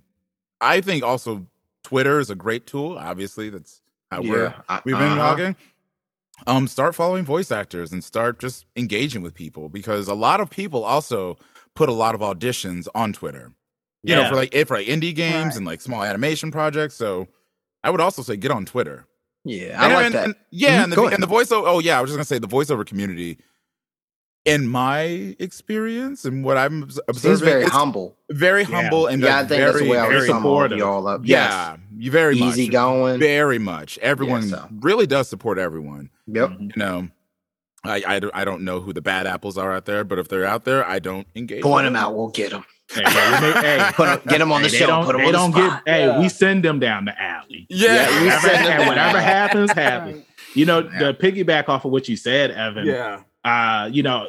I 0.60 0.80
think 0.80 1.02
also 1.04 1.46
Twitter 1.84 2.18
is 2.20 2.30
a 2.30 2.34
great 2.34 2.66
tool. 2.66 2.96
Obviously, 2.98 3.50
that's 3.50 3.80
how 4.10 4.22
we're 4.22 4.44
Yeah, 4.44 4.60
I- 4.68 4.80
we've 4.84 4.96
been 4.96 5.12
uh-huh. 5.12 5.16
talking. 5.30 5.56
Um, 6.46 6.66
start 6.66 6.94
following 6.94 7.24
voice 7.24 7.52
actors 7.52 7.92
and 7.92 8.02
start 8.02 8.40
just 8.40 8.64
engaging 8.74 9.22
with 9.22 9.34
people 9.34 9.68
because 9.68 10.08
a 10.08 10.14
lot 10.14 10.40
of 10.40 10.50
people 10.50 10.82
also 10.84 11.36
put 11.74 11.88
a 11.88 11.92
lot 11.92 12.14
of 12.14 12.20
auditions 12.20 12.88
on 12.94 13.12
Twitter. 13.12 13.52
You 14.04 14.16
know, 14.16 14.28
for 14.28 14.34
like 14.34 14.52
if 14.54 14.66
for 14.68 14.78
like 14.78 14.86
indie 14.88 15.14
games 15.14 15.44
Right. 15.50 15.56
and 15.56 15.66
like 15.66 15.80
small 15.80 16.02
animation 16.02 16.50
projects. 16.50 16.94
So 16.96 17.28
I 17.84 17.90
would 17.90 18.00
also 18.00 18.22
say 18.22 18.36
get 18.36 18.50
on 18.50 18.64
Twitter. 18.64 19.06
Yeah, 19.44 19.80
I 19.80 19.84
And- 19.86 19.94
like 19.94 20.06
and- 20.06 20.14
that. 20.14 20.24
and- 20.26 20.34
yeah, 20.50 20.78
Mhm, 20.80 20.84
and, 20.84 20.92
the, 20.92 20.96
go 20.96 21.02
ahead. 21.06 21.14
and 21.14 21.22
the 21.22 21.26
voiceover. 21.34 21.64
Oh, 21.66 21.78
yeah, 21.80 21.98
I 21.98 22.00
was 22.00 22.10
just 22.10 22.16
gonna 22.16 22.24
say 22.24 22.38
the 22.38 22.46
voiceover 22.48 22.86
community. 22.86 23.38
In 24.44 24.66
my 24.66 25.36
experience 25.38 26.24
and 26.24 26.44
what 26.44 26.56
I'm 26.58 26.82
observing, 27.06 27.30
He's 27.30 27.40
very 27.40 27.62
humble. 27.64 28.16
very 28.28 28.62
Yeah. 28.64 28.82
humble 28.82 29.06
and 29.06 29.22
Yeah, 29.22 29.36
I 29.36 29.38
think 29.40 29.48
very, 29.50 29.64
that's 29.66 29.78
the 29.84 29.88
way 29.88 29.98
I 29.98 30.06
very 30.08 30.20
would 30.22 30.26
sum 30.26 30.38
supportive. 30.38 30.78
y'all 30.78 31.06
up. 31.06 31.20
yeah, 31.24 31.76
you 31.96 32.10
very 32.10 32.36
easy 32.36 32.64
much, 32.64 32.72
going. 32.72 33.20
very 33.20 33.60
much. 33.60 33.98
Everyone 33.98 34.42
so. 34.48 34.68
really 34.80 35.06
does 35.06 35.28
support 35.28 35.58
everyone. 35.58 36.10
Yep. 36.26 36.48
Mhm. 36.50 36.60
You 36.62 36.72
know, 36.76 37.08
I, 37.84 38.02
I 38.04 38.18
don't 38.18 38.34
I 38.34 38.44
don't 38.44 38.62
know 38.62 38.80
who 38.80 38.92
the 38.92 39.00
bad 39.02 39.28
apples 39.28 39.56
are 39.56 39.72
out 39.72 39.84
there, 39.84 40.02
but 40.02 40.18
if 40.18 40.26
they're 40.28 40.44
out 40.44 40.64
there, 40.64 40.84
I 40.88 40.98
don't 40.98 41.28
engage. 41.36 41.62
Point 41.62 41.84
them 41.84 41.94
out. 41.94 42.14
We'll 42.16 42.28
get 42.28 42.50
them. 42.50 42.64
Hey, 42.94 43.02
hey, 43.04 43.32
we 43.32 43.40
make- 43.46 43.64
hey, 43.64 43.90
Put 43.94 44.08
'em- 44.08 44.20
get 44.28 44.38
them 44.38 44.52
on 44.52 44.62
the 44.62 44.68
hey, 44.68 44.76
show. 44.78 44.86
don't, 44.86 45.04
Put 45.04 45.12
them 45.12 45.20
they 45.22 45.26
on 45.26 45.32
the 45.32 45.38
don't 45.38 45.52
spot. 45.52 45.84
get. 45.86 45.94
Hey, 45.94 46.18
we 46.20 46.28
send 46.28 46.64
them 46.64 46.78
down 46.78 47.04
the 47.06 47.20
alley. 47.20 47.66
Yeah, 47.68 47.94
Yeah, 47.94 48.20
we 48.20 48.26
Whatever, 48.26 48.48
send 48.48 48.66
them 48.66 48.86
whatever 48.88 49.20
happens, 49.20 49.72
happens. 49.72 50.24
You 50.54 50.66
know, 50.66 50.82
the 50.82 51.14
piggyback 51.14 51.68
off 51.68 51.84
of 51.84 51.92
what 51.92 52.08
you 52.08 52.16
said, 52.16 52.50
Evan. 52.50 52.86
yeah. 52.86 53.20
uh, 53.44 53.88
you 53.90 54.02
know, 54.02 54.28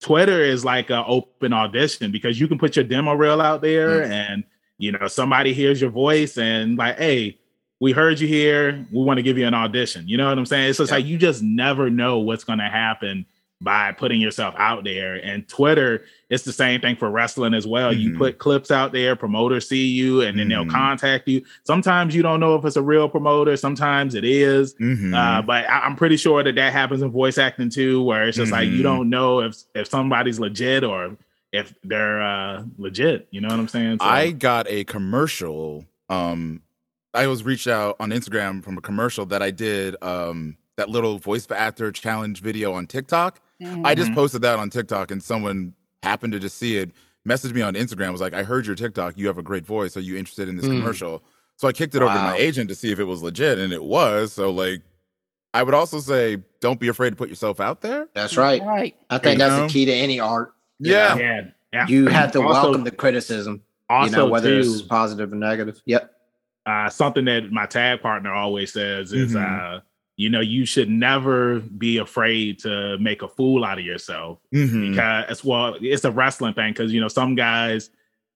Twitter 0.00 0.40
is 0.44 0.64
like 0.64 0.90
an 0.90 1.02
open 1.06 1.52
audition 1.52 2.10
because 2.12 2.38
you 2.38 2.46
can 2.48 2.58
put 2.58 2.76
your 2.76 2.84
demo 2.84 3.14
reel 3.14 3.40
out 3.40 3.62
there 3.62 4.02
Mm. 4.02 4.10
and 4.10 4.44
you 4.78 4.92
know 4.92 5.08
somebody 5.08 5.52
hears 5.52 5.80
your 5.80 5.90
voice 5.90 6.38
and 6.38 6.78
like, 6.78 6.98
hey, 6.98 7.36
we 7.80 7.90
heard 7.92 8.20
you 8.20 8.28
here. 8.28 8.84
We 8.92 9.02
want 9.02 9.18
to 9.18 9.22
give 9.22 9.38
you 9.38 9.46
an 9.46 9.54
audition. 9.54 10.06
You 10.08 10.16
know 10.16 10.28
what 10.28 10.38
I'm 10.38 10.46
saying? 10.46 10.68
It's 10.70 10.78
just 10.78 10.90
Yeah. 10.90 10.96
like 10.98 11.06
you 11.06 11.16
just 11.18 11.42
never 11.42 11.90
know 11.90 12.18
what's 12.18 12.44
gonna 12.44 12.68
happen 12.70 13.26
by 13.60 13.90
putting 13.90 14.20
yourself 14.20 14.54
out 14.56 14.84
there. 14.84 15.16
And 15.16 15.46
Twitter, 15.48 16.04
it's 16.30 16.44
the 16.44 16.52
same 16.52 16.80
thing 16.80 16.94
for 16.94 17.10
wrestling 17.10 17.54
as 17.54 17.66
well. 17.66 17.92
You 17.92 18.10
Mhm. 18.10 18.18
put 18.18 18.38
clips 18.38 18.70
out 18.70 18.92
there, 18.92 19.16
promoters 19.16 19.68
see 19.68 19.86
you, 19.88 20.20
and 20.22 20.38
then 20.38 20.46
Mhm. 20.46 20.50
they'll 20.50 20.66
contact 20.66 21.26
you. 21.26 21.42
Sometimes 21.64 22.14
you 22.14 22.22
don't 22.22 22.38
know 22.38 22.54
if 22.54 22.64
it's 22.64 22.76
a 22.76 22.82
real 22.82 23.08
promoter, 23.08 23.56
sometimes 23.56 24.14
it 24.14 24.24
is. 24.24 24.74
Mhm. 24.76 25.12
Uh, 25.12 25.42
but 25.42 25.68
I, 25.68 25.80
I'm 25.80 25.96
pretty 25.96 26.16
sure 26.16 26.42
that 26.44 26.54
that 26.54 26.72
happens 26.72 27.02
in 27.02 27.10
voice 27.10 27.36
acting 27.36 27.68
too, 27.68 28.00
where 28.02 28.28
it's 28.28 28.36
just 28.36 28.52
like 28.52 28.68
you 28.68 28.78
Mhm. 28.78 28.82
don't 28.84 29.10
know 29.10 29.40
if 29.40 29.56
if 29.74 29.88
somebody's 29.88 30.38
legit 30.38 30.84
or 30.84 31.16
if 31.52 31.74
they're 31.82 32.22
uh, 32.22 32.62
legit. 32.78 33.26
You 33.32 33.40
know 33.40 33.48
what 33.48 33.58
I'm 33.58 33.68
saying? 33.68 33.98
So- 34.00 34.06
I 34.06 34.30
got 34.30 34.68
a 34.68 34.84
commercial. 34.84 35.84
Um, 36.08 36.62
I 37.12 37.26
was 37.26 37.42
reached 37.42 37.66
out 37.66 37.96
on 37.98 38.10
Instagram 38.10 38.62
from 38.62 38.78
a 38.78 38.80
commercial 38.80 39.26
that 39.26 39.42
I 39.42 39.50
did. 39.50 39.96
Um, 40.00 40.58
that 40.76 40.88
little 40.90 41.18
voice 41.18 41.44
actor 41.50 41.90
challenge 41.90 42.40
video 42.40 42.72
on 42.72 42.86
TikTok. 42.86 43.40
Mhm. 43.62 43.84
I 43.84 43.94
just 43.94 44.10
Mhm. 44.10 44.14
posted 44.14 44.42
that 44.42 44.58
on 44.58 44.70
TikTok, 44.70 45.10
and 45.10 45.22
someone 45.22 45.74
happened 46.02 46.32
to 46.32 46.38
just 46.38 46.58
see 46.58 46.76
it. 46.76 46.90
Messaged 47.28 47.54
me 47.54 47.60
on 47.62 47.74
Instagram. 47.74 48.12
Was 48.12 48.20
like, 48.20 48.34
"I 48.34 48.42
heard 48.44 48.66
your 48.66 48.76
TikTok. 48.76 49.14
You 49.18 49.26
have 49.26 49.38
a 49.38 49.42
great 49.42 49.66
voice. 49.66 49.96
Are 49.96 50.00
you 50.00 50.16
interested 50.16 50.48
in 50.48 50.56
this 50.56 50.66
Mm. 50.66 50.78
commercial?" 50.80 51.22
So 51.56 51.66
I 51.66 51.72
kicked 51.72 51.94
it 51.96 52.02
over 52.02 52.14
to 52.14 52.20
my 52.20 52.36
agent 52.36 52.68
to 52.68 52.74
see 52.76 52.92
if 52.92 53.00
it 53.00 53.04
was 53.04 53.22
legit, 53.22 53.58
and 53.58 53.72
it 53.72 53.82
was. 53.82 54.32
So 54.32 54.50
like, 54.50 54.82
I 55.52 55.62
would 55.64 55.74
also 55.74 55.98
say, 55.98 56.38
don't 56.60 56.78
be 56.78 56.88
afraid 56.88 57.10
to 57.10 57.16
put 57.16 57.28
yourself 57.28 57.58
out 57.58 57.80
there. 57.80 58.06
That's 58.14 58.36
right. 58.36 58.62
Right. 58.62 58.94
I 59.10 59.18
think 59.18 59.34
You 59.34 59.38
that's 59.38 59.56
know? 59.56 59.66
the 59.66 59.72
key 59.72 59.84
to 59.86 59.92
any 59.92 60.20
art. 60.20 60.52
Yeah. 60.78 61.16
yeah, 61.16 61.40
yeah. 61.72 61.86
You 61.88 62.06
have 62.06 62.30
to 62.32 62.42
Also- 62.42 62.62
welcome 62.62 62.84
the 62.84 62.90
criticism. 62.92 63.62
Also, 63.90 64.10
you 64.10 64.16
know, 64.18 64.26
whether 64.28 64.50
too, 64.62 64.70
it's 64.70 64.82
positive 64.82 65.32
or 65.32 65.36
negative. 65.36 65.80
Yep. 65.86 66.14
uh, 66.66 66.90
something 66.90 67.24
that 67.24 67.50
my 67.50 67.64
tag 67.64 68.02
partner 68.02 68.30
always 68.30 68.70
says 68.74 69.14
is, 69.14 69.32
Mhm. 69.34 69.76
uh, 69.78 69.80
you 70.18 70.28
know, 70.28 70.40
you 70.40 70.66
should 70.66 70.90
never 70.90 71.60
be 71.60 71.96
afraid 71.98 72.58
to 72.58 72.98
make 72.98 73.22
a 73.22 73.28
fool 73.28 73.64
out 73.64 73.78
of 73.78 73.84
yourself 73.84 74.38
Mhm. 74.54 74.90
because 74.90 75.42
well 75.44 75.76
it's 75.80 76.04
a 76.04 76.10
wrestling 76.10 76.52
thing 76.54 76.72
because 76.72 76.92
you 76.92 77.00
know 77.00 77.08
some 77.08 77.34
guys 77.36 77.88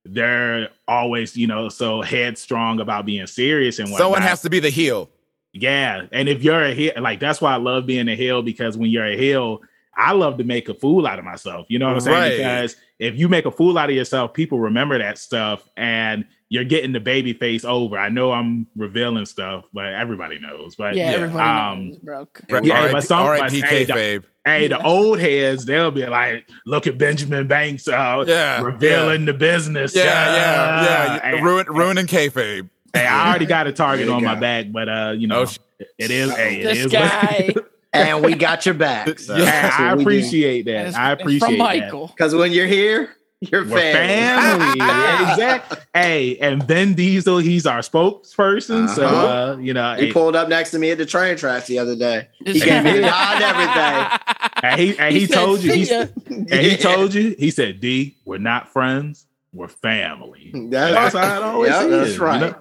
they're 0.05 0.69
always 0.87 1.37
you 1.37 1.47
know 1.47 1.69
so 1.69 2.01
headstrong 2.01 2.79
about 2.79 3.05
being 3.05 3.27
serious 3.27 3.79
and 3.79 3.89
whatnot. 3.89 3.99
Someone 4.05 4.21
has 4.21 4.41
to 4.41 4.49
be 4.49 4.59
the 4.59 4.69
heel. 4.69 5.09
yeah 5.53 6.05
and 6.11 6.27
if 6.27 6.43
you're 6.43 6.63
a 6.63 6.73
heel 6.73 6.91
like 6.99 7.19
that's 7.19 7.39
why 7.39 7.53
i 7.53 7.57
love 7.57 7.85
being 7.85 8.07
a 8.09 8.15
heel 8.15 8.41
because 8.41 8.75
when 8.75 8.89
you're 8.89 9.05
a 9.05 9.15
heel 9.15 9.61
i 9.95 10.11
love 10.11 10.37
to 10.39 10.43
make 10.43 10.67
a 10.67 10.73
fool 10.73 11.05
out 11.07 11.19
of 11.19 11.25
myself 11.25 11.65
you 11.69 11.77
know 11.79 11.87
what 11.87 11.93
i'm 11.95 12.01
saying 12.01 12.17
Right. 12.17 12.37
because 12.37 12.75
if 12.99 13.15
you 13.15 13.29
make 13.29 13.45
a 13.45 13.51
fool 13.51 13.77
out 13.77 13.89
of 13.89 13.95
yourself 13.95 14.33
people 14.33 14.59
remember 14.59 14.97
that 14.97 15.17
stuff 15.17 15.69
and 15.77 16.25
you're 16.53 16.63
getting 16.63 16.91
the 16.91 16.99
baby 16.99 17.33
face 17.33 17.65
over 17.65 17.97
i 17.97 18.09
know 18.09 18.31
i'm 18.31 18.67
revealing 18.75 19.25
stuff 19.25 19.63
but 19.73 19.87
everybody 19.93 20.37
knows 20.39 20.75
but 20.75 20.95
Yeah, 20.95 21.09
Yeah, 21.09 21.15
everybody 21.17 21.49
um, 21.49 21.87
knows, 21.87 21.97
bro. 21.97 22.27
Yeah, 22.63 22.75
R.I.P. 22.79 22.91
but 22.93 23.03
some- 23.03 23.23
R.I.P. 23.25 23.61
but, 23.61 23.69
hey, 23.69 23.83
the- 23.85 23.93
kayfabe. 23.93 24.23
Hey, 24.45 24.67
the 24.67 24.83
old 24.83 25.19
heads, 25.19 25.63
they'll 25.65 25.89
be 25.89 26.05
like, 26.05 26.45
look 26.65 26.85
at 26.85 26.97
Benjamin 26.97 27.47
Banks 27.47 27.87
uh, 27.87 28.25
Yeah, 28.27 28.61
revealing 28.61 29.23
the 29.25 29.33
business. 29.33 29.95
Yeah, 29.95 30.03
yeah, 30.03 30.83
yeah. 30.83 31.13
Uh, 31.15 31.19
Hey, 31.37 31.41
Ruin, 31.41 31.65
ruining 31.69 32.07
kayfabe. 32.07 32.69
hey, 32.93 33.05
I 33.05 33.29
already 33.29 33.45
got 33.45 33.67
a 33.67 33.71
target 33.71 33.99
There 34.07 34.09
you 34.09 34.13
on 34.17 34.23
my 34.23 34.35
back, 34.35 34.65
but 34.71 34.89
uh, 34.89 35.13
you 35.17 35.27
know, 35.27 35.39
Oh, 35.41 35.45
sh- 35.45 35.57
it 35.97 36.11
is. 36.11 36.35
Hey, 36.35 36.59
it 36.59 36.63
This 36.65 36.77
is. 36.85 36.91
guy. 36.91 37.53
and 37.93 38.21
we 38.23 38.35
got 38.35 38.65
your 38.65 38.75
back. 38.75 39.17
So 39.17 39.37
Yeah, 39.37 39.73
I 39.79 39.93
we 39.93 40.03
do. 40.03 40.09
appreciate 40.09 40.65
that. 40.65 40.93
I 40.95 41.11
appreciate 41.13 41.39
from 41.47 41.53
that. 41.53 41.59
Michael. 41.59 42.07
Because 42.07 42.35
when 42.35 42.51
you're 42.51 42.67
here, 42.67 43.15
you're 43.51 43.65
family. 43.65 43.79
family. 43.79 44.77
Yeah, 44.79 45.31
exactly. 45.31 45.77
Hey, 45.93 46.37
and 46.37 46.63
Vin 46.63 46.93
Diesel, 46.95 47.37
he's 47.39 47.65
our 47.65 47.79
spokesperson. 47.79 48.89
So 48.89 49.05
Uh-huh. 49.05 49.53
uh, 49.53 49.57
you 49.57 49.73
know, 49.73 49.95
He 49.95 50.07
hey, 50.07 50.11
pulled 50.11 50.35
up 50.35 50.49
next 50.49 50.71
to 50.71 50.79
me 50.79 50.91
at 50.91 50.97
the 50.97 51.05
train 51.05 51.37
tracks 51.37 51.67
the 51.67 51.79
other 51.79 51.95
day. 51.95 52.27
He 52.45 52.59
gave 52.59 52.83
me 52.83 52.93
the 52.93 53.01
nod 53.01 53.41
and 53.41 53.43
everything. 53.43 54.19
and 54.63 54.79
he, 54.81 54.97
and 54.99 55.15
he, 55.15 55.25
said, 55.25 55.35
told 55.35 55.63
you, 55.63 55.71
"See 55.71 55.83
he, 55.85 55.91
ya." 55.91 56.05
and 56.27 56.49
he 56.51 56.77
told 56.77 57.13
you, 57.13 57.35
he 57.37 57.51
said, 57.51 57.79
D, 57.79 58.15
we're 58.25 58.37
not 58.37 58.69
friends, 58.69 59.25
we're 59.53 59.67
family. 59.67 60.51
That's 60.53 61.13
how 61.15 61.37
it 61.37 61.43
always 61.43 61.69
Yeah, 61.71 61.83
is. 61.85 61.91
that's 61.91 62.17
you 62.17 62.23
right. 62.23 62.41
know? 62.41 62.55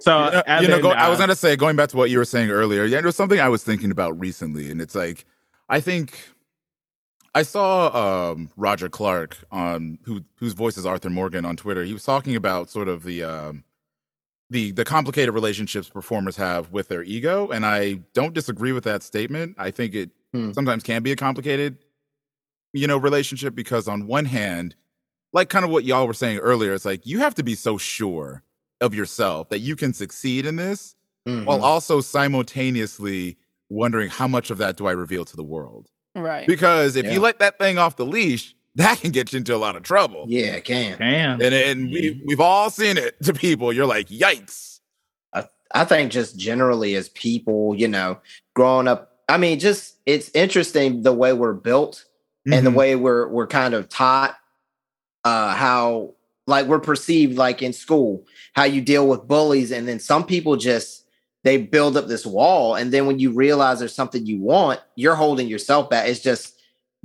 So 0.00 0.24
you 0.24 0.30
know, 0.32 0.42
you 0.62 0.68
know, 0.68 0.74
then, 0.74 0.80
go, 0.82 0.90
I 0.92 1.08
was 1.08 1.18
uh, 1.18 1.22
gonna 1.22 1.36
say, 1.36 1.56
going 1.56 1.76
back 1.76 1.90
to 1.90 1.96
what 1.96 2.10
you 2.10 2.18
were 2.18 2.24
saying 2.24 2.50
earlier, 2.50 2.84
yeah, 2.84 2.98
it 2.98 3.04
was 3.04 3.14
something 3.16 3.38
I 3.38 3.48
was 3.48 3.62
thinking 3.62 3.90
about 3.90 4.18
recently, 4.18 4.70
and 4.70 4.80
it's 4.80 4.94
like, 4.94 5.24
I 5.68 5.78
think 5.80 6.18
I 7.34 7.42
saw 7.42 8.32
um, 8.32 8.50
Roger 8.56 8.88
Clark 8.88 9.38
on 9.50 9.98
who 10.04 10.22
whose 10.36 10.52
voice 10.52 10.76
is 10.76 10.84
Arthur 10.84 11.10
Morgan 11.10 11.44
on 11.44 11.56
Twitter. 11.56 11.84
He 11.84 11.92
was 11.94 12.04
talking 12.04 12.36
about 12.36 12.68
sort 12.68 12.88
of 12.88 13.04
the 13.04 13.24
um, 13.24 13.64
the 14.50 14.72
the 14.72 14.84
complicated 14.84 15.34
relationships 15.34 15.88
performers 15.88 16.36
have 16.36 16.72
with 16.72 16.88
their 16.88 17.02
ego, 17.02 17.48
and 17.48 17.64
I 17.64 17.94
don't 18.12 18.34
disagree 18.34 18.72
with 18.72 18.84
that 18.84 19.02
statement. 19.02 19.56
I 19.58 19.70
think 19.70 19.94
it 19.94 20.10
Hmm. 20.34 20.52
sometimes 20.52 20.82
can 20.82 21.02
be 21.02 21.12
a 21.12 21.16
complicated, 21.16 21.76
you 22.72 22.86
know, 22.86 22.96
relationship 22.96 23.54
because 23.54 23.86
on 23.86 24.06
one 24.06 24.24
hand, 24.24 24.74
like 25.34 25.50
kind 25.50 25.62
of 25.62 25.70
what 25.70 25.84
y'all 25.84 26.06
were 26.06 26.14
saying 26.14 26.38
earlier, 26.38 26.72
it's 26.72 26.86
like 26.86 27.04
you 27.06 27.18
have 27.18 27.34
to 27.34 27.42
be 27.42 27.54
so 27.54 27.76
sure 27.76 28.42
of 28.80 28.94
yourself 28.94 29.50
that 29.50 29.58
you 29.58 29.76
can 29.76 29.92
succeed 29.92 30.46
in 30.46 30.56
this 30.56 30.96
Mhm. 31.28 31.44
while 31.44 31.62
also 31.62 32.00
simultaneously 32.00 33.36
wondering 33.68 34.08
how 34.08 34.26
much 34.26 34.50
of 34.50 34.56
that 34.58 34.76
do 34.78 34.86
I 34.86 34.92
reveal 34.92 35.24
to 35.26 35.36
the 35.36 35.44
world? 35.44 35.90
Right. 36.14 36.46
Because 36.46 36.96
if 36.96 37.06
Yeah. 37.06 37.12
you 37.12 37.20
let 37.20 37.38
that 37.38 37.58
thing 37.58 37.78
off 37.78 37.96
the 37.96 38.04
leash, 38.06 38.54
that 38.76 39.00
can 39.00 39.10
get 39.10 39.32
you 39.32 39.38
into 39.38 39.54
a 39.54 39.58
lot 39.58 39.76
of 39.76 39.82
trouble. 39.82 40.24
yeah, 40.28 40.52
it 40.54 40.64
can. 40.64 40.98
Damn. 40.98 41.40
And, 41.42 41.54
and 41.54 41.90
we, 41.90 42.22
we've 42.26 42.40
all 42.40 42.70
seen 42.70 42.96
it 42.96 43.20
to 43.24 43.32
people. 43.34 43.72
You're 43.72 43.86
like, 43.86 44.08
yikes. 44.08 44.68
I 45.74 45.86
think 45.86 46.12
just 46.12 46.36
generally 46.36 46.96
as 46.96 47.08
people, 47.08 47.74
you 47.74 47.88
know, 47.88 48.18
growing 48.54 48.86
up, 48.86 49.16
I 49.30 49.38
mean, 49.38 49.58
just 49.58 49.96
it's 50.04 50.30
interesting 50.34 51.02
the 51.02 51.14
way 51.14 51.32
we're 51.32 51.54
built 51.54 52.04
and 52.44 52.66
the 52.66 52.70
Mhm. 52.70 52.74
way 52.74 52.94
we're 52.96 53.26
we're 53.28 53.46
kind 53.46 53.72
of 53.72 53.88
taught 53.88 54.36
uh 55.24 55.54
how 55.54 56.12
like 56.46 56.66
we're 56.66 56.78
perceived 56.78 57.38
like 57.38 57.62
in 57.62 57.72
school, 57.72 58.26
how 58.52 58.64
you 58.64 58.82
deal 58.82 59.08
with 59.08 59.26
bullies, 59.26 59.72
and 59.72 59.88
then 59.88 59.98
some 59.98 60.26
people 60.26 60.56
just 60.56 61.01
they 61.44 61.58
build 61.58 61.96
up 61.96 62.06
this 62.06 62.24
wall, 62.24 62.74
and 62.76 62.92
then 62.92 63.06
when 63.06 63.18
you 63.18 63.32
realize 63.32 63.78
there's 63.80 63.94
something 63.94 64.24
you 64.26 64.38
want, 64.40 64.80
you're 64.96 65.14
holding 65.16 65.48
yourself 65.48 65.90
back. 65.90 66.08
It's 66.08 66.20
just 66.20 66.54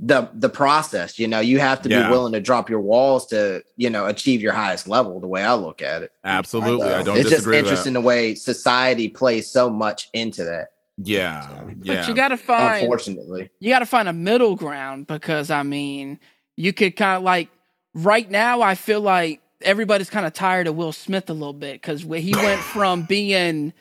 the 0.00 0.28
the 0.34 0.48
process, 0.48 1.18
you 1.18 1.26
know, 1.26 1.40
you 1.40 1.58
have 1.58 1.82
to 1.82 1.88
Yeah. 1.88 2.04
be 2.04 2.10
willing 2.12 2.32
to 2.34 2.40
drop 2.40 2.70
your 2.70 2.80
walls 2.80 3.26
to, 3.28 3.64
you 3.76 3.90
know, 3.90 4.06
achieve 4.06 4.40
your 4.40 4.52
highest 4.52 4.86
level, 4.86 5.18
the 5.18 5.26
way 5.26 5.42
I 5.42 5.54
look 5.54 5.82
at 5.82 6.02
it. 6.04 6.12
Absolutely. 6.22 6.86
I 6.86 6.98
So, 7.00 7.04
don't 7.04 7.16
it's 7.16 7.24
just 7.24 7.36
disagree 7.38 7.56
with 7.56 7.64
interesting 7.66 7.94
that. 7.94 8.00
the 8.00 8.06
way 8.06 8.36
society 8.36 9.08
plays 9.08 9.50
so 9.50 9.68
much 9.68 10.08
into 10.14 10.44
that. 10.44 10.68
Yeah. 10.98 11.48
But 11.78 11.86
Yeah. 11.86 12.06
you 12.06 12.14
got 12.14 12.28
to 12.28 12.36
find 12.36 12.82
Unfortunately, 12.82 13.50
you 13.58 13.70
got 13.70 13.80
to 13.80 13.86
find 13.86 14.08
a 14.08 14.12
middle 14.12 14.54
ground 14.54 15.08
because 15.08 15.50
I 15.50 15.64
mean, 15.64 16.20
you 16.56 16.72
could 16.72 16.94
kind 16.94 17.16
of 17.16 17.24
like 17.24 17.48
right 17.92 18.30
now. 18.30 18.62
I 18.62 18.76
feel 18.76 19.00
like 19.00 19.40
everybody's 19.62 20.10
kind 20.10 20.26
of 20.26 20.32
tired 20.32 20.68
of 20.68 20.76
Will 20.76 20.92
Smith 20.92 21.28
a 21.28 21.32
little 21.32 21.52
bit 21.52 21.82
because 21.82 22.02
he 22.02 22.34
went 22.36 22.60
from 22.60 23.02
being 23.02 23.72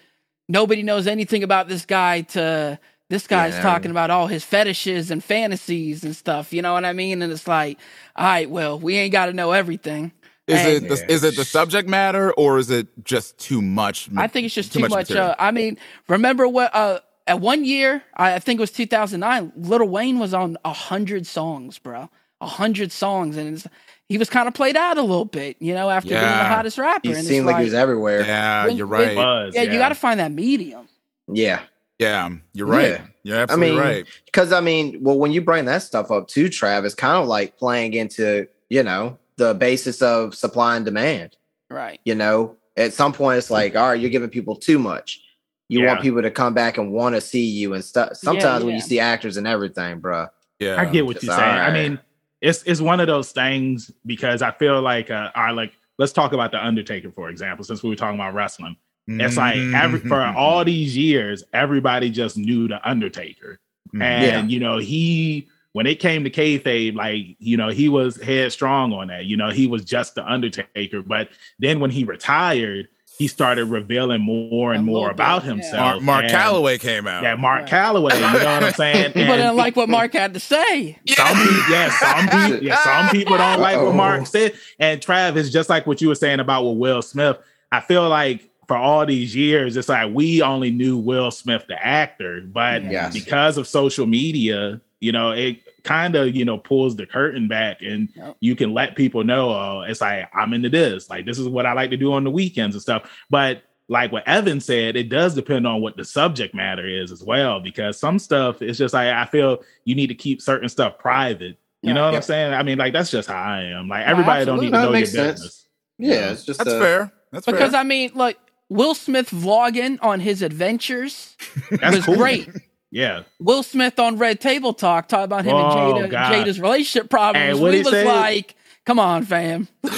nobody 0.47 0.83
knows 0.83 1.07
anything 1.07 1.43
about 1.43 1.67
this 1.67 1.85
guy 1.85 2.21
to 2.21 2.79
this 3.09 3.25
guy's 3.25 3.53
Yeah. 3.53 3.61
talking 3.61 3.89
about 3.91 4.09
all 4.09 4.27
his 4.27 4.43
fetishes 4.43 5.11
and 5.11 5.23
fantasies 5.23 6.03
and 6.03 6.13
stuff. 6.15 6.51
You 6.51 6.61
know 6.61 6.73
what 6.73 6.83
I 6.83 6.91
mean? 6.91 7.21
And 7.21 7.31
it's 7.31 7.47
like, 7.47 7.77
all 8.17 8.25
right, 8.25 8.49
well, 8.49 8.77
we 8.77 8.97
ain't 8.97 9.13
got 9.13 9.27
to 9.27 9.33
know 9.33 9.53
everything. 9.53 10.11
Is 10.45 10.59
And- 10.59 10.85
it 10.85 10.89
the, 10.89 11.11
is 11.11 11.23
it 11.23 11.35
the 11.37 11.45
subject 11.45 11.87
matter 11.87 12.33
or 12.33 12.57
is 12.57 12.69
it 12.69 12.87
just 13.05 13.37
too 13.37 13.61
much? 13.61 14.09
I 14.17 14.27
think 14.27 14.45
it's 14.45 14.55
just 14.55 14.73
too, 14.73 14.79
much 14.79 14.89
much. 14.91 15.11
uh, 15.11 15.35
I 15.39 15.51
mean, 15.51 15.77
remember 16.09 16.47
what? 16.47 16.73
Uh, 16.75 16.99
at 17.27 17.39
one 17.41 17.63
year, 17.65 18.03
I 18.15 18.33
I 18.35 18.39
think 18.39 18.59
it 18.59 18.61
was 18.61 18.71
2009. 18.71 19.51
Lil 19.57 19.85
Wayne 19.87 20.19
was 20.19 20.33
on 20.33 20.57
a 20.65 20.71
hundred 20.73 21.27
songs, 21.27 21.77
bro. 21.79 22.09
A 22.39 22.47
hundred 22.47 22.91
songs, 22.91 23.35
and 23.35 23.55
it's, 23.55 23.67
he 24.09 24.17
was 24.17 24.29
kind 24.29 24.47
of 24.47 24.53
played 24.53 24.77
out 24.77 24.97
a 24.97 25.01
little 25.01 25.25
bit, 25.25 25.57
you 25.59 25.73
know, 25.73 25.89
after 25.89 26.09
being 26.09 26.21
the 26.21 26.27
hottest 26.27 26.77
rapper. 26.77 27.01
he 27.03 27.09
and 27.09 27.19
it's 27.19 27.27
seemed 27.27 27.45
like, 27.45 27.57
he 27.57 27.63
was 27.65 27.73
everywhere. 27.73 28.21
Yeah, 28.21 28.27
yeah, 28.27 28.65
when- 28.65 28.77
you're 28.77 28.87
when- 28.87 29.07
right. 29.07 29.17
was, 29.17 29.55
yeah, 29.55 29.63
you 29.63 29.77
got 29.77 29.89
to 29.89 29.95
find 29.95 30.19
that 30.19 30.31
medium. 30.31 30.87
Yeah, 31.31 31.61
Yeah, 31.99 32.29
you're 32.53 32.67
right. 32.67 32.91
Yeah. 32.91 33.01
You're 33.23 33.37
absolutely 33.39 33.71
mean, 33.71 33.79
right. 33.79 34.05
because 34.25 34.53
I 34.53 34.61
mean, 34.61 34.99
well, 35.01 35.19
when 35.19 35.33
you 35.33 35.41
bring 35.41 35.65
that 35.65 35.83
stuff 35.83 36.09
up 36.11 36.29
too, 36.29 36.45
Trav, 36.45 36.85
it's 36.85 36.95
kind 36.95 37.21
of 37.21 37.27
like 37.27 37.57
playing 37.57 37.93
into 37.93 38.47
you 38.69 38.83
know 38.83 39.17
the 39.35 39.53
basis 39.53 40.01
of 40.01 40.33
supply 40.33 40.77
and 40.77 40.85
demand. 40.85 41.35
Right. 41.69 41.99
You 42.05 42.15
know, 42.15 42.55
at 42.77 42.93
some 42.93 43.11
point, 43.11 43.39
it's 43.39 43.51
like, 43.51 43.75
all 43.75 43.89
right, 43.89 43.99
you're 43.99 44.09
giving 44.09 44.29
people 44.29 44.55
too 44.55 44.79
much. 44.79 45.21
You 45.69 45.85
want 45.85 46.01
people 46.01 46.21
to 46.21 46.31
come 46.31 46.53
back 46.53 46.77
and 46.77 46.93
want 46.93 47.15
to 47.15 47.21
see 47.21 47.43
you 47.43 47.73
and 47.73 47.83
stuff. 47.83 48.15
Sometimes 48.15 48.63
when 48.63 48.71
yeah. 48.71 48.77
you 48.77 48.81
see 48.81 48.99
actors 49.01 49.35
and 49.35 49.45
everything, 49.45 49.99
bruh. 49.99 50.29
Yeah. 50.59 50.79
I 50.79 50.85
get 50.85 51.05
what 51.05 51.15
Just 51.15 51.25
you're 51.25 51.35
saying. 51.35 51.57
I 51.57 51.73
mean, 51.73 51.99
it's 52.41 52.63
it's 52.63 52.81
one 52.81 52.99
of 52.99 53.07
those 53.07 53.31
things 53.31 53.91
because 54.05 54.41
I 54.41 54.51
feel 54.51 54.81
like 54.81 55.09
uh, 55.09 55.31
I 55.35 55.51
like 55.51 55.73
let's 55.97 56.13
talk 56.13 56.33
about 56.33 56.51
the 56.51 56.63
Undertaker 56.63 57.11
for 57.11 57.29
example, 57.29 57.63
since 57.65 57.81
we 57.83 57.89
were 57.89 57.95
talking 57.95 58.19
about 58.19 58.33
wrestling. 58.33 58.75
It's 59.09 59.37
like 59.37 59.55
every 59.73 59.99
for 59.99 60.15
Mm-hmm. 60.17 60.37
all 60.37 60.65
these 60.65 60.97
years, 60.97 61.41
everybody 61.53 62.09
just 62.09 62.37
knew 62.37 62.67
the 62.67 62.79
Undertaker, 62.87 63.59
Mhm. 63.95 64.01
and 64.03 64.51
you 64.51 64.59
know 64.59 64.77
he 64.79 65.47
when 65.71 65.85
it 65.87 65.99
came 65.99 66.23
to 66.25 66.29
kayfabe, 66.29 66.93
like 66.95 67.37
you 67.39 67.55
know 67.55 67.69
he 67.69 67.87
was 67.87 68.21
headstrong 68.21 68.91
on 68.91 69.07
that. 69.07 69.25
You 69.25 69.37
know 69.37 69.49
he 69.49 69.65
was 69.65 69.85
just 69.85 70.15
the 70.15 70.29
Undertaker, 70.29 71.01
but 71.01 71.29
then 71.57 71.79
when 71.79 71.89
he 71.89 72.03
retired, 72.03 72.89
he 73.17 73.27
started 73.27 73.65
revealing 73.65 74.21
more 74.21 74.73
and 74.73 74.85
more 74.85 75.09
about 75.09 75.41
bit, 75.41 75.47
yeah. 75.47 75.53
himself. 75.55 75.79
Mark, 75.81 76.01
Mark 76.03 76.23
And- 76.25 76.33
Calaway 76.33 76.79
came 76.79 77.07
out. 77.07 77.23
Yeah, 77.23 77.35
Mark 77.35 77.61
Right. 77.63 77.69
Calaway. 77.71 78.13
You 78.15 78.21
know 78.21 78.33
what 78.33 78.63
I'm 78.63 78.73
saying? 78.73 79.05
People 79.13 79.21
And- 79.33 79.41
didn't 79.41 79.55
like 79.55 79.75
what 79.75 79.89
Mark 79.89 80.13
had 80.13 80.33
to 80.35 80.39
say. 80.39 80.97
some 81.07 81.37
people, 81.37 81.63
yeah, 81.71 81.89
some 81.89 82.27
people, 82.27 82.63
yeah, 82.67 82.77
some 82.83 83.09
people 83.09 83.37
don't 83.37 83.59
like 83.59 83.81
what 83.81 83.95
Mark 83.95 84.27
said. 84.27 84.53
And 84.79 85.01
Trav 85.01 85.35
is 85.35 85.51
just 85.51 85.69
like 85.69 85.87
what 85.87 85.99
you 86.01 86.09
were 86.09 86.15
saying 86.15 86.39
about 86.39 86.63
with 86.63 86.77
Will 86.77 87.01
Smith. 87.01 87.37
I 87.71 87.79
feel 87.81 88.07
like 88.07 88.49
for 88.67 88.77
all 88.77 89.05
these 89.05 89.35
years, 89.35 89.77
it's 89.77 89.89
like 89.89 90.13
we 90.13 90.41
only 90.41 90.71
knew 90.71 90.97
Will 90.97 91.31
Smith 91.31 91.65
the 91.67 91.83
actor, 91.83 92.41
but 92.41 92.83
Yes. 92.83 93.13
because 93.13 93.57
of 93.57 93.67
social 93.67 94.05
media, 94.05 94.79
you 94.99 95.11
know, 95.11 95.31
it 95.31 95.57
kind 95.87 96.15
of 96.15 96.35
you 96.35 96.45
know 96.45 96.57
pulls 96.57 96.95
the 96.95 97.05
curtain 97.05 97.47
back, 97.47 97.81
and 97.81 98.09
Yep. 98.15 98.37
you 98.41 98.55
can 98.55 98.73
let 98.73 98.95
people 98.95 99.23
know, 99.23 99.49
oh, 99.49 99.83
it's 99.87 100.01
like 100.01 100.29
I'm 100.35 100.53
into 100.53 100.69
this, 100.69 101.09
like 101.09 101.25
this 101.25 101.39
is 101.39 101.47
what 101.47 101.65
I 101.65 101.73
like 101.73 101.89
to 101.91 101.97
do 101.97 102.13
on 102.13 102.23
the 102.23 102.31
weekends 102.31 102.75
and 102.75 102.81
stuff. 102.81 103.09
But 103.29 103.63
like 103.89 104.11
what 104.11 104.27
Evan 104.27 104.59
said, 104.59 104.95
it 104.97 105.07
does 105.09 105.33
depend 105.33 105.65
on 105.65 105.81
what 105.81 105.95
the 105.95 106.03
subject 106.03 106.53
matter 106.53 106.85
is 106.85 107.11
as 107.11 107.23
well, 107.23 107.59
because 107.61 107.97
some 107.97 108.19
stuff 108.19 108.61
it's 108.61 108.77
just 108.77 108.93
like 108.93 109.07
I 109.07 109.25
feel 109.25 109.63
you 109.85 109.95
need 109.95 110.07
to 110.07 110.15
keep 110.15 110.41
certain 110.41 110.67
stuff 110.69 110.97
private. 110.99 111.57
You 111.81 111.89
Yeah. 111.89 111.93
know 111.93 112.03
what 112.05 112.11
Yeah. 112.11 112.17
I'm 112.17 112.23
saying? 112.23 112.53
I 112.53 112.63
mean, 112.63 112.77
like 112.77 112.91
that's 112.93 113.09
just 113.11 113.29
how 113.29 113.41
I 113.41 113.61
am. 113.63 113.87
Like 113.87 114.05
No, 114.05 114.11
everybody 114.11 114.45
don't 114.45 114.55
absolutely. 114.55 114.65
need 114.65 114.71
to 114.73 114.77
know 114.77 114.83
your 114.83 114.91
makes 114.91 115.11
sense. 115.13 115.33
business. 115.41 115.67
Yeah, 115.99 116.31
it's 116.31 116.43
just 116.45 116.59
That's 116.59 116.71
uh, 116.71 116.79
fair. 116.79 117.13
That's 117.31 117.45
Because 117.45 117.71
fair. 117.71 117.79
I 117.79 117.83
mean, 117.83 118.11
like 118.13 118.37
Will 118.69 118.93
Smith 118.93 119.29
vlogging 119.29 119.97
on 120.01 120.19
his 120.19 120.41
adventures 120.41 121.37
That's 121.71 121.95
was 121.95 122.05
cool. 122.05 122.15
great. 122.17 122.49
Yeah. 122.91 123.23
Will 123.39 123.63
Smith 123.63 123.99
on 123.99 124.17
Red 124.17 124.39
Table 124.39 124.73
Talk 124.73 125.07
talked 125.07 125.25
about 125.25 125.43
him 125.45 125.55
Oh, 125.55 125.95
and 125.97 126.05
Jada, 126.07 126.09
God. 126.11 126.33
Jada's 126.33 126.59
relationship 126.59 127.09
problems. 127.09 127.57
Hey, 127.57 127.63
we 127.63 127.71
he 127.77 127.83
was 127.83 127.89
say? 127.91 128.05
like, 128.05 128.55
"Come 128.85 128.99
on, 128.99 129.23
fam." 129.25 129.67
you 129.83 129.89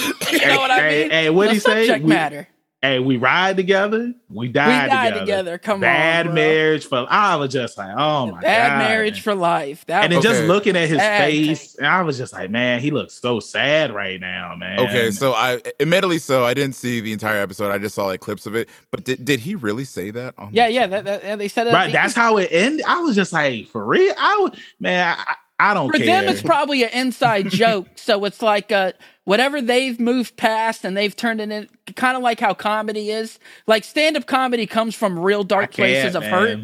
know 0.46 0.58
what 0.60 0.70
I 0.72 0.88
mean? 0.90 1.10
hey, 1.10 1.30
what'd 1.30 1.50
The 1.50 1.54
he 1.54 1.60
say? 1.60 1.86
Subject 1.86 2.04
We- 2.04 2.08
matter. 2.08 2.48
Hey, 2.82 2.98
we 2.98 3.18
ride 3.18 3.58
together, 3.58 4.14
we 4.30 4.46
We 4.46 4.48
die, 4.48 4.84
together. 4.84 5.20
together. 5.20 5.58
Come 5.58 5.80
Bad 5.80 6.28
on, 6.28 6.32
bro. 6.32 6.34
marriage 6.42 6.86
for 6.86 7.06
I 7.10 7.36
was 7.36 7.52
just 7.52 7.76
like, 7.76 7.94
oh 7.94 8.28
my 8.28 8.40
Bad 8.40 8.40
god. 8.40 8.42
Bad 8.42 8.78
marriage 8.78 9.20
for 9.20 9.34
life. 9.34 9.84
That 9.84 10.04
and 10.04 10.12
then 10.12 10.18
was, 10.18 10.24
just 10.24 10.44
looking 10.44 10.76
at 10.76 10.88
his 10.88 10.96
Bad 10.96 11.24
face, 11.24 11.74
and 11.74 11.86
I 11.86 12.00
was 12.00 12.16
just 12.16 12.32
like, 12.32 12.48
man, 12.50 12.80
he 12.80 12.90
looks 12.90 13.12
so 13.12 13.38
sad 13.38 13.94
right 13.94 14.18
now, 14.18 14.56
man. 14.56 14.80
Okay, 14.80 15.10
so 15.10 15.34
I 15.34 15.60
admittedly 15.78 16.16
so 16.16 16.44
I 16.44 16.54
didn't 16.54 16.74
see 16.74 17.00
the 17.00 17.12
entire 17.12 17.42
episode. 17.42 17.70
I 17.70 17.76
just 17.76 17.94
saw 17.94 18.06
like 18.06 18.20
clips 18.20 18.46
of 18.46 18.54
it. 18.56 18.70
But 18.90 19.04
did, 19.04 19.26
did 19.26 19.40
he 19.40 19.56
really 19.56 19.84
say 19.84 20.10
that? 20.12 20.34
On 20.38 20.48
yeah, 20.50 20.68
yeah. 20.68 20.84
show? 20.84 21.02
That, 21.02 21.22
that, 21.22 21.38
they 21.38 21.48
said 21.48 21.66
it. 21.66 21.74
right, 21.74 21.92
that's 21.92 22.14
how 22.14 22.38
it 22.38 22.48
ended. 22.50 22.86
I 22.86 23.00
was 23.00 23.14
just 23.14 23.34
like, 23.34 23.68
for 23.68 23.84
real, 23.84 24.14
I 24.18 24.36
was 24.36 24.58
man, 24.78 25.16
I, 25.18 25.34
I 25.60 25.74
don't 25.74 25.90
for 25.90 25.98
care. 25.98 26.22
them. 26.22 26.32
It's 26.32 26.42
probably 26.42 26.82
an 26.84 26.90
inside 26.90 27.50
joke. 27.50 27.86
So 27.96 28.24
it's 28.24 28.40
like 28.42 28.72
uh, 28.72 28.92
whatever 29.24 29.60
they've 29.60 29.98
moved 30.00 30.36
past 30.36 30.84
and 30.84 30.96
they've 30.96 31.14
turned 31.14 31.40
it 31.40 31.50
in, 31.50 31.68
kind 31.96 32.16
of 32.16 32.22
like 32.22 32.40
how 32.40 32.54
comedy 32.54 33.10
is. 33.10 33.38
Like 33.66 33.84
stand 33.84 34.16
up 34.16 34.26
comedy 34.26 34.66
comes 34.66 34.94
from 34.94 35.18
real 35.18 35.44
dark 35.44 35.72
places 35.72 36.14
of 36.14 36.22
hurt, 36.24 36.58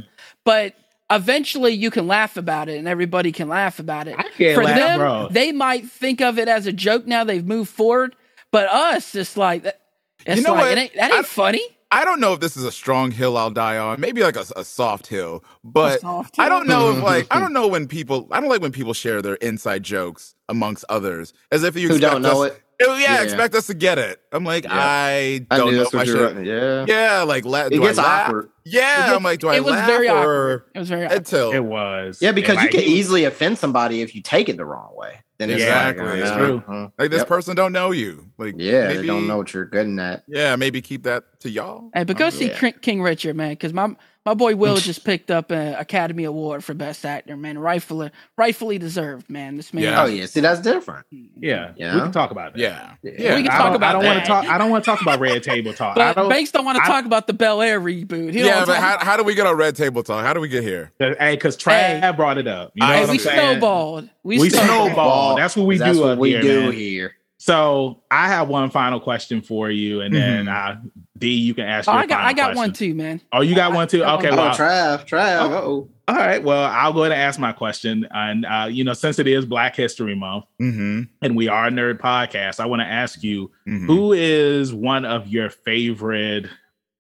but 0.44 0.74
eventually 1.10 1.72
you 1.72 1.90
can 1.90 2.06
laugh 2.06 2.36
about 2.36 2.68
it 2.68 2.78
and 2.78 2.88
everybody 2.88 3.30
can 3.32 3.48
laugh 3.48 3.78
about 3.78 4.08
it. 4.08 4.16
I 4.18 4.22
can't 4.24 4.54
For 4.56 4.64
laugh, 4.64 4.76
them, 4.76 4.98
bro. 4.98 5.28
they 5.30 5.52
might 5.52 5.88
think 5.90 6.20
of 6.20 6.38
it 6.38 6.48
as 6.48 6.66
a 6.66 6.72
joke 6.72 7.06
now 7.06 7.22
they've 7.24 7.46
moved 7.46 7.70
forward, 7.70 8.16
but 8.50 8.68
us, 8.68 9.14
it's 9.14 9.36
like 9.36 9.62
that. 9.64 9.80
It's 10.24 10.38
You 10.38 10.42
know 10.42 10.54
like 10.54 10.62
what? 10.62 10.72
it 10.72 10.78
ain't, 10.80 10.94
that 10.94 11.12
ain't 11.12 11.20
I- 11.20 11.22
funny. 11.22 11.62
I 11.90 12.04
don't 12.04 12.20
know 12.20 12.32
if 12.32 12.40
this 12.40 12.56
is 12.56 12.64
a 12.64 12.72
strong 12.72 13.10
hill 13.12 13.36
I'll 13.36 13.50
die 13.50 13.78
on. 13.78 14.00
Maybe 14.00 14.22
like 14.22 14.36
a, 14.36 14.44
a 14.56 14.64
soft 14.64 15.06
hill, 15.06 15.44
but 15.62 16.00
soft 16.00 16.38
I 16.38 16.48
don't 16.48 16.66
know 16.66 16.90
if 16.90 17.02
like 17.02 17.26
I 17.30 17.38
don't 17.40 17.52
know 17.52 17.68
when 17.68 17.86
people 17.86 18.26
I 18.32 18.40
don't 18.40 18.48
like 18.50 18.60
when 18.60 18.72
people 18.72 18.92
share 18.92 19.22
their 19.22 19.34
inside 19.36 19.82
jokes 19.84 20.34
amongst 20.48 20.84
others 20.88 21.32
as 21.52 21.62
if 21.62 21.76
you 21.76 21.88
Who 21.88 21.98
don't 21.98 22.22
know 22.22 22.44
us, 22.44 22.52
it? 22.52 22.62
Oh, 22.82 22.94
yeah, 22.98 23.14
Yeah. 23.16 23.22
expect 23.22 23.54
us 23.54 23.68
to 23.68 23.74
get 23.74 23.98
it. 23.98 24.20
I'm 24.32 24.44
like 24.44 24.64
Yeah. 24.64 24.70
I 24.74 25.46
I 25.50 25.56
don't 25.56 25.70
knew 25.72 25.78
know 25.84 25.88
I 25.92 25.96
what 25.96 26.06
should. 26.06 26.44
you're. 26.44 26.44
Yeah. 26.44 26.84
Yeah, 26.88 27.22
like 27.22 27.44
la- 27.46 27.66
It 27.66 27.70
do 27.70 27.80
gets 27.80 27.98
I 27.98 28.02
laugh? 28.02 28.28
awkward. 28.28 28.50
Yeah, 28.64 29.12
It 29.12 29.16
I'm 29.16 29.22
like, 29.22 29.38
do 29.40 29.48
I 29.48 29.56
it 29.56 29.64
was 29.64 29.74
very 29.86 30.08
or 30.10 30.16
awkward. 30.18 30.62
It 30.74 30.78
was 30.80 30.88
very 30.88 31.04
awkward. 31.04 31.16
until 31.18 31.52
It 31.52 31.64
was. 31.64 32.20
Yeah, 32.20 32.32
because 32.32 32.56
you 32.56 32.62
like, 32.62 32.70
can 32.72 32.80
he- 32.80 32.98
easily 32.98 33.24
offend 33.24 33.58
somebody 33.58 34.02
if 34.02 34.14
you 34.14 34.20
take 34.22 34.48
it 34.48 34.56
the 34.56 34.64
wrong 34.66 34.90
way. 34.94 35.20
Then 35.38 35.50
it's 35.50 35.62
Exactly. 35.62 36.04
like, 36.06 36.18
It's 36.18 36.30
uh, 36.30 36.36
true. 36.38 36.62
uh, 36.66 36.88
like 36.98 37.10
this 37.10 37.20
Yep. 37.20 37.28
person 37.28 37.56
don't 37.56 37.72
know 37.72 37.90
you. 37.92 38.26
Like 38.38 38.54
Yeah, 38.56 38.88
maybe, 38.88 39.00
they 39.02 39.06
don't 39.06 39.26
know 39.26 39.36
what 39.38 39.52
you're 39.54 39.66
good 39.66 39.98
at. 39.98 40.24
Yeah, 40.26 40.56
maybe 40.56 40.80
keep 40.82 41.02
that 41.04 41.24
to 41.40 41.50
y'all. 41.50 41.90
Hey, 41.94 42.04
but 42.04 42.16
go 42.16 42.26
Um, 42.26 42.30
see 42.30 42.48
yeah. 42.48 42.58
King- 42.58 42.74
King 42.80 43.02
Richard, 43.02 43.36
man, 43.36 43.50
because 43.50 43.72
my 43.72 43.94
my 44.24 44.34
boy 44.34 44.56
Will 44.56 44.76
just 44.76 45.04
picked 45.04 45.30
up 45.30 45.50
an 45.52 45.74
Academy 45.74 46.24
Award 46.24 46.64
for 46.64 46.74
Best 46.74 47.04
Actor, 47.04 47.36
man. 47.36 47.58
Rightfully, 47.58 48.10
rightfully 48.36 48.76
deserved, 48.78 49.30
man. 49.30 49.56
This 49.56 49.72
man. 49.72 49.84
Yeah. 49.84 50.02
Oh 50.02 50.06
yeah, 50.06 50.26
see 50.26 50.40
that's 50.40 50.60
different. 50.60 51.06
Yeah, 51.10 51.72
Yeah. 51.76 51.94
we 51.94 52.00
can 52.00 52.12
talk 52.12 52.30
about 52.32 52.54
that. 52.54 52.58
Yeah, 52.58 52.94
Yeah. 53.02 53.12
yeah. 53.18 53.34
We 53.36 53.42
can 53.44 53.52
I 53.52 53.56
talk 53.56 53.66
don't, 53.66 53.76
about 53.76 53.90
I 53.90 53.92
don't 54.00 54.04
want 54.06 54.20
to 54.20 54.26
talk. 54.26 54.44
I 54.46 54.58
don't 54.58 54.70
want 54.70 54.84
to 54.84 54.90
talk 54.90 55.00
about 55.02 55.20
red 55.20 55.42
table 55.42 55.72
talk. 55.72 55.96
I 55.98 56.12
don't. 56.12 56.28
Banks 56.28 56.50
don't 56.50 56.64
want 56.64 56.76
to 56.78 56.84
talk 56.84 57.04
about 57.04 57.26
the 57.28 57.32
Bel 57.34 57.62
Air 57.62 57.80
reboot. 57.80 58.32
He 58.32 58.44
yeah, 58.44 58.64
but 58.64 58.78
how, 58.78 58.98
how 59.04 59.16
do 59.16 59.22
we 59.22 59.34
get 59.34 59.46
on 59.46 59.56
Red 59.56 59.76
Table 59.76 60.02
Talk? 60.02 60.24
How 60.24 60.32
do 60.32 60.40
we 60.40 60.48
get 60.48 60.62
here? 60.64 60.90
Hey, 60.98 61.36
because 61.36 61.56
Trav 61.56 62.00
Hey. 62.00 62.12
brought 62.16 62.38
it 62.38 62.48
up. 62.48 62.72
You 62.74 62.80
know 62.82 62.86
Hey, 62.86 62.94
Hey, 62.94 63.00
what 63.02 63.08
we 63.10 63.14
I'm 63.14 63.18
saying? 63.20 63.38
snowballed. 63.60 64.10
We, 64.24 64.38
We 64.40 64.50
snowballed. 64.50 64.86
snowball. 64.88 65.36
That's 65.36 65.56
what 65.56 65.66
we 65.66 65.78
That's 65.78 65.96
do 65.96 66.02
what 66.02 66.10
up 66.12 66.18
we 66.18 66.30
here, 66.30 66.42
do 66.42 66.60
man. 66.62 66.72
here. 66.72 67.12
So 67.46 68.02
I 68.10 68.26
have 68.26 68.48
one 68.48 68.70
final 68.70 68.98
question 68.98 69.40
for 69.40 69.70
you, 69.70 70.00
and 70.00 70.12
then 70.12 70.48
uh, 70.48 70.80
D, 71.16 71.30
you 71.34 71.54
can 71.54 71.64
ask. 71.64 71.88
Oh, 71.88 71.92
your 71.92 72.02
I 72.02 72.06
got 72.06 72.16
final 72.16 72.28
I 72.28 72.32
got 72.32 72.56
one 72.56 72.72
too, 72.72 72.92
man. 72.92 73.20
Oh, 73.32 73.40
you 73.40 73.54
got 73.54 73.70
I- 73.70 73.74
one 73.76 73.86
too. 73.86 74.02
I 74.02 74.06
got 74.06 74.18
Okay, 74.24 74.30
one. 74.36 74.48
Oh, 74.48 74.50
Trav, 74.50 75.06
Trav. 75.06 75.40
Oh. 75.42 75.52
Oh, 75.54 75.88
all 76.08 76.16
right. 76.16 76.42
Well, 76.42 76.64
I'll 76.64 76.92
go 76.92 77.02
ahead 77.04 77.12
and 77.12 77.20
ask 77.22 77.38
my 77.38 77.52
question, 77.52 78.08
and 78.10 78.44
uh, 78.46 78.66
you 78.68 78.82
know, 78.82 78.94
since 78.94 79.20
it 79.20 79.28
is 79.28 79.46
Black 79.46 79.76
History 79.76 80.16
Month, 80.16 80.46
Mm-hmm. 80.60 81.02
and 81.22 81.36
we 81.36 81.46
are 81.46 81.68
a 81.68 81.70
nerd 81.70 82.00
podcast, 82.00 82.58
I 82.58 82.66
want 82.66 82.80
to 82.80 82.86
ask 82.86 83.22
you, 83.22 83.52
mm-hmm. 83.68 83.86
who 83.86 84.12
is 84.12 84.74
one 84.74 85.04
of 85.04 85.28
your 85.28 85.48
favorite 85.50 86.46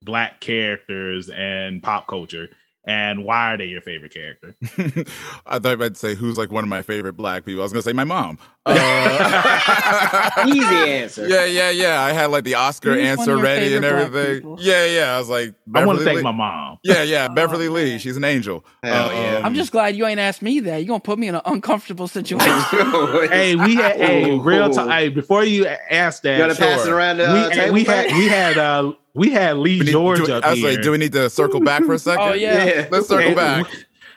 Black 0.04 0.38
characters 0.40 1.28
in 1.28 1.80
pop 1.80 2.06
culture, 2.06 2.50
and 2.86 3.24
why 3.24 3.54
are 3.54 3.56
they 3.58 3.64
your 3.66 3.80
favorite 3.80 4.14
character? 4.14 4.54
I 5.44 5.58
thought 5.58 5.82
I'd 5.82 5.96
say 5.96 6.14
who's 6.14 6.38
like 6.38 6.52
one 6.52 6.62
of 6.62 6.70
my 6.70 6.82
favorite 6.82 7.14
black 7.14 7.44
people. 7.44 7.62
I 7.62 7.64
was 7.64 7.72
gonna 7.72 7.82
say 7.82 7.92
my 7.92 8.04
mom. 8.04 8.38
Uh, 8.66 10.44
easy 10.48 10.64
answer. 10.90 11.28
yeah, 11.28 11.44
yeah, 11.44 11.70
yeah. 11.70 12.02
I 12.02 12.12
had 12.12 12.26
like 12.30 12.44
the 12.44 12.54
Oscar 12.54 12.94
Who's 12.94 13.04
answer 13.04 13.36
ready 13.36 13.74
and 13.76 13.84
everything. 13.84 14.56
Yeah, 14.60 14.84
yeah. 14.86 15.14
I 15.14 15.18
was 15.18 15.28
like, 15.28 15.54
I 15.74 15.84
want 15.84 15.98
to 16.00 16.04
thank 16.04 16.16
Lee- 16.18 16.22
my 16.22 16.32
mom. 16.32 16.78
Yeah, 16.82 17.02
yeah, 17.02 17.28
Oh, 17.30 17.34
Beverly 17.34 17.68
Lee. 17.68 17.98
She's 17.98 18.16
an 18.16 18.24
angel. 18.24 18.64
Hell 18.82 19.12
yeah. 19.12 19.40
I'm 19.44 19.54
just 19.54 19.72
glad 19.72 19.96
you 19.96 20.06
ain't 20.06 20.20
asked 20.20 20.42
me 20.42 20.60
that. 20.60 20.78
You're 20.78 20.88
gonna 20.88 21.00
put 21.00 21.18
me 21.18 21.28
in 21.28 21.34
an 21.36 21.42
uncomfortable 21.44 22.08
situation. 22.08 22.46
Hey, 23.30 23.56
we 23.56 23.74
had 23.76 23.96
hey, 23.96 24.30
Ooh. 24.30 24.40
real 24.40 24.70
time. 24.70 24.88
Hey, 24.88 25.08
before 25.08 25.44
you 25.44 25.66
ask 25.66 26.22
that, 26.22 26.38
You 26.38 26.46
gotta 26.46 26.54
pass 26.58 26.86
it 26.86 26.92
around 26.92 27.18
the 27.18 27.24
we, 27.24 27.28
uh, 27.30 27.50
hey, 27.50 27.56
table. 27.56 27.74
we 27.74 27.84
had 27.84 28.12
we 28.12 28.28
had 28.28 28.58
uh 28.58 28.92
we 29.14 29.30
had 29.30 29.56
Lee 29.56 29.78
We 29.78 29.86
need- 29.86 29.92
George 29.92 30.24
do- 30.26 30.32
up 30.34 30.44
I 30.44 30.50
was 30.50 30.58
here. 30.58 30.70
like, 30.72 30.82
do 30.82 30.90
we 30.90 30.98
need 30.98 31.12
to 31.12 31.30
circle 31.30 31.60
back 31.60 31.82
for 31.84 31.94
a 31.94 31.98
second? 31.98 32.22
Oh, 32.28 32.32
yeah. 32.34 32.64
yeah. 32.64 32.88
Let's 32.90 33.08
circle 33.08 33.28
Hey, 33.30 33.34
back. 33.34 33.66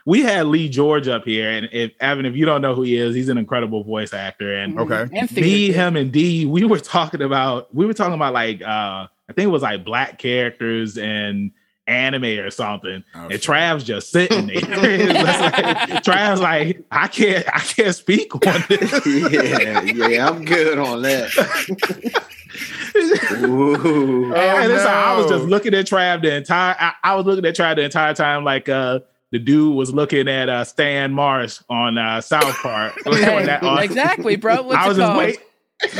We- 0.09 0.19
We 0.19 0.25
had 0.25 0.47
Lee 0.47 0.67
George 0.69 1.07
up 1.07 1.23
here, 1.25 1.49
and 1.51 1.69
if 1.71 1.91
Evan, 1.99 2.25
if 2.25 2.35
you 2.35 2.45
don't 2.45 2.61
know 2.61 2.75
who 2.75 2.81
he 2.81 2.97
is, 2.97 3.15
he's 3.15 3.29
an 3.29 3.37
incredible 3.37 3.83
voice 3.83 4.13
actor. 4.13 4.53
And 4.55 4.79
Okay. 4.79 5.07
And 5.13 5.31
me, 5.35 5.71
him, 5.71 5.95
and 5.95 6.11
D, 6.11 6.45
we 6.45 6.63
were 6.65 6.79
talking 6.79 7.21
about 7.21 7.73
we 7.73 7.85
were 7.85 7.93
talking 7.93 8.15
about 8.15 8.33
like 8.33 8.61
uh 8.61 9.07
I 9.29 9.33
think 9.33 9.45
it 9.47 9.51
was 9.51 9.61
like 9.61 9.85
black 9.85 10.17
characters 10.17 10.97
and 10.97 11.51
anime 11.87 12.39
or 12.39 12.49
something. 12.51 13.03
Oh, 13.15 13.19
and. 13.29 13.33
Trav's 13.33 13.83
just 13.83 14.11
sitting 14.11 14.47
there. 14.47 14.57
It's 14.63 15.23
like, 15.41 16.03
Trav's 16.03 16.39
like, 16.41 16.83
I 16.91 17.07
can't, 17.07 17.45
I 17.47 17.59
can't 17.59 17.95
speak 17.95 18.33
on 18.35 18.63
this. 18.69 19.05
yeah, 19.31 19.81
yeah, 19.81 20.27
I'm 20.29 20.43
good 20.45 20.77
on 20.77 21.01
that. 21.03 22.23
Ooh. 23.43 24.33
Oh, 24.33 24.35
and 24.35 24.71
it's 24.71 24.83
like, 24.83 24.93
I 24.93 25.15
was 25.17 25.27
just 25.29 25.45
looking 25.45 25.73
at 25.73 25.85
Trav 25.85 26.21
the 26.21 26.35
entire. 26.35 26.75
I, 26.79 26.93
I 27.03 27.15
was 27.15 27.25
looking 27.25 27.45
at 27.45 27.55
Trav 27.55 27.75
the 27.77 27.83
entire 27.83 28.13
time, 28.13 28.43
like 28.43 28.67
uh 28.69 28.99
the 29.31 29.39
dude 29.39 29.75
was 29.75 29.93
looking 29.93 30.27
at 30.27 30.49
uh 30.49 30.63
Stan 30.63 31.11
Marsh 31.13 31.59
on 31.69 31.97
uh 31.97 32.21
South 32.21 32.55
Park. 32.61 32.93
on 33.05 33.13
Hey, 33.13 33.45
that- 33.45 33.63
on- 33.63 33.83
exactly, 33.83 34.35
bro. 34.35 34.61
What's 34.63 34.77
I 34.77 34.87
was 34.87 34.97
it 34.97 35.01
just 35.01 35.07
called? 35.07 35.17
waiting. 35.19 35.41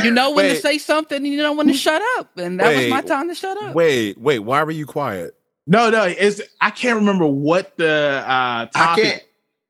You 0.04 0.12
know 0.12 0.32
when 0.32 0.46
to 0.50 0.56
say 0.58 0.78
something, 0.78 1.16
and 1.18 1.26
you 1.28 1.38
know 1.38 1.54
when 1.54 1.68
to 1.68 1.74
shut 1.74 2.02
up, 2.18 2.38
and 2.38 2.60
that 2.60 2.76
was 2.76 2.88
my 2.90 3.02
time 3.02 3.30
to 3.30 3.36
shut 3.36 3.58
up. 3.64 3.74
Wait, 3.76 4.18
wait. 4.18 4.40
Why 4.40 4.62
were 4.64 4.72
you 4.72 4.86
quiet? 4.86 5.36
No, 5.68 5.90
no, 5.90 6.04
it's 6.04 6.42
I 6.60 6.70
can't 6.72 6.98
remember 6.98 7.26
what 7.26 7.78
the 7.78 7.88
uh 8.26 8.26
I 8.28 8.70
topic. 8.74 9.29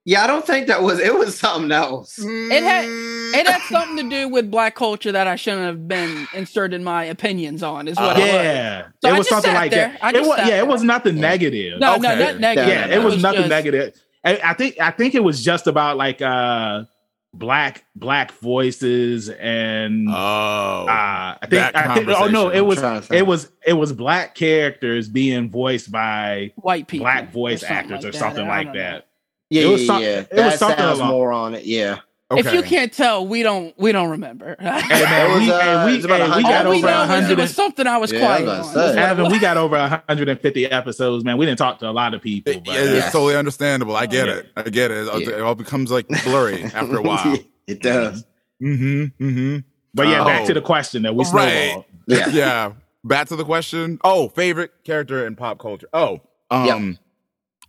Can't. 0.09 0.19
Yeah, 0.19 0.23
I 0.23 0.27
don't 0.27 0.45
think 0.45 0.67
that 0.67 0.81
was. 0.81 0.99
It 0.99 1.17
was 1.17 1.37
something 1.37 1.71
else. 1.71 2.17
It 2.19 2.63
had 2.63 2.85
it 2.87 3.47
had 3.47 3.61
something 3.63 3.97
to 3.97 4.09
do 4.09 4.27
with 4.27 4.49
black 4.49 4.75
culture 4.75 5.11
that 5.11 5.27
I 5.27 5.35
shouldn't 5.35 5.63
have 5.65 5.87
been 5.87 6.27
inserted 6.33 6.81
my 6.81 7.03
opinions 7.05 7.61
on. 7.63 7.87
Is 7.87 7.97
what 7.97 8.17
it 8.17 8.21
was. 8.21 8.27
yeah, 8.29 8.87
So 9.01 9.09
it 9.09 9.13
I 9.13 9.17
was 9.17 9.27
just 9.27 9.29
something 9.29 9.51
sat 9.51 9.57
like 9.57 9.71
there. 9.71 9.89
that. 9.89 10.03
I 10.03 10.09
It 10.09 10.21
was 10.21 10.35
sat 10.37 10.47
yeah, 10.47 10.57
it 10.59 10.67
was 10.67 10.83
nothing 10.83 11.15
negative. 11.19 11.79
No, 11.79 11.97
no, 11.97 12.11
Okay. 12.11 12.19
not 12.19 12.39
negative. 12.39 12.69
yeah, 12.69 12.87
it 12.87 13.03
was, 13.03 13.21
nothing 13.21 13.41
just- 13.41 13.49
negative. 13.49 13.93
I, 14.25 14.39
I 14.43 14.53
think 14.53 14.79
I 14.81 14.91
think 14.91 15.15
it 15.15 15.23
was 15.23 15.43
just 15.43 15.67
about 15.67 15.95
like 15.97 16.21
uh 16.21 16.83
black 17.33 17.85
black 17.95 18.31
voices 18.39 19.29
and 19.29 20.09
Oh, 20.09 20.13
uh 20.13 20.87
I 20.89 21.37
think 21.41 21.51
that 21.51 21.75
I 21.77 21.93
think 21.95 22.09
oh 22.09 22.27
no, 22.27 22.49
it 22.49 22.61
was 22.61 22.79
trying 22.79 22.99
to 23.01 23.07
think. 23.07 23.19
it 23.19 23.27
was 23.27 23.49
it 23.65 23.73
was 23.73 23.93
black 23.93 24.33
characters 24.35 25.07
being 25.07 25.49
voiced 25.49 25.91
by 25.91 26.51
White 26.55 26.87
people, 26.87 27.05
black 27.05 27.31
voice 27.31 27.63
actors 27.63 28.03
or 28.03 28.11
something 28.11 28.45
I 28.45 28.49
like 28.49 28.67
don't 28.67 28.75
know. 28.75 28.81
that. 28.81 29.05
Yeah, 29.49 29.63
It 29.63 29.65
was 29.67 29.81
yeah, 29.81 29.87
some- 29.87 30.01
yeah. 30.03 30.09
it 30.31 30.45
was 30.45 30.59
something 30.59 30.77
sounds 30.77 30.99
along- 30.99 31.11
more 31.11 31.31
on 31.31 31.55
it. 31.55 31.65
Yeah. 31.65 31.99
If 32.31 32.53
you 32.53 32.61
can't 32.61 32.93
tell, 32.93 33.25
we 33.25 33.41
don't 33.41 33.73
we 33.79 33.91
don't 33.91 34.11
remember. 34.11 34.55
Hey 34.59 34.65
man, 35.03 35.31
It 35.31 35.33
was, 35.33 35.41
we, 35.41 35.51
uh, 35.51 35.85
we, 35.87 36.03
about 36.03 36.29
hey, 36.29 36.37
we 36.37 36.43
got 36.43 36.65
All 36.67 36.73
over 36.73 36.85
know 36.85 37.01
a 37.15 37.17
is 37.23 37.29
it 37.31 37.37
was 37.39 37.55
something 37.55 37.87
I 37.87 37.97
was 37.97 38.11
Yeah, 38.11 38.19
I 38.19 38.21
was 38.21 38.37
on. 38.41 38.43
about 38.43 38.55
to 38.57 38.61
That's 38.61 38.73
say. 38.93 39.01
what 39.01 39.09
it 39.09 39.11
Evan, 39.19 39.31
we 39.31 39.39
got 39.39 39.57
over 39.57 39.77
150 39.79 40.65
episodes, 40.67 41.23
man. 41.23 41.39
We 41.39 41.47
didn't 41.47 41.57
talk 41.57 41.79
to 41.79 41.89
a 41.89 41.91
lot 41.91 42.13
of 42.13 42.21
people, 42.21 42.53
It- 42.53 42.61
yeah, 42.67 42.73
uh, 42.73 42.77
it's 42.97 43.11
totally 43.11 43.35
understandable. 43.35 43.95
I 43.95 44.05
get 44.05 44.27
Yeah. 44.27 44.33
it. 44.35 44.51
I 44.55 44.61
get 44.69 44.91
it. 44.91 45.07
Yeah. 45.07 45.29
It 45.37 45.41
all 45.41 45.55
becomes 45.55 45.89
like 45.89 46.07
blurry 46.23 46.63
after 46.75 46.97
a 46.97 47.01
while. 47.01 47.35
it 47.65 47.81
does. 47.81 48.23
mm-hmm. 48.61 49.05
Mm-hmm. 49.25 49.57
but 49.95 50.07
yeah, 50.07 50.23
back 50.23 50.41
Oh. 50.43 50.45
to 50.45 50.53
the 50.53 50.61
question 50.61 51.01
that 51.03 51.15
we 51.15 51.25
Right. 51.33 51.71
snowballed. 51.71 51.85
Yeah. 52.05 52.27
yeah. 52.31 52.71
Back 53.03 53.29
to 53.29 53.35
the 53.37 53.43
question. 53.45 53.97
Oh, 54.03 54.27
favorite 54.29 54.71
character 54.83 55.25
in 55.25 55.35
pop 55.35 55.57
culture. 55.57 55.87
Oh, 55.93 56.21
um, 56.51 56.99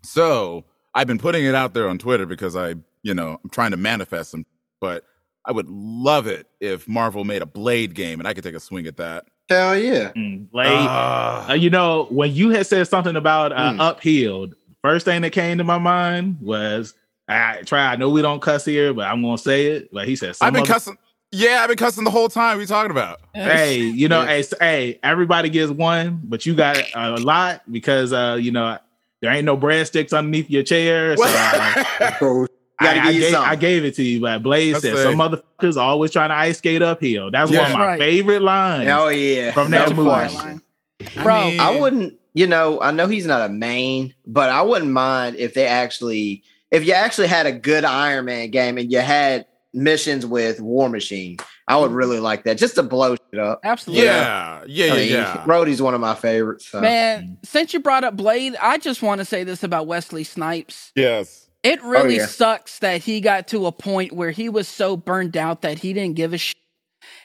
so 0.02 0.64
I've 0.94 1.06
been 1.06 1.18
putting 1.18 1.44
it 1.44 1.54
out 1.54 1.74
there 1.74 1.88
on 1.88 1.98
Twitter 1.98 2.26
because 2.26 2.56
I, 2.56 2.74
you 3.02 3.14
know, 3.14 3.40
I'm 3.42 3.50
trying 3.50 3.70
to 3.72 3.76
manifest 3.76 4.32
them. 4.32 4.44
But 4.80 5.04
I 5.46 5.52
would 5.52 5.68
love 5.68 6.26
it 6.26 6.46
if 6.60 6.88
Marvel 6.88 7.24
made 7.24 7.42
a 7.42 7.46
Blade 7.46 7.94
game 7.94 8.18
and 8.20 8.26
I 8.28 8.34
could 8.34 8.44
take 8.44 8.54
a 8.54 8.60
swing 8.60 8.86
at 8.86 8.96
that. 8.96 9.26
Hell 9.48 9.76
yeah. 9.76 10.12
Mm, 10.16 10.50
Blade. 10.50 10.68
Ah. 10.70 11.50
Uh, 11.50 11.54
you 11.54 11.70
know, 11.70 12.04
when 12.10 12.32
you 12.34 12.50
had 12.50 12.66
said 12.66 12.86
something 12.88 13.16
about 13.16 13.52
uh, 13.52 13.72
Mm. 13.72 13.80
uphill, 13.80 14.46
first 14.82 15.04
thing 15.04 15.22
that 15.22 15.30
came 15.30 15.58
to 15.58 15.64
my 15.64 15.78
mind 15.78 16.38
was 16.40 16.94
I 17.28 17.62
try. 17.62 17.92
I 17.92 17.96
know 17.96 18.10
we 18.10 18.22
don't 18.22 18.40
cuss 18.40 18.64
here, 18.64 18.92
but 18.94 19.06
I'm 19.06 19.22
gonna 19.22 19.38
say 19.38 19.66
it. 19.66 19.92
But 19.92 20.06
he 20.08 20.16
said, 20.16 20.36
I've 20.40 20.52
been 20.52 20.62
other- 20.62 20.72
cussing. 20.72 20.98
Yeah, 21.32 21.60
I've 21.62 21.68
been 21.68 21.76
cussing 21.76 22.02
the 22.02 22.10
whole 22.10 22.28
time. 22.28 22.56
What 22.56 22.58
are 22.58 22.60
you 22.62 22.66
talking 22.66 22.90
about? 22.90 23.20
Hey, 23.34 23.78
you 23.78 24.08
know, 24.08 24.22
Yeah. 24.22 24.26
hey, 24.28 24.44
hey, 24.60 24.98
everybody 25.04 25.48
gets 25.48 25.70
one, 25.70 26.20
but 26.24 26.44
you 26.44 26.54
got 26.56 26.76
a 26.94 27.10
lot 27.18 27.62
because 27.70 28.12
uh, 28.12 28.36
you 28.40 28.50
know 28.50 28.78
there 29.20 29.32
ain't 29.32 29.44
no 29.44 29.56
breadsticks 29.56 30.16
underneath 30.16 30.48
your 30.50 30.62
chair. 30.62 31.16
So 31.16 31.24
Bro, 32.18 32.46
I, 32.80 32.98
I 33.08 33.12
gave. 33.12 33.34
I 33.34 33.56
gave 33.56 33.84
it 33.84 33.94
to 33.96 34.02
you, 34.02 34.20
but 34.22 34.42
Blaze 34.42 34.72
That's 34.80 34.84
said 34.84 34.94
it. 34.96 35.02
some 35.02 35.14
motherfuckers 35.16 35.76
always 35.76 36.10
trying 36.12 36.30
to 36.30 36.34
ice 36.34 36.58
skate 36.58 36.80
uphill. 36.82 37.30
That's 37.30 37.50
one 37.50 37.60
Yeah. 37.60 37.66
of 37.72 37.78
my 37.78 37.86
Right. 37.88 37.98
favorite 37.98 38.40
lines. 38.42 38.84
Hell 38.86 39.12
yeah. 39.12 39.52
From 39.52 39.70
No 39.70 39.78
that 39.80 39.94
movie. 39.94 40.08
question. 40.08 40.62
Bro, 41.22 41.50
mean- 41.50 41.60
I 41.60 41.78
wouldn't, 41.78 42.14
you 42.32 42.46
know, 42.46 42.80
I 42.80 42.90
know 42.90 43.06
he's 43.06 43.26
not 43.26 43.48
a 43.48 43.52
main, 43.52 44.14
but 44.26 44.48
I 44.50 44.62
wouldn't 44.62 44.90
mind 44.90 45.36
if 45.36 45.52
they 45.54 45.66
actually, 45.66 46.42
if 46.70 46.86
you 46.86 46.94
actually 46.94 47.26
had 47.28 47.44
a 47.46 47.52
good 47.52 47.84
Iron 47.84 48.24
Man 48.24 48.50
game 48.50 48.78
and 48.78 48.90
you 48.90 49.00
had 49.00 49.44
missions 49.74 50.24
with 50.24 50.60
War 50.60 50.88
Machine, 50.88 51.36
I 51.70 51.76
would 51.76 51.92
really 51.92 52.18
like 52.20 52.44
that 52.44 52.58
just 52.58 52.74
to 52.74 52.82
blow 52.82 53.14
shit 53.30 53.40
up. 53.40 53.60
absolutely. 53.64 54.04
Yeah, 54.06 54.62
yeah, 54.66 54.86
yeah, 54.86 54.92
I 54.92 54.96
mean, 54.96 55.08
yeah. 55.10 55.44
Rhodey's 55.44 55.80
one 55.80 55.94
of 55.94 56.00
my 56.00 56.14
favorites. 56.14 56.66
So. 56.66 56.80
Man, 56.80 57.38
since 57.44 57.72
you 57.72 57.80
brought 57.80 58.04
up 58.04 58.16
Blade, 58.16 58.56
I 58.60 58.78
just 58.78 59.02
want 59.02 59.20
to 59.20 59.24
say 59.24 59.44
this 59.44 59.62
about 59.62 59.86
Wesley 59.86 60.24
Snipes. 60.24 60.90
Yes. 60.96 61.48
It 61.62 61.82
really 61.84 62.16
yeah. 62.16 62.26
sucks 62.26 62.78
that 62.80 63.02
he 63.02 63.20
got 63.20 63.46
to 63.48 63.66
a 63.66 63.72
point 63.72 64.12
where 64.12 64.30
he 64.30 64.48
was 64.48 64.66
so 64.66 64.96
burned 64.96 65.36
out 65.36 65.62
that 65.62 65.78
he 65.78 65.92
didn't 65.92 66.16
give 66.16 66.32
a 66.32 66.38
shit 66.38 66.56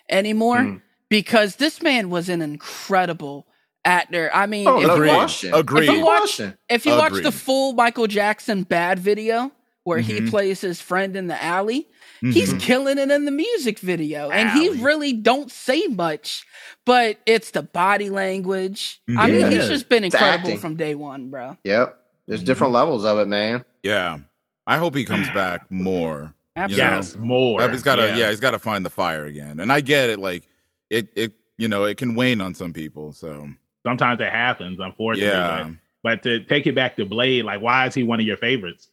anymore 0.10 0.58
Mm. 0.58 0.82
because 1.10 1.56
this 1.56 1.82
man 1.82 2.10
was 2.10 2.30
an 2.30 2.42
incredible 2.42 3.48
actor. 3.84 4.30
I 4.34 4.46
mean, 4.46 4.68
Oh, 4.68 4.80
if, 4.82 4.88
no 4.88 4.96
you 5.02 5.08
watch. 5.08 5.44
Agreed. 5.46 5.90
If 5.90 5.96
you 5.96 6.06
watch- 6.06 6.42
if 6.70 6.86
you 6.86 6.92
watch 6.94 7.14
the 7.24 7.32
full 7.32 7.74
Michael 7.74 8.08
Jackson 8.08 8.64
bad 8.64 9.00
video, 9.00 9.52
where 9.84 10.00
he 10.00 10.20
Mhm. 10.20 10.30
plays 10.32 10.62
his 10.62 10.82
friend 10.82 11.16
in 11.16 11.28
the 11.28 11.42
alley. 11.44 11.88
He's 12.22 12.54
Mhm. 12.54 12.60
killing 12.62 12.98
it 12.98 13.12
in 13.12 13.26
the 13.26 13.32
music 13.32 13.80
video, 13.80 14.30
and 14.30 14.50
he 14.52 14.70
really 14.84 15.14
don't 15.14 15.52
say 15.52 15.88
much, 15.88 16.46
but 16.86 17.18
it's 17.26 17.52
the 17.52 17.62
body 17.64 18.10
language. 18.10 19.00
I 19.18 19.30
mean, 19.30 19.52
he's 19.52 19.68
just 19.68 19.90
been 19.90 20.04
incredible 20.04 20.58
from 20.58 20.76
day 20.76 20.96
one, 20.96 21.30
bro. 21.30 21.58
Yep. 21.64 22.00
There's 22.28 22.44
different 22.44 22.74
levels 22.74 23.06
of 23.06 23.20
it, 23.20 23.28
man. 23.28 23.64
yeah. 23.84 24.20
I 24.68 24.78
hope 24.78 24.96
he 24.96 25.06
comes 25.06 25.30
back 25.34 25.70
more. 25.70 26.34
Absolutely. 26.56 26.84
You 26.84 26.90
know? 26.90 26.96
Yes, 26.98 27.16
more. 27.18 27.70
He's 27.70 27.84
got 27.84 27.98
to, 27.98 28.18
yeah. 28.18 28.30
he's 28.32 28.40
got 28.40 28.52
to 28.52 28.60
find 28.60 28.84
the 28.84 28.90
fire 28.90 29.26
again. 29.26 29.60
And 29.60 29.72
I 29.72 29.82
get 29.82 30.10
it, 30.10 30.18
like 30.20 30.48
it, 30.90 31.10
it, 31.16 31.34
you 31.60 31.68
know, 31.68 31.84
it 31.84 31.98
can 31.98 32.16
wane 32.16 32.42
on 32.42 32.56
some 32.56 32.74
people. 32.74 33.12
So 33.12 33.48
Sometimes 33.86 34.20
it 34.22 34.32
happens, 34.32 34.80
unfortunately. 34.80 35.30
yeah. 35.38 35.66
But, 36.02 36.24
but 36.24 36.24
to 36.24 36.40
take 36.46 36.66
it 36.66 36.74
back 36.74 36.96
to 36.96 37.06
Blade, 37.06 37.46
like, 37.46 37.62
why 37.62 37.86
is 37.86 37.94
he 37.94 38.02
one 38.02 38.20
of 38.20 38.26
your 38.26 38.38
favorites? 38.38 38.90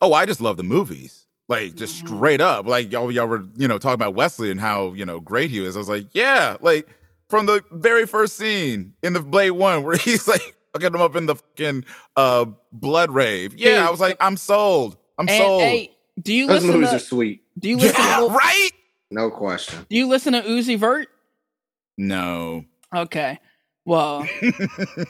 Oh, 0.00 0.12
I 0.12 0.26
just 0.26 0.40
love 0.40 0.56
the 0.56 0.62
movies. 0.62 1.25
Like 1.48 1.74
just 1.76 2.02
Mhm. 2.04 2.08
straight 2.08 2.40
up. 2.40 2.66
Like 2.66 2.90
y'all, 2.90 3.10
y'all 3.12 3.26
were, 3.26 3.44
you 3.56 3.68
know, 3.68 3.78
talking 3.78 3.94
about 3.94 4.14
Wesley 4.14 4.50
and 4.50 4.60
how, 4.60 4.92
you 4.94 5.04
know, 5.06 5.20
great 5.20 5.50
he 5.50 5.64
is. 5.64 5.76
I 5.76 5.78
was 5.78 5.88
like, 5.88 6.06
yeah, 6.12 6.56
like 6.60 6.88
from 7.28 7.46
the 7.46 7.62
very 7.70 8.06
first 8.06 8.36
scene 8.36 8.94
in 9.02 9.12
the 9.12 9.20
Blade 9.20 9.52
One 9.52 9.84
where 9.84 9.96
he's 9.96 10.26
like 10.26 10.56
fucking 10.72 10.94
him 10.94 11.00
up 11.00 11.14
in 11.16 11.26
the 11.26 11.36
fucking 11.36 11.84
uh 12.16 12.46
blood 12.72 13.10
rave. 13.12 13.54
Yeah, 13.54 13.76
Dude. 13.76 13.86
I 13.86 13.90
was 13.90 14.00
like, 14.00 14.16
I'm 14.20 14.36
sold. 14.36 14.96
I'm 15.18 15.28
And 15.28 15.38
sold. 15.38 15.62
hey, 15.62 15.96
do 16.20 16.32
you 16.34 16.46
Those 16.48 16.62
listen 16.64 16.70
movies 16.80 16.90
to 16.90 16.96
are 16.96 16.98
sweet. 16.98 17.42
do 17.58 17.68
you 17.68 17.76
listen 17.76 17.94
yeah, 18.04 18.20
to 18.20 18.26
right? 18.28 18.70
No 19.12 19.30
question. 19.30 19.86
do 19.88 19.96
you 19.96 20.08
listen 20.08 20.32
to 20.32 20.42
Uzi 20.42 20.76
Vert? 20.76 21.06
No. 21.96 22.64
Okay. 22.94 23.38
Well, 23.86 24.22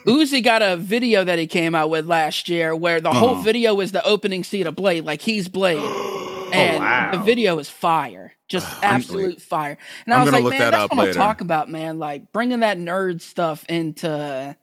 Uzi 0.05 0.43
got 0.43 0.61
a 0.61 0.77
video 0.77 1.23
that 1.23 1.37
he 1.39 1.47
came 1.47 1.75
out 1.75 1.89
with 1.89 2.05
last 2.05 2.47
year 2.47 2.75
where 2.75 3.01
the 3.01 3.11
whole 3.11 3.31
Uh-huh. 3.31 3.41
video 3.41 3.79
is 3.81 3.91
the 3.91 4.05
opening 4.05 4.43
scene 4.43 4.67
of 4.67 4.75
Blade, 4.75 5.03
like 5.03 5.21
he's 5.21 5.49
Blade. 5.49 5.83
And 6.49 6.81
wow. 6.81 7.11
the 7.11 7.17
video 7.17 7.59
is 7.59 7.69
fire. 7.69 8.31
Just 8.47 8.65
absolute 8.81 9.41
fire. 9.41 9.77
And 10.05 10.13
I 10.13 10.19
I'm 10.19 10.23
was 10.25 10.31
like, 10.33 10.43
man, 10.45 10.51
that 10.59 10.71
that's 10.71 10.83
up 10.85 10.91
what 10.91 10.99
I'm 10.99 11.05
later. 11.07 11.13
talking 11.19 11.45
about, 11.45 11.69
man. 11.69 11.99
Like 11.99 12.31
bringing 12.31 12.61
that 12.61 12.77
nerd 12.77 13.19
stuff 13.19 13.65
into 13.67 14.09
a, 14.09 14.55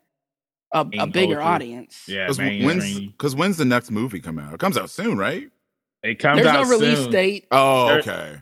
a 0.72 0.84
bigger 1.06 1.34
culture. 1.34 1.42
audience. 1.42 2.04
Yeah, 2.08 2.24
Because 2.24 2.38
when's, 2.38 3.00
because 3.00 3.36
when's 3.36 3.58
the 3.58 3.66
next 3.66 3.90
movie 3.90 4.18
come 4.20 4.38
out? 4.38 4.54
It 4.54 4.60
comes 4.60 4.78
out 4.78 4.88
soon, 4.88 5.18
right? 5.18 5.50
It 6.02 6.18
comes 6.18 6.36
There's 6.38 6.48
out 6.48 6.64
no 6.64 6.70
release 6.70 7.00
soon. 7.00 7.10
date. 7.12 7.46
Oh, 7.50 7.88
There- 7.88 7.98
okay. 7.98 8.36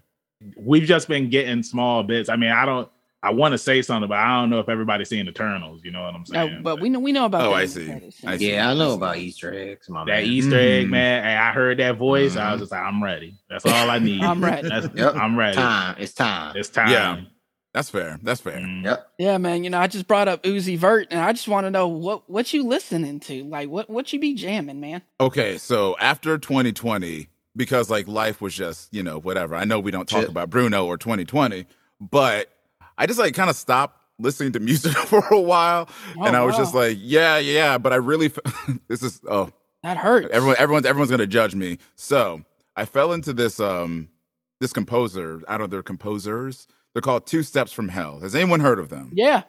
We've 0.56 0.84
just 0.84 1.08
been 1.08 1.28
getting 1.28 1.64
small 1.64 2.04
bits. 2.04 2.28
I 2.28 2.36
mean, 2.36 2.50
I 2.52 2.64
don't. 2.64 2.88
I 3.24 3.30
want 3.30 3.52
to 3.52 3.58
say 3.58 3.82
something, 3.82 4.08
but 4.08 4.18
I 4.18 4.40
don't 4.40 4.50
know 4.50 4.58
if 4.58 4.68
everybody's 4.68 5.08
seen 5.08 5.28
Eternals. 5.28 5.82
You 5.84 5.92
know 5.92 6.02
what 6.02 6.14
I'm 6.14 6.24
No, 6.28 6.46
saying? 6.48 6.62
but 6.62 6.80
we 6.80 6.88
know 6.88 6.98
we 6.98 7.12
know 7.12 7.24
about 7.24 7.42
Oh, 7.42 7.50
that 7.50 7.56
I 7.56 7.66
see. 7.66 7.90
I 8.26 8.36
see. 8.36 8.50
Yeah, 8.52 8.70
I 8.70 8.74
know 8.74 8.94
about 8.94 9.16
Easter 9.18 9.54
eggs. 9.54 9.88
My 9.88 10.00
that 10.00 10.06
man. 10.06 10.24
Easter 10.24 10.58
egg, 10.58 10.86
Mhm. 10.86 10.90
man. 10.90 11.22
Hey, 11.24 11.36
I 11.36 11.52
heard 11.52 11.78
that 11.78 11.96
voice. 11.98 12.36
I 12.36 12.50
was 12.52 12.58
Mhm. 12.58 12.62
just 12.64 12.72
like, 12.72 12.82
I'm 12.82 13.02
ready. 13.02 13.34
That's 13.48 13.64
all 13.64 13.90
I 13.90 13.98
need. 14.00 14.22
I'm 14.22 14.42
ready. 14.42 14.68
That's, 14.68 14.88
Yep. 14.94 15.14
I'm 15.14 15.38
ready. 15.38 15.56
Time. 15.56 15.96
It's 16.00 16.12
time. 16.14 16.56
It's 16.56 16.68
time. 16.68 16.90
Yeah. 16.90 17.20
That's 17.72 17.88
fair. 17.88 18.18
That's 18.22 18.40
fair. 18.40 18.58
Mm. 18.58 18.84
Yep. 18.84 19.06
Yeah, 19.18 19.38
man. 19.38 19.64
You 19.64 19.70
know, 19.70 19.78
I 19.78 19.86
just 19.86 20.06
brought 20.06 20.28
up 20.28 20.42
Uzi 20.42 20.76
Vert, 20.76 21.06
and 21.10 21.20
I 21.20 21.32
just 21.32 21.48
want 21.48 21.64
to 21.66 21.70
know 21.70 21.88
what 21.88 22.28
what 22.28 22.52
you 22.52 22.64
listening 22.64 23.18
to. 23.20 23.44
Like, 23.44 23.70
what 23.70 23.88
what 23.88 24.12
you 24.12 24.18
be 24.20 24.34
jamming, 24.34 24.78
man? 24.80 25.00
Okay, 25.20 25.56
so 25.58 25.96
after 25.98 26.36
2020, 26.38 27.28
because 27.56 27.88
like 27.88 28.08
life 28.08 28.40
was 28.42 28.52
just, 28.54 28.92
you 28.92 29.02
know, 29.02 29.18
whatever. 29.18 29.54
I 29.54 29.64
know 29.64 29.78
we 29.80 29.90
don't 29.90 30.08
talk 30.08 30.20
Shit. 30.22 30.28
about 30.28 30.50
Bruno 30.50 30.84
or 30.86 30.98
2020, 30.98 31.64
but 32.00 32.50
I 32.98 33.06
just 33.06 33.18
like 33.18 33.34
kind 33.34 33.50
of 33.50 33.56
stopped 33.56 33.98
listening 34.18 34.52
to 34.52 34.60
music 34.60 34.92
for 34.96 35.24
a 35.30 35.40
while. 35.40 35.88
Oh, 36.16 36.24
and 36.24 36.36
I 36.36 36.44
was 36.44 36.54
wow. 36.54 36.58
just 36.60 36.74
like, 36.74 36.96
yeah, 37.00 37.38
yeah, 37.38 37.78
but 37.78 37.92
I 37.92 37.96
really, 37.96 38.26
f- 38.26 38.38
this 38.88 39.02
is, 39.02 39.20
oh, 39.28 39.50
that 39.82 39.96
hurts. 39.96 40.28
everyone, 40.32 40.56
everyone's, 40.58 40.86
everyone's 40.86 41.10
going 41.10 41.20
to 41.20 41.26
judge 41.26 41.54
me. 41.54 41.78
So 41.96 42.42
I 42.76 42.84
fell 42.84 43.12
into 43.12 43.32
this, 43.32 43.58
um, 43.60 44.08
this 44.60 44.72
composer. 44.72 45.42
I 45.48 45.52
don't 45.58 45.62
know, 45.62 45.66
they're 45.76 45.82
composers. 45.82 46.68
They're 46.92 47.02
called 47.02 47.26
Two 47.26 47.42
Steps 47.42 47.72
from 47.72 47.88
Hell. 47.88 48.20
Has 48.20 48.34
anyone 48.34 48.60
heard 48.60 48.78
of 48.78 48.90
them? 48.90 49.10
Yeah, 49.14 49.42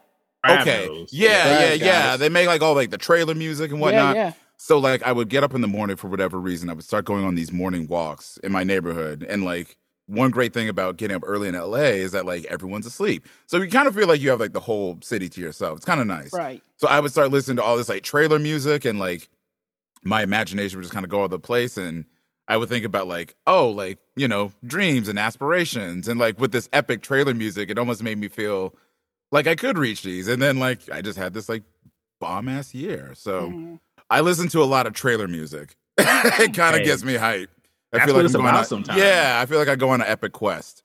Okay. 0.48 0.88
Bravos. 0.88 1.14
Yeah, 1.14 1.60
yeah, 1.60 1.74
yeah. 1.74 2.18
They 2.18 2.30
make 2.30 2.48
like 2.48 2.62
all 2.62 2.74
like 2.74 2.90
the 2.90 2.98
trailer 2.98 3.36
music 3.36 3.72
and 3.72 3.80
yeah, 3.80 3.86
whatnot. 3.86 4.16
yeah. 4.16 4.34
So 4.58 4.78
like 4.78 5.04
I 5.04 5.12
would 5.12 5.30
get 5.30 5.44
up 5.44 5.54
in 5.54 5.62
the 5.62 5.68
morning 5.68 5.96
for 5.96 6.08
whatever 6.08 6.40
reason. 6.40 6.70
I 6.70 6.74
would 6.74 6.84
start 6.84 7.06
going 7.06 7.24
on 7.26 7.36
these 7.36 7.52
morning 7.52 7.88
walks 7.88 8.38
in 8.44 8.52
my 8.52 8.64
neighborhood. 8.64 9.26
And 9.28 9.44
like 9.46 9.78
one 10.14 10.32
great 10.32 10.54
thing 10.54 10.70
about 10.70 10.98
getting 10.98 11.16
up 11.16 11.24
early 11.26 11.48
in 11.48 11.56
LA 11.56 11.94
is 12.00 12.12
that 12.14 12.26
like 12.26 12.46
everyone's 12.46 12.86
asleep. 12.86 13.28
So 13.48 13.58
you 13.58 13.70
kind 13.70 13.88
of 13.88 13.96
feel 13.96 14.08
like 14.08 14.22
you 14.22 14.30
have 14.30 14.40
like 14.40 14.54
the 14.54 14.60
whole 14.60 14.98
city 15.02 15.30
to 15.30 15.42
yourself. 15.42 15.78
It's 15.78 15.86
kind 15.86 16.00
of 16.02 16.08
nice. 16.08 16.32
Right. 16.34 16.62
So 16.78 16.88
I 16.88 17.00
would 17.00 17.12
start 17.12 17.32
listening 17.32 17.58
to 17.58 17.64
all 17.64 17.78
this 17.78 17.90
like 17.90 18.04
trailer 18.04 18.40
music 18.40 18.86
and 18.86 19.00
like 19.00 19.30
my 20.04 20.22
imagination 20.24 20.78
would 20.78 20.84
just 20.84 20.94
kind 20.94 21.06
of 21.06 21.10
go 21.10 21.18
all 21.20 21.24
over 21.26 21.30
the 21.36 21.40
place 21.40 21.78
and 21.78 22.06
I 22.48 22.58
would 22.58 22.68
think 22.68 22.84
about 22.86 23.08
like, 23.08 23.36
oh, 23.48 23.70
like, 23.70 24.00
you 24.18 24.28
know, 24.28 24.52
dreams 24.66 25.08
and 25.08 25.18
aspirations. 25.18 26.08
And 26.10 26.20
like 26.20 26.40
with 26.40 26.52
this 26.52 26.68
epic 26.74 27.02
trailer 27.02 27.34
music, 27.34 27.70
it 27.70 27.80
almost 27.80 28.04
made 28.04 28.18
me 28.18 28.28
feel 28.28 28.76
like 29.32 29.48
I 29.48 29.56
could 29.56 29.78
reach 29.78 30.04
these. 30.04 30.28
And 30.28 30.42
then 30.42 30.60
like 30.60 30.80
I 30.92 31.02
just 31.02 31.18
had 31.18 31.34
this 31.34 31.48
like 31.48 31.64
bomb 32.20 32.50
ass 32.50 32.74
year. 32.74 33.14
So 33.16 33.50
Mhm. 33.50 33.80
I 34.10 34.20
listen 34.22 34.48
to 34.50 34.62
a 34.62 34.66
lot 34.66 34.86
of 34.88 34.94
trailer 34.94 35.28
music. 35.28 35.76
it 35.98 36.54
kind 36.54 36.76
of 36.76 36.82
Hey, 36.82 36.86
gets 36.86 37.04
me 37.04 37.16
hype. 37.16 37.50
I 37.94 37.98
that's 38.00 38.06
feel 38.06 38.16
like 38.16 38.26
it's 38.26 38.34
I'm 38.36 38.42
about 38.42 38.56
on, 38.60 38.66
sometimes. 38.66 39.00
Yeah, 39.00 39.40
I 39.42 39.46
feel 39.46 39.60
like 39.60 39.68
I 39.70 39.76
go 39.76 39.90
on 39.92 40.02
an 40.02 40.08
epic 40.08 40.32
quest. 40.34 40.84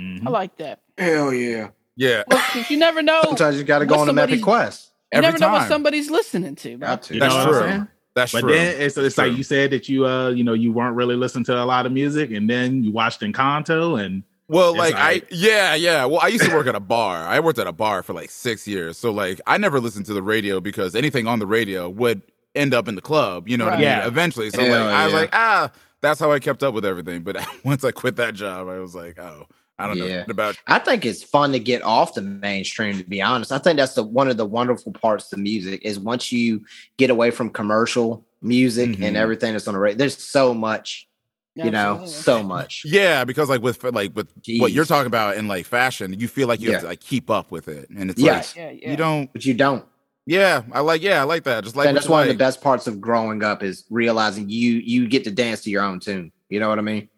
Mhm. 0.00 0.26
I 0.26 0.30
like 0.30 0.56
that. 0.56 0.80
Hell 0.98 1.32
yeah. 1.32 1.68
Yeah, 1.96 2.24
Well, 2.28 2.40
'cause 2.40 2.68
you 2.70 2.76
never 2.76 3.02
know. 3.02 3.22
Sometimes 3.22 3.56
you 3.56 3.62
got 3.64 3.78
to 3.80 3.86
go 3.86 3.98
on 4.00 4.08
an 4.08 4.18
epic 4.18 4.42
quest. 4.42 4.90
You 5.12 5.18
every 5.18 5.26
never 5.28 5.38
know 5.38 5.52
what 5.52 5.68
somebody's 5.68 6.10
listening 6.10 6.56
to. 6.56 6.76
Bro. 6.76 6.88
Got 6.88 7.02
to. 7.04 7.14
You 7.14 7.20
That's 7.20 7.34
know 7.34 7.46
what 7.52 7.62
I'm 7.62 7.78
true. 7.80 7.88
that's 8.16 8.32
But 8.32 8.40
true. 8.40 8.50
then 8.52 8.80
it's, 8.80 8.96
it's 8.96 9.16
like 9.16 9.36
you 9.36 9.44
said 9.44 9.70
that 9.70 9.88
you 9.88 10.04
uh 10.06 10.30
you 10.30 10.42
know 10.42 10.54
you 10.54 10.72
weren't 10.72 10.96
really 10.96 11.14
listening 11.14 11.44
to 11.44 11.62
a 11.62 11.64
lot 11.64 11.86
of 11.86 11.92
music, 11.92 12.32
and 12.32 12.50
then 12.50 12.82
you 12.82 12.90
watched 12.90 13.20
Encanto, 13.20 14.04
and 14.04 14.24
Well, 14.48 14.70
It's 14.70 14.78
like 14.78 14.94
I, 14.96 15.22
yeah, 15.30 15.74
yeah. 15.76 16.04
Well, 16.04 16.18
I 16.20 16.26
used 16.28 16.44
to 16.44 16.52
work 16.54 16.66
at 16.66 16.74
a 16.74 16.80
bar. 16.80 17.18
I 17.18 17.38
worked 17.40 17.60
at 17.60 17.68
a 17.68 17.72
bar 17.72 18.02
for 18.02 18.12
like 18.12 18.30
six 18.30 18.66
years. 18.66 18.98
So 18.98 19.12
like, 19.12 19.40
I 19.46 19.56
never 19.56 19.78
listened 19.80 20.06
to 20.06 20.14
the 20.14 20.22
radio 20.22 20.60
because 20.60 20.96
anything 20.96 21.26
on 21.28 21.38
the 21.38 21.46
radio 21.46 21.88
would 21.88 22.22
end 22.56 22.74
up 22.74 22.88
in 22.88 22.94
the 22.96 23.00
club. 23.00 23.48
You 23.48 23.56
know 23.56 23.64
what 23.66 23.74
I 23.74 23.76
mean? 23.76 23.84
Yeah. 23.84 24.06
Eventually. 24.06 24.50
So 24.50 24.60
Hell 24.64 24.84
like, 24.84 24.94
I 24.94 25.04
was 25.04 25.14
like, 25.14 25.30
ah, 25.32 25.70
that's 26.04 26.20
how 26.20 26.30
I 26.32 26.38
kept 26.38 26.62
up 26.62 26.74
with 26.74 26.84
everything. 26.84 27.22
But 27.22 27.44
once 27.64 27.84
I 27.84 27.90
quit 27.90 28.16
that 28.16 28.34
job, 28.34 28.68
I 28.68 28.78
was 28.78 28.94
like, 28.94 29.18
oh, 29.18 29.46
I 29.78 29.86
don't 29.88 29.98
know 29.98 30.04
Yeah. 30.06 30.18
nothing 30.18 30.30
about. 30.30 30.56
I 30.68 30.78
think 30.78 31.04
it's 31.04 31.22
fun 31.24 31.50
to 31.52 31.58
get 31.58 31.82
off 31.82 32.14
the 32.14 32.22
mainstream. 32.22 32.98
To 32.98 33.04
be 33.04 33.20
honest, 33.20 33.50
I 33.50 33.58
think 33.58 33.76
that's 33.78 33.94
the 33.94 34.04
one 34.04 34.28
of 34.28 34.36
the 34.36 34.46
wonderful 34.46 34.92
parts 34.92 35.32
of 35.32 35.38
music 35.40 35.80
is 35.84 35.98
once 35.98 36.30
you 36.30 36.64
get 36.96 37.10
away 37.10 37.30
from 37.32 37.50
commercial 37.50 38.24
music 38.40 38.90
Mhm. 38.90 39.02
and 39.02 39.16
everything 39.16 39.52
that's 39.52 39.66
on 39.66 39.74
the 39.74 39.80
radio. 39.80 39.96
There's 39.98 40.16
so 40.22 40.54
much, 40.54 41.08
you 41.56 41.70
know, 41.70 42.04
so 42.06 42.42
much. 42.42 42.82
Yeah, 42.84 43.24
because 43.24 43.48
like 43.48 43.62
with 43.62 43.82
like 43.82 44.14
with 44.14 44.28
what 44.58 44.70
you're 44.70 44.84
talking 44.84 45.06
about 45.06 45.36
in 45.38 45.48
like 45.48 45.66
fashion, 45.66 46.18
you 46.20 46.28
feel 46.28 46.46
like 46.46 46.60
you 46.60 46.70
have 46.72 46.82
to 46.82 46.86
like 46.88 47.00
keep 47.00 47.30
up 47.30 47.50
with 47.50 47.66
it, 47.68 47.88
and 47.90 48.10
it's 48.10 48.20
Yeah, 48.20 48.36
like 48.36 48.54
yeah. 48.54 48.70
you 48.90 48.96
don't. 48.96 49.32
But 49.32 49.44
you 49.44 49.54
don't. 49.54 49.84
Yeah, 50.26 50.62
I 50.72 50.80
like. 50.80 51.02
Yeah, 51.02 51.20
I 51.20 51.24
like 51.24 51.44
that. 51.44 51.64
Just 51.64 51.76
like 51.76 51.88
and 51.88 51.96
that's 51.96 52.08
one 52.08 52.22
of 52.22 52.28
the 52.28 52.34
best 52.34 52.62
parts 52.62 52.86
of 52.86 53.00
growing 53.00 53.42
up 53.42 53.62
is 53.62 53.84
realizing 53.90 54.48
you 54.48 54.74
you 54.74 55.06
get 55.06 55.24
to 55.24 55.30
dance 55.30 55.62
to 55.62 55.70
your 55.70 55.82
own 55.82 56.00
tune. 56.00 56.32
You 56.48 56.60
know 56.60 56.68
what 56.68 56.78
I 56.78 56.82
mean? 56.82 57.08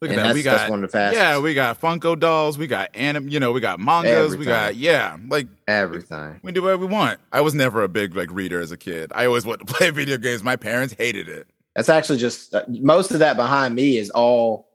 Look 0.00 0.10
at 0.10 0.18
and 0.18 0.18
that. 0.18 0.22
that's, 0.28 0.34
We 0.34 0.42
got 0.42 0.70
one 0.70 0.84
of 0.84 0.90
the 0.90 0.96
fastest. 0.96 1.20
yeah, 1.20 1.38
we 1.40 1.54
got 1.54 1.80
Funko 1.80 2.18
dolls, 2.18 2.56
we 2.58 2.66
got 2.68 2.90
anim, 2.94 3.28
you 3.28 3.40
know, 3.40 3.50
we 3.50 3.60
got 3.60 3.80
mangas, 3.80 4.36
we 4.36 4.44
got 4.44 4.76
yeah, 4.76 5.16
like 5.28 5.48
everything. 5.66 6.38
we 6.42 6.52
do 6.52 6.62
whatever 6.62 6.86
we 6.86 6.92
want. 6.92 7.18
I 7.32 7.40
was 7.40 7.54
never 7.54 7.82
a 7.82 7.88
big 7.88 8.14
like 8.14 8.30
reader 8.30 8.60
as 8.60 8.70
a 8.70 8.76
kid. 8.76 9.10
I 9.14 9.26
always 9.26 9.44
wanted 9.44 9.66
to 9.66 9.74
play 9.74 9.90
video 9.90 10.18
games. 10.18 10.44
My 10.44 10.56
parents 10.56 10.94
hated 10.96 11.28
it. 11.28 11.48
That's 11.74 11.88
actually 11.88 12.18
just 12.18 12.54
uh, 12.54 12.64
most 12.68 13.10
of 13.10 13.18
that 13.20 13.36
behind 13.36 13.74
me 13.74 13.96
is 13.96 14.10
all 14.10 14.68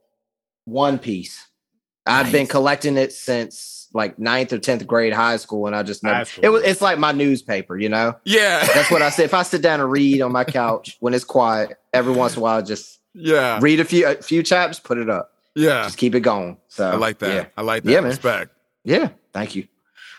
One 0.65 0.97
Piece. 0.99 1.45
I've 2.05 2.31
been 2.31 2.47
collecting 2.47 2.97
it 2.97 3.11
since 3.13 3.76
like 3.97 4.17
ninth 4.17 4.53
or 4.53 4.59
tenth 4.59 4.87
grade 4.87 5.11
high 5.11 5.35
school, 5.37 5.67
and 5.67 5.75
I 5.75 5.83
just 5.83 6.03
never. 6.03 6.19
That's 6.19 6.37
It 6.37 6.49
was. 6.49 6.63
It's 6.63 6.79
like 6.81 6.97
my 6.99 7.11
newspaper, 7.11 7.77
you 7.77 7.89
know. 7.89 8.15
Yeah, 8.23 8.65
That's 8.73 8.89
what 8.89 9.01
I 9.01 9.09
say. 9.09 9.25
If 9.25 9.33
I 9.33 9.43
sit 9.43 9.61
down 9.61 9.81
and 9.81 9.91
read 9.91 10.21
on 10.21 10.31
my 10.31 10.45
couch 10.45 10.95
when 11.01 11.13
it's 11.13 11.25
quiet, 11.25 11.77
every 11.93 12.13
once 12.13 12.33
in 12.35 12.39
a 12.39 12.43
while, 12.43 12.61
just 12.63 12.99
yeah, 13.13 13.59
read 13.61 13.79
a 13.81 13.85
few 13.85 14.07
a 14.07 14.15
few 14.15 14.41
chapters, 14.43 14.79
put 14.79 14.97
it 14.97 15.09
up, 15.09 15.33
yeah. 15.55 15.83
just 15.83 15.97
keep 15.97 16.15
it 16.15 16.21
going. 16.21 16.55
So 16.69 16.89
I 16.89 16.95
like 16.95 17.19
that. 17.19 17.33
Yeah, 17.33 17.45
I 17.57 17.61
like 17.63 17.83
that. 17.83 17.91
Yeah, 17.91 17.99
man. 17.99 18.11
Respect. 18.11 18.51
yeah. 18.85 19.09
Thank 19.33 19.55
you. 19.55 19.67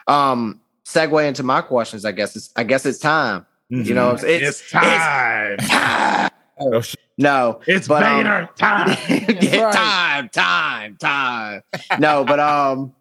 Um, 0.07 0.61
segue 0.85 1.27
into 1.27 1.43
my 1.43 1.61
questions. 1.63 2.05
I 2.05 2.13
guess 2.13 2.37
it's. 2.37 2.51
I 2.57 2.65
guess 2.65 2.85
it's 2.85 2.99
time. 2.99 3.47
You 3.71 3.93
know, 3.95 4.13
it's, 4.13 4.23
it's, 4.23 4.61
it's 4.63 4.71
time. 4.71 5.57
it's 5.59 5.69
time. 5.71 6.31
Oh, 6.59 6.81
sh- 6.81 6.95
No, 7.19 7.61
It's 7.67 7.87
but, 7.87 8.03
um, 8.03 8.49
time. 8.57 8.97
Yeah, 9.43 9.71
time, 9.71 10.29
time, 10.31 10.97
time. 10.97 11.63
no, 11.99 12.25
but 12.25 12.41
um, 12.41 12.95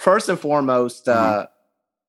first 0.00 0.28
and 0.30 0.40
foremost, 0.40 1.08
uh, 1.08 1.46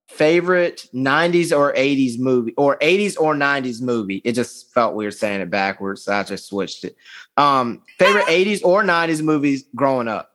favorite 0.08 0.88
'90s 0.94 1.56
or 1.56 1.74
'80s 1.74 2.18
movie, 2.18 2.54
or 2.58 2.78
'80s 2.78 3.20
or 3.20 3.36
'90s 3.36 3.82
movie. 3.82 4.22
It 4.24 4.34
just 4.34 4.74
felt 4.74 4.96
weird 4.96 5.14
saying 5.14 5.42
it 5.42 5.50
backwards, 5.50 6.04
so 6.04 6.14
I 6.14 6.24
just 6.24 6.48
switched 6.48 6.86
it. 6.86 6.96
Um, 7.38 7.84
favorite 8.00 8.26
'80s 8.28 8.64
or 8.64 8.84
'90s 8.84 9.22
movies 9.22 9.66
growing 9.76 10.08
up, 10.08 10.32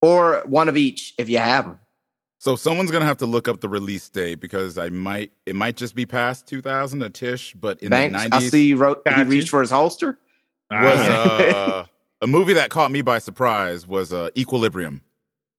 or 0.00 0.42
one 0.46 0.68
of 0.68 0.76
each 0.76 1.14
if 1.18 1.28
you 1.28 1.38
have 1.38 1.66
them. 1.66 1.78
So 2.38 2.56
someone's 2.56 2.90
gonna 2.90 3.04
have 3.04 3.18
to 3.18 3.26
look 3.26 3.46
up 3.46 3.60
the 3.60 3.68
release 3.68 4.08
date 4.08 4.40
because 4.40 4.76
I 4.76 4.88
might 4.88 5.30
it 5.46 5.54
might 5.54 5.76
just 5.76 5.94
be 5.94 6.06
past 6.06 6.48
2000 6.48 7.02
a 7.02 7.10
tish, 7.10 7.54
but 7.54 7.80
in 7.82 7.90
Banks, 7.90 8.24
the 8.30 8.34
I 8.34 8.40
see 8.40 8.66
you 8.68 8.76
wrote. 8.78 9.02
He 9.06 9.22
reached 9.22 9.50
for 9.50 9.60
his 9.60 9.70
holster. 9.70 10.18
was 10.70 10.98
Uh, 10.98 11.52
uh, 11.54 11.84
a 12.22 12.26
movie 12.26 12.54
that 12.54 12.70
caught 12.70 12.90
me 12.90 13.02
by 13.02 13.18
surprise 13.18 13.86
was 13.86 14.12
uh, 14.12 14.30
Equilibrium. 14.36 15.02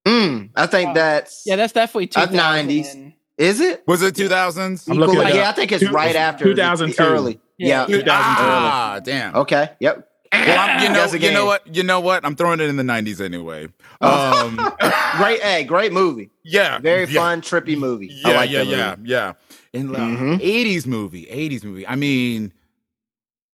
Mm, 0.05 0.49
I 0.55 0.65
think 0.65 0.89
Oh. 0.89 0.93
that's 0.93 1.43
Yeah, 1.45 1.55
that's 1.55 1.73
definitely 1.73 2.07
2000. 2.07 2.35
90s. 2.35 3.13
is 3.37 3.61
it? 3.61 3.83
Was 3.87 4.01
it 4.01 4.15
2000s? 4.15 4.87
I'm 4.89 4.97
looking 4.97 5.15
Equal- 5.15 5.33
yeah. 5.33 5.49
I 5.49 5.53
think 5.53 5.71
it's 5.71 5.83
Two- 5.83 5.91
right 5.91 6.15
after 6.15 6.43
the- 6.45 6.49
the 6.49 6.55
2002. 6.55 7.03
early. 7.03 7.39
Yeah. 7.57 7.85
Yeah. 7.87 8.01
Ah, 8.09 8.99
damn. 9.03 9.35
Okay. 9.35 9.69
Yep. 9.79 10.07
Well, 10.33 10.59
I'm, 10.59 10.81
you 10.83 10.89
know, 10.93 11.05
you 11.13 11.31
know 11.31 11.45
what? 11.45 11.75
You 11.75 11.83
know 11.83 11.99
what? 11.99 12.25
I'm 12.25 12.35
throwing 12.35 12.59
it 12.59 12.67
in 12.67 12.75
the 12.75 12.83
90s 12.83 13.21
anyway. 13.21 13.67
Oh. 14.01 14.47
Um, 14.47 14.55
great, 15.17 15.41
hey, 15.41 15.63
great 15.63 15.93
movie. 15.93 16.31
yeah, 16.43 16.79
Very 16.79 17.05
yeah. 17.05 17.19
fun, 17.21 17.41
trippy 17.41 17.77
movie. 17.77 18.07
Yeah, 18.11 18.29
I 18.31 18.35
like 18.35 18.49
yeah, 18.49 18.61
yeah, 18.63 18.95
movie. 18.95 19.09
yeah. 19.09 19.33
In 19.73 19.95
uh, 19.95 19.99
Mhm. 19.99 20.39
80s 20.41 20.85
movie, 20.87 21.27
80s 21.27 21.63
movie. 21.63 21.87
I 21.87 21.95
mean, 21.95 22.51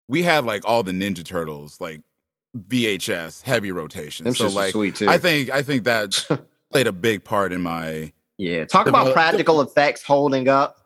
we 0.07 0.23
have 0.23 0.45
like 0.45 0.63
all 0.65 0.84
the 0.84 0.91
Ninja 0.91 1.23
Turtles, 1.26 1.80
like 1.81 2.01
VHS 2.56 3.41
heavy 3.44 3.72
rotation. 3.72 4.23
Them 4.26 4.36
so 4.36 4.48
like, 4.48 4.72
sweet 4.72 4.95
too. 4.95 5.07
I 5.10 5.18
think 5.18 5.49
I 5.49 5.61
think 5.61 5.84
that 5.84 6.26
played 6.72 6.88
a 6.88 6.91
big 6.91 7.23
part 7.23 7.52
in 7.53 7.61
my 7.61 8.11
yeah. 8.38 8.65
Talk 8.65 8.88
about 8.88 9.14
practical 9.14 9.61
effects 9.61 10.03
holding 10.03 10.48
up. 10.48 10.77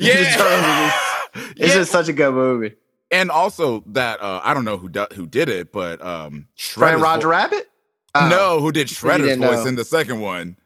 yeah. 0.00 0.90
It's 1.34 1.54
Yeah. 1.56 1.66
just 1.74 1.90
such 1.90 2.08
a 2.08 2.12
good 2.12 2.32
movie. 2.32 2.76
and 3.10 3.30
also 3.30 3.82
that 3.88 4.20
uh, 4.22 4.40
I 4.44 4.54
don't 4.54 4.64
know 4.64 4.76
who 4.76 4.88
do, 4.88 5.06
who 5.14 5.26
did 5.26 5.48
it, 5.48 5.72
but 5.72 6.00
um, 6.04 6.46
Friend 6.56 6.96
Shredder's 6.96 7.02
Roger 7.02 7.22
vo- 7.22 7.28
Rabbit? 7.30 7.70
Uh, 8.14 8.28
no, 8.28 8.60
who 8.60 8.70
did 8.70 8.86
Shredder's 8.86 9.36
voice 9.38 9.62
know. 9.62 9.66
in 9.66 9.74
the 9.74 9.84
second 9.84 10.20
one? 10.20 10.56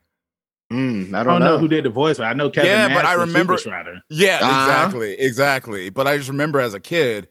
mm, 0.70 1.14
I 1.14 1.20
I 1.20 1.24
don't, 1.24 1.32
don't 1.32 1.40
know. 1.40 1.46
know. 1.54 1.58
who 1.58 1.68
did 1.68 1.84
the 1.86 1.90
voice, 1.90 2.18
but 2.18 2.24
I 2.24 2.34
know 2.34 2.50
Kevin 2.50 2.70
Yeah, 2.70 2.88
Nash 2.88 2.96
but 2.98 3.04
I 3.06 3.14
remember- 3.14 3.54
Shredder. 3.56 4.00
Yeah, 4.10 4.38
Uh-huh. 4.42 4.70
exactly, 4.70 5.12
exactly. 5.18 5.88
But 5.90 6.06
I 6.06 6.18
just 6.18 6.28
remember 6.28 6.60
as 6.60 6.74
a 6.74 6.80
kid, 6.80 7.28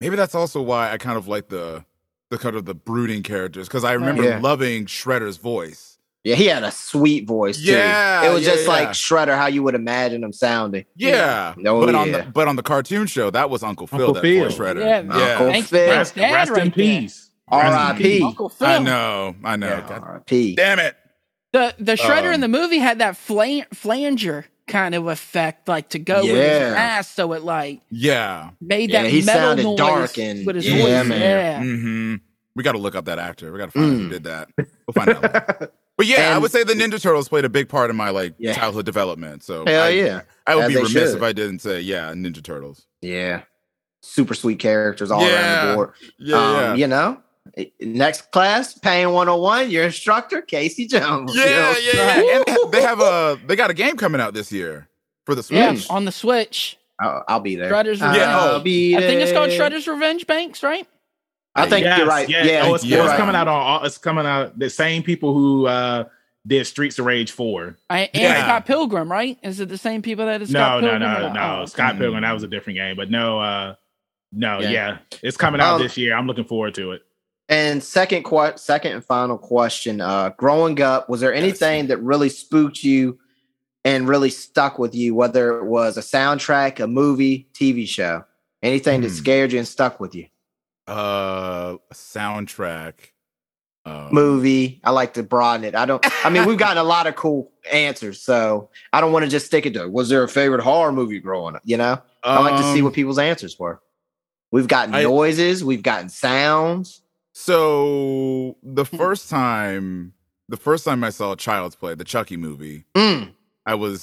maybe 0.00 0.14
that's 0.14 0.34
also 0.36 0.62
why 0.62 0.92
I 0.92 0.98
kind 0.98 1.18
of 1.18 1.26
like 1.26 1.48
the 1.48 1.84
the 2.32 2.38
kind 2.38 2.56
of 2.56 2.64
the 2.64 2.74
brooding 2.74 3.22
characters 3.22 3.68
because 3.68 3.84
I 3.84 3.92
remember 3.92 4.24
Yeah. 4.24 4.40
loving 4.40 4.86
Shredder's 4.86 5.36
voice. 5.36 5.98
Yeah, 6.24 6.36
he 6.36 6.46
had 6.46 6.62
a 6.62 6.70
sweet 6.70 7.26
voice 7.26 7.58
too. 7.58 7.72
Yeah, 7.72 8.24
it 8.30 8.32
was 8.32 8.44
yeah, 8.46 8.52
just 8.54 8.68
like. 8.68 8.90
Shredder, 8.90 9.36
how 9.36 9.46
you 9.48 9.62
would 9.64 9.74
imagine 9.74 10.22
him 10.24 10.32
sounding. 10.32 10.84
Yeah, 10.96 11.54
Oh, 11.66 11.84
but 11.84 11.94
on 11.96 12.12
the 12.12 12.22
but 12.32 12.46
on 12.48 12.56
the 12.56 12.62
cartoon 12.62 13.06
show, 13.08 13.28
that 13.30 13.50
was 13.50 13.62
Uncle 13.64 13.86
Phil 13.88 13.98
Uncle 14.00 14.14
that 14.14 14.22
Phil. 14.22 14.44
voiced 14.44 14.56
Shredder. 14.58 14.80
Yeah, 14.80 15.00
yeah. 15.02 15.30
Uncle 15.32 15.46
Thanks, 15.48 15.68
Phil. 15.70 15.86
thanks, 15.88 16.16
Rest, 16.16 16.32
rest 16.32 16.50
right 16.52 16.66
in 16.66 16.72
peace. 16.72 17.30
R.I.P. 17.48 18.22
Uncle 18.22 18.48
Phil. 18.48 18.66
I 18.68 18.78
know, 18.78 19.34
I 19.44 19.56
know. 19.56 19.68
Yeah, 19.68 19.80
God 19.88 20.02
R.I.P. 20.04 20.54
damn 20.54 20.78
it. 20.78 20.96
The 21.52 21.74
the 21.78 21.94
shredder 21.96 22.28
Um, 22.28 22.34
in 22.34 22.40
the 22.40 22.48
movie 22.48 22.78
had 22.78 23.00
that 23.00 23.16
flan- 23.16 23.66
flanger 23.74 24.46
kind 24.68 24.94
of 24.94 25.06
effect, 25.08 25.68
like 25.68 25.88
to 25.90 25.98
go 25.98 26.22
with 26.22 26.30
his 26.30 26.36
ass, 26.74 27.10
so 27.10 27.32
it 27.32 27.42
like 27.42 27.80
Yeah. 27.90 28.50
made 28.60 28.90
Yeah, 28.90 29.02
that 29.02 29.10
he 29.10 29.22
metal 29.22 29.42
sounded 29.42 29.62
noise 29.64 29.76
dark 29.78 30.18
and- 30.18 30.46
with 30.46 30.56
his 30.56 30.68
yeah, 30.68 31.00
voice. 31.02 31.08
man. 31.08 31.20
Yeah. 31.20 31.58
hmm 31.60 32.14
We 32.54 32.62
got 32.62 32.72
to 32.72 32.78
look 32.78 32.94
up 32.94 33.06
that 33.06 33.18
actor. 33.18 33.50
We 33.52 33.58
got 33.58 33.66
to 33.66 33.70
find 33.72 33.84
out 33.92 33.98
who 33.98 34.06
Mm. 34.08 34.10
did 34.10 34.24
that. 34.24 34.48
We'll 34.56 34.94
find 34.94 35.10
out. 35.10 35.72
But 35.98 36.06
yeah, 36.06 36.34
I 36.34 36.38
would 36.38 36.50
say 36.50 36.64
the 36.64 36.72
Ninja 36.72 37.00
Turtles 37.00 37.28
played 37.28 37.44
a 37.44 37.50
big 37.50 37.68
part 37.68 37.90
in 37.90 37.96
my 37.96 38.08
like 38.08 38.34
Yeah. 38.38 38.54
childhood 38.54 38.86
development. 38.86 39.42
So 39.44 39.64
Hell 39.66 39.84
I, 39.84 39.88
yeah. 39.90 40.22
I 40.46 40.54
would 40.56 40.64
As 40.64 40.68
be 40.70 40.76
remiss 40.76 40.92
should. 40.92 41.16
if 41.18 41.22
I 41.22 41.32
didn't 41.32 41.58
say 41.60 41.80
yeah, 41.82 42.10
Ninja 42.12 42.42
Turtles. 42.42 42.86
Yeah. 43.02 43.42
Super 44.00 44.34
sweet 44.34 44.58
characters 44.58 45.10
all 45.10 45.22
around 45.22 45.68
the 45.68 45.74
board. 45.74 45.90
Yeah, 46.18 46.36
um, 46.36 46.54
yeah. 46.56 46.74
You 46.74 46.86
know, 46.86 47.20
next 47.80 48.30
class, 48.30 48.78
Pain 48.78 49.12
101, 49.12 49.70
your 49.70 49.84
instructor, 49.84 50.40
Casey 50.42 50.86
Jones. 50.86 51.34
you 51.34 51.40
Yeah, 51.40 51.46
know? 51.46 51.74
yeah, 51.78 52.20
yeah. 52.22 52.42
And 52.62 52.72
they 52.72 52.82
have- 52.82 53.00
a 53.00 53.38
they 53.46 53.56
got 53.56 53.70
a 53.70 53.74
game 53.74 53.96
coming 53.96 54.20
out 54.20 54.34
this 54.34 54.50
year 54.52 54.88
for 55.26 55.34
the 55.34 55.46
Yeah, 55.54 55.70
Switch. 55.74 55.90
on 55.90 56.04
the 56.04 56.12
Switch. 56.12 56.78
I'll, 57.00 57.24
I'll 57.28 57.40
be 57.40 57.56
there. 57.56 57.70
Shredder's 57.72 58.00
I'll 58.00 58.12
Revenge. 58.12 58.58
Yeah, 58.58 58.60
be 58.62 58.96
I 58.96 59.00
think 59.00 59.20
it's 59.20 59.32
called. 59.32 59.50
Shredder's 59.50 59.88
Revenge 59.88 60.26
Banks, 60.26 60.62
right? 60.62 60.86
I 61.54 61.68
think 61.68 61.84
Yes, 61.84 61.98
you're 61.98 62.06
right. 62.06 62.28
Yeah, 62.28 62.44
Yeah, 62.44 62.62
oh, 62.64 62.74
it's, 62.74 62.84
yeah. 62.84 62.98
it's 63.00 63.08
right. 63.08 63.18
coming 63.18 63.34
out 63.34 63.48
on. 63.48 63.54
all- 63.60 63.84
It's 63.84 63.98
coming 63.98 64.24
out. 64.24 64.58
The 64.58 64.70
same 64.70 65.02
people 65.02 65.34
who 65.34 65.66
uh 65.66 66.04
did 66.46 66.66
Streets 66.66 66.98
of 66.98 67.04
Rage 67.06 67.30
four. 67.30 67.76
I, 67.90 68.08
and 68.14 68.22
Yeah. 68.22 68.42
Scott 68.44 68.66
Pilgrim, 68.66 69.10
right? 69.10 69.38
Is 69.42 69.60
it 69.60 69.68
the 69.68 69.78
same 69.78 70.00
people 70.02 70.26
that 70.26 70.42
is 70.42 70.50
No, 70.50 70.58
Scott 70.60 70.82
no, 70.82 70.88
Pilgrim? 70.90 71.12
no, 71.12 71.32
no. 71.32 71.60
oh, 71.62 71.66
Scott 71.66 71.94
Mm. 71.94 71.98
Pilgrim. 71.98 72.22
That 72.22 72.32
was 72.32 72.42
a 72.42 72.48
different 72.48 72.78
game, 72.78 72.96
but 72.96 73.10
no, 73.10 73.38
uh 73.40 73.74
no, 74.32 74.60
Yeah. 74.60 74.70
yeah, 74.70 74.96
it's 75.22 75.36
coming 75.36 75.60
out 75.60 75.74
Um, 75.74 75.82
this 75.82 75.96
year. 75.98 76.16
I'm 76.16 76.26
looking 76.26 76.44
forward 76.44 76.74
to 76.76 76.92
it. 76.92 77.02
And 77.48 77.82
second, 77.82 78.24
que- 78.24 78.56
second 78.56 78.92
and 78.92 79.04
final 79.04 79.36
question: 79.38 80.00
uh, 80.00 80.30
Growing 80.38 80.80
up, 80.80 81.08
was 81.08 81.20
there 81.20 81.34
anything 81.34 81.88
that 81.88 81.98
really 81.98 82.28
spooked 82.28 82.82
you 82.84 83.18
and 83.84 84.08
really 84.08 84.30
stuck 84.30 84.78
with 84.78 84.94
you? 84.94 85.14
Whether 85.14 85.58
it 85.58 85.64
was 85.64 85.96
a 85.96 86.00
soundtrack, 86.00 86.80
a 86.80 86.86
movie, 86.86 87.48
TV 87.52 87.86
show, 87.86 88.24
anything 88.62 89.00
that 89.02 89.08
Hmm. 89.08 89.14
scared 89.14 89.52
you 89.52 89.58
and 89.58 89.68
stuck 89.68 90.00
with 90.00 90.14
you? 90.14 90.26
Uh, 90.86 91.76
soundtrack. 91.92 92.94
Um, 93.84 94.10
Movie. 94.12 94.80
I 94.84 94.90
like 94.92 95.14
to 95.14 95.24
broaden 95.24 95.64
it. 95.64 95.74
I 95.74 95.86
don't. 95.86 96.04
I 96.24 96.30
mean, 96.30 96.46
we've 96.46 96.56
gotten 96.58 96.78
a 96.78 96.84
lot 96.84 97.08
of 97.08 97.16
cool 97.16 97.50
answers, 97.70 98.22
so 98.22 98.70
I 98.92 99.00
don't 99.00 99.10
want 99.12 99.24
to 99.24 99.30
just 99.30 99.46
stick 99.46 99.66
it 99.66 99.74
to. 99.74 99.88
Was 99.88 100.08
there 100.08 100.22
a 100.22 100.28
favorite 100.28 100.62
horror 100.62 100.92
movie 100.92 101.18
growing 101.18 101.56
up? 101.56 101.62
You 101.64 101.76
know, 101.78 102.00
I 102.22 102.40
like 102.40 102.56
to 102.58 102.72
see 102.72 102.78
um, 102.78 102.84
what 102.84 102.94
people's 102.94 103.18
answers 103.18 103.58
were. 103.58 103.82
We've 104.52 104.68
gotten 104.68 104.94
I- 104.94 105.02
noises. 105.02 105.64
We've 105.64 105.82
gotten 105.82 106.08
sounds. 106.08 107.01
So 107.32 108.56
the 108.62 108.84
Hmm. 108.84 108.96
first 108.96 109.30
time, 109.30 110.14
the 110.48 110.56
first 110.56 110.84
time 110.84 111.02
I 111.04 111.10
saw 111.10 111.34
Child's 111.34 111.76
Play, 111.76 111.94
the 111.94 112.04
Chucky 112.04 112.36
movie, 112.36 112.84
Mm. 112.94 113.32
I 113.66 113.74
was 113.74 114.02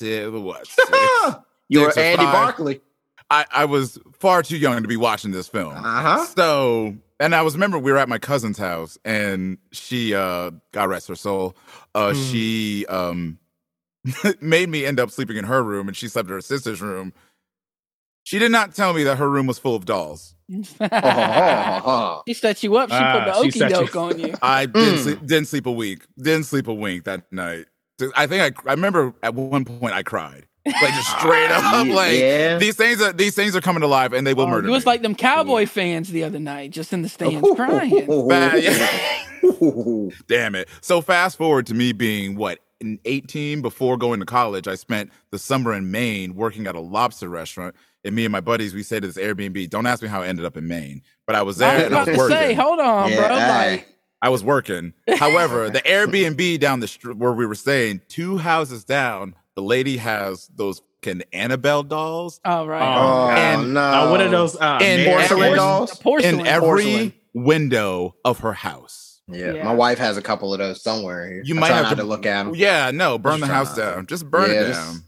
what? 0.00 0.66
Six? 0.68 1.36
you 1.68 1.80
were 1.80 1.90
Six 1.90 1.96
Andy 1.96 2.24
five. 2.24 2.32
Barclay. 2.32 2.80
I, 3.30 3.44
I 3.50 3.64
was 3.64 3.98
far 4.20 4.42
too 4.42 4.58
young 4.58 4.82
to 4.82 4.88
be 4.88 4.96
watching 4.96 5.32
this 5.32 5.48
film. 5.48 5.74
Uh 5.74 5.80
huh. 6.02 6.26
So, 6.26 6.96
and 7.18 7.34
I 7.34 7.42
was 7.42 7.54
remember 7.54 7.78
we 7.78 7.90
were 7.90 7.98
at 7.98 8.08
my 8.08 8.18
cousin's 8.18 8.58
house, 8.58 8.98
and 9.04 9.58
she, 9.72 10.14
uh, 10.14 10.50
God 10.72 10.90
rest 10.90 11.08
her 11.08 11.14
soul, 11.16 11.56
uh, 11.94 12.10
Mm. 12.10 12.30
she 12.30 12.86
um 12.86 13.38
made 14.40 14.68
me 14.68 14.84
end 14.84 15.00
up 15.00 15.10
sleeping 15.10 15.36
in 15.36 15.44
her 15.44 15.62
room, 15.62 15.88
and 15.88 15.96
she 15.96 16.08
slept 16.08 16.28
in 16.28 16.34
her 16.34 16.40
sister's 16.40 16.80
room. 16.80 17.12
She 18.26 18.40
did 18.40 18.50
not 18.50 18.74
tell 18.74 18.92
me 18.92 19.04
that 19.04 19.18
her 19.18 19.30
room 19.30 19.46
was 19.46 19.56
full 19.60 19.76
of 19.76 19.84
dolls. 19.84 20.34
She 20.48 22.34
set 22.34 22.62
you 22.62 22.76
up. 22.76 22.88
She 22.90 22.96
Ah, 22.96 23.12
put 23.24 23.24
the 23.24 23.32
she 23.42 23.48
okey 23.48 23.58
you- 23.60 23.68
doke 23.86 23.94
on 23.96 24.18
you. 24.18 24.34
I 24.42 24.66
didn't 24.66 24.94
Mm. 24.96 24.98
sleep, 25.02 25.20
didn't 25.26 25.46
sleep 25.48 25.66
a 25.66 25.70
week. 25.72 26.02
Didn't 26.18 26.44
sleep 26.44 26.66
a 26.66 26.74
wink 26.74 27.04
that 27.04 27.30
night. 27.32 27.66
I 28.16 28.26
think 28.26 28.42
I, 28.66 28.68
I 28.68 28.72
remember 28.74 29.14
at 29.22 29.34
one 29.34 29.64
point 29.64 29.94
I 29.94 30.02
cried, 30.02 30.44
like 30.66 30.92
just 30.94 31.08
straight 31.18 31.50
up, 31.52 31.86
like 31.94 32.14
yeah. 32.18 32.58
these 32.58 32.74
things 32.76 33.00
are 33.00 33.12
these 33.12 33.34
things 33.36 33.54
are 33.54 33.60
coming 33.60 33.80
to 33.80 33.86
life, 33.86 34.12
and 34.12 34.26
they 34.26 34.34
will 34.34 34.44
Oh, 34.44 34.48
murder 34.50 34.66
it 34.68 34.70
was 34.72 34.84
me. 34.84 34.90
like 34.90 35.02
them 35.02 35.14
cowboy 35.14 35.64
fans 35.66 36.10
the 36.10 36.24
other 36.24 36.40
night, 36.40 36.72
just 36.72 36.92
in 36.92 37.02
the 37.02 37.08
stands 37.16 37.48
crying. 37.54 38.06
Bad, 38.28 38.62
yeah. 38.62 40.08
Damn 40.26 40.56
it. 40.56 40.68
So 40.80 41.00
fast 41.00 41.38
forward 41.38 41.66
to 41.68 41.74
me 41.74 41.92
being 41.92 42.34
what 42.36 42.58
in 42.80 42.98
18 43.06 43.62
before 43.62 43.96
going 43.96 44.20
to 44.20 44.26
college, 44.26 44.68
I 44.68 44.74
spent 44.74 45.10
the 45.30 45.38
summer 45.38 45.72
in 45.72 45.90
Maine 45.90 46.34
working 46.34 46.66
at 46.66 46.74
a 46.74 46.80
lobster 46.80 47.28
restaurant. 47.28 47.74
And 48.06 48.14
me 48.16 48.24
and 48.24 48.32
my 48.32 48.40
buddies, 48.40 48.72
we 48.72 48.82
stayed 48.82 49.04
at 49.04 49.12
this 49.14 49.16
Airbnb. 49.22 49.68
Don't 49.68 49.86
ask 49.86 50.02
me 50.02 50.08
how 50.08 50.22
I 50.22 50.28
ended 50.28 50.44
up 50.44 50.56
in 50.56 50.68
Maine, 50.68 51.02
but 51.26 51.34
I 51.36 51.42
was 51.42 51.58
there 51.58 51.70
I 51.70 51.74
was 51.76 51.84
and 51.86 51.94
I 51.94 51.98
was 51.98 52.08
to 52.08 52.16
working. 52.16 52.36
say, 52.36 52.54
hold 52.54 52.78
on, 52.80 53.10
Yeah, 53.10 53.26
bro. 53.26 53.36
hey. 53.38 53.70
Like, 53.72 53.88
I 54.22 54.28
was 54.30 54.42
working. 54.44 54.94
However, 55.18 55.68
the 55.70 55.80
Airbnb 55.80 56.58
down 56.60 56.80
the 56.80 56.88
street 56.88 57.16
where 57.18 57.32
we 57.32 57.44
were 57.46 57.54
staying, 57.54 58.00
two 58.08 58.38
houses 58.38 58.84
down, 58.84 59.34
the 59.56 59.62
lady 59.62 59.96
has 59.98 60.48
those 60.54 60.80
fucking 61.04 61.22
Annabelle 61.32 61.82
dolls 61.82 62.40
all 62.44 62.66
right. 62.66 62.82
Oh, 62.82 63.28
and 63.30 63.74
no. 63.74 63.80
uh, 63.80 64.10
what 64.10 64.20
are 64.20 64.28
those? 64.28 64.56
Uh, 64.56 64.78
And 64.80 65.06
porcelain 65.06 65.42
and- 65.48 65.56
dolls? 65.56 65.98
Porcelain. 65.98 66.40
in 66.40 66.46
every 66.46 66.68
porcelain. 66.68 67.12
window 67.34 68.14
of 68.24 68.38
her 68.40 68.52
house. 68.54 69.20
Yeah, 69.28 69.52
Yeah. 69.52 69.64
my 69.64 69.74
wife 69.74 69.98
has 69.98 70.16
a 70.16 70.22
couple 70.22 70.52
of 70.52 70.58
those 70.60 70.82
somewhere 70.82 71.26
here. 71.28 71.42
You 71.44 71.56
I 71.56 71.60
might 71.60 71.68
try 71.68 71.76
have 71.76 71.84
not 71.86 71.90
to 71.90 71.96
to 71.96 72.04
look 72.04 72.26
at 72.26 72.44
them. 72.44 72.54
Yeah, 72.54 72.90
no, 72.92 73.18
burn 73.18 73.38
Just 73.38 73.48
the 73.48 73.54
house 73.54 73.76
not 73.76 73.94
down. 73.94 74.06
Just 74.06 74.30
burn 74.30 74.50
Yeah, 74.50 74.60
it 74.62 74.66
just- 74.68 74.80
down. 74.92 75.02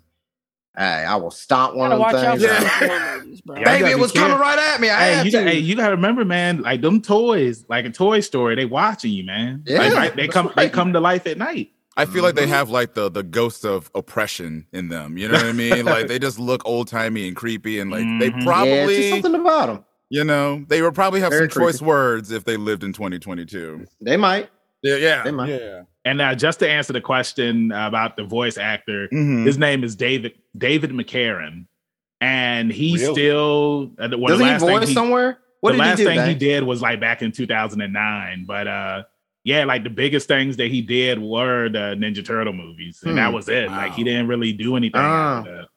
Hey, 0.79 1.05
I 1.05 1.17
will 1.17 1.33
stomp 1.33 1.75
one 1.75 1.91
of 1.91 1.99
them 1.99 2.39
things. 2.39 2.43
Yeah. 2.81 3.19
movies, 3.19 3.41
Baby, 3.41 3.91
it 3.91 3.95
be 3.97 4.01
was 4.01 4.13
coming 4.13 4.39
right 4.39 4.59
at 4.75 4.81
me. 4.81 4.89
I 4.91 4.97
Hey, 5.01 5.13
had 5.15 5.27
you 5.27 5.33
to. 5.33 5.39
got, 5.39 5.47
hey, 5.49 5.59
you 5.59 5.75
gotta 5.75 5.97
remember, 5.97 6.25
man. 6.25 6.63
Like 6.63 6.81
them 6.83 7.03
toys, 7.03 7.65
like 7.69 7.85
a 7.85 7.91
Toy 7.91 8.21
Story, 8.21 8.55
they 8.55 8.65
watching 8.65 9.11
you, 9.13 9.25
man. 9.25 9.65
Yeah, 9.67 9.79
Like, 9.81 9.95
right? 9.95 10.17
they 10.17 10.27
that's 10.27 10.33
come, 10.35 10.53
they 10.57 10.69
come 10.69 10.93
to 10.93 11.01
life 11.01 11.27
at 11.27 11.37
night. 11.37 11.73
I 11.97 12.05
feel 12.07 12.23
like 12.23 12.37
they 12.37 12.45
Mhm. 12.47 12.51
have 12.51 12.71
like 12.71 12.95
the 12.95 13.11
the 13.11 13.25
ghost 13.25 13.65
of 13.65 13.91
oppression 13.93 14.67
in 14.73 14.89
them. 14.89 15.19
You 15.19 15.27
know 15.27 15.35
what 15.35 15.47
I 15.47 15.53
mean? 15.53 15.85
like 15.85 16.07
they 16.07 16.21
just 16.21 16.39
look 16.39 16.63
old 16.65 16.87
timey 16.87 17.27
and 17.27 17.37
creepy, 17.37 17.81
and 17.81 17.91
like 17.91 18.05
they 18.05 18.07
Mhm. 18.07 18.21
yeah, 18.31 18.37
it's 18.37 18.45
probably, 18.45 18.97
just 18.99 19.11
something 19.11 19.35
about 19.35 19.67
them. 19.67 19.85
you 20.11 20.23
know, 20.23 20.65
they 20.69 20.81
would 20.81 20.95
probably 20.95 21.19
have 21.19 21.31
Very 21.31 21.51
some 21.51 21.61
choice 21.63 21.83
words 21.83 22.31
if 22.31 22.45
they 22.45 22.57
lived 22.57 22.85
in 22.85 22.93
2022. 22.93 23.85
They 24.01 24.17
might. 24.17 24.49
Yeah, 24.85 24.95
yeah, 24.95 25.25
They 25.25 25.33
might. 25.33 25.49
yeah. 25.49 25.81
And 26.09 26.21
uh, 26.23 26.35
just 26.35 26.59
to 26.61 26.69
answer 26.71 26.93
the 26.95 27.01
question 27.01 27.71
about 27.73 28.17
the 28.17 28.25
voice 28.25 28.57
actor, 28.57 29.09
Mhm. 29.13 29.45
his 29.45 29.59
name 29.59 29.85
is 29.85 29.95
David 29.95 30.33
David 30.57 30.91
McCharen, 30.93 31.67
and 32.21 32.73
he 32.73 32.95
Really? 32.97 33.13
still 33.13 33.93
uh, 33.99 34.09
the, 34.09 34.17
well, 34.19 34.29
Doesn't 34.29 34.39
the 34.39 34.45
he 34.47 34.51
last 34.53 34.65
thing 34.65 34.79
voice 34.81 34.89
he, 34.89 34.95
somewhere? 34.95 35.39
What 35.61 35.73
the 35.73 35.77
did 35.79 35.81
last 35.81 35.99
he 35.99 36.05
do? 36.05 36.11
thing 36.11 36.29
he 36.29 36.35
did 36.35 36.63
was 36.63 36.81
like 36.81 36.99
back 37.01 37.21
in 37.21 37.31
2009. 37.33 38.45
But 38.47 38.67
uh, 38.69 39.03
yeah, 39.45 39.65
like 39.65 39.83
the 39.85 39.91
biggest 39.91 40.29
things 40.29 40.57
that 40.57 40.71
he 40.71 40.81
did 40.81 41.19
were 41.19 41.69
the 41.69 41.95
Ninja 41.99 42.25
Turtle 42.25 42.53
movies, 42.55 43.01
and 43.05 43.19
that 43.19 43.29
Hmm. 43.29 43.35
was 43.35 43.49
it. 43.49 43.69
Like 43.69 43.93
he 43.95 44.03
didn't 44.05 44.29
really 44.29 44.53
do 44.53 44.77
anything. 44.77 45.01
After 45.01 45.57
that. 45.57 45.69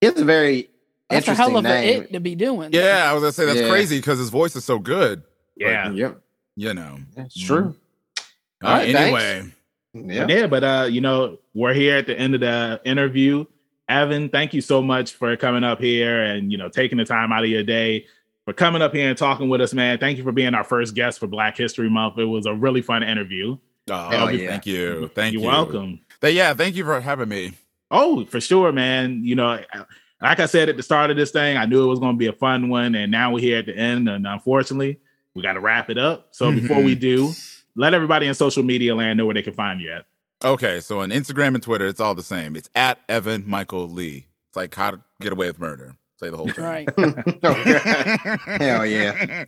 He 0.00 0.06
has 0.08 0.20
a 0.20 0.24
very 0.24 0.68
That's 1.08 1.26
a 1.28 1.34
hell 1.34 1.56
of 1.56 1.64
a 1.64 1.68
name. 1.68 2.02
it 2.02 2.12
to 2.12 2.20
be 2.20 2.34
doing. 2.34 2.70
Yeah, 2.72 3.06
I 3.08 3.12
was 3.14 3.22
gonna 3.22 3.32
say 3.32 3.46
that's 3.46 3.60
Yeah. 3.60 3.68
crazy 3.70 3.98
because 3.98 4.18
his 4.18 4.28
voice 4.30 4.54
is 4.54 4.64
so 4.64 4.78
good. 4.78 5.22
Yeah. 5.56 5.90
Yep. 5.92 6.20
You 6.56 6.74
know. 6.74 6.98
That's 7.16 7.38
true. 7.40 7.74
Uh, 8.62 8.66
All 8.66 8.72
right, 8.74 8.92
anyway, 8.94 9.44
Yeah. 9.94 10.26
Yeah, 10.28 10.46
but 10.46 10.64
uh, 10.64 10.88
you 10.90 11.00
know, 11.00 11.38
we're 11.54 11.74
here 11.74 11.96
at 11.96 12.06
the 12.06 12.18
end 12.18 12.34
of 12.34 12.40
the 12.40 12.80
interview. 12.84 13.44
Evan, 13.88 14.28
thank 14.28 14.52
you 14.52 14.60
so 14.60 14.82
much 14.82 15.14
for 15.14 15.34
coming 15.36 15.64
up 15.64 15.80
here 15.80 16.22
and 16.22 16.52
you 16.52 16.58
know 16.58 16.68
taking 16.68 16.98
the 16.98 17.04
time 17.04 17.32
out 17.32 17.42
of 17.44 17.50
your 17.50 17.62
day 17.62 18.06
for 18.44 18.52
coming 18.52 18.82
up 18.82 18.94
here 18.94 19.08
and 19.08 19.16
talking 19.16 19.48
with 19.48 19.60
us, 19.60 19.72
man. 19.72 19.98
Thank 19.98 20.18
you 20.18 20.24
for 20.24 20.32
being 20.32 20.54
our 20.54 20.64
first 20.64 20.94
guest 20.94 21.18
for 21.18 21.26
Black 21.26 21.56
History 21.56 21.88
Month. 21.88 22.18
It 22.18 22.24
was 22.24 22.46
a 22.46 22.54
really 22.54 22.82
fun 22.82 23.02
interview. 23.02 23.56
oh, 23.90 24.08
Hell 24.10 24.30
yeah. 24.30 24.50
thank 24.50 24.66
you, 24.66 25.08
thank 25.14 25.32
You're 25.32 25.42
you. 25.42 25.48
welcome. 25.48 26.00
But 26.20 26.34
yeah, 26.34 26.52
thank 26.54 26.76
you 26.76 26.84
for 26.84 27.00
having 27.00 27.28
me. 27.28 27.54
Oh, 27.90 28.26
for 28.26 28.40
sure, 28.40 28.72
man. 28.72 29.24
You 29.24 29.36
know, 29.36 29.58
like 30.20 30.40
I 30.40 30.46
said 30.46 30.68
at 30.68 30.76
the 30.76 30.82
start 30.82 31.10
of 31.10 31.16
this 31.16 31.30
thing, 31.30 31.56
I 31.56 31.64
knew 31.64 31.84
it 31.84 31.88
was 31.88 31.98
going 31.98 32.14
to 32.14 32.18
be 32.18 32.26
a 32.26 32.32
fun 32.34 32.68
one, 32.68 32.94
and 32.94 33.10
now 33.10 33.32
we're 33.32 33.40
here 33.40 33.58
at 33.58 33.66
the 33.66 33.76
end, 33.76 34.08
and 34.08 34.26
unfortunately, 34.26 34.98
we 35.34 35.42
got 35.42 35.54
to 35.54 35.60
wrap 35.60 35.88
it 35.88 35.96
up. 35.96 36.28
So 36.32 36.52
before 36.52 36.82
we 36.82 36.94
do, 36.96 37.32
let 37.78 37.94
everybody 37.94 38.26
in 38.26 38.34
social 38.34 38.62
media 38.62 38.94
land 38.94 39.16
know 39.16 39.24
where 39.24 39.34
they 39.34 39.42
can 39.42 39.54
find 39.54 39.80
you 39.80 39.92
at. 39.92 40.04
Okay, 40.44 40.80
so 40.80 41.00
on 41.00 41.10
Instagram 41.10 41.54
and 41.54 41.62
Twitter, 41.62 41.86
it's 41.86 42.00
all 42.00 42.14
the 42.14 42.22
same. 42.22 42.54
It's 42.56 42.68
at 42.74 42.98
Evan 43.08 43.44
Michael 43.46 43.88
Lee. 43.88 44.26
It's 44.50 44.56
like 44.56 44.74
how 44.74 44.90
to 44.92 45.00
get 45.20 45.32
away 45.32 45.46
with 45.48 45.58
murder. 45.58 45.96
Say 46.20 46.30
the 46.30 46.36
whole 46.36 46.48
thing. 46.50 46.64
Right. 46.64 46.88
Hell 48.60 48.84
yeah. 48.86 49.14
yeah, 49.24 49.44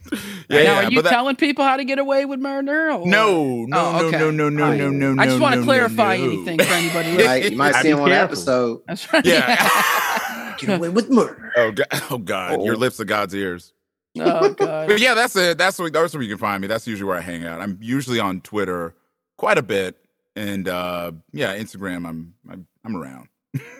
now, 0.48 0.56
yeah, 0.58 0.84
are 0.86 0.90
you 0.90 1.02
that- 1.02 1.10
telling 1.10 1.34
people 1.36 1.64
how 1.64 1.76
to 1.76 1.84
get 1.84 1.98
away 1.98 2.24
with 2.24 2.38
murder? 2.40 2.92
Or? 2.92 3.06
no, 3.06 3.64
no, 3.66 3.78
Oh, 3.78 4.06
okay. 4.06 4.18
no, 4.18 4.30
no, 4.30 4.48
no, 4.48 4.64
All 4.66 4.76
no, 4.76 4.90
no, 4.90 5.12
no. 5.14 5.22
I 5.22 5.26
just 5.26 5.40
want 5.40 5.56
no, 5.56 5.60
to 5.62 5.64
clarify 5.66 6.16
no, 6.16 6.26
no. 6.26 6.32
anything 6.32 6.58
for 6.58 6.72
anybody 6.72 7.10
You 7.10 7.16
listening. 7.18 7.52
you 7.52 7.58
might 7.58 7.74
see 7.76 7.82
be 7.82 7.88
him 7.90 8.00
on 8.00 8.08
careful. 8.08 8.24
episode. 8.32 8.82
That's 8.86 9.12
right. 9.12 9.24
Yeah. 9.26 10.54
Get 10.58 10.76
away 10.78 10.88
with 10.90 11.10
murder. 11.10 11.52
oh 11.56 11.72
God, 11.72 11.86
oh 12.10 12.18
God, 12.18 12.62
your 12.62 12.74
Oh. 12.74 12.78
lips 12.78 13.00
are 13.00 13.04
God's 13.04 13.34
ears. 13.34 13.72
Oh 14.18 14.48
god. 14.54 14.88
But 14.88 15.00
yeah, 15.00 15.14
that's 15.14 15.36
it. 15.36 15.58
That's 15.58 15.78
where 15.78 15.90
that's 15.90 16.14
where 16.14 16.22
you 16.22 16.28
can 16.28 16.38
find 16.38 16.60
me. 16.60 16.66
That's 16.68 16.86
usually 16.86 17.08
where 17.08 17.18
I 17.18 17.22
hang 17.22 17.44
out. 17.44 17.60
I'm 17.60 17.78
usually 17.80 18.20
on 18.20 18.40
Twitter 18.40 18.94
quite 19.36 19.58
a 19.58 19.62
bit, 19.62 19.96
and 20.36 20.68
uh 20.68 21.12
yeah, 21.32 21.56
Instagram. 21.56 22.06
I'm 22.06 22.34
I'm, 22.50 22.66
I'm 22.84 22.96
around. 22.96 23.28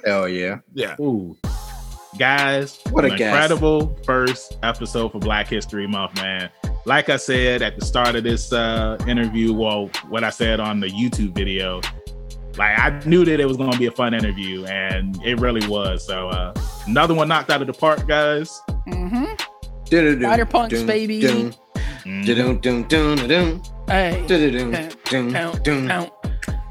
Hell 0.04 0.28
yeah. 0.28 0.58
Yeah. 0.74 0.96
Ooh. 1.00 1.36
Guys, 2.18 2.80
What 2.90 3.04
a 3.04 3.12
an 3.12 3.16
guest. 3.16 3.28
incredible 3.34 3.96
first 4.04 4.58
episode 4.64 5.12
for 5.12 5.20
Black 5.20 5.46
History 5.46 5.86
Month, 5.86 6.16
man. 6.16 6.50
Like 6.84 7.08
I 7.08 7.16
said 7.16 7.62
at 7.62 7.78
the 7.78 7.84
start 7.86 8.16
of 8.16 8.24
this 8.24 8.52
uh, 8.52 8.98
interview, 9.06 9.52
well, 9.52 9.88
what 10.08 10.24
I 10.24 10.30
said 10.30 10.58
on 10.58 10.80
the 10.80 10.88
YouTube 10.88 11.36
video, 11.36 11.80
like 12.56 12.76
I 12.76 13.00
knew 13.06 13.24
that 13.24 13.38
it 13.38 13.44
was 13.46 13.56
going 13.56 13.70
to 13.70 13.78
be 13.78 13.86
a 13.86 13.92
fun 13.92 14.12
interview, 14.12 14.64
and 14.64 15.22
it 15.24 15.38
really 15.38 15.64
was. 15.68 16.04
So, 16.04 16.28
uh, 16.30 16.52
another 16.88 17.14
one 17.14 17.28
knocked 17.28 17.48
out 17.48 17.60
of 17.60 17.68
the 17.68 17.72
park, 17.74 18.04
guys. 18.08 18.60
Mm-hmm. 18.88 19.34
Rider 19.92 20.46
punks, 20.46 20.74
dun, 20.78 20.86
baby. 20.86 21.20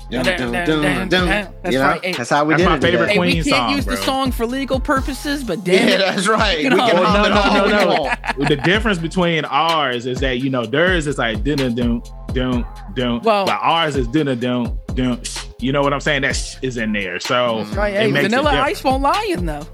That's 0.09 1.73
You 1.73 1.79
know, 1.79 1.85
right. 1.85 2.03
Hey, 2.03 2.13
That's 2.13 2.29
how 2.29 2.45
we 2.45 2.53
that's 2.53 2.63
did 2.63 2.69
my 2.69 2.75
it. 2.77 2.81
favorite 2.81 2.99
today. 3.07 3.13
Hey, 3.13 3.19
we 3.19 3.31
Queen 3.31 3.43
can't 3.43 3.55
song, 3.55 3.75
use 3.75 3.85
the 3.85 3.95
bro. 3.95 4.01
song 4.03 4.31
for 4.31 4.45
legal 4.45 4.79
purposes, 4.79 5.43
but 5.43 5.63
damn 5.63 5.87
Yeah, 5.87 5.95
it. 5.95 5.97
that's 5.99 6.27
right. 6.27 6.57
We 6.57 6.63
You 6.63 6.69
know, 6.71 6.77
can 6.77 6.95
hum 7.05 7.25
it 7.25 7.29
no, 7.29 7.35
all 7.35 7.53
no, 7.53 7.63
we 7.65 7.69
no, 7.71 7.95
no. 7.95 8.01
want. 8.37 8.49
the 8.49 8.55
difference 8.55 8.97
between 8.99 9.45
ours 9.45 10.05
is 10.05 10.19
that 10.21 10.39
you 10.39 10.49
know 10.49 10.65
theirs 10.65 11.05
is 11.07 11.17
like 11.17 11.43
dun 11.43 11.57
dun 11.57 11.75
dun 11.75 12.01
dun 12.33 12.65
dun, 12.95 13.21
Well- 13.21 13.45
but 13.45 13.59
ours 13.61 13.95
is 13.95 14.07
dun 14.07 14.25
dun 14.27 14.39
dun 14.39 14.79
dun. 14.95 15.23
sh. 15.23 15.37
You 15.59 15.73
know 15.73 15.81
what 15.81 15.93
I'm 15.93 15.99
saying? 15.99 16.21
That 16.21 16.35
sh 16.35 16.55
is 16.61 16.77
in 16.77 16.93
there, 16.93 17.19
so 17.19 17.63
Right, 17.75 17.93
it 17.93 18.01
hey, 18.01 18.11
makes 18.11 18.25
it 18.25 18.29
Vanilla 18.29 18.51
different. 18.51 18.67
Ice 18.69 18.83
won't 18.83 19.03
lie 19.03 19.27
in 19.29 19.45
though. 19.45 19.67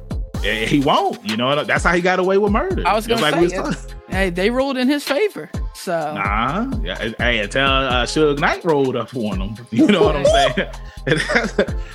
Eh, 0.46 0.66
He 0.66 0.80
won't. 0.80 1.28
You 1.30 1.38
know 1.38 1.64
that's 1.64 1.84
how 1.84 1.94
he 1.94 2.02
got 2.02 2.20
away 2.20 2.38
with 2.38 2.52
murder. 2.52 2.84
I 2.88 2.94
was 2.96 3.08
gonna 3.08 3.22
like 3.22 3.36
we 3.36 3.50
say 3.50 3.60
was 3.60 3.88
Hey, 4.08 4.30
they 4.30 4.50
ruled 4.50 4.78
in 4.78 4.88
his 4.88 5.04
favor. 5.04 5.50
So 5.74 5.92
Nah, 6.14 6.72
yeah, 6.84 7.12
hey, 7.18 7.40
until 7.40 7.66
uh, 7.66 8.06
Suge 8.06 8.40
Knight 8.40 8.64
rolled 8.64 8.96
up 8.96 9.14
on 9.16 9.42
him. 9.42 9.58
You 9.72 9.88
know 9.88 10.04
what 10.04 10.16
I'm 10.16 10.26
saying? 10.26 10.70
that's, 11.06 11.54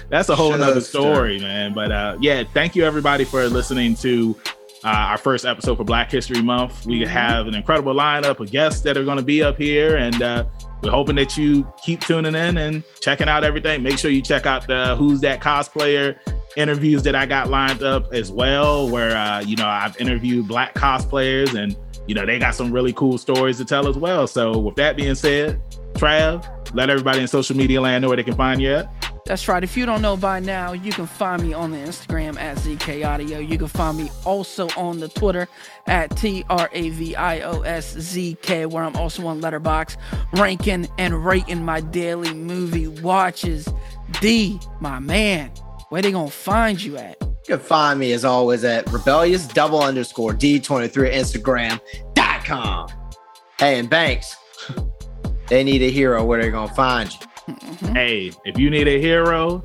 that's 0.08 0.28
a 0.28 0.36
whole 0.36 0.50
nother 0.56 0.80
Shugster. 0.80 0.84
story, 0.84 1.38
man. 1.40 1.72
But 1.74 1.90
uh, 1.92 2.16
yeah, 2.20 2.44
thank 2.52 2.76
you 2.76 2.84
everybody 2.84 3.24
for 3.24 3.48
listening 3.48 3.94
to 3.96 4.36
uh, 4.84 4.88
our 4.88 5.18
first 5.18 5.44
episode 5.44 5.76
for 5.76 5.84
Black 5.84 6.10
History 6.10 6.40
Month. 6.42 6.86
We 6.86 7.00
Mhm. 7.00 7.06
have 7.08 7.46
an 7.46 7.54
incredible 7.54 7.94
lineup 7.94 8.40
of 8.40 8.50
guests 8.50 8.80
that 8.82 8.96
are 8.96 9.04
going 9.04 9.18
to 9.18 9.22
be 9.24 9.42
up 9.42 9.56
here, 9.58 9.96
and 9.96 10.20
uh, 10.22 10.44
we're 10.82 10.90
hoping 10.90 11.16
that 11.16 11.36
you 11.36 11.66
keep 11.84 12.00
tuning 12.00 12.34
in 12.34 12.56
and 12.58 12.82
checking 13.00 13.28
out 13.28 13.44
everything. 13.44 13.82
Make 13.82 13.98
sure 13.98 14.10
you 14.10 14.22
check 14.22 14.46
out 14.46 14.66
the 14.66 14.94
Who's 14.96 15.20
That 15.20 15.40
Cosplayer 15.40 16.16
interviews 16.56 17.02
that 17.04 17.14
I 17.14 17.26
got 17.26 17.48
lined 17.48 17.82
up 17.82 18.12
as 18.12 18.30
well, 18.30 18.88
where 18.88 19.16
uh, 19.16 19.40
you 19.40 19.56
know 19.56 19.66
I've 19.66 19.96
interviewed 20.00 20.48
black 20.48 20.74
cosplayers 20.74 21.54
and 21.54 21.76
you 22.06 22.14
know 22.14 22.26
they 22.26 22.38
got 22.38 22.54
some 22.54 22.72
really 22.72 22.92
cool 22.92 23.18
stories 23.18 23.58
to 23.58 23.64
tell 23.64 23.88
as 23.88 23.96
well. 23.96 24.26
So 24.26 24.58
with 24.58 24.76
that 24.76 24.96
being 24.96 25.14
said, 25.14 25.60
Trav, 25.94 26.74
let 26.74 26.90
everybody 26.90 27.20
in 27.20 27.28
social 27.28 27.56
media 27.56 27.80
land 27.80 28.02
know 28.02 28.08
where 28.08 28.16
they 28.16 28.22
can 28.22 28.36
find 28.36 28.60
you 28.60 28.72
at. 28.72 29.00
That's 29.26 29.46
right. 29.46 29.62
If 29.62 29.76
you 29.76 29.86
don't 29.86 30.02
know 30.02 30.16
by 30.16 30.40
now, 30.40 30.72
you 30.72 30.90
can 30.90 31.06
find 31.06 31.40
me 31.40 31.52
on 31.52 31.70
the 31.70 31.76
Instagram 31.76 32.36
at 32.36 32.56
ZK 32.56 33.06
Audio. 33.06 33.38
You 33.38 33.58
can 33.58 33.68
find 33.68 33.96
me 33.96 34.10
also 34.24 34.68
on 34.76 34.98
the 34.98 35.08
Twitter 35.08 35.46
at 35.86 36.16
T 36.16 36.44
R 36.50 36.68
A 36.72 36.88
V 36.90 37.14
I 37.14 37.40
O 37.42 37.60
S 37.60 37.96
Z 37.96 38.38
K, 38.42 38.66
where 38.66 38.82
I'm 38.82 38.96
also 38.96 39.26
on 39.28 39.40
Letterboxd, 39.40 39.96
ranking 40.32 40.88
and 40.98 41.24
rating 41.24 41.64
my 41.64 41.80
daily 41.80 42.34
movie 42.34 42.88
watches. 42.88 43.68
D, 44.20 44.58
my 44.80 44.98
man, 44.98 45.52
where 45.90 46.00
they 46.02 46.10
gonna 46.10 46.30
find 46.30 46.82
you 46.82 46.96
at? 46.96 47.16
You 47.20 47.56
can 47.56 47.58
find 47.60 48.00
me 48.00 48.12
as 48.12 48.24
always 48.24 48.64
at 48.64 48.90
rebellious 48.92 49.46
double 49.46 49.82
underscore 49.82 50.32
D23 50.32 51.12
Instagram.com. 51.12 52.88
Hey, 53.58 53.78
and 53.78 53.90
Banks, 53.90 54.34
they 55.48 55.62
need 55.64 55.82
a 55.82 55.90
hero 55.90 56.24
where 56.24 56.40
they're 56.40 56.50
gonna 56.50 56.72
find 56.74 57.10
you. 57.12 57.54
Mhm. 57.54 57.94
Hey, 57.96 58.32
if 58.44 58.58
you 58.58 58.70
need 58.70 58.86
a 58.88 59.00
hero, 59.00 59.64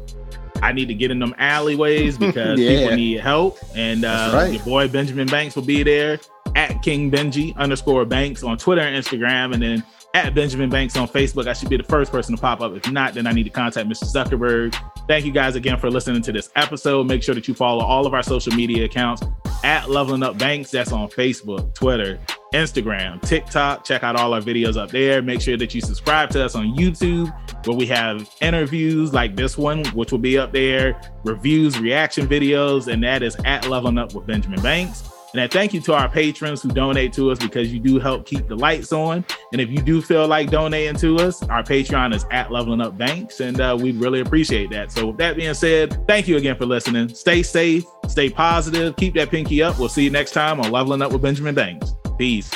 I 0.61 0.71
need 0.71 0.87
to 0.87 0.93
get 0.93 1.11
in 1.11 1.19
them 1.19 1.35
alleyways 1.37 2.17
because 2.17 2.59
Yeah. 2.59 2.79
people 2.79 2.95
need 2.95 3.19
help. 3.19 3.57
And 3.75 4.03
uh, 4.05 4.31
right. 4.33 4.53
your 4.53 4.63
boy 4.63 4.87
Benjamin 4.87 5.27
Banks 5.27 5.55
will 5.55 5.63
be 5.63 5.83
there 5.83 6.19
at 6.55 6.81
King 6.81 7.11
Benji 7.11 7.55
underscore 7.57 8.05
Banks 8.05 8.41
on 8.43 8.57
Twitter 8.57 8.81
and 8.81 8.95
Instagram, 9.03 9.53
and 9.53 9.61
then 9.61 9.83
at 10.15 10.33
Benjamin 10.33 10.69
Banks 10.69 10.95
on 10.95 11.09
Facebook. 11.09 11.45
I 11.45 11.51
should 11.51 11.67
be 11.69 11.75
the 11.75 11.83
first 11.83 12.09
person 12.09 12.33
to 12.37 12.41
pop 12.41 12.61
up. 12.61 12.73
If 12.73 12.89
not, 12.89 13.13
then 13.13 13.27
I 13.27 13.33
need 13.33 13.43
to 13.43 13.49
contact 13.49 13.89
Mr. 13.89 14.05
Zuckerberg. 14.05 14.73
Thank 15.09 15.25
you 15.25 15.33
guys 15.33 15.55
again 15.55 15.77
for 15.77 15.91
listening 15.91 16.21
to 16.21 16.31
this 16.31 16.49
episode. 16.55 17.05
Make 17.05 17.21
sure 17.21 17.35
that 17.35 17.49
you 17.49 17.53
follow 17.53 17.83
all 17.83 18.07
of 18.07 18.13
our 18.13 18.23
social 18.23 18.53
media 18.53 18.85
accounts 18.85 19.23
at 19.65 19.89
Leveling 19.89 20.23
Up 20.23 20.37
Banks. 20.37 20.71
That's 20.71 20.93
on 20.93 21.09
Facebook, 21.09 21.73
Twitter, 21.73 22.17
Instagram, 22.53 23.21
TikTok. 23.23 23.83
Check 23.83 24.03
out 24.03 24.15
all 24.15 24.33
our 24.33 24.39
videos 24.39 24.77
up 24.77 24.89
there. 24.89 25.21
Make 25.21 25.41
sure 25.41 25.57
that 25.57 25.75
you 25.75 25.81
subscribe 25.81 26.29
to 26.29 26.45
us 26.45 26.55
on 26.55 26.77
YouTube, 26.77 27.35
where 27.67 27.75
we 27.75 27.85
have 27.87 28.33
interviews 28.39 29.13
like 29.13 29.35
this 29.35 29.57
one, 29.57 29.83
which 29.87 30.13
will 30.13 30.19
be 30.19 30.37
up 30.37 30.53
there, 30.53 30.99
reviews, 31.25 31.77
reaction 31.77 32.25
videos, 32.25 32.87
and 32.87 33.03
that 33.03 33.21
is 33.21 33.35
at 33.43 33.67
Leveling 33.67 33.97
Up 33.97 34.13
with 34.13 34.25
Benjamin 34.25 34.61
Banks. 34.61 35.09
And 35.37 35.51
thank 35.51 35.73
you 35.73 35.81
to 35.81 35.93
our 35.93 36.09
patrons 36.09 36.61
who 36.61 36.69
donate 36.69 37.13
to 37.13 37.31
us 37.31 37.39
because 37.39 37.73
you 37.73 37.79
do 37.79 37.99
help 37.99 38.25
keep 38.25 38.47
the 38.47 38.55
lights 38.55 38.91
on. 38.91 39.25
And 39.51 39.61
if 39.61 39.69
you 39.69 39.81
do 39.81 40.01
feel 40.01 40.27
like 40.27 40.49
donating 40.49 40.95
to 40.97 41.17
us, 41.17 41.43
our 41.43 41.63
Patreon 41.63 42.13
is 42.13 42.25
at 42.31 42.51
Leveling 42.51 42.81
Up 42.81 42.97
Banks, 42.97 43.39
and 43.39 43.59
uh, 43.59 43.77
we 43.79 43.91
really 43.91 44.21
appreciate 44.21 44.69
that. 44.71 44.91
So, 44.91 45.07
with 45.07 45.17
that 45.17 45.35
being 45.35 45.53
said, 45.53 46.07
thank 46.07 46.27
you 46.27 46.37
again 46.37 46.57
for 46.57 46.65
listening. 46.65 47.09
Stay 47.09 47.43
safe, 47.43 47.85
stay 48.07 48.29
positive, 48.29 48.95
keep 48.95 49.13
that 49.15 49.29
pinky 49.29 49.61
up. 49.61 49.79
We'll 49.79 49.89
see 49.89 50.03
you 50.03 50.09
next 50.09 50.31
time 50.31 50.59
on 50.59 50.71
Leveling 50.71 51.01
Up 51.01 51.11
with 51.11 51.21
Benjamin 51.21 51.55
Banks. 51.55 51.95
Peace. 52.17 52.51